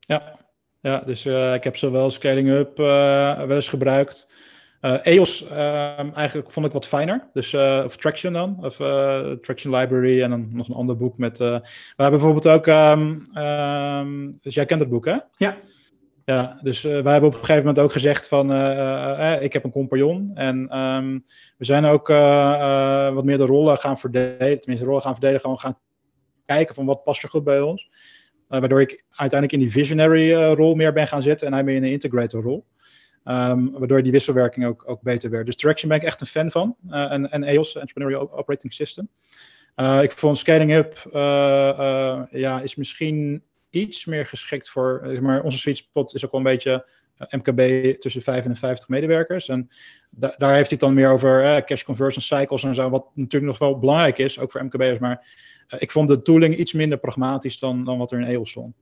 Ja, 0.00 0.38
ja, 0.80 0.98
dus 0.98 1.26
uh, 1.26 1.54
ik 1.54 1.64
heb 1.64 1.76
zowel 1.76 2.10
Scaling 2.10 2.48
Up 2.48 2.80
uh, 2.80 2.86
wel 3.36 3.56
eens 3.56 3.68
gebruikt. 3.68 4.28
Uh, 4.80 5.06
EOS 5.06 5.46
eigenlijk 5.48 6.50
vond 6.50 6.66
ik 6.66 6.72
wat 6.72 6.86
fijner. 6.86 7.28
Dus, 7.32 7.54
of 7.54 7.96
Traction 7.96 8.32
dan, 8.32 8.64
of 8.64 8.76
Traction 9.40 9.74
Library 9.76 10.22
en 10.22 10.30
dan 10.30 10.48
nog 10.52 10.68
een 10.68 10.74
ander 10.74 10.96
boek 10.96 11.18
met... 11.18 11.38
we 11.38 11.62
hebben 11.96 12.20
bijvoorbeeld 12.20 12.48
ook... 12.48 12.66
Um, 12.66 13.22
dus 14.40 14.54
jij 14.54 14.64
kent 14.64 14.80
het 14.80 14.88
boek, 14.88 15.04
hè? 15.04 15.16
Ja. 15.36 15.56
Ja, 16.24 16.58
dus 16.62 16.82
wij 16.82 16.92
hebben 16.92 17.24
op 17.24 17.32
een 17.32 17.38
gegeven 17.44 17.56
moment 17.56 17.78
ook 17.78 17.92
gezegd 17.92 18.28
van... 18.28 18.46
ik 19.40 19.52
heb 19.52 19.64
een 19.64 19.70
compagnon 19.70 20.30
en 20.34 20.78
um, 20.78 21.22
we 21.58 21.64
zijn 21.64 21.84
ook 21.84 22.08
wat 23.14 23.24
meer 23.24 23.36
de 23.36 23.46
rollen 23.46 23.78
gaan 23.78 23.98
verdelen. 23.98 24.60
Tenminste, 24.60 24.86
rollen 24.86 25.02
gaan 25.02 25.12
verdelen, 25.12 25.40
gewoon 25.40 25.58
gaan 25.58 25.78
kijken 26.46 26.74
van 26.74 26.86
wat 26.86 27.04
past 27.04 27.22
er 27.22 27.28
goed 27.28 27.44
bij 27.44 27.60
ons. 27.60 27.90
Uh, 28.50 28.60
waardoor 28.60 28.80
ik 28.80 29.04
uiteindelijk 29.10 29.52
in 29.52 29.66
die 29.66 29.76
visionary 29.76 30.32
uh, 30.32 30.52
rol 30.52 30.74
meer 30.74 30.92
ben 30.92 31.06
gaan 31.06 31.22
zitten 31.22 31.46
en 31.46 31.52
hij 31.52 31.64
meer 31.64 31.76
in 31.76 31.84
een 31.84 31.90
integrator 31.90 32.42
rol. 32.42 32.64
Um, 33.24 33.70
waardoor 33.72 34.02
die 34.02 34.12
wisselwerking 34.12 34.66
ook, 34.66 34.82
ook 34.86 35.02
beter 35.02 35.30
werd. 35.30 35.46
Dus 35.46 35.56
Traction 35.56 35.88
ben 35.88 35.98
ik 35.98 36.04
echt 36.04 36.20
een 36.20 36.26
fan 36.26 36.50
van. 36.50 36.76
Uh, 36.88 37.12
en, 37.12 37.30
en 37.30 37.42
EOS, 37.42 37.74
Entrepreneurial 37.74 38.32
Operating 38.32 38.72
System. 38.72 39.08
ik 40.00 40.12
vond 40.12 40.38
Scaling 40.38 40.72
Up 40.72 41.08
ja, 42.30 42.60
is 42.60 42.74
misschien 42.74 43.42
iets 43.74 44.04
meer 44.04 44.26
geschikt 44.26 44.70
voor. 44.70 45.18
maar 45.20 45.42
onze 45.42 45.58
sweet 45.58 45.76
spot 45.76 46.14
is 46.14 46.24
ook 46.24 46.32
wel 46.32 46.40
een 46.40 46.46
beetje 46.46 46.86
MKB 47.30 47.92
tussen 48.00 48.22
5 48.22 48.44
en 48.44 48.56
50 48.56 48.88
medewerkers. 48.88 49.48
En 49.48 49.68
da 50.10 50.34
daar 50.38 50.54
heeft 50.54 50.70
hij 50.70 50.78
het 50.78 50.80
dan 50.80 50.94
meer 50.94 51.10
over 51.10 51.64
cash 51.64 51.82
conversion 51.82 52.22
cycles 52.22 52.64
en 52.64 52.74
zo. 52.74 52.90
Wat 52.90 53.06
natuurlijk 53.14 53.52
nog 53.52 53.58
wel 53.58 53.78
belangrijk 53.78 54.18
is, 54.18 54.38
ook 54.38 54.50
voor 54.50 54.64
MKB'ers. 54.64 54.98
Maar 54.98 55.26
ik 55.78 55.90
vond 55.90 56.08
de 56.08 56.22
tooling 56.22 56.56
iets 56.56 56.72
minder 56.72 56.98
pragmatisch 56.98 57.58
dan, 57.58 57.84
dan 57.84 57.98
wat 57.98 58.12
er 58.12 58.20
in 58.20 58.26
EOS 58.26 58.50
stond. 58.50 58.74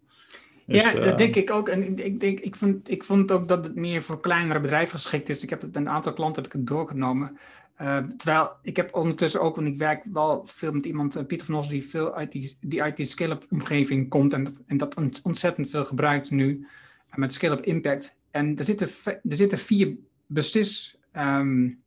Dus, 0.67 0.81
ja, 0.81 0.93
dat 0.93 1.05
uh, 1.05 1.17
denk 1.17 1.37
ik 1.37 1.51
ook. 1.51 1.69
En 1.69 1.99
ik, 1.99 2.21
denk, 2.21 2.41
ik, 2.41 2.57
vond, 2.57 2.91
ik 2.91 3.05
vond 3.05 3.33
ook 3.33 3.49
dat 3.49 3.65
het 3.65 3.75
meer 3.75 4.03
voor 4.03 4.21
kleinere 4.21 4.61
bedrijven 4.61 4.99
geschikt 4.99 5.29
is. 5.29 5.43
Ik 5.43 5.51
heb 5.51 5.61
het 5.61 5.73
bij 5.73 5.83
een 5.83 5.89
aantal 5.89 6.13
klanten 6.13 6.43
heb 6.43 6.53
ik 6.53 6.59
het 6.59 6.67
doorgenomen. 6.67 7.39
Uh, 7.83 7.97
terwijl 7.97 8.51
ik 8.63 8.77
heb 8.77 8.95
ondertussen 8.95 9.41
ook, 9.41 9.57
want 9.57 9.69
ik 9.69 9.79
werk 9.79 10.05
wel 10.13 10.43
veel 10.47 10.73
met 10.73 10.87
iemand, 10.87 11.27
Pieter 11.27 11.47
van 11.47 11.55
Os, 11.55 11.69
die 11.69 11.85
veel 11.85 12.15
uit 12.15 12.33
die, 12.33 12.57
die 12.61 12.85
IT 12.85 13.09
scale-up 13.09 13.47
omgeving 13.51 14.09
komt 14.09 14.33
en 14.33 14.45
dat, 14.45 14.63
en 14.67 14.77
dat 14.77 15.23
ontzettend 15.23 15.71
veel 15.71 15.85
gebruikt 15.85 16.31
nu 16.31 16.67
met 17.15 17.33
scale-up 17.33 17.65
impact. 17.65 18.17
En 18.31 18.57
er 18.57 18.65
zitten, 18.65 18.89
er 19.05 19.37
zitten 19.37 19.59
vier 19.59 19.97
beslis, 20.27 20.99
um, 21.13 21.83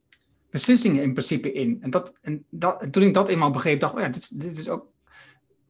beslissingen 0.49 1.03
in 1.03 1.13
principe 1.13 1.51
in. 1.51 1.77
En, 1.81 1.89
dat, 1.89 2.13
en, 2.21 2.45
dat, 2.49 2.81
en 2.81 2.91
toen 2.91 3.03
ik 3.03 3.13
dat 3.13 3.27
eenmaal 3.27 3.51
begreep, 3.51 3.79
dacht 3.79 3.93
ik, 3.93 3.99
oh 3.99 4.05
ja, 4.05 4.11
dit, 4.11 4.39
dit, 4.41 4.57
is 4.57 4.69
ook 4.69 4.87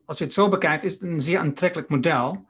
als 0.06 0.18
je 0.18 0.24
het 0.24 0.34
zo 0.34 0.50
bekijkt, 0.50 0.84
is 0.84 0.94
het 0.94 1.02
een 1.02 1.22
zeer 1.22 1.40
aantrekkelijk 1.40 1.90
model. 1.90 2.46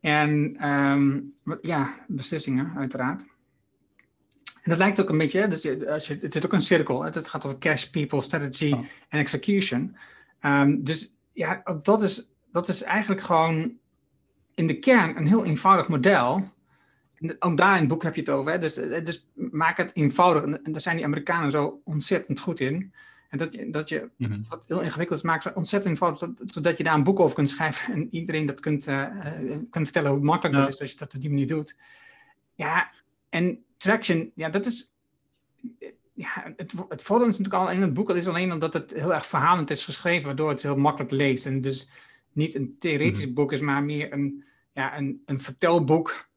En 0.00 0.56
ehm, 0.58 1.20
ja, 1.62 1.94
beslissingen, 2.06 2.72
uiteraard. 2.76 3.24
En 4.62 4.70
dat 4.70 4.78
lijkt 4.78 5.00
ook 5.00 5.08
een 5.08 5.18
beetje, 5.18 5.48
dus 5.48 5.62
je, 5.62 5.90
als 5.90 6.06
je, 6.06 6.18
het 6.20 6.34
is 6.34 6.44
ook 6.44 6.52
een 6.52 6.62
cirkel. 6.62 7.02
Het 7.02 7.28
gaat 7.28 7.44
over 7.44 7.58
cash, 7.58 7.84
people, 7.84 8.20
strategy 8.20 8.72
oh. 8.72 8.84
en 9.08 9.18
execution. 9.18 9.96
Um, 10.42 10.84
dus 10.84 11.12
ja, 11.32 11.62
dat 11.82 12.02
is, 12.02 12.28
dat 12.52 12.68
is 12.68 12.82
eigenlijk 12.82 13.20
gewoon 13.20 13.72
in 14.54 14.66
de 14.66 14.78
kern 14.78 15.16
een 15.16 15.26
heel 15.26 15.44
eenvoudig 15.44 15.88
model. 15.88 16.48
En 17.14 17.36
ook 17.38 17.56
daar 17.56 17.74
in 17.74 17.80
het 17.80 17.88
boek 17.88 18.02
heb 18.02 18.14
je 18.14 18.20
het 18.20 18.30
over. 18.30 18.52
Hè? 18.52 18.58
Dus, 18.58 18.76
eh, 18.76 19.04
dus 19.04 19.28
maak 19.34 19.76
het 19.76 19.96
eenvoudig. 19.96 20.42
En 20.42 20.72
daar 20.72 20.80
zijn 20.80 20.96
die 20.96 21.04
Amerikanen 21.04 21.50
zo 21.50 21.80
ontzettend 21.84 22.40
goed 22.40 22.60
in. 22.60 22.92
En 23.28 23.38
dat 23.38 23.52
je, 23.52 23.70
dat 23.70 23.88
je 23.88 24.10
mm 24.16 24.42
wat 24.48 24.64
heel 24.66 24.80
ingewikkeld 24.80 25.18
is, 25.18 25.24
maakt 25.24 25.52
ontzettend 25.52 25.92
eenvoudig, 25.92 26.28
zodat 26.44 26.78
je 26.78 26.84
daar 26.84 26.94
een 26.94 27.04
boek 27.04 27.20
over 27.20 27.34
kunt 27.34 27.48
schrijven 27.48 27.94
en 27.94 28.08
iedereen 28.10 28.46
dat 28.46 28.60
kunt, 28.60 28.88
uh, 28.88 29.06
kunt 29.70 29.84
vertellen 29.84 30.10
hoe 30.10 30.20
makkelijk 30.20 30.56
ja. 30.56 30.62
dat 30.62 30.72
is 30.72 30.80
als 30.80 30.90
je 30.90 30.96
dat 30.96 31.14
op 31.14 31.20
die 31.20 31.30
manier 31.30 31.46
doet. 31.46 31.76
Ja, 32.54 32.90
en 33.28 33.64
traction, 33.80 34.32
ja, 34.34 34.48
dat 34.48 34.66
is. 34.66 34.92
Ja, 36.12 36.52
het, 36.56 36.72
het 36.88 37.02
voordeel 37.02 37.28
is 37.28 37.38
natuurlijk 37.38 37.64
al 37.64 37.70
in 37.70 37.82
het 37.82 37.94
boek, 37.94 38.08
dat 38.08 38.16
is 38.16 38.28
alleen 38.28 38.52
omdat 38.52 38.72
het 38.72 38.92
heel 38.92 39.14
erg 39.14 39.26
verhalend 39.26 39.70
is 39.70 39.84
geschreven, 39.84 40.26
waardoor 40.26 40.48
het 40.48 40.62
heel 40.62 40.76
makkelijk 40.76 41.12
leest. 41.12 41.46
En 41.46 41.60
dus 41.60 41.88
niet 42.32 42.54
een 42.54 42.76
theoretisch 42.78 43.24
mhm. 43.24 43.34
boek 43.34 43.52
is, 43.52 43.60
maar 43.60 43.82
meer 43.82 44.12
een, 44.12 44.44
ja, 44.72 44.98
een, 44.98 45.22
een 45.26 45.40
vertelboek. 45.40 46.28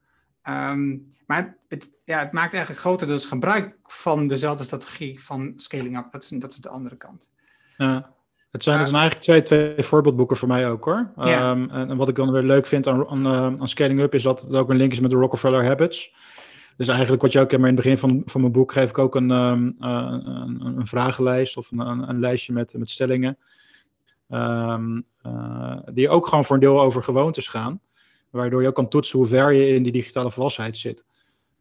Um, 0.48 1.12
maar 1.26 1.56
het, 1.68 1.90
ja, 2.04 2.18
het 2.18 2.32
maakt 2.32 2.52
eigenlijk 2.52 2.82
grotendeels 2.82 3.26
gebruik 3.26 3.76
van 3.84 4.26
dezelfde 4.26 4.64
strategie 4.64 5.22
van 5.22 5.52
scaling 5.56 5.98
up. 5.98 6.12
Dat 6.12 6.22
is, 6.22 6.28
dat 6.28 6.52
is 6.52 6.58
de 6.58 6.68
andere 6.68 6.96
kant. 6.96 7.30
Ja. 7.76 8.12
Het 8.50 8.62
zijn 8.62 8.78
dus 8.78 8.92
eigenlijk 8.92 9.22
twee, 9.22 9.42
twee 9.42 9.82
voorbeeldboeken 9.82 10.36
voor 10.36 10.48
mij 10.48 10.68
ook 10.68 10.84
hoor. 10.84 11.12
Ja. 11.16 11.50
Um, 11.50 11.70
en, 11.70 11.96
wat 11.96 12.08
ik 12.08 12.14
dan 12.14 12.32
weer 12.32 12.42
leuk 12.42 12.66
vind 12.66 12.86
aan, 12.86 13.08
aan, 13.08 13.26
uh, 13.26 13.60
aan 13.60 13.68
Scaling 13.68 14.00
Up 14.00 14.14
is 14.14 14.22
dat 14.22 14.40
het 14.40 14.54
ook 14.54 14.70
een 14.70 14.76
link 14.76 14.92
is 14.92 15.00
met 15.00 15.10
de 15.10 15.16
Rockefeller 15.16 15.64
Habits. 15.64 16.14
Dus 16.76 16.88
eigenlijk 16.88 17.22
wat 17.22 17.32
je 17.32 17.40
ook 17.40 17.50
maar 17.50 17.60
in 17.60 17.66
het 17.66 17.74
begin 17.74 17.98
van, 17.98 18.22
van 18.24 18.40
mijn 18.40 18.52
boek 18.52 18.72
geef 18.72 18.88
ik 18.88 18.98
ook 18.98 19.14
een, 19.14 19.30
um, 19.30 19.76
uh, 19.80 20.18
een, 20.24 20.60
een, 20.78 20.86
vragenlijst 20.86 21.56
of 21.56 21.70
een, 21.70 22.08
een, 22.08 22.20
lijstje 22.20 22.52
met, 22.52 22.74
met 22.78 22.90
stellingen. 22.90 23.38
Um, 24.28 25.04
uh, 25.26 25.78
die 25.92 26.08
ook 26.08 26.26
gewoon 26.26 26.44
voor 26.44 26.54
een 26.54 26.62
deel 26.62 26.80
over 26.80 27.02
gewoontes 27.02 27.48
gaan. 27.48 27.80
Waardoor 28.30 28.62
je 28.62 28.68
ook 28.68 28.74
kan 28.74 28.88
toetsen 28.88 29.18
hoe 29.18 29.28
ver 29.28 29.52
je 29.52 29.74
in 29.74 29.82
die 29.82 29.92
digitale 29.92 30.30
volwassenheid 30.30 30.78
zit. 30.78 31.06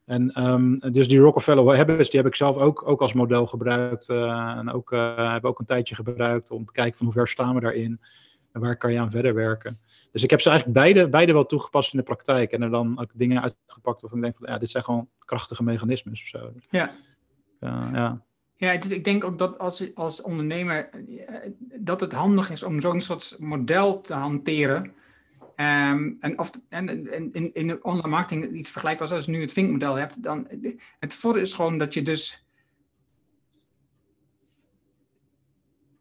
En 0.06 0.44
um, 0.48 0.78
dus 0.92 1.08
die 1.08 1.20
Rockefeller 1.20 1.76
Habits, 1.76 2.10
die 2.10 2.20
heb 2.20 2.30
ik 2.30 2.36
zelf 2.36 2.58
ook, 2.58 2.88
ook 2.88 3.02
als 3.02 3.14
model 3.14 3.46
gebruikt. 3.46 4.10
Uh, 4.10 4.56
en 4.58 4.72
ook, 4.72 4.92
uh, 4.92 5.34
heb 5.34 5.46
ook 5.46 5.60
een 5.60 5.66
tijdje 5.66 5.96
gebruikt 5.96 6.52
om 6.52 6.66
te 6.66 6.74
kijken 6.74 6.98
van 6.98 7.06
hoe 7.06 7.16
ver 7.16 7.28
staan 7.28 7.56
we 7.56 7.62
daarin. 7.62 8.02
En 8.52 8.62
waar 8.62 8.78
kan 8.78 8.92
je 8.92 9.00
aan 9.00 9.12
verder 9.12 9.34
werken. 9.34 9.80
Dus 10.14 10.24
ik 10.24 10.30
heb 10.30 10.42
ze 10.42 10.50
eigenlijk 10.50 10.80
beide, 10.80 11.10
beide 11.10 11.34
wel 11.34 11.46
toegepast 11.46 11.94
in 11.94 12.00
de 12.00 12.06
praktijk. 12.06 12.52
En 12.52 12.62
er 12.62 12.70
dan 12.70 13.00
ook 13.00 13.12
dingen 13.14 13.42
uitgepakt 13.42 14.02
waarvan 14.02 14.20
ik 14.20 14.24
denk 14.24 14.38
van, 14.38 14.48
ja, 14.50 14.58
dit 14.58 14.70
zijn 14.70 14.84
gewoon 14.84 15.10
krachtige 15.20 15.64
mechanismes 15.64 16.22
of 16.22 16.28
zo. 16.28 16.52
Ja. 16.70 16.92
Uh, 17.60 17.90
ja. 17.94 18.22
Ja, 18.56 18.72
ik 18.72 19.04
denk 19.04 19.24
ook 19.24 19.40
dat 19.40 19.60
als, 19.60 19.96
als 19.96 20.22
ondernemer, 20.22 20.90
dat 21.80 22.02
het 22.02 22.12
handig 22.12 22.52
is 22.52 22.64
om 22.64 22.82
zo'n 22.82 23.02
soort 23.02 23.36
model 23.40 24.02
te 24.02 24.14
hanteren 24.14 24.94
Um, 25.56 26.18
en, 26.20 26.40
of, 26.40 26.52
en, 26.70 26.90
in, 27.34 27.54
in 27.54 27.68
de 27.68 27.80
online 27.82 28.08
marketing 28.08 28.54
iets 28.54 28.72
vergelijkbaars 28.72 29.12
als 29.12 29.26
je 29.26 29.32
nu 29.32 29.42
het 29.42 29.54
Vink-model 29.54 29.96
hebt, 29.96 30.24
dan 30.24 30.48
het 31.00 31.14
voordeel 31.14 31.42
is 31.42 31.54
gewoon 31.54 31.78
dat 31.78 31.94
je 31.94 32.02
dus 32.02 32.46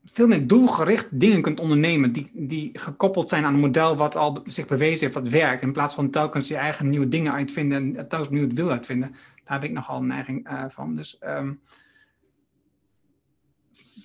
veel 0.04 0.26
meer 0.26 0.46
doelgericht 0.46 1.08
dingen 1.10 1.42
kunt 1.42 1.60
ondernemen 1.60 2.12
die, 2.12 2.30
die 2.32 2.70
gekoppeld 2.72 3.28
zijn 3.28 3.44
aan 3.44 3.54
een 3.54 3.60
model 3.60 3.96
wat 3.96 4.16
al 4.16 4.42
zich 4.44 4.66
bewezen 4.66 5.00
heeft, 5.00 5.14
wat 5.14 5.28
werkt, 5.28 5.62
in 5.62 5.72
plaats 5.72 5.94
van 5.94 6.10
telkens 6.10 6.48
je 6.48 6.56
eigen 6.56 6.88
nieuwe 6.88 7.08
dingen 7.08 7.32
uitvinden 7.32 7.96
en 7.96 8.08
telkens 8.08 8.26
opnieuw 8.26 8.42
het 8.48 8.52
wil 8.52 8.70
uitvinden. 8.70 9.14
Daar 9.44 9.60
heb 9.60 9.64
ik 9.64 9.76
nogal 9.76 10.00
een 10.00 10.06
neiging 10.06 10.50
uh, 10.50 10.64
van. 10.68 10.94
Dus 10.94 11.18
um, 11.24 11.60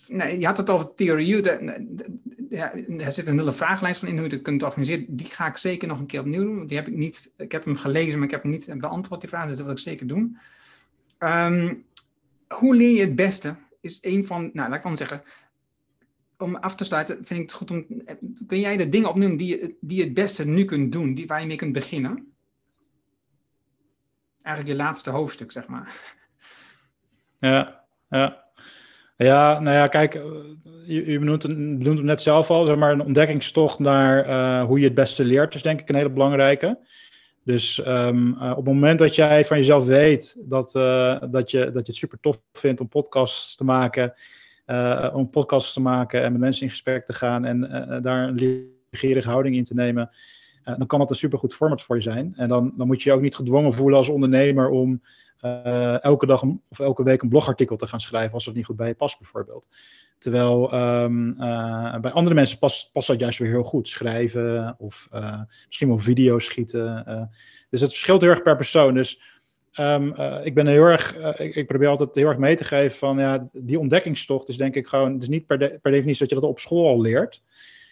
nee, 0.07 0.39
je 0.39 0.45
had 0.45 0.57
het 0.57 0.69
over 0.69 0.93
theorie. 0.93 1.43
ja, 2.49 2.73
er 2.97 3.11
zit 3.11 3.27
een 3.27 3.37
hele 3.37 3.51
vragenlijst 3.51 3.99
van 3.99 4.09
in 4.09 4.17
hoe 4.17 4.27
je 4.27 4.33
het 4.33 4.41
kunt 4.41 4.63
organiseren. 4.63 5.05
Die 5.09 5.25
ga 5.25 5.47
ik 5.47 5.57
zeker 5.57 5.87
nog 5.87 5.99
een 5.99 6.05
keer 6.05 6.19
opnieuw 6.19 6.43
doen. 6.43 6.67
Die 6.67 6.77
heb 6.77 6.87
ik 6.87 6.95
niet. 6.95 7.31
Ik 7.37 7.51
heb 7.51 7.65
hem 7.65 7.75
gelezen, 7.75 8.19
maar 8.19 8.27
ik 8.27 8.33
heb 8.33 8.43
hem 8.43 8.51
niet 8.51 8.73
beantwoord 8.77 9.21
die 9.21 9.29
vraag. 9.29 9.47
Dus 9.47 9.55
dat 9.55 9.65
wil 9.65 9.75
ik 9.75 9.81
zeker 9.81 10.07
doen. 10.07 10.37
Um, 11.19 11.85
hoe 12.47 12.75
leer 12.75 12.95
je 12.95 13.01
het 13.01 13.15
beste? 13.15 13.55
Is 13.81 13.97
een 14.01 14.25
van. 14.25 14.49
Nou, 14.53 14.69
laat 14.69 14.77
ik 14.77 14.83
dan 14.83 14.97
zeggen. 14.97 15.21
Om 16.37 16.55
af 16.55 16.75
te 16.75 16.83
sluiten, 16.83 17.15
vind 17.15 17.39
ik 17.39 17.45
het 17.45 17.53
goed 17.53 17.71
om. 17.71 17.85
Kun 18.47 18.59
jij 18.59 18.77
de 18.77 18.89
dingen 18.89 19.09
opnoemen 19.09 19.37
die 19.37 19.47
je, 19.47 19.75
die 19.81 19.97
je 19.97 20.03
het 20.03 20.13
beste 20.13 20.45
nu 20.45 20.65
kunt 20.65 20.91
doen, 20.91 21.13
die, 21.13 21.27
waar 21.27 21.41
je 21.41 21.47
mee 21.47 21.57
kunt 21.57 21.73
beginnen? 21.73 22.33
Eigenlijk 24.41 24.77
je 24.77 24.83
laatste 24.83 25.09
hoofdstuk, 25.09 25.51
zeg 25.51 25.67
maar. 25.67 26.15
Ja, 27.37 27.83
ja. 28.09 28.45
Ja, 29.17 29.59
nou 29.59 29.75
ja, 29.75 29.87
kijk, 29.87 30.13
je, 30.85 31.11
je 31.11 31.19
benoemt, 31.19 31.43
het 31.43 32.03
net 32.03 32.21
zelf 32.21 32.49
al, 32.49 32.65
zeg 32.65 32.75
maar, 32.75 32.91
een 32.91 33.01
ontdekkingstocht 33.01 33.79
naar 33.79 34.27
uh, 34.27 34.67
hoe 34.67 34.79
je 34.79 34.85
het 34.85 34.93
beste 34.93 35.25
leert, 35.25 35.55
is 35.55 35.61
denk 35.61 35.79
ik 35.79 35.89
een 35.89 35.95
hele 35.95 36.09
belangrijke. 36.09 36.79
Dus 37.43 37.79
uh, 37.79 38.51
op 38.51 38.55
het 38.55 38.65
moment 38.65 38.99
dat 38.99 39.15
jij 39.15 39.45
van 39.45 39.57
jezelf 39.57 39.85
weet 39.85 40.37
dat, 40.39 40.71
dat, 41.31 41.51
je, 41.51 41.59
dat 41.59 41.85
je 41.85 41.91
het 41.91 41.95
super 41.95 42.19
tof 42.19 42.39
vindt 42.53 42.81
om 42.81 42.87
podcasts 42.87 43.55
te 43.55 43.63
maken, 43.63 44.13
om 45.13 45.29
podcasts 45.29 45.73
te 45.73 45.81
maken 45.81 46.23
en 46.23 46.31
met 46.31 46.41
mensen 46.41 46.63
in 46.63 46.69
gesprek 46.69 47.05
te 47.05 47.13
gaan 47.13 47.45
en 47.45 47.59
daar 48.01 48.27
een 48.27 48.69
legerige 48.89 49.29
houding 49.29 49.55
in 49.55 49.63
te 49.63 49.73
nemen, 49.73 50.09
dan 50.63 50.87
kan 50.87 50.99
dat 50.99 51.09
een 51.09 51.15
supergoed 51.15 51.53
format 51.53 51.81
voor 51.81 51.95
je 51.95 52.01
zijn. 52.01 52.33
En 52.35 52.47
dan, 52.47 52.73
dan 52.77 52.87
moet 52.87 53.01
je 53.01 53.09
je 53.09 53.15
ook 53.15 53.21
niet 53.21 53.35
gedwongen 53.35 53.73
voelen 53.73 53.97
als 53.97 54.09
ondernemer 54.09 54.69
om 54.69 55.01
elke 56.01 56.25
dag 56.25 56.43
of 56.69 56.79
elke 56.79 57.03
week 57.03 57.21
een 57.21 57.29
blogartikel 57.29 57.75
te 57.75 57.87
gaan 57.87 57.99
schrijven 57.99 58.33
als 58.33 58.45
het 58.45 58.55
niet 58.55 58.65
goed 58.65 58.75
bij 58.75 58.87
je 58.87 58.95
past, 58.95 59.19
bijvoorbeeld. 59.19 59.67
Terwijl 60.17 60.73
uh, 60.73 61.99
bij 61.99 62.11
andere 62.11 62.35
mensen 62.35 62.59
past, 62.59 62.89
dat 62.93 63.19
juist 63.19 63.39
weer 63.39 63.49
heel 63.49 63.63
goed. 63.63 63.87
Schrijven 63.87 64.75
of 64.77 65.07
misschien 65.65 65.87
wel 65.87 65.97
video's 65.97 66.45
schieten. 66.45 67.29
dus 67.69 67.81
het 67.81 67.91
verschilt 67.91 68.21
heel 68.21 68.29
erg 68.29 68.41
per 68.41 68.55
persoon. 68.55 68.93
Dus 68.93 69.21
um, 69.79 70.13
ik 70.43 70.53
ben 70.53 70.67
heel 70.67 70.83
erg, 70.83 71.15
ik, 71.37 71.55
ik, 71.55 71.67
probeer 71.67 71.87
altijd 71.87 72.15
heel 72.15 72.27
erg 72.27 72.37
mee 72.37 72.55
te 72.55 72.63
geven 72.63 72.97
van 72.97 73.17
ja, 73.17 73.47
die 73.53 73.79
ontdekkingstocht 73.79 74.49
is 74.49 74.57
denk 74.57 74.75
ik 74.75 74.87
gewoon, 74.87 75.19
dus 75.19 75.27
niet 75.27 75.45
per, 75.45 75.57
per 75.57 75.91
definitie 75.91 76.19
dat 76.19 76.29
je 76.29 76.35
dat 76.35 76.49
op 76.49 76.59
school 76.59 76.87
al 76.87 77.01
leert. 77.01 77.41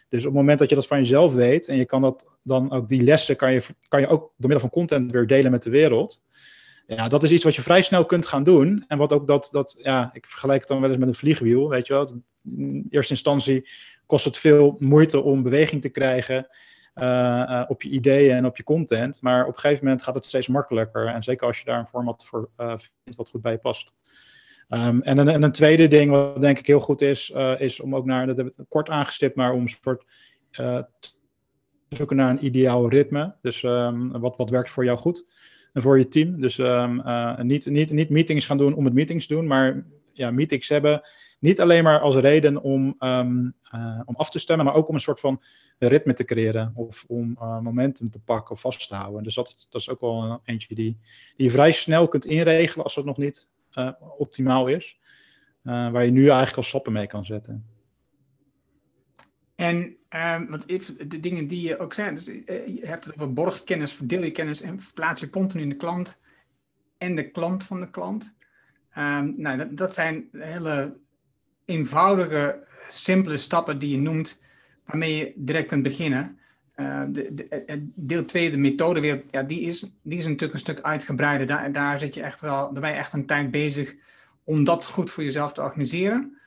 Dus 0.09 0.19
op 0.19 0.25
het 0.25 0.39
moment 0.39 0.59
dat 0.59 0.69
je 0.69 0.75
dat 0.75 0.87
van 0.87 0.97
jezelf 0.97 1.33
weet 1.33 1.67
en 1.67 1.75
je 1.75 1.85
kan 1.85 2.01
dat 2.01 2.25
dan 2.43 2.71
ook 2.71 2.89
die 2.89 3.03
lessen 3.03 3.35
kan 3.35 3.53
je, 3.53 3.61
kan 3.87 3.99
je 3.99 4.07
ook 4.07 4.21
door 4.21 4.49
middel 4.49 4.59
van 4.59 4.69
content 4.69 5.11
weer 5.11 5.27
delen 5.27 5.51
met 5.51 5.63
de 5.63 5.69
wereld. 5.69 6.23
Ja, 6.87 7.07
dat 7.07 7.23
is 7.23 7.31
iets 7.31 7.43
wat 7.43 7.55
je 7.55 7.61
vrij 7.61 7.81
snel 7.81 8.05
kunt 8.05 8.25
gaan 8.25 8.43
doen. 8.43 8.83
En 8.87 8.97
wat 8.97 9.13
ook 9.13 9.27
dat, 9.27 9.49
dat 9.51 9.79
ja, 9.81 10.09
ik 10.13 10.25
vergelijk 10.25 10.59
het 10.59 10.67
dan 10.67 10.79
wel 10.79 10.89
eens 10.89 10.99
met 10.99 11.07
een 11.07 11.13
vliegwiel, 11.13 11.69
weet 11.69 11.87
je 11.87 11.93
wel. 11.93 12.21
In 12.57 12.87
eerste 12.89 13.13
instantie 13.13 13.69
kost 14.05 14.25
het 14.25 14.37
veel 14.37 14.75
moeite 14.79 15.21
om 15.21 15.43
beweging 15.43 15.81
te 15.81 15.89
krijgen 15.89 16.47
op 17.67 17.81
je 17.81 17.89
ideeën 17.89 18.35
en 18.35 18.45
op 18.45 18.57
je 18.57 18.63
content. 18.63 19.21
Maar 19.21 19.41
op 19.41 19.53
een 19.53 19.59
gegeven 19.59 19.83
moment 19.83 20.03
gaat 20.03 20.15
het 20.15 20.25
steeds 20.25 20.47
makkelijker. 20.47 21.07
En 21.07 21.23
zeker 21.23 21.47
als 21.47 21.59
je 21.59 21.65
daar 21.65 21.79
een 21.79 21.87
format 21.87 22.25
voor 22.25 22.49
uh, 22.57 22.67
vindt 22.67 23.17
wat 23.17 23.29
goed 23.29 23.41
bij 23.41 23.51
je 23.51 23.57
past. 23.57 23.93
Um, 24.69 25.01
en, 25.01 25.17
een, 25.17 25.27
en, 25.27 25.43
een, 25.43 25.51
tweede 25.51 25.87
ding 25.87 26.11
wat 26.11 26.41
denk 26.41 26.59
ik 26.59 26.67
heel 26.67 26.79
goed 26.79 27.01
is, 27.01 27.29
is 27.57 27.79
om 27.79 27.95
ook 27.95 28.05
naar, 28.05 28.27
dat 28.27 28.37
heb 28.37 28.47
ik 28.47 28.65
kort 28.69 28.89
aangestipt, 28.89 29.35
maar 29.35 29.53
om 29.53 29.61
een 29.61 29.67
soort 29.67 30.05
te 30.51 30.85
zoeken 31.89 32.15
naar 32.15 32.29
een 32.29 32.45
ideaal 32.45 32.89
ritme. 32.89 33.35
Dus 33.41 33.63
um, 33.63 34.19
wat, 34.19 34.37
wat 34.37 34.49
werkt 34.49 34.69
voor 34.69 34.85
jou 34.85 34.97
goed? 34.97 35.25
en 35.75 35.81
voor 35.81 35.97
je 35.97 36.07
team. 36.07 36.41
Dus 36.41 36.57
uh, 36.57 37.39
niet, 37.39 37.65
niet, 37.65 37.91
niet 37.91 38.09
meetings 38.09 38.45
gaan 38.45 38.57
doen 38.57 38.73
om 38.73 38.85
het 38.85 38.93
meetings 38.93 39.27
doen, 39.27 39.47
maar 39.47 39.85
ja, 40.17 40.31
meetings 40.31 40.69
hebben 40.69 41.01
niet 41.39 41.61
alleen 41.61 41.83
maar 41.83 41.99
als 41.99 42.15
reden 42.15 42.61
om, 42.61 42.95
um, 42.99 43.53
uh, 43.75 44.01
om 44.05 44.15
af 44.15 44.29
te 44.29 44.39
stemmen, 44.39 44.65
maar 44.65 44.75
ook 44.75 44.87
om 44.87 44.95
een 44.95 45.01
soort 45.01 45.19
van 45.19 45.41
ritme 45.77 46.13
te 46.13 46.25
creëren 46.25 46.71
of 46.75 47.03
om 47.07 47.37
uh, 47.39 47.59
momentum 47.59 48.09
te 48.09 48.19
pakken 48.19 48.51
of 48.51 48.61
vast 48.61 48.87
te 48.87 48.95
houden. 48.95 49.23
Dus 49.23 49.35
dat, 49.35 49.67
dat 49.69 49.81
is 49.81 49.89
ook 49.89 50.01
wel 50.01 50.23
een 50.23 50.39
eentje 50.43 50.75
die, 50.75 50.97
die 51.35 51.45
je 51.45 51.49
vrij 51.49 51.71
snel 51.71 52.07
kunt 52.07 52.25
inregelen 52.25 52.83
als 52.83 52.95
het 52.95 53.05
nog 53.05 53.17
niet 53.17 53.49
optimaal 54.17 54.67
is. 54.67 54.99
waar 55.61 56.05
je 56.05 56.11
nu 56.11 56.27
eigenlijk 56.27 56.57
al 56.57 56.63
stappen 56.63 56.93
mee 56.93 57.07
kan 57.07 57.25
zetten. 57.25 57.65
En 59.55 59.97
um, 60.09 60.49
want 60.49 60.67
de 61.09 61.19
dingen 61.19 61.47
die 61.47 61.61
je 61.67 61.79
ook 61.79 61.93
zei, 61.93 62.13
dus, 62.13 62.25
je 62.25 62.79
hebt 62.81 63.05
het 63.05 63.15
over 63.15 63.33
borgkennis, 63.33 63.93
verdeel 63.93 64.23
je 64.23 64.31
kennis 64.31 64.61
en 64.61 64.79
verplaats 64.79 65.21
je 65.21 65.29
continu 65.29 65.63
in 65.63 65.69
de 65.69 65.75
klant 65.75 66.19
en 66.97 67.15
de 67.15 67.31
klant 67.31 67.63
van 67.63 67.79
de 67.79 67.89
klant. 67.89 68.33
Um, 68.97 69.33
nou, 69.37 69.57
dat, 69.57 69.77
dat, 69.77 69.93
zijn 69.93 70.29
hele 70.31 70.97
eenvoudige, 71.65 72.63
simpele 72.89 73.37
stappen 73.37 73.79
die 73.79 73.89
je 73.89 73.97
noemt, 73.97 74.41
waarmee 74.85 75.15
je 75.15 75.33
direct 75.35 75.67
kunt 75.67 75.83
beginnen. 75.83 76.39
Uh, 76.75 77.03
de, 77.07 77.33
de, 77.33 77.89
deel 77.95 78.25
2, 78.25 78.51
de 78.51 78.57
methode, 78.57 78.99
weer, 78.99 79.23
ja, 79.31 79.43
die, 79.43 79.61
is, 79.61 79.91
die 80.01 80.17
is 80.17 80.25
natuurlijk 80.25 80.53
een 80.53 80.59
stuk 80.59 80.81
uitgebreider. 80.81 81.47
Daar, 81.47 81.71
daar, 81.71 81.99
zit 81.99 82.13
je 82.13 82.21
echt 82.21 82.41
wel, 82.41 82.73
daar 82.73 82.81
ben 82.81 82.89
je 82.89 82.95
echt 82.95 83.13
een 83.13 83.25
tijd 83.25 83.51
bezig 83.51 83.95
om 84.43 84.63
dat 84.63 84.85
goed 84.85 85.11
voor 85.11 85.23
jezelf 85.23 85.53
te 85.53 85.61
organiseren. 85.61 86.37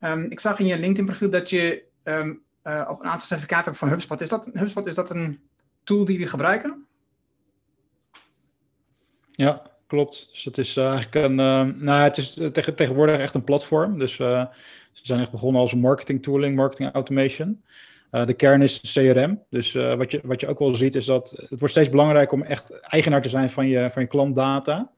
Um, 0.00 0.30
ik 0.30 0.40
zag 0.40 0.58
in 0.58 0.66
je 0.66 0.78
LinkedIn 0.78 1.04
profiel 1.04 1.30
dat 1.30 1.50
je 1.50 1.84
uh, 2.04 2.86
op 2.88 3.00
een 3.00 3.08
aantal 3.08 3.26
certificaten 3.26 3.74
van 3.74 3.88
HubSpot. 3.88 4.20
Is 4.20 4.28
dat, 4.28 4.50
HubSpot, 4.52 4.86
is 4.86 4.94
dat 4.94 5.10
een 5.10 5.40
tool 5.84 6.04
die 6.04 6.14
jullie 6.14 6.28
gebruiken? 6.28 6.86
Ja, 9.30 9.62
klopt. 9.90 10.28
Dus 10.32 10.44
het 10.44 10.58
is 10.58 10.76
eigenlijk 10.76 11.14
een, 11.14 11.38
uh, 11.38 11.82
nou, 11.82 12.02
het 12.02 12.16
is 12.16 12.40
tegen, 12.52 12.74
tegenwoordig 12.74 13.18
echt 13.18 13.34
een 13.34 13.44
platform. 13.44 13.98
Dus 13.98 14.18
uh, 14.18 14.46
ze 14.92 15.06
zijn 15.06 15.20
echt 15.20 15.30
begonnen 15.30 15.60
als 15.60 15.74
marketing 15.74 16.22
tooling, 16.22 16.56
marketing 16.56 16.92
automation. 16.92 17.62
De 18.10 18.34
kern 18.34 18.62
is 18.62 18.80
CRM. 18.92 19.42
Dus 19.50 19.72
wat, 19.72 20.10
je, 20.10 20.20
wat 20.24 20.40
je 20.40 20.46
ook 20.46 20.58
wel 20.58 20.74
ziet 20.74 20.94
is 20.94 21.04
dat 21.04 21.30
het 21.48 21.58
wordt 21.58 21.74
steeds 21.74 21.88
belangrijker 21.88 22.38
om 22.38 22.42
echt 22.42 22.80
eigenaar 22.80 23.22
te 23.22 23.28
zijn 23.28 23.50
van 23.50 23.66
je, 23.68 23.90
van 23.90 24.02
je 24.02 24.08
klantdata. 24.08 24.90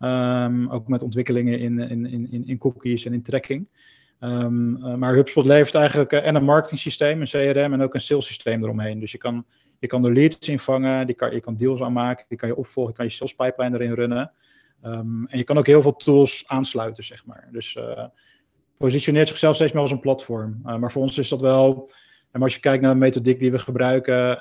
Um, 0.00 0.70
ook 0.70 0.88
met 0.88 1.02
ontwikkelingen 1.02 1.58
in, 1.58 1.78
in, 1.78 2.06
in, 2.06 2.46
in 2.46 2.58
cookies 2.58 3.04
en 3.04 3.12
in 3.12 3.22
tracking. 3.22 3.68
Uh, 4.20 4.46
maar 4.94 5.14
HubSpot 5.14 5.44
levert 5.44 5.74
eigenlijk 5.74 6.12
en 6.12 6.34
een 6.34 6.44
marketing 6.44 6.80
systeem, 6.80 7.20
een 7.20 7.26
CRM 7.26 7.72
en 7.72 7.82
ook 7.82 7.94
een 7.94 8.00
sales 8.00 8.26
systeem 8.26 8.62
eromheen. 8.62 9.00
Dus 9.00 9.12
je 9.12 9.18
kan, 9.18 9.44
je 9.82 9.88
kan 9.88 10.04
er 10.04 10.12
leads 10.12 10.48
invangen, 10.48 11.06
die 11.06 11.14
kan, 11.14 11.34
je 11.34 11.40
kan 11.40 11.56
deals 11.56 11.80
aanmaken, 11.80 12.24
die 12.28 12.38
kan 12.38 12.48
je 12.48 12.56
opvolgen, 12.56 12.92
je 12.92 12.96
kan 12.96 13.06
je 13.06 13.12
sales 13.12 13.34
pipeline 13.34 13.78
erin 13.78 13.94
runnen. 13.94 14.32
Um, 14.84 15.26
en 15.26 15.38
je 15.38 15.44
kan 15.44 15.58
ook 15.58 15.66
heel 15.66 15.82
veel 15.82 15.96
tools 15.96 16.44
aansluiten, 16.46 17.04
zeg 17.04 17.26
maar. 17.26 17.48
Dus 17.52 17.74
uh, 17.74 18.04
positioneert 18.76 19.28
zichzelf 19.28 19.54
steeds 19.54 19.72
meer 19.72 19.82
als 19.82 19.90
een 19.90 20.00
platform. 20.00 20.60
maar 20.62 20.92
voor 20.92 21.02
ons 21.02 21.18
is 21.18 21.28
dat 21.28 21.40
wel, 21.40 21.90
en 22.30 22.42
als 22.42 22.54
je 22.54 22.60
kijkt 22.60 22.82
naar 22.82 22.92
de 22.92 22.98
methodiek 22.98 23.40
die 23.40 23.50
we 23.50 23.58
gebruiken, 23.58 24.38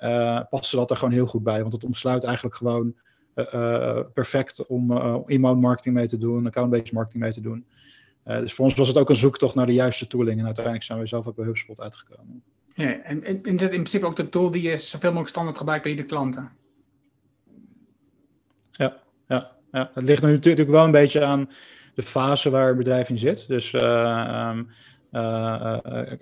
past 0.49 0.71
dat 0.71 0.89
er 0.89 0.97
gewoon 0.97 1.13
heel 1.13 1.25
goed 1.25 1.43
bij. 1.43 1.61
Want 1.61 1.73
het 1.73 1.83
omsluit 1.83 2.23
eigenlijk 2.23 2.55
gewoon 2.55 2.95
perfect 4.13 4.65
om 4.65 4.91
inbound 5.25 5.61
marketing 5.61 5.95
mee 5.95 6.07
te 6.07 6.17
doen, 6.17 6.45
account-based 6.45 6.91
marketing 6.91 7.23
mee 7.23 7.31
te 7.31 7.41
doen. 7.41 7.65
Dus 8.23 8.53
voor 8.53 8.65
ons 8.65 8.73
was 8.73 8.87
het 8.87 8.97
ook 8.97 9.09
een 9.09 9.15
zoektocht 9.15 9.55
naar 9.55 9.65
de 9.65 9.73
juiste 9.73 10.07
tooling. 10.07 10.39
En 10.39 10.45
uiteindelijk 10.45 10.85
zijn 10.85 10.99
we 10.99 11.05
zelf 11.05 11.27
ook 11.27 11.35
bij 11.35 11.45
HubSpot 11.45 11.81
uitgekomen. 11.81 12.43
Ja, 12.81 13.01
en, 13.03 13.23
en 13.23 13.41
is 13.43 13.51
het 13.51 13.61
in 13.61 13.67
principe 13.67 14.05
ook 14.05 14.15
de 14.15 14.29
tool 14.29 14.51
die 14.51 14.61
je 14.61 14.77
zoveel 14.77 15.09
mogelijk 15.09 15.29
standaard 15.29 15.57
gebruikt 15.57 15.83
bij 15.83 15.95
de 15.95 16.05
klanten? 16.05 16.51
Ja, 18.71 18.97
ja, 19.27 19.51
ja, 19.71 19.91
het 19.93 20.03
ligt 20.03 20.23
nu 20.23 20.31
natuurlijk 20.31 20.69
wel 20.69 20.83
een 20.83 20.91
beetje 20.91 21.23
aan 21.23 21.49
de 21.95 22.03
fase 22.03 22.49
waar 22.49 22.67
het 22.67 22.77
bedrijf 22.77 23.09
in 23.09 23.17
zit. 23.17 23.47
Dus 23.47 23.73
uh, 23.73 24.49
um, 24.49 24.69
uh, 25.11 25.77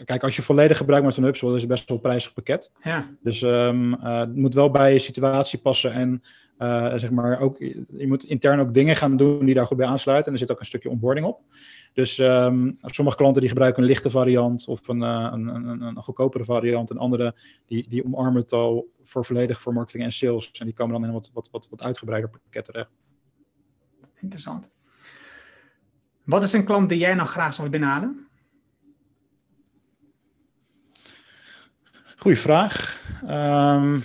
kijk, 0.06 0.24
als 0.24 0.36
je 0.36 0.42
volledig 0.42 0.78
gebruik 0.78 1.04
maakt 1.04 1.16
van 1.16 1.24
HubSpot, 1.24 1.56
is 1.56 1.62
het 1.62 1.70
best 1.70 1.88
wel 1.88 1.98
een 1.98 2.04
prijzig 2.04 2.34
pakket. 2.34 2.72
Ja. 2.82 3.10
Dus 3.24 3.42
um, 3.42 3.94
het 3.94 4.36
moet 4.36 4.54
wel 4.54 4.72
bij 4.72 4.94
je 4.94 5.00
situatie 5.00 5.60
passen 5.60 5.94
en 5.94 6.24
zeg 6.96 7.10
maar 7.10 7.40
ook, 7.40 7.58
je 7.58 8.08
moet 8.08 8.24
intern 8.24 8.60
ook 8.60 8.74
dingen 8.74 8.96
gaan 8.96 9.18
doen 9.18 9.46
die 9.46 9.56
daar 9.56 9.66
goed 9.66 9.78
bij 9.78 9.88
aansluiten. 9.88 10.26
En 10.26 10.34
er 10.34 10.40
zit 10.40 10.52
ook 10.52 10.60
een 10.60 10.66
stukje 10.66 10.90
onboarding 10.90 11.26
op. 11.26 11.42
Dus 11.94 12.18
um, 12.18 12.78
sommige 12.82 13.18
klanten 13.18 13.42
die 13.42 13.50
gebruiken 13.50 13.82
een 13.82 13.90
lichte 13.90 14.10
variant 14.10 14.68
of 14.68 14.88
een, 14.88 15.02
uh, 15.02 15.30
een, 15.32 15.48
een, 15.48 15.82
een, 15.82 15.96
goedkopere 15.96 16.46
variant. 16.46 16.90
En 16.90 16.98
andere 16.98 17.36
die, 17.66 17.90
die 17.90 18.06
omarmen 18.06 18.42
het 18.42 18.52
al 18.52 18.90
voor 19.04 19.26
volledig 19.26 19.62
voor 19.62 19.74
marketing 19.74 20.04
en 20.04 20.12
sales. 20.12 20.52
En 20.52 20.66
die 20.66 20.76
komen 20.76 20.94
dan 20.94 21.02
in 21.02 21.08
een 21.08 21.16
wat, 21.16 21.32
wat, 21.34 21.50
wat, 21.52 21.68
wat 21.70 21.84
uitgebreider 21.84 22.30
pakket 22.30 22.66
terecht. 22.66 22.92
Interessant. 24.20 24.70
Wat 26.24 26.44
is 26.44 26.54
een 26.54 26.66
klant 26.66 26.90
die 26.90 26.98
jij 26.98 27.14
nog 27.14 27.30
graag 27.30 27.54
zou 27.54 27.70
benaderen? 27.70 28.28
Goeie 32.18 32.38
vraag. 32.38 33.02
Um, 33.30 34.04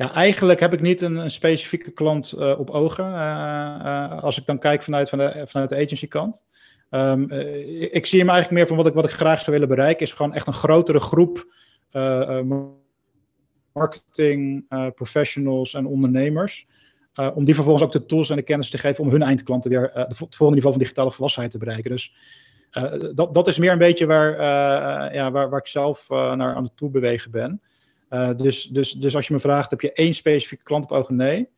ja, 0.00 0.12
eigenlijk 0.14 0.60
heb 0.60 0.72
ik 0.72 0.80
niet 0.80 1.00
een, 1.00 1.30
specifieke 1.30 1.90
klant 1.90 2.34
uh, 2.38 2.58
op 2.58 2.70
ogen. 2.70 3.04
Uh, 3.04 3.12
uh, 3.12 4.22
als 4.22 4.38
ik 4.38 4.46
dan 4.46 4.58
kijk 4.58 4.82
vanuit, 4.82 5.08
vanuit, 5.08 5.50
vanuit 5.50 5.68
de 5.68 5.76
agency 5.76 6.08
kant. 6.08 6.46
Um, 6.90 7.30
ik, 7.30 7.92
ik, 7.92 8.06
zie 8.06 8.18
hem 8.18 8.28
eigenlijk 8.28 8.58
meer 8.58 8.66
van 8.66 8.76
wat 8.76 8.86
ik, 8.86 8.94
wat 8.94 9.04
ik 9.04 9.10
graag 9.10 9.40
zou 9.40 9.52
willen 9.52 9.68
bereiken. 9.68 10.06
Is 10.06 10.12
gewoon 10.12 10.34
echt 10.34 10.46
een 10.46 10.52
grotere 10.52 11.00
groep 11.00 11.52
marketing 13.72 14.64
professionals 14.94 15.74
en 15.74 15.86
ondernemers. 15.86 16.66
om 17.34 17.44
die 17.44 17.54
vervolgens 17.54 17.84
ook 17.84 17.92
de 17.92 18.06
tools 18.06 18.30
en 18.30 18.36
de 18.36 18.42
kennis 18.42 18.70
te 18.70 18.78
geven 18.78 19.04
om 19.04 19.10
hun 19.10 19.22
eindklanten 19.22 19.70
weer 19.70 19.90
het 19.92 20.16
volgende 20.16 20.54
niveau 20.54 20.72
van 20.72 20.82
digitale 20.82 21.10
volwassenheid 21.10 21.52
te 21.52 21.58
bereiken. 21.58 21.90
Dus 21.90 22.14
dat, 23.14 23.34
dat 23.34 23.48
is 23.48 23.58
meer 23.58 23.72
een 23.72 23.78
beetje 23.78 24.06
waar, 24.06 24.32
ja, 25.14 25.30
waar, 25.30 25.50
waar 25.50 25.60
ik 25.60 25.66
zelf 25.66 26.08
naar 26.08 26.54
aan 26.54 26.64
het 26.64 26.76
toe 26.76 26.90
bewegen 26.90 27.30
ben. 27.30 27.60
Uh, 28.10 28.34
dus, 28.36 28.64
dus, 28.64 28.92
dus 28.92 29.16
als 29.16 29.26
je 29.26 29.34
me 29.34 29.40
vraagt, 29.40 29.70
heb 29.70 29.80
je 29.80 29.92
één 29.92 30.14
specifieke 30.14 30.64
klant 30.64 30.84
op 30.84 30.92
ogen? 30.92 31.16
Nee. 31.16 31.48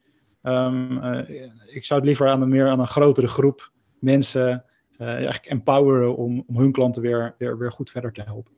Um, 0.43 0.93
uh, 0.93 1.19
ik 1.67 1.85
zou 1.85 2.01
het 2.01 2.09
liever 2.09 2.29
aan 2.29 2.43
een, 2.43 2.49
meer 2.49 2.69
aan 2.69 2.81
een 2.81 2.87
grotere 2.87 3.29
groep 3.29 3.71
mensen 3.99 4.65
uh, 4.99 5.09
eigenlijk 5.09 5.47
empoweren 5.47 6.17
om, 6.17 6.45
om 6.47 6.57
hun 6.57 6.73
klanten 6.73 7.03
weer, 7.03 7.35
weer, 7.39 7.59
weer 7.59 7.73
goed 7.73 7.91
verder 7.91 8.13
te 8.13 8.23
helpen. 8.23 8.53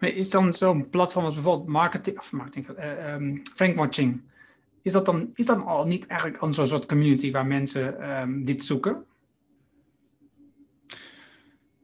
Is 0.00 0.30
dan 0.30 0.52
zo'n 0.52 0.88
platform 0.90 1.24
als 1.24 1.34
bijvoorbeeld 1.34 1.68
marketing, 1.68 2.18
of 2.18 2.32
marketing, 2.32 2.68
um, 3.14 3.42
Frankwatching, 3.54 4.22
is 4.82 4.92
dat 4.92 5.04
dan, 5.06 5.30
is 5.34 5.46
dat 5.46 5.64
al 5.64 5.86
niet 5.86 6.06
eigenlijk 6.06 6.42
een 6.42 6.54
soort 6.54 6.86
community 6.86 7.30
waar 7.32 7.46
mensen 7.46 8.10
um, 8.20 8.44
dit 8.44 8.64
zoeken? 8.64 9.04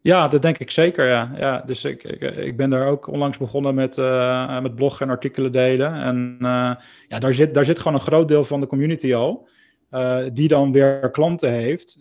Ja, 0.07 0.29
dat 0.29 0.43
denk 0.43 0.59
ik 0.59 0.71
zeker. 0.71 1.07
Ja. 1.07 1.33
Ja, 1.37 1.63
dus 1.67 1.85
ik, 1.85 2.05
ik, 2.05 2.21
ik 2.37 2.57
ben 2.57 2.71
daar 2.71 2.87
ook 2.87 3.07
onlangs 3.07 3.39
begonnen 3.39 3.75
met, 3.75 3.97
uh, 3.97 4.61
met 4.61 4.75
bloggen 4.75 5.07
en 5.07 5.13
artikelen 5.13 5.53
delen. 5.53 5.95
En 5.95 6.37
uh, 6.41 6.75
ja, 7.09 7.19
daar 7.19 7.35
zit, 7.35 7.55
daar 7.55 7.65
zit 7.65 7.79
gewoon 7.79 7.95
een 7.95 8.07
groot 8.07 8.29
deel 8.29 8.45
van 8.45 8.61
de 8.61 8.67
community 8.67 9.15
al. 9.15 9.49
Uh, 9.91 10.25
die 10.33 10.49
dan 10.49 10.73
weer 10.73 11.11
klanten 11.11 11.53
heeft, 11.53 11.99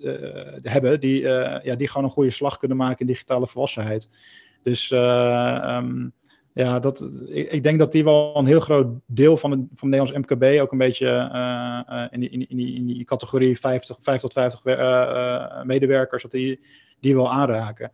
hebben, 0.62 1.00
die, 1.00 1.22
ja, 1.62 1.76
die 1.76 1.88
gewoon 1.88 2.04
een 2.04 2.14
goede 2.14 2.30
slag 2.30 2.58
kunnen 2.58 2.78
maken 2.78 3.00
in 3.00 3.06
digitale 3.06 3.48
volwassenheid. 3.48 4.10
Dus 4.64 4.92
um, 4.92 6.14
ja, 6.56 6.80
dat, 6.80 7.24
ik, 7.28 7.64
denk 7.64 7.80
dat 7.80 7.92
die 7.92 8.04
wel 8.04 8.38
een 8.38 8.46
heel 8.46 8.60
groot 8.60 8.88
deel 9.06 9.38
van, 9.38 9.50
de, 9.50 9.66
van 9.74 9.90
Nederlands 9.90 10.28
MKB 10.28 10.62
ook 10.62 10.72
een 10.72 10.78
beetje 10.78 11.08
in, 12.12 12.20
die, 12.20 12.30
in, 12.30 12.58
die, 12.58 12.76
in, 12.76 12.86
die, 12.86 13.04
categorie 13.04 13.60
50, 13.60 13.98
5 14.00 14.22
tot 14.22 14.34
50 14.34 14.64
medewerkers, 15.64 16.22
dat 16.22 16.32
die 16.32 16.60
die 17.00 17.14
wil 17.14 17.32
aanraken. 17.32 17.92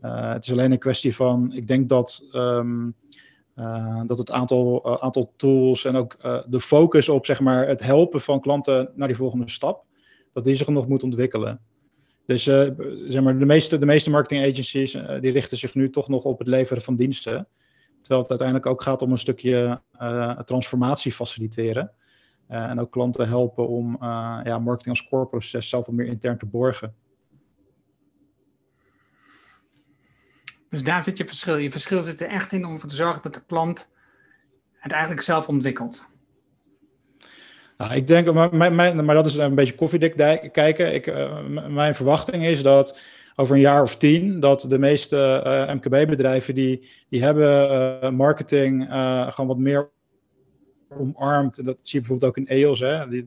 Het 0.00 0.44
is 0.44 0.52
alleen 0.52 0.72
een 0.72 0.78
kwestie 0.78 1.14
van, 1.14 1.52
ik 1.52 1.66
denk 1.66 1.88
dat, 1.88 2.28
uh, 2.32 4.00
dat 4.06 4.18
het 4.18 4.30
aantal, 4.30 5.00
aantal 5.02 5.32
tools 5.36 5.84
en 5.84 5.96
ook 5.96 6.16
de 6.46 6.60
focus 6.60 7.08
op 7.08 7.26
zeg 7.26 7.40
maar, 7.40 7.68
het 7.68 7.82
helpen 7.82 8.20
van 8.20 8.40
klanten 8.40 8.90
naar 8.94 9.08
die 9.08 9.16
volgende 9.16 9.50
stap, 9.50 9.84
dat 10.32 10.44
die 10.44 10.54
zich 10.54 10.68
nog 10.68 10.88
moet 10.88 11.02
ontwikkelen. 11.02 11.60
Dus 12.26 12.42
zeg 12.42 13.20
maar, 13.22 13.38
de, 13.38 13.46
meeste, 13.46 13.78
de 13.78 13.86
meeste 13.86 14.10
marketing 14.10 14.52
agencies 14.52 14.92
die 15.20 15.32
richten 15.32 15.58
zich 15.58 15.74
nu 15.74 15.90
toch 15.90 16.08
nog 16.08 16.24
op 16.24 16.38
het 16.38 16.48
leveren 16.48 16.82
van 16.82 16.96
diensten. 16.96 17.48
Terwijl 18.08 18.28
het 18.28 18.40
uiteindelijk 18.40 18.66
ook 18.66 18.82
gaat 18.82 19.02
om 19.02 19.12
een 19.12 19.18
stukje 19.18 19.82
transformatie 20.44 21.12
faciliteren. 21.12 21.92
en 22.46 22.80
ook 22.80 22.90
klanten 22.90 23.28
helpen 23.28 23.68
om 23.68 23.96
ja, 24.44 24.58
marketing 24.58 24.98
als 24.98 25.08
core 25.08 25.26
proces 25.26 25.68
zelf 25.68 25.86
wat 25.86 25.94
meer 25.94 26.06
intern 26.06 26.38
te 26.38 26.46
borgen. 26.46 26.94
Dus 30.68 30.82
daar 30.82 31.02
zit 31.02 31.18
je 31.18 31.26
verschil. 31.26 31.56
Je 31.56 31.70
verschil 31.70 32.02
zit 32.02 32.20
er 32.20 32.28
echt 32.28 32.52
in 32.52 32.64
om 32.64 32.72
ervoor 32.72 32.88
te 32.88 32.94
zorgen 32.94 33.22
dat 33.22 33.34
de 33.34 33.42
klant 33.46 33.90
het 34.72 34.92
eigenlijk 34.92 35.22
zelf 35.22 35.48
ontwikkelt. 35.48 36.08
Nou, 37.76 37.94
ik 37.94 38.06
denk, 38.06 38.32
maar, 38.32 38.74
mijn, 38.74 39.04
maar 39.04 39.14
dat 39.14 39.26
is 39.26 39.36
een 39.36 39.54
beetje 39.54 39.74
koffiedik 39.74 40.16
kijken. 40.52 40.94
Ik, 40.94 41.06
uh, 41.06 41.46
mijn 41.68 41.94
verwachting 41.94 42.44
is 42.46 42.62
dat 42.62 42.98
over 43.40 43.54
een 43.54 43.60
jaar 43.60 43.82
of 43.82 43.96
tien, 43.96 44.40
dat 44.40 44.66
de 44.68 44.78
meeste 44.78 45.42
uh, 45.46 45.74
MKB-bedrijven 45.74 46.54
die, 46.54 46.88
die 47.08 47.22
hebben 47.22 47.72
uh, 48.04 48.10
marketing 48.10 48.86
gewoon 49.28 49.46
wat 49.46 49.58
meer 49.58 49.90
omarmd. 50.88 51.64
Dat 51.64 51.78
zie 51.82 52.00
je 52.00 52.06
bijvoorbeeld 52.06 52.30
ook 52.30 52.36
in 52.36 52.48
EOS. 52.48 52.80
Hè? 52.80 53.08
Die, 53.08 53.24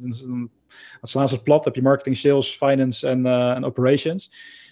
ze 1.04 1.18
het 1.18 1.44
plat, 1.44 1.66
heb 1.66 1.76
je 1.76 1.82
marketing, 1.82 2.18
sales, 2.18 2.56
finance 2.56 3.08
en, 3.08 3.26
en 3.26 3.66
operations. 3.66 4.32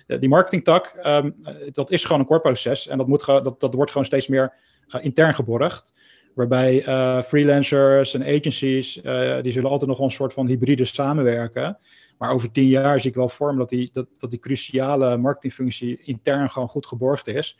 Eh, 0.09 0.19
die 0.19 0.29
marketingtak, 0.29 0.95
um, 1.03 1.35
dat 1.71 1.91
is 1.91 2.03
gewoon 2.03 2.19
een 2.19 2.27
core 2.27 2.41
proces 2.41 2.87
en 2.87 2.97
dat, 2.97 3.07
moet 3.07 3.25
dat, 3.25 3.59
dat 3.59 3.73
wordt 3.73 3.91
gewoon 3.91 4.05
steeds 4.05 4.27
meer 4.27 4.53
intern 5.01 5.35
geborgd. 5.35 5.93
Waarbij 6.39 6.87
uh, 6.87 7.21
freelancers 7.21 8.13
en 8.13 8.37
agencies, 8.37 8.93
die 9.41 9.51
zullen 9.51 9.69
altijd 9.69 9.89
nog 9.89 9.99
een 9.99 10.11
soort 10.11 10.33
van 10.33 10.47
hybride 10.47 10.85
samenwerken. 10.85 11.77
Maar 12.17 12.31
over 12.31 12.51
tien 12.51 12.67
jaar 12.67 12.99
zie 12.99 13.09
ik 13.09 13.15
wel 13.15 13.29
vorm 13.29 13.57
dat 13.57 13.69
die, 13.69 13.89
dat, 13.93 14.07
dat 14.17 14.29
die 14.29 14.39
cruciale 14.39 15.17
marketingfunctie 15.17 16.01
intern 16.03 16.49
gewoon 16.49 16.67
goed 16.67 16.85
geborgd 16.85 17.27
is. 17.27 17.57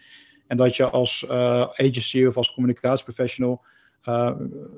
En 0.47 0.57
dat 0.57 0.75
je 0.75 0.89
als 0.89 1.29
agency 1.29 2.25
of 2.25 2.37
als 2.37 2.53
communicatieprofessional 2.53 3.65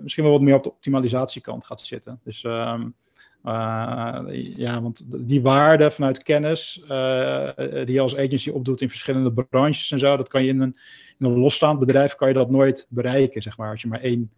misschien 0.01 0.23
wel 0.23 0.33
wat 0.33 0.41
meer 0.41 0.55
op 0.55 0.63
de 0.63 0.71
optimalisatiekant 0.71 1.65
gaat 1.65 1.81
zitten. 1.81 2.19
Dus 2.23 2.43
um, 2.43 2.95
uh, 3.45 4.19
ja, 4.55 4.81
want 4.81 5.27
die 5.27 5.41
waarde 5.41 5.91
vanuit 5.91 6.23
kennis 6.23 6.83
uh, 6.83 7.49
die 7.55 7.93
je 7.93 7.99
als 7.99 8.17
agency 8.17 8.49
opdoet 8.49 8.81
in 8.81 8.89
verschillende 8.89 9.45
branches 9.49 9.91
en 9.91 9.99
zo, 9.99 10.17
dat 10.17 10.29
kan 10.29 10.43
je 10.43 10.49
in 10.49 10.61
een, 10.61 10.75
in 11.19 11.25
een 11.25 11.37
losstaand 11.37 11.79
bedrijf 11.79 12.15
kan 12.15 12.27
je 12.27 12.33
dat 12.33 12.49
nooit 12.49 12.87
bereiken, 12.89 13.41
zeg 13.41 13.57
maar, 13.57 13.69
als 13.69 13.81
je 13.81 13.87
maar 13.87 14.01
één, 14.01 14.31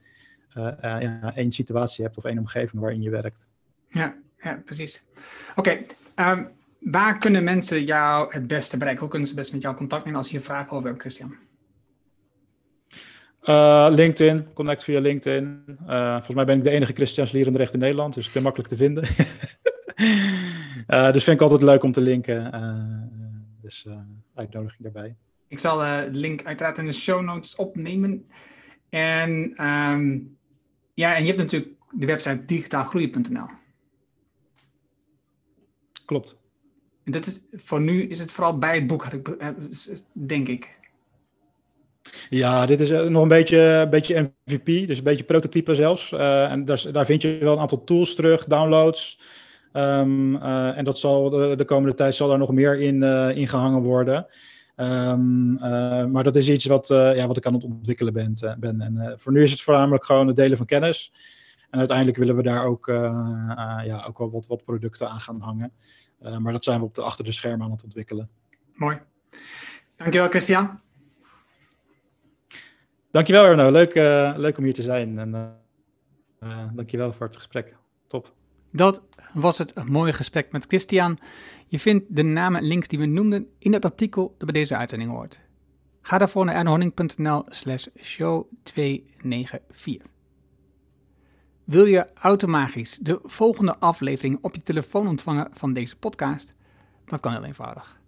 uh, 0.58 0.72
ja, 0.82 1.36
één 1.36 1.52
situatie 1.52 2.04
hebt 2.04 2.18
of 2.18 2.26
één 2.26 2.38
omgeving 2.38 2.82
waarin 2.82 3.02
je 3.02 3.10
werkt. 3.10 3.48
Ja, 3.90 4.16
ja 4.42 4.62
precies. 4.66 5.04
Oké, 5.56 5.78
ehm, 6.16 6.44
waar 6.80 7.18
kunnen 7.18 7.44
mensen 7.44 7.84
jou 7.84 8.34
het 8.34 8.48
beste 8.48 8.78
bereiken? 8.78 9.02
Hoe 9.02 9.12
kunnen 9.12 9.30
ze 9.30 9.36
best 9.36 9.52
met 9.52 9.62
jou 9.62 9.76
contact 9.76 10.06
nemen 10.06 10.20
als 10.20 10.30
je 10.30 10.40
vragen 10.40 10.72
over 10.72 10.84
hebben, 10.84 11.02
Christian? 11.02 11.36
Uh, 13.44 13.88
LinkedIn, 13.90 14.54
connect 14.54 14.84
via 14.84 15.00
LinkedIn. 15.00 15.64
Uh, 15.88 16.12
volgens 16.14 16.36
mij 16.36 16.46
ben 16.46 16.58
ik 16.58 16.64
de 16.64 16.70
enige 16.70 16.94
Christian 16.94 17.56
recht 17.56 17.74
in 17.74 17.80
Nederland, 17.80 18.14
dus 18.14 18.28
ik 18.28 18.34
ben 18.34 18.44
makkelijk 18.44 18.70
te 18.70 18.76
vinden. 18.76 19.04
uh, 20.88 21.12
dus 21.14 21.24
vind 21.24 21.36
ik 21.36 21.42
altijd 21.42 21.62
leuk 21.62 21.84
om 21.84 21.92
te 21.92 22.02
linken. 22.02 22.52
dus 23.62 23.88
uitnodiging 24.36 24.84
daarbij. 24.84 25.16
Ik 25.48 25.60
zal 25.60 25.78
de 25.78 26.08
link 26.12 26.44
uiteraard 26.44 26.78
in 26.78 26.86
de 26.86 26.94
show 26.94 27.22
notes 27.22 27.56
opnemen. 27.56 28.26
En, 28.90 29.66
um, 29.66 30.38
ja, 30.94 31.16
en 31.16 31.22
je 31.22 31.28
hebt 31.28 31.42
natuurlijk 31.42 31.72
de 31.92 32.06
website 32.06 32.46
digitaalgroeien.nl. 32.46 33.48
Klopt. 36.06 36.40
En 37.04 37.12
dat 37.12 37.26
is, 37.26 37.44
voor 37.52 37.82
nu 37.82 38.04
is 38.04 38.20
het 38.20 38.32
vooral 38.32 38.58
bij 38.58 38.76
het 38.76 38.88
boek, 38.88 39.08
denk 40.12 40.48
ik. 40.48 40.82
Ja, 42.30 42.66
dit 42.66 42.80
is 42.80 42.90
eh, 42.90 43.04
nog 43.04 43.22
een 43.22 43.28
beetje, 43.28 43.88
beetje 43.90 44.34
MVP, 44.46 44.88
dus 44.88 44.98
een 44.98 45.04
beetje 45.04 45.24
prototype 45.24 45.76
zelfs. 45.76 46.12
Uh, 46.12 46.52
en 46.52 46.66
daar, 46.66 46.86
daar 46.92 47.06
vind 47.06 47.22
je 47.22 47.38
wel 47.38 47.54
een 47.54 47.60
aantal 47.60 47.84
tools 47.84 48.16
terug, 48.16 48.46
downloads. 48.46 49.20
Uh, 49.74 50.78
en 50.78 50.84
dat 50.84 51.00
zal 51.00 51.30
de, 51.30 51.56
de, 51.56 51.66
komende 51.66 51.96
tijd 51.96 52.16
zal 52.16 52.32
er 52.32 52.38
nog 52.38 52.52
meer 52.52 52.80
in, 52.82 53.02
uh, 53.02 53.48
gehangen 53.48 53.82
worden. 53.82 54.28
Um, 54.76 55.54
maar 56.12 56.24
dat 56.24 56.36
is 56.36 56.50
iets 56.50 56.66
wat, 56.66 56.88
ja, 56.88 57.28
wat 57.28 57.38
ik 57.38 57.46
aan 57.46 57.54
het 57.54 57.64
ontwikkelen 57.64 58.14
ben. 58.14 58.34
ben. 58.60 58.82
En 58.82 59.14
voor 59.18 59.32
nu 59.32 59.44
is 59.44 59.52
het 59.52 59.62
voornamelijk 59.62 60.06
gewoon 60.06 60.28
het 60.28 60.36
delen 60.36 60.58
van 60.58 60.66
kennis. 60.66 61.14
En 61.70 61.80
uiteindelijk 61.80 62.18
willen 62.18 62.36
we 62.36 62.44
daar 62.44 62.66
ook, 62.66 62.88
ja, 63.86 64.06
ook 64.08 64.18
wel 64.18 64.32
wat, 64.32 64.48
wat 64.48 64.64
producten 64.64 65.10
aan 65.10 65.20
gaan 65.20 65.42
hangen. 65.42 65.72
maar 66.40 66.54
dat 66.54 66.64
zijn 66.64 66.80
we 66.80 66.86
op 66.86 66.96
de, 66.96 67.02
achter 67.02 67.26
de 67.26 67.32
schermen 67.32 67.66
aan 67.66 67.72
het 67.72 67.84
ontwikkelen. 67.84 68.30
Mooi. 68.74 69.00
Dankjewel, 69.96 70.30
Christian. 70.30 70.83
Dankjewel 73.14 73.46
Erno, 73.46 73.72
leuk, 73.72 73.96
uh, 73.96 74.34
leuk 74.36 74.58
om 74.58 74.64
hier 74.64 74.74
te 74.74 74.82
zijn. 74.82 75.20
En 75.20 75.30
uh, 75.30 76.50
uh, 76.50 76.64
dankjewel 76.74 77.14
voor 77.14 77.26
het 77.26 77.36
gesprek. 77.36 77.76
Top. 78.08 78.34
Dat 78.72 79.02
was 79.34 79.58
het 79.58 79.88
mooie 79.88 80.14
gesprek 80.14 80.52
met 80.52 80.66
Christian. 80.68 81.18
Je 81.68 81.80
vindt 81.80 82.06
de 82.16 82.24
namen 82.24 82.60
en 82.62 82.68
links 82.68 82.88
die 82.88 83.00
we 83.00 83.06
noemden 83.06 83.48
in 83.60 83.74
het 83.74 83.86
artikel 83.86 84.36
dat 84.38 84.52
bij 84.52 84.62
deze 84.62 84.76
uitzending 84.76 85.12
hoort. 85.12 85.42
Ga 86.02 86.18
daarvoor 86.18 86.46
naar 86.46 86.56
ernohoning.nl 86.56 87.44
slash 87.48 87.88
show 88.02 88.46
294. 88.64 90.08
Wil 91.64 91.86
je 91.86 92.08
automagisch 92.14 92.98
de 93.02 93.20
volgende 93.24 93.78
aflevering 93.78 94.38
op 94.42 94.56
je 94.56 94.62
telefoon 94.62 95.08
ontvangen 95.08 95.48
van 95.52 95.74
deze 95.74 95.98
podcast? 95.98 96.54
Dat 97.06 97.20
kan 97.20 97.34
heel 97.34 97.44
eenvoudig. 97.44 98.00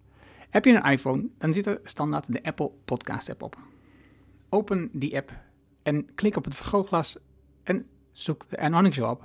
Heb 0.50 0.66
je 0.66 0.74
een 0.74 0.92
iPhone, 0.92 1.28
dan 1.38 1.54
zit 1.54 1.66
er 1.66 1.80
standaard 1.84 2.32
de 2.32 2.44
Apple 2.44 2.72
Podcast 2.86 3.30
app 3.30 3.42
op. 3.42 3.75
Open 4.50 4.90
die 4.94 5.18
app 5.18 5.32
en 5.84 6.16
klik 6.16 6.36
op 6.36 6.44
het 6.44 6.56
vergrootglas 6.56 7.18
en 7.64 7.88
zoek 8.12 8.50
de 8.50 8.90
Show 8.92 9.10
op. 9.10 9.24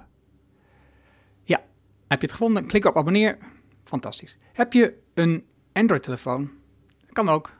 Ja, 1.42 1.62
heb 2.08 2.20
je 2.20 2.26
het 2.26 2.36
gevonden? 2.36 2.66
Klik 2.66 2.84
op 2.84 2.96
abonneer. 2.96 3.38
Fantastisch. 3.82 4.38
Heb 4.52 4.72
je 4.72 4.98
een 5.14 5.44
Android-telefoon? 5.72 6.50
Kan 7.12 7.28
ook. 7.28 7.52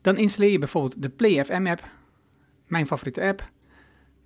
Dan 0.00 0.16
installeer 0.16 0.50
je 0.50 0.58
bijvoorbeeld 0.58 1.02
de 1.02 1.08
Play 1.08 1.44
FM 1.44 1.66
app, 1.66 1.88
mijn 2.66 2.86
favoriete 2.86 3.22
app. 3.22 3.50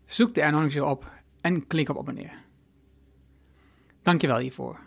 Zoek 0.05 0.35
de 0.35 0.69
Show 0.71 0.89
op 0.89 1.13
en 1.41 1.67
klik 1.67 1.89
op 1.89 1.99
abonneer. 1.99 2.33
Dankjewel 4.03 4.39
hiervoor. 4.39 4.81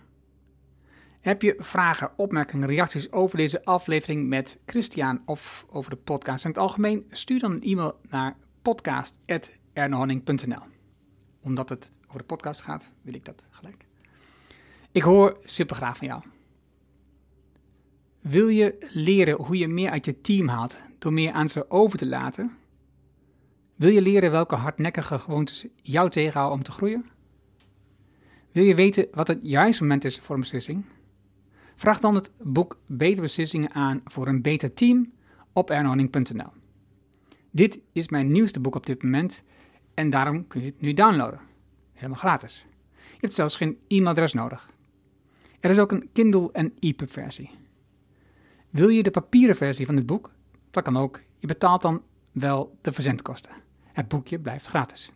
Heb 1.26 1.41
je 1.41 1.56
vragen, 1.57 2.11
opmerkingen, 2.15 2.68
reacties 2.68 3.11
over 3.11 3.38
deze 3.38 3.64
aflevering 3.64 4.27
met 4.27 4.60
Christian 4.65 5.22
of 5.26 5.65
over 5.69 5.89
de 5.89 5.95
podcast 5.95 6.43
in 6.43 6.49
het 6.49 6.60
algemeen? 6.60 7.06
Stuur 7.11 7.39
dan 7.39 7.52
een 7.52 7.64
e-mail 7.64 7.99
naar 8.10 8.35
podcast.ernehanning.nl 8.61 10.61
Omdat 11.41 11.69
het 11.69 11.89
over 12.07 12.18
de 12.18 12.26
podcast 12.26 12.61
gaat, 12.61 12.91
wil 13.02 13.14
ik 13.14 13.26
dat 13.26 13.45
gelijk. 13.49 13.85
Ik 14.91 15.02
hoor 15.02 15.39
super 15.43 15.76
graag 15.76 15.97
van 15.97 16.07
jou. 16.07 16.23
Wil 18.19 18.47
je 18.47 18.88
leren 18.91 19.35
hoe 19.35 19.57
je 19.57 19.68
meer 19.68 19.89
uit 19.89 20.06
je 20.06 20.22
team 20.22 20.47
haalt 20.47 20.77
door 20.99 21.14
meer 21.14 21.31
aan 21.31 21.49
ze 21.49 21.69
over 21.69 21.97
te 21.97 22.07
laten? 22.07 22.57
Wil 23.76 23.89
je 23.89 24.02
leren 24.02 24.31
welke 24.31 24.56
hardnekkige 24.56 25.19
gewoontes 25.19 25.65
jou 25.81 26.10
tegenhouden 26.10 26.57
om 26.57 26.64
te 26.64 26.72
groeien? 26.72 27.06
Wil 28.52 28.64
je 28.64 28.76
weten 28.76 29.07
wat 29.11 29.27
het 29.27 29.39
juiste 29.41 29.81
moment 29.81 30.06
is 30.06 30.19
voor 30.19 30.35
een 30.35 30.41
beslissing? 30.41 30.85
Vraag 31.76 31.99
dan 31.99 32.15
het 32.15 32.31
boek 32.41 32.80
Betere 32.85 33.22
Beslissingen 33.22 33.72
aan 33.72 34.02
voor 34.06 34.27
een 34.27 34.41
beter 34.41 34.73
team 34.73 35.11
op 35.53 35.69
ernohanning.nl. 35.69 36.49
Dit 37.52 37.80
is 37.91 38.10
mijn 38.10 38.31
nieuwste 38.31 38.60
boek 38.60 38.76
op 38.76 38.85
dit 38.85 39.03
moment 39.03 39.41
en 39.93 40.10
daarom 40.10 40.47
kun 40.47 40.61
je 40.61 40.65
het 40.65 40.81
nu 40.81 40.93
downloaden. 40.93 41.39
Helemaal 41.93 42.18
gratis. 42.18 42.65
Je 42.95 43.22
hebt 43.22 43.34
zelfs 43.34 43.56
geen 43.56 43.77
e-mailadres 43.88 44.34
nodig. 44.34 44.69
Er 45.60 45.69
is 45.69 45.80
ook 45.80 45.91
een 45.91 46.10
Kindle 46.14 46.49
en 46.52 46.73
EPUB 46.80 47.11
versie. 47.11 47.49
Wil 48.69 48.89
je 48.89 49.03
de 49.03 49.11
papieren 49.11 49.56
versie 49.56 49.85
van 49.85 49.95
dit 49.95 50.06
boek? 50.06 50.31
Dat 50.72 50.84
kan 50.84 50.97
ook. 50.97 51.22
Je 51.39 51.47
betaalt 51.47 51.81
dan 51.81 52.03
wel 52.31 52.77
de 52.81 52.91
verzendkosten. 52.91 53.52
Het 53.93 54.07
boekje 54.07 54.39
blijft 54.39 54.68
gratis. 54.68 55.11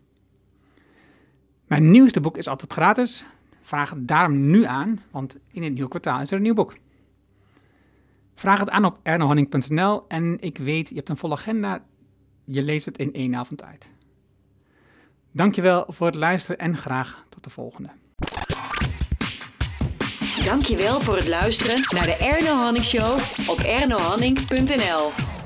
Mijn 1.67 1.91
nieuwste 1.91 2.21
boek 2.21 2.37
is 2.37 2.47
altijd 2.47 2.73
gratis. 2.73 3.25
Vraag 3.69 3.89
het 3.89 4.07
daarom 4.07 4.49
nu 4.49 4.63
aan, 4.65 5.01
want 5.11 5.37
in 5.51 5.63
het 5.63 5.73
nieuwe 5.73 5.89
kwartaal 5.89 6.21
is 6.21 6.31
er 6.31 6.37
een 6.37 6.43
nieuw 6.43 6.53
boek. 6.53 6.77
Vraag 8.35 8.59
het 8.59 8.69
aan 8.69 8.85
op 8.85 8.99
ernohanning.nl 9.03 10.05
en 10.07 10.37
ik 10.39 10.57
weet, 10.57 10.89
je 10.89 10.95
hebt 10.95 11.09
een 11.09 11.17
volle 11.17 11.33
agenda. 11.33 11.83
Je 12.45 12.63
leest 12.63 12.85
het 12.85 12.97
in 12.97 13.13
één 13.13 13.35
avond 13.35 13.63
uit. 13.63 13.91
Dankjewel 15.31 15.85
voor 15.87 16.07
het 16.07 16.15
luisteren 16.15 16.59
en 16.59 16.77
graag 16.77 17.25
tot 17.29 17.43
de 17.43 17.49
volgende. 17.49 17.89
Dankjewel 20.43 20.99
voor 20.99 21.15
het 21.15 21.27
luisteren 21.27 21.81
naar 21.89 22.05
de 22.05 22.15
Erno 22.15 22.55
Hanning 22.55 22.85
Show 22.85 23.19
op 23.47 23.59
ernohanning.nl. 23.59 25.38